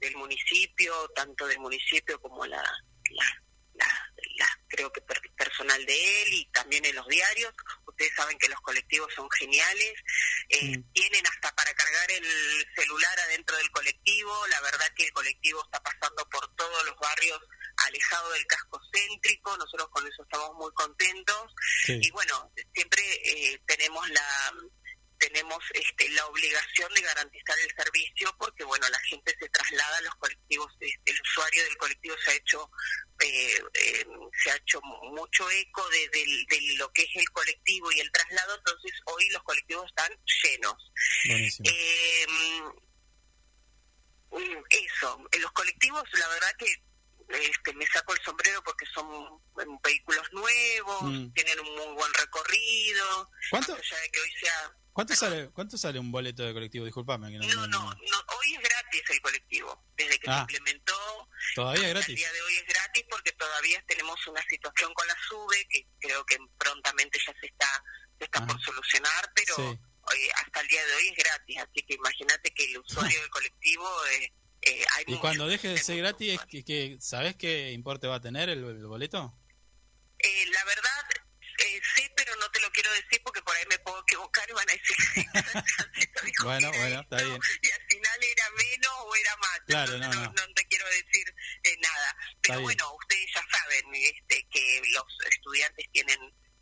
del 0.00 0.16
municipio, 0.16 0.94
tanto 1.14 1.46
del 1.46 1.58
municipio 1.58 2.18
como 2.20 2.46
la, 2.46 2.62
la, 3.10 3.42
la- 3.74 4.09
creo 4.68 4.90
que 4.92 5.00
per- 5.02 5.20
personal 5.36 5.84
de 5.86 6.22
él 6.22 6.28
y 6.34 6.44
también 6.52 6.84
en 6.84 6.94
los 6.94 7.06
diarios. 7.08 7.52
Ustedes 7.86 8.14
saben 8.14 8.38
que 8.38 8.48
los 8.48 8.60
colectivos 8.60 9.12
son 9.14 9.28
geniales, 9.32 9.94
eh, 10.48 10.82
tienen 10.92 11.26
hasta 11.26 11.54
para 11.54 11.72
cargar 11.74 12.10
el 12.12 12.66
celular 12.76 13.20
adentro 13.20 13.56
del 13.56 13.70
colectivo. 13.70 14.46
La 14.48 14.60
verdad 14.60 14.86
que 14.96 15.04
el 15.04 15.12
colectivo 15.12 15.62
está 15.64 15.82
pasando 15.82 16.26
por 16.30 16.54
todos 16.56 16.84
los 16.86 16.96
barrios 16.98 17.40
alejado 17.86 18.30
del 18.32 18.46
casco 18.46 18.80
céntrico. 18.92 19.56
Nosotros 19.56 19.88
con 19.90 20.06
eso 20.06 20.22
estamos 20.22 20.54
muy 20.54 20.72
contentos. 20.72 21.52
Sí. 21.84 21.98
Y 22.02 22.10
bueno, 22.10 22.52
siempre 22.74 23.02
eh, 23.24 23.60
tenemos 23.66 24.08
la 24.10 24.52
tenemos 25.20 25.62
este, 25.74 26.08
la 26.10 26.26
obligación 26.26 26.92
de 26.94 27.02
garantizar 27.02 27.56
el 27.60 27.70
servicio 27.76 28.34
porque 28.38 28.64
bueno 28.64 28.88
la 28.88 28.98
gente 29.00 29.36
se 29.38 29.48
traslada 29.50 29.98
a 29.98 30.00
los 30.00 30.14
colectivos 30.16 30.72
este, 30.80 31.10
el 31.12 31.20
usuario 31.20 31.62
del 31.64 31.76
colectivo 31.76 32.16
se 32.24 32.30
ha 32.30 32.34
hecho 32.34 32.70
eh, 33.20 33.62
eh, 33.74 34.06
se 34.42 34.50
ha 34.50 34.56
hecho 34.56 34.80
mu- 34.82 35.14
mucho 35.14 35.48
eco 35.50 35.86
de, 35.90 36.08
de 36.08 36.60
lo 36.78 36.90
que 36.92 37.02
es 37.02 37.10
el 37.16 37.30
colectivo 37.30 37.92
y 37.92 38.00
el 38.00 38.10
traslado 38.10 38.56
entonces 38.56 38.92
hoy 39.04 39.28
los 39.30 39.42
colectivos 39.44 39.86
están 39.86 40.10
llenos 40.42 40.74
Eh, 41.64 42.26
eso, 44.70 45.28
en 45.32 45.42
los 45.42 45.52
colectivos 45.52 46.04
la 46.12 46.28
verdad 46.28 46.52
que 46.58 46.66
este, 47.28 47.72
me 47.74 47.86
saco 47.88 48.14
el 48.14 48.22
sombrero 48.22 48.62
porque 48.64 48.86
son 48.86 49.40
vehículos 49.82 50.26
nuevos, 50.32 51.02
Mm. 51.02 51.32
tienen 51.32 51.60
un 51.60 51.74
muy 51.76 51.94
buen 51.94 52.12
recorrido, 52.14 53.30
¿Cuánto? 53.50 53.72
más 53.72 53.80
allá 53.80 54.00
de 54.00 54.10
que 54.10 54.20
hoy 54.20 54.32
sea... 54.40 54.72
¿Cuánto 54.92 55.14
sale, 55.14 55.50
¿Cuánto 55.50 55.78
sale 55.78 55.98
un 55.98 56.10
boleto 56.12 56.42
de 56.44 56.52
colectivo? 56.52 56.84
Disculpame. 56.84 57.30
Que 57.30 57.38
no, 57.38 57.46
no- 57.46 57.66
no- 57.68 57.84
No, 57.84 57.94
hoy 57.94 58.54
es 58.54 58.60
gratis 58.62 59.02
el 59.10 59.20
colectivo, 59.20 59.84
desde 59.96 60.18
que 60.18 60.26
se 60.26 60.32
Ah. 60.32 60.40
implementó, 60.40 61.28
Todavía 61.54 61.82
es 61.82 61.88
el 61.88 61.94
gratis. 61.94 62.16
día 62.16 62.32
de 62.32 62.42
hoy 62.42 62.56
es 62.56 62.66
gratis 62.66 63.04
porque 63.08 63.32
todavía 63.32 63.82
tenemos 63.86 64.26
una 64.26 64.42
situación 64.48 64.92
con 64.94 65.06
la 65.06 65.16
SUBE 65.28 65.66
que 65.70 65.86
creo 66.00 66.24
que 66.26 66.36
prontamente 66.58 67.18
ya 67.24 67.32
se 67.40 67.46
está, 67.46 67.84
se 68.18 68.24
está 68.24 68.46
por 68.46 68.60
solucionar, 68.62 69.32
pero 69.34 69.54
Sí. 69.56 69.62
hoy- 69.62 70.30
hasta 70.44 70.60
el 70.60 70.68
día 70.68 70.84
de 70.84 70.94
hoy 70.94 71.08
es 71.08 71.16
gratis, 71.16 71.56
así 71.58 71.82
que 71.86 71.94
imagínate 71.94 72.50
que 72.52 72.64
el 72.64 72.78
usuario 72.78 72.86
del 73.22 73.30
colectivo... 73.30 74.06
Eh, 74.06 74.32
eh, 74.62 74.84
hay 74.96 75.04
Y 75.06 75.16
cuando 75.18 75.46
deje 75.46 75.68
de 75.68 75.78
ser 75.78 75.96
gratis, 75.98 76.38
¿qué, 76.50 76.62
qué- 76.64 76.98
¿sabés 77.00 77.34
qué 77.36 77.70
importe 77.72 78.06
va 78.06 78.16
a 78.16 78.20
tener 78.20 78.50
el, 78.50 78.62
el 78.64 78.86
boleto? 78.86 79.34
Eh, 80.18 80.46
la 80.52 80.64
verdad, 80.64 81.06
eh, 81.60 81.80
sí, 81.94 82.08
pero 82.16 82.34
no 82.36 82.50
te 82.50 82.60
lo 82.60 82.70
quiero 82.70 82.90
decir 82.92 83.20
porque 83.24 83.42
por 83.42 83.54
ahí 83.56 83.64
me 83.68 83.78
puedo 83.80 84.00
equivocar 84.02 84.48
y 84.48 84.52
van 84.52 84.68
a 84.68 84.72
decir 84.72 84.96
Bueno, 86.44 86.70
bueno, 86.72 87.00
está 87.00 87.16
bien. 87.16 87.38
y 87.62 87.70
al 87.70 87.82
final 87.88 88.18
era 88.32 88.50
menos 88.50 88.92
o 89.00 89.14
era 89.16 89.36
más. 89.36 89.60
Claro, 89.66 89.98
no, 89.98 90.08
no. 90.12 90.20
no 90.32 90.54
te 90.54 90.64
quiero 90.68 90.86
decir 90.86 91.34
eh, 91.64 91.76
nada. 91.82 92.16
Pero 92.42 92.60
bueno, 92.62 92.94
ustedes 92.94 93.26
ya 93.34 93.42
saben 93.50 93.94
este, 93.94 94.46
que 94.50 94.82
los 94.92 95.04
estudiantes 95.30 95.86
tienen 95.92 96.18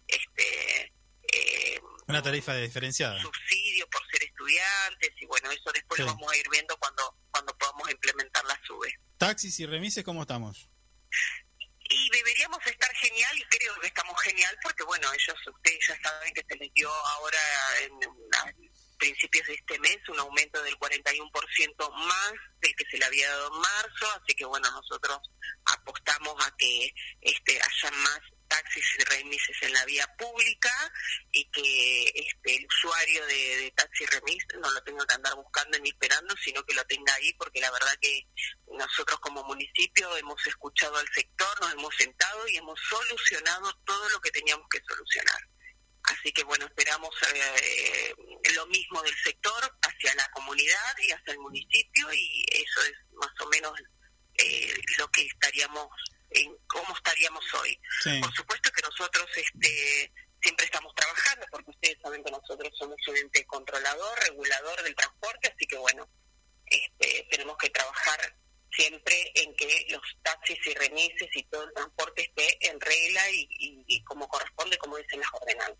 este 0.08 0.92
eh, 1.32 1.80
Una 2.06 2.22
tarifa 2.22 2.54
diferenciada. 2.56 3.20
subsidio 3.20 3.86
por 3.90 4.00
ser 4.10 4.22
estudiantes 4.24 5.10
y 5.20 5.26
bueno, 5.26 5.50
eso 5.50 5.70
después 5.72 5.98
Sí. 5.98 6.02
lo 6.02 6.12
vamos 6.14 6.32
a 6.32 6.36
ir 6.36 6.46
viendo 6.50 6.76
cuando 6.78 7.14
cuando 7.30 7.56
podamos 7.58 7.90
implementar 7.90 8.44
la 8.46 8.58
SUBE. 8.66 8.92
Taxis 9.18 9.60
y 9.60 9.66
remises, 9.66 10.04
¿cómo 10.04 10.22
estamos? 10.22 10.68
Y 11.90 12.10
deberíamos 12.10 12.58
estar 12.66 12.94
genial 12.96 13.38
y 13.38 13.42
creo 13.44 13.74
que 13.80 13.86
estamos 13.86 14.20
genial 14.22 14.56
porque 14.62 14.84
bueno, 14.84 15.08
ellos, 15.12 15.36
ustedes 15.46 15.78
ya 15.88 15.98
saben 16.02 16.34
que 16.34 16.44
se 16.46 16.56
les 16.56 16.72
dio 16.74 16.90
ahora 16.90 17.38
en, 17.80 17.92
a 18.36 18.52
principios 18.98 19.46
de 19.46 19.54
este 19.54 19.78
mes 19.78 19.96
un 20.08 20.18
aumento 20.18 20.62
del 20.62 20.76
41% 20.78 21.92
más 21.92 22.32
del 22.60 22.74
que 22.76 22.84
se 22.90 22.98
le 22.98 23.04
había 23.04 23.30
dado 23.30 23.54
en 23.54 23.60
marzo, 23.60 24.20
así 24.20 24.34
que 24.34 24.44
bueno, 24.44 24.70
nosotros 24.70 25.18
apostamos 25.64 26.34
a 26.44 26.54
que 26.56 26.92
este 27.22 27.58
haya 27.60 27.90
más 27.98 28.20
taxis 28.48 28.84
y 28.98 29.04
remises 29.04 29.56
en 29.62 29.72
la 29.72 29.84
vía 29.84 30.06
pública 30.18 30.72
y 31.30 31.44
que 31.50 32.04
este 32.14 32.56
el 32.56 32.66
usuario 32.66 33.26
de, 33.26 33.56
de 33.58 33.70
taxi 33.72 34.06
remis 34.06 34.44
no 34.60 34.70
lo 34.70 34.82
tenga 34.82 35.06
que 35.06 35.14
andar 35.14 35.34
buscando 35.36 35.78
ni 35.78 35.90
esperando, 35.90 36.34
sino 36.42 36.64
que 36.64 36.74
lo 36.74 36.84
tenga 36.86 37.14
ahí 37.14 37.32
porque 37.34 37.60
la 37.60 37.70
verdad 37.70 37.94
que 38.00 38.26
nosotros 38.72 39.18
como 39.20 39.44
municipio 39.44 40.16
hemos 40.16 40.46
escuchado 40.46 40.96
al 40.96 41.08
sector, 41.14 41.60
nos 41.60 41.72
hemos 41.72 41.94
sentado 41.96 42.48
y 42.48 42.56
hemos 42.56 42.78
solucionado 42.88 43.72
todo 43.84 44.08
lo 44.10 44.20
que 44.20 44.30
teníamos 44.30 44.66
que 44.70 44.80
solucionar. 44.88 45.40
Así 46.04 46.32
que 46.32 46.42
bueno, 46.44 46.64
esperamos 46.64 47.10
eh, 47.34 48.14
lo 48.54 48.66
mismo 48.66 49.02
del 49.02 49.14
sector 49.22 49.78
hacia 49.82 50.14
la 50.14 50.28
comunidad 50.30 50.96
y 51.06 51.12
hacia 51.12 51.32
el 51.32 51.38
municipio 51.38 52.12
y 52.12 52.46
eso 52.50 52.82
es 52.82 52.94
más 53.12 53.32
o 53.40 53.48
menos 53.48 53.72
eh, 54.38 54.74
lo 54.98 55.08
que 55.08 55.22
estaríamos, 55.22 55.88
en 56.30 56.56
cómo 56.66 56.94
estaríamos 56.94 57.44
hoy. 57.54 57.78
Sí. 58.02 58.20
Por 58.20 58.34
supuesto 58.34 58.70
que 58.72 58.82
nosotros 58.82 59.26
este, 59.36 60.12
siempre 60.42 60.66
estamos 60.66 60.94
trabajando 60.94 61.46
porque 61.50 61.70
ustedes 61.70 61.98
saben 62.02 62.22
que 62.24 62.30
nosotros 62.30 62.70
somos 62.78 62.96
un 63.08 63.16
ente 63.16 63.44
controlador, 63.46 64.18
regulador 64.28 64.82
del 64.82 64.94
transporte, 64.94 65.52
así 65.54 65.66
que 65.66 65.76
bueno, 65.78 66.08
este, 66.66 67.26
tenemos 67.30 67.56
que 67.58 67.70
trabajar 67.70 68.18
siempre 68.70 69.32
en 69.34 69.54
que 69.56 69.86
los 69.90 70.02
taxis 70.22 70.58
y 70.66 70.74
remises 70.74 71.28
y 71.34 71.42
todo 71.44 71.64
el 71.64 71.72
transporte 71.74 72.22
esté 72.22 72.68
en 72.70 72.78
regla 72.80 73.30
y, 73.30 73.48
y- 73.58 73.84
y 73.86 74.04
como 74.04 74.28
corresponde, 74.28 74.76
como 74.78 74.96
dicen 74.98 75.20
las 75.20 75.30
ordenanzas. 75.32 75.78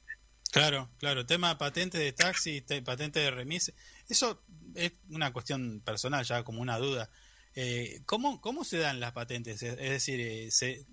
Claro, 0.50 0.90
claro. 0.98 1.26
Tema 1.26 1.58
patente 1.58 1.98
de 1.98 2.12
taxi, 2.12 2.62
te- 2.62 2.80
patente 2.80 3.20
de 3.20 3.30
remis. 3.30 3.72
Eso 4.08 4.42
es 4.74 4.92
una 5.10 5.30
cuestión 5.32 5.82
personal, 5.84 6.24
ya 6.24 6.42
como 6.42 6.62
una 6.62 6.78
duda. 6.78 7.10
Eh, 7.60 8.02
¿cómo, 8.06 8.40
¿Cómo 8.40 8.62
se 8.62 8.78
dan 8.78 9.00
las 9.00 9.10
patentes? 9.12 9.60
Es, 9.64 9.72
es 9.80 9.90
decir, 9.90 10.20
eh, 10.20 10.48
se, 10.52 10.86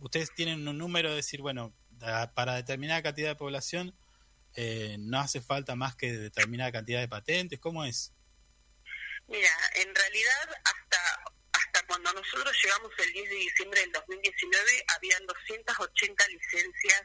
ustedes 0.00 0.34
tienen 0.34 0.68
un 0.68 0.76
número 0.76 1.08
de 1.08 1.16
decir, 1.16 1.40
bueno, 1.40 1.74
da- 1.92 2.34
para 2.34 2.56
determinada 2.56 3.00
cantidad 3.02 3.28
de 3.30 3.36
población 3.36 3.96
eh, 4.54 4.96
no 4.98 5.18
hace 5.18 5.40
falta 5.40 5.76
más 5.76 5.96
que 5.96 6.12
determinada 6.12 6.72
cantidad 6.72 7.00
de 7.00 7.08
patentes. 7.08 7.58
¿Cómo 7.58 7.86
es? 7.86 8.12
Mira, 9.28 9.48
en 9.76 9.94
realidad 9.94 10.60
hasta 10.64 10.98
hasta 11.52 11.86
cuando 11.86 12.12
nosotros 12.12 12.54
llegamos 12.64 12.90
el 12.98 13.12
10 13.14 13.30
de 13.30 13.36
diciembre 13.36 13.80
del 13.80 13.92
2019 13.92 14.84
habían 14.96 15.26
280 15.26 16.28
licencias, 16.28 17.02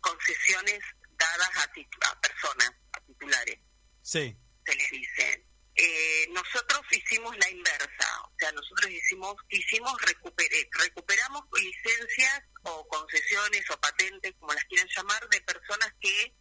concesiones 0.00 0.78
dadas 1.18 1.50
a, 1.56 1.64
a 1.64 2.20
personas, 2.20 2.72
a 2.92 3.00
titulares, 3.02 3.58
Sí. 4.00 4.34
se 4.64 4.74
les 4.76 4.90
dice. 4.92 5.44
Eh, 5.82 6.26
nosotros 6.32 6.82
hicimos 6.90 7.34
la 7.38 7.48
inversa, 7.48 8.20
o 8.24 8.32
sea, 8.38 8.52
nosotros 8.52 8.90
hicimos 8.90 9.34
hicimos 9.48 9.92
recupere- 10.02 10.68
recuperamos 10.72 11.42
licencias 11.58 12.42
o 12.64 12.86
concesiones 12.88 13.64
o 13.70 13.80
patentes, 13.80 14.34
como 14.38 14.52
las 14.52 14.64
quieran 14.64 14.88
llamar, 14.94 15.26
de 15.30 15.40
personas 15.40 15.90
que 15.98 16.34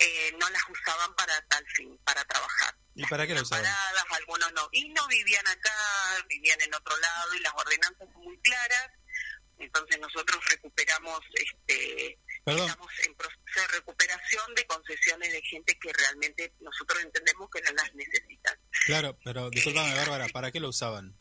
eh, 0.00 0.32
no 0.40 0.48
las 0.50 0.62
usaban 0.68 1.14
para 1.14 1.40
tal 1.46 1.64
fin, 1.76 1.96
para 2.04 2.24
trabajar 2.24 2.74
¿Y 2.96 3.06
para 3.06 3.26
qué 3.28 3.34
lo 3.34 3.42
usaban? 3.42 3.62
paradas, 3.64 4.04
algunos 4.10 4.52
no. 4.54 4.68
Y 4.72 4.88
no 4.88 5.06
vivían 5.06 5.46
acá, 5.46 5.72
vivían 6.28 6.60
en 6.62 6.74
otro 6.74 6.96
lado 6.96 7.34
y 7.34 7.40
las 7.40 7.52
ordenanzas 7.54 8.08
son 8.12 8.24
muy 8.24 8.38
claras. 8.40 8.90
Entonces 9.60 10.00
nosotros 10.00 10.42
recuperamos, 10.48 11.20
este, 11.34 12.18
Perdón. 12.44 12.68
estamos 12.68 12.90
en 13.06 13.14
proceso 13.14 13.60
de 13.60 13.68
recuperación 13.68 14.54
de 14.54 14.66
concesiones 14.66 15.32
de 15.32 15.42
gente 15.42 15.78
que 15.78 15.92
realmente 15.92 16.52
nosotros 16.60 17.02
entendemos 17.02 17.48
que 17.50 17.60
no 17.60 17.72
las 17.72 17.94
necesitan. 17.94 18.58
Claro, 18.86 19.18
pero 19.22 19.50
discúlpame, 19.50 19.94
Bárbara, 19.94 20.28
¿para 20.28 20.50
qué 20.50 20.60
lo 20.60 20.70
usaban? 20.70 21.14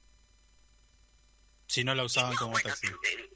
Si 1.68 1.84
no 1.84 1.94
la 1.94 2.06
usaban 2.06 2.36
como 2.38 2.58
taxi. 2.60 2.88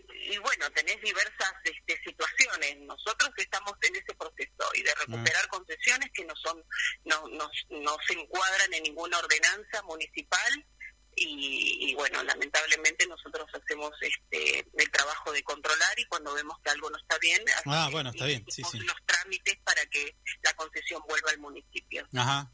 y 0.09 0.37
bueno, 0.37 0.71
tenés 0.71 1.01
diversas 1.01 1.53
este, 1.65 2.01
situaciones. 2.01 2.77
Nosotros 2.79 3.29
estamos 3.35 3.73
en 3.81 3.97
ese 3.97 4.15
proceso 4.15 4.71
y 4.73 4.83
de 4.83 4.95
recuperar 4.95 5.47
concesiones 5.49 6.09
que 6.13 6.23
no 6.23 6.33
son, 6.37 6.63
no, 7.03 7.27
no, 7.27 7.51
no 7.69 7.97
se 8.07 8.13
encuadran 8.13 8.73
en 8.73 8.83
ninguna 8.83 9.19
ordenanza 9.19 9.83
municipal 9.83 10.65
y, 11.15 11.89
y, 11.89 11.95
bueno, 11.95 12.23
lamentablemente 12.23 13.05
nosotros 13.07 13.47
hacemos 13.53 13.91
este 14.01 14.59
el 14.59 14.91
trabajo 14.91 15.31
de 15.31 15.43
controlar 15.43 15.99
y 15.99 16.05
cuando 16.05 16.33
vemos 16.33 16.57
que 16.63 16.69
algo 16.71 16.89
no 16.89 16.97
está 16.97 17.17
bien, 17.19 17.41
Ah, 17.65 17.89
bueno, 17.91 18.09
está 18.09 18.25
bien, 18.25 18.43
sí, 18.49 18.63
sí. 18.69 18.79
los 18.79 18.95
trámites 19.05 19.57
para 19.63 19.85
que 19.87 20.15
la 20.43 20.53
concesión 20.53 21.01
vuelva 21.07 21.31
al 21.31 21.39
municipio. 21.39 22.07
Ajá. 22.15 22.51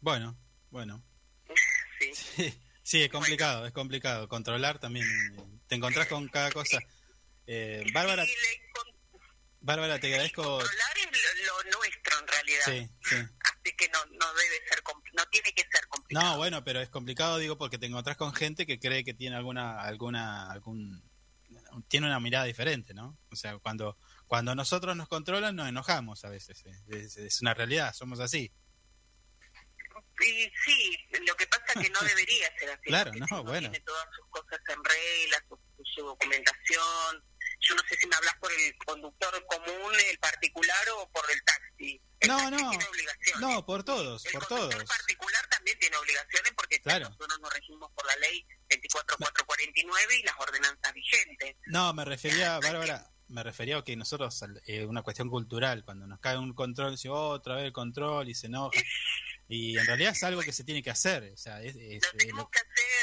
Bueno, 0.00 0.36
bueno. 0.70 1.02
Sí. 2.00 2.54
Sí, 2.88 3.02
es 3.02 3.10
complicado, 3.10 3.66
es 3.66 3.72
complicado. 3.72 4.28
Controlar 4.28 4.78
también. 4.78 5.04
Te 5.66 5.74
encontrás 5.74 6.06
con 6.06 6.26
cada 6.28 6.50
cosa. 6.50 6.78
Eh, 7.46 7.84
Bárbara, 7.92 8.24
Bárbara, 9.68 9.98
te 10.00 10.06
agradezco. 10.08 10.42
Controlar 10.42 10.98
es 10.98 11.46
lo, 11.46 11.62
lo 11.62 11.78
nuestro 11.78 12.18
en 12.20 12.26
realidad. 12.26 12.62
Sí, 12.64 12.90
sí. 13.02 13.16
Así 13.16 13.76
que 13.76 13.88
no, 13.90 13.98
no 14.18 14.32
debe 14.34 14.66
ser, 14.66 14.82
no 15.12 15.26
tiene 15.26 15.52
que 15.52 15.62
ser 15.70 15.86
complicado. 15.88 16.26
No, 16.26 16.36
bueno, 16.38 16.64
pero 16.64 16.80
es 16.80 16.88
complicado, 16.88 17.36
digo, 17.36 17.58
porque 17.58 17.76
te 17.76 17.84
encontrás 17.86 18.16
con 18.16 18.32
gente 18.32 18.66
que 18.66 18.78
cree 18.80 19.04
que 19.04 19.12
tiene 19.12 19.36
alguna, 19.36 19.82
alguna, 19.82 20.50
algún, 20.50 21.02
tiene 21.86 22.06
una 22.06 22.18
mirada 22.18 22.46
diferente, 22.46 22.94
¿no? 22.94 23.18
O 23.30 23.36
sea, 23.36 23.58
cuando, 23.58 23.98
cuando 24.26 24.54
nosotros 24.54 24.96
nos 24.96 25.06
controlan, 25.06 25.54
nos 25.54 25.68
enojamos 25.68 26.24
a 26.24 26.30
veces. 26.30 26.64
eh. 26.64 26.72
Es, 26.88 27.16
es 27.18 27.42
una 27.42 27.52
realidad, 27.52 27.92
somos 27.92 28.20
así. 28.20 28.50
Y 30.20 30.50
sí, 30.64 30.96
lo 31.26 31.34
que 31.36 31.46
pasa 31.46 31.64
es 31.76 31.82
que 31.82 31.90
no 31.90 32.00
debería 32.08 32.48
ser 32.58 32.70
así. 32.70 32.82
Claro, 32.84 33.12
no, 33.12 33.44
bueno. 33.44 33.70
Tiene 33.70 33.80
todas 33.84 34.06
sus 34.16 34.26
cosas 34.30 34.60
en 34.68 34.82
regla, 34.82 35.44
su, 35.46 35.58
su 35.94 36.02
documentación. 36.06 37.22
Yo 37.60 37.74
no 37.74 37.82
sé 37.88 37.96
si 37.96 38.06
me 38.06 38.14
hablas 38.16 38.34
por 38.40 38.52
el 38.52 38.76
conductor 38.86 39.44
común, 39.46 39.92
el 40.10 40.18
particular 40.18 40.88
o 40.96 41.10
por 41.10 41.24
el 41.30 41.42
taxi. 41.44 42.00
El 42.20 42.28
No, 42.28 42.36
taxi 42.38 42.50
no, 42.62 42.70
tiene 42.70 42.84
obligaciones. 42.86 43.40
no, 43.40 43.66
por 43.66 43.82
todos, 43.84 44.24
por 44.32 44.46
todos. 44.46 44.74
El 44.74 44.84
particular 44.84 45.46
también 45.48 45.78
tiene 45.78 45.96
obligaciones 45.96 46.52
porque 46.56 46.80
Claro. 46.80 47.06
nosotros 47.10 47.38
nos 47.40 47.52
regimos 47.52 47.90
por 47.92 48.06
la 48.06 48.16
ley 48.16 48.46
24449 48.68 50.16
y 50.18 50.22
las 50.22 50.34
ordenanzas 50.38 50.92
vigentes. 50.94 51.56
No, 51.66 51.92
me 51.94 52.04
refería, 52.04 52.58
Bárbara, 52.60 53.10
me 53.28 53.42
refería 53.42 53.78
a 53.78 53.84
que 53.84 53.96
nosotros, 53.96 54.42
eh, 54.66 54.84
una 54.86 55.02
cuestión 55.02 55.28
cultural, 55.28 55.84
cuando 55.84 56.06
nos 56.06 56.20
cae 56.20 56.38
un 56.38 56.54
control, 56.54 56.92
dice 56.92 57.08
otra 57.08 57.56
vez 57.56 57.64
el 57.64 57.72
control 57.72 58.28
y 58.28 58.34
se 58.34 58.46
enoja. 58.46 58.80
Y 59.48 59.78
en 59.78 59.86
realidad 59.86 60.12
es 60.12 60.22
algo 60.24 60.42
que 60.42 60.52
se 60.52 60.62
tiene 60.64 60.82
que 60.82 60.90
hacer. 60.90 61.30
O 61.32 61.36
sea, 61.36 61.62
es, 61.62 61.74
es- 61.76 62.02
es 62.14 62.26
lo- 62.32 62.50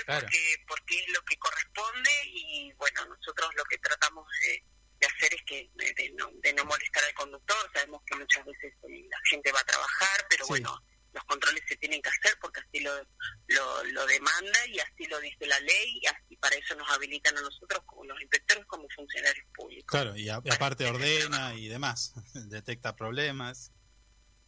claro. 0.05 0.21
porque, 0.27 0.55
porque 0.67 0.99
es 0.99 1.09
lo 1.09 1.21
que 1.25 1.37
corresponde 1.37 2.11
y 2.25 2.71
bueno, 2.73 3.05
nosotros 3.07 3.49
lo 3.55 3.63
que 3.65 3.77
tratamos 3.79 4.27
de, 4.41 4.63
de 4.99 5.07
hacer 5.07 5.33
es 5.33 5.41
que 5.45 5.69
de, 5.75 6.11
no, 6.15 6.29
de 6.43 6.53
no 6.53 6.65
molestar 6.65 7.03
al 7.03 7.13
conductor, 7.15 7.57
sabemos 7.73 8.01
que 8.05 8.15
muchas 8.15 8.45
veces 8.45 8.73
eh, 8.89 9.07
la 9.09 9.17
gente 9.29 9.51
va 9.51 9.59
a 9.59 9.63
trabajar, 9.65 10.25
pero 10.29 10.45
Sí. 10.45 10.49
bueno, 10.49 10.79
los 11.13 11.23
controles 11.23 11.63
se 11.67 11.77
tienen 11.77 12.01
que 12.01 12.09
hacer 12.09 12.37
porque 12.41 12.59
así 12.59 12.81
lo, 12.81 12.93
lo, 13.47 13.83
lo 13.85 14.05
demanda 14.05 14.67
y 14.67 14.79
así 14.79 15.05
lo 15.05 15.17
dice 15.21 15.47
la 15.47 15.59
ley 15.61 15.99
y 16.01 16.05
así 16.07 16.35
para 16.35 16.55
eso 16.57 16.75
nos 16.75 16.89
habilitan 16.91 17.35
a 17.37 17.41
nosotros 17.41 17.81
como 17.85 18.03
los 18.03 18.21
inspectores 18.21 18.65
como 18.65 18.85
funcionarios 18.93 19.45
públicos. 19.55 19.87
Claro, 19.89 20.15
y, 20.17 20.27
a- 20.29 20.41
y 20.43 20.51
aparte 20.53 20.85
ordena 20.85 21.55
y 21.55 21.69
demás, 21.69 22.13
detecta 22.49 22.95
problemas. 22.95 23.71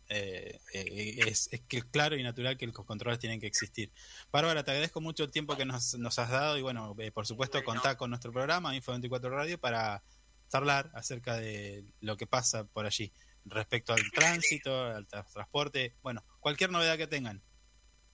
Eh, 0.10 0.60
eh, 0.74 1.16
es, 1.28 1.50
es 1.52 1.62
que 1.68 1.82
claro 1.82 2.16
y 2.16 2.24
natural 2.24 2.58
que 2.58 2.66
los 2.66 2.76
controles 2.86 3.20
tienen 3.20 3.40
que 3.42 3.48
existir. 3.48 3.92
Bárbara, 4.32 4.64
te 4.64 4.72
agradezco 4.72 5.02
mucho 5.02 5.24
el 5.26 5.32
tiempo 5.32 5.58
que 5.58 5.66
nos, 5.66 5.96
nos 5.96 6.18
has 6.20 6.30
dado 6.30 6.58
y 6.58 6.62
bueno, 6.62 6.96
eh, 7.00 7.12
por 7.12 7.28
supuesto, 7.28 7.64
contá 7.64 7.98
con 7.98 8.10
nuestro 8.10 8.32
programa 8.32 8.76
Info24 8.76 9.30
Radio 9.30 9.60
para 9.60 10.04
charlar 10.50 10.90
acerca 10.94 11.36
de 11.36 11.84
lo 12.00 12.16
que 12.16 12.26
pasa 12.26 12.64
por 12.64 12.86
allí 12.86 13.12
respecto 13.46 13.94
al 13.94 14.02
tránsito, 14.12 14.86
al 14.86 15.08
tra- 15.08 15.26
transporte, 15.32 15.94
bueno, 16.02 16.24
cualquier 16.40 16.70
novedad 16.70 16.98
que 16.98 17.08
tengan. 17.08 17.42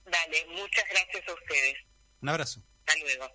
Dale, 0.04 0.46
muchas 0.50 0.84
gracias 0.90 1.28
a 1.28 1.32
ustedes. 1.32 1.76
Un 2.20 2.28
abrazo. 2.28 2.62
Hasta 2.86 3.00
luego. 3.00 3.30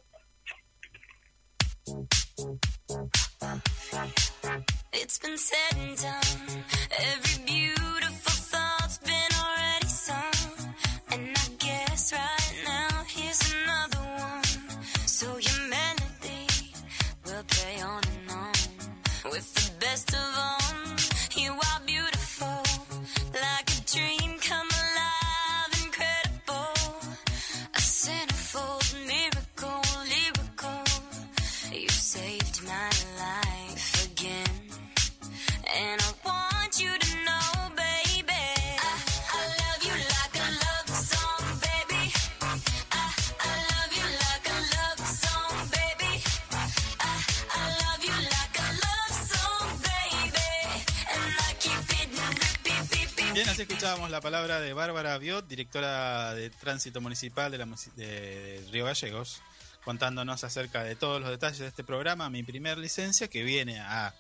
Palabra 54.30 54.62
de 54.62 54.74
Bárbara 54.74 55.18
Biot, 55.18 55.48
directora 55.48 56.36
de 56.36 56.52
Tránsito 56.52 57.02
Municipal 57.02 57.52
de, 57.52 57.58
la, 57.58 57.66
de 57.96 58.64
Río 58.72 58.86
Gallegos, 58.86 59.42
contándonos 59.84 60.44
acerca 60.44 60.84
de 60.84 60.96
todos 60.96 61.20
los 61.20 61.32
detalles 61.32 61.58
de 61.58 61.66
este 61.66 61.84
programa, 61.84 62.30
mi 62.30 62.44
primer 62.44 62.78
licencia, 62.78 63.28
que 63.28 63.42
viene 63.42 63.80
a, 63.80 64.14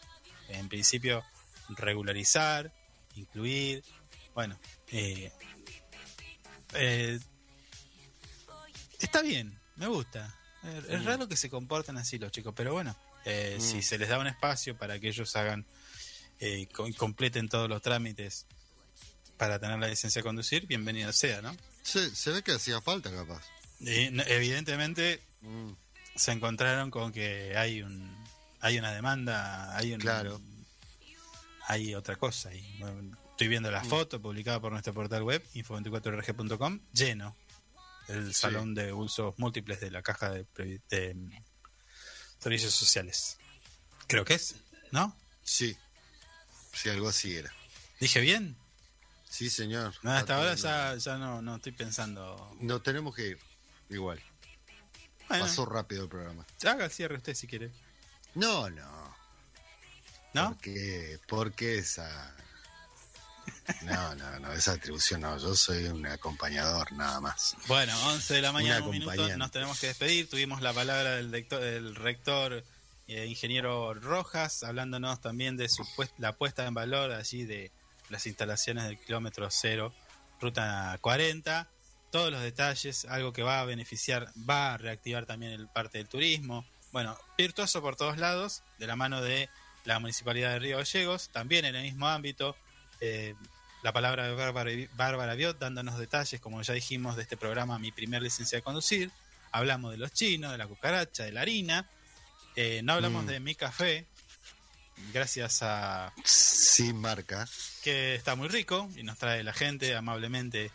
en 0.47 0.67
principio, 0.67 1.23
regularizar, 1.77 2.73
incluir, 3.17 3.83
bueno, 4.33 4.59
eh, 4.87 5.31
eh, 6.73 7.19
está 8.99 9.21
bien, 9.21 9.59
me 9.75 9.85
gusta. 9.85 10.35
Es, 10.87 11.01
Mm. 11.01 11.05
raro 11.05 11.27
que 11.29 11.35
se 11.37 11.51
comporten 11.51 11.97
así 11.97 12.17
los 12.17 12.31
chicos, 12.31 12.55
pero 12.57 12.73
bueno, 12.73 12.95
eh, 13.25 13.57
Mm. 13.59 13.61
si 13.61 13.83
se 13.83 13.99
les 13.99 14.09
da 14.09 14.17
un 14.17 14.25
espacio 14.25 14.75
para 14.75 14.99
que 14.99 15.09
ellos 15.09 15.35
hagan 15.35 15.67
eh, 16.39 16.67
completen 16.97 17.47
todos 17.47 17.69
los 17.69 17.81
trámites 17.83 18.47
para 19.39 19.57
tener 19.57 19.79
la 19.79 19.87
licencia 19.87 20.19
de 20.19 20.23
conducir, 20.23 20.67
bienvenido 20.67 21.11
sea, 21.13 21.41
¿no? 21.41 21.55
Se, 21.81 22.13
se 22.13 22.29
ve 22.31 22.43
que 22.43 22.51
hacía 22.51 22.81
falta, 22.81 23.09
capaz. 23.09 23.41
Y, 23.79 24.11
evidentemente 24.29 25.21
Mm. 25.41 25.71
se 26.17 26.33
encontraron 26.33 26.91
con 26.91 27.13
que 27.13 27.55
hay 27.57 27.81
un 27.81 28.19
hay 28.61 28.77
una 28.77 28.91
demanda, 28.91 29.73
hay 29.77 29.93
un 29.93 30.01
Claro. 30.01 30.41
hay 31.67 31.95
otra 31.95 32.17
cosa. 32.17 32.53
Y, 32.53 32.77
bueno, 32.79 33.17
estoy 33.31 33.47
viendo 33.47 33.71
la 33.71 33.81
Mm. 33.81 33.87
foto 33.89 34.21
publicada 34.21 34.59
por 34.59 34.73
nuestro 34.73 34.93
portal 34.93 35.23
web 35.23 35.41
info24rg.com 35.53 36.81
lleno 36.91 37.37
el 38.09 38.33
Sí. 38.33 38.41
salón 38.41 38.75
de 38.75 38.91
usos 38.91 39.33
múltiples 39.37 39.79
de 39.79 39.91
la 39.91 40.01
caja 40.01 40.31
de, 40.33 41.13
mm, 41.15 41.29
servicios 42.39 42.73
sociales. 42.73 43.37
Creo 44.07 44.25
que 44.25 44.33
es, 44.33 44.55
¿no? 44.91 45.15
Sí. 45.43 45.77
Sí, 46.73 46.89
algo 46.89 47.07
así 47.07 47.33
era. 47.37 47.53
¿Dije 48.01 48.19
bien? 48.19 48.57
Sí, 49.29 49.49
señor. 49.49 49.93
No, 50.01 50.11
hasta 50.11 50.35
ahora 50.35 50.55
ya, 50.55 50.95
ya 50.95 51.17
no, 51.17 51.41
no 51.41 51.57
estoy 51.57 51.71
pensando. 51.71 52.51
No 52.59 52.81
tenemos 52.81 53.15
que 53.15 53.27
ir. 53.27 53.39
Igual. 53.89 54.19
Bueno. 55.29 55.45
Pasó 55.45 55.65
rápido 55.67 56.03
el 56.03 56.09
programa. 56.09 56.45
Haga 56.65 56.85
el 56.85 56.91
cierre 56.91 57.17
usted 57.17 57.35
si 57.35 57.47
quiere. 57.47 57.71
No, 58.33 58.69
no. 58.71 59.15
¿No? 60.33 60.49
¿Por 60.49 60.57
qué, 60.57 61.19
por 61.27 61.53
qué 61.53 61.77
esa.? 61.77 62.35
No, 63.83 64.15
no, 64.15 64.39
no, 64.39 64.51
esa 64.51 64.73
atribución 64.73 65.21
no. 65.21 65.37
Yo 65.37 65.55
soy 65.55 65.85
un 65.85 66.05
acompañador, 66.07 66.91
nada 66.93 67.19
más. 67.19 67.55
Bueno, 67.67 67.93
11 68.07 68.33
de 68.33 68.41
la 68.41 68.51
mañana, 68.51 68.83
Un 68.83 68.91
minuto, 68.91 69.37
nos 69.37 69.51
tenemos 69.51 69.79
que 69.79 69.87
despedir. 69.87 70.27
Tuvimos 70.27 70.61
la 70.61 70.73
palabra 70.73 71.17
del, 71.17 71.31
rector, 71.31 71.59
del 71.61 71.95
rector 71.95 72.63
eh, 73.07 73.25
ingeniero 73.27 73.93
Rojas, 73.93 74.63
hablándonos 74.63 75.21
también 75.21 75.55
de 75.55 75.69
su 75.69 75.85
la 76.17 76.35
puesta 76.35 76.65
en 76.65 76.73
valor 76.73 77.11
allí 77.11 77.45
de 77.45 77.71
las 78.09 78.25
instalaciones 78.27 78.85
del 78.85 78.99
kilómetro 78.99 79.47
cero, 79.51 79.93
ruta 80.41 80.97
40. 81.01 81.67
Todos 82.11 82.31
los 82.31 82.41
detalles, 82.41 83.05
algo 83.05 83.33
que 83.33 83.43
va 83.43 83.59
a 83.61 83.65
beneficiar, 83.65 84.31
va 84.49 84.73
a 84.73 84.77
reactivar 84.77 85.25
también 85.25 85.51
el 85.53 85.67
parte 85.67 85.99
del 85.99 86.07
turismo. 86.07 86.65
Bueno, 86.91 87.15
virtuoso 87.37 87.81
por 87.81 87.95
todos 87.95 88.17
lados, 88.17 88.63
de 88.79 88.87
la 88.87 88.95
mano 88.95 89.21
de 89.21 89.47
la 89.85 89.99
Municipalidad 89.99 90.51
de 90.53 90.59
Río 90.59 90.77
Gallegos, 90.77 91.29
también 91.29 91.65
en 91.65 91.75
el 91.75 91.83
mismo 91.83 92.07
ámbito. 92.07 92.55
eh, 93.01 93.33
la 93.81 93.93
palabra 93.93 94.27
de 94.27 94.33
Bárbara, 94.35 94.71
Bárbara 94.95 95.35
Biot 95.35 95.57
dándonos 95.57 95.97
detalles, 95.97 96.41
como 96.41 96.61
ya 96.61 96.73
dijimos, 96.73 97.15
de 97.15 97.21
este 97.21 97.37
programa 97.37 97.79
Mi 97.79 97.93
primer 97.93 98.21
licencia 98.21 98.57
de 98.57 98.61
conducir. 98.61 99.09
Hablamos 99.53 99.91
de 99.91 99.97
los 99.97 100.11
chinos, 100.11 100.51
de 100.51 100.57
la 100.57 100.67
cucaracha, 100.67 101.23
de 101.23 101.31
la 101.31 101.41
harina. 101.41 101.89
Eh, 102.57 102.81
no 102.83 102.91
hablamos 102.93 103.23
Mm. 103.23 103.27
de 103.27 103.39
mi 103.39 103.55
café, 103.55 104.05
gracias 105.13 105.59
a 105.61 106.13
Sin 106.23 106.97
marca. 106.99 107.47
que 107.83 108.15
está 108.15 108.35
muy 108.35 108.47
rico 108.47 108.89
y 108.95 109.03
nos 109.03 109.17
trae 109.17 109.43
la 109.43 109.53
gente 109.53 109.95
amablemente 109.95 110.71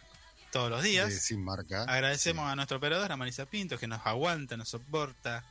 todos 0.53 0.71
los 0.71 0.83
días. 0.83 1.09
de 1.11 1.19
sin 1.21 1.43
marca. 1.45 1.83
Agradecemos 1.85 2.47
a 2.51 2.55
nuestro 2.57 2.77
operador, 2.79 3.11
a 3.11 3.17
Marisa 3.17 3.47
Pinto, 3.47 3.79
que 3.79 3.87
nos 3.87 4.05
aguanta, 4.07 4.57
nos 4.57 4.69
soporta. 4.69 5.45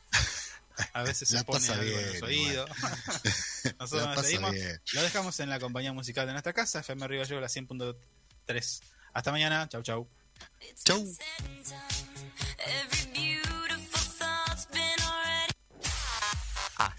A 0.93 1.03
veces 1.03 1.27
se 1.29 1.43
pone 1.43 1.67
algo 1.67 1.83
en 1.99 2.13
los 2.13 2.21
oídos. 2.23 2.69
Nosotros 3.79 4.15
nos 4.15 4.25
seguimos. 4.25 4.51
bien. 4.51 4.81
Lo 4.93 5.01
dejamos 5.01 5.39
en 5.39 5.49
la 5.49 5.59
compañía 5.59 5.93
musical 5.93 6.25
de 6.25 6.31
nuestra 6.33 6.53
casa, 6.53 6.79
FM 6.79 7.07
Río 7.07 7.19
Gallegos, 7.21 7.41
la 7.41 7.47
100.3. 7.49 8.81
Hasta 9.13 9.31
mañana. 9.31 9.67
Chau, 9.69 9.81
chau. 9.83 10.07
Chau. 10.83 11.05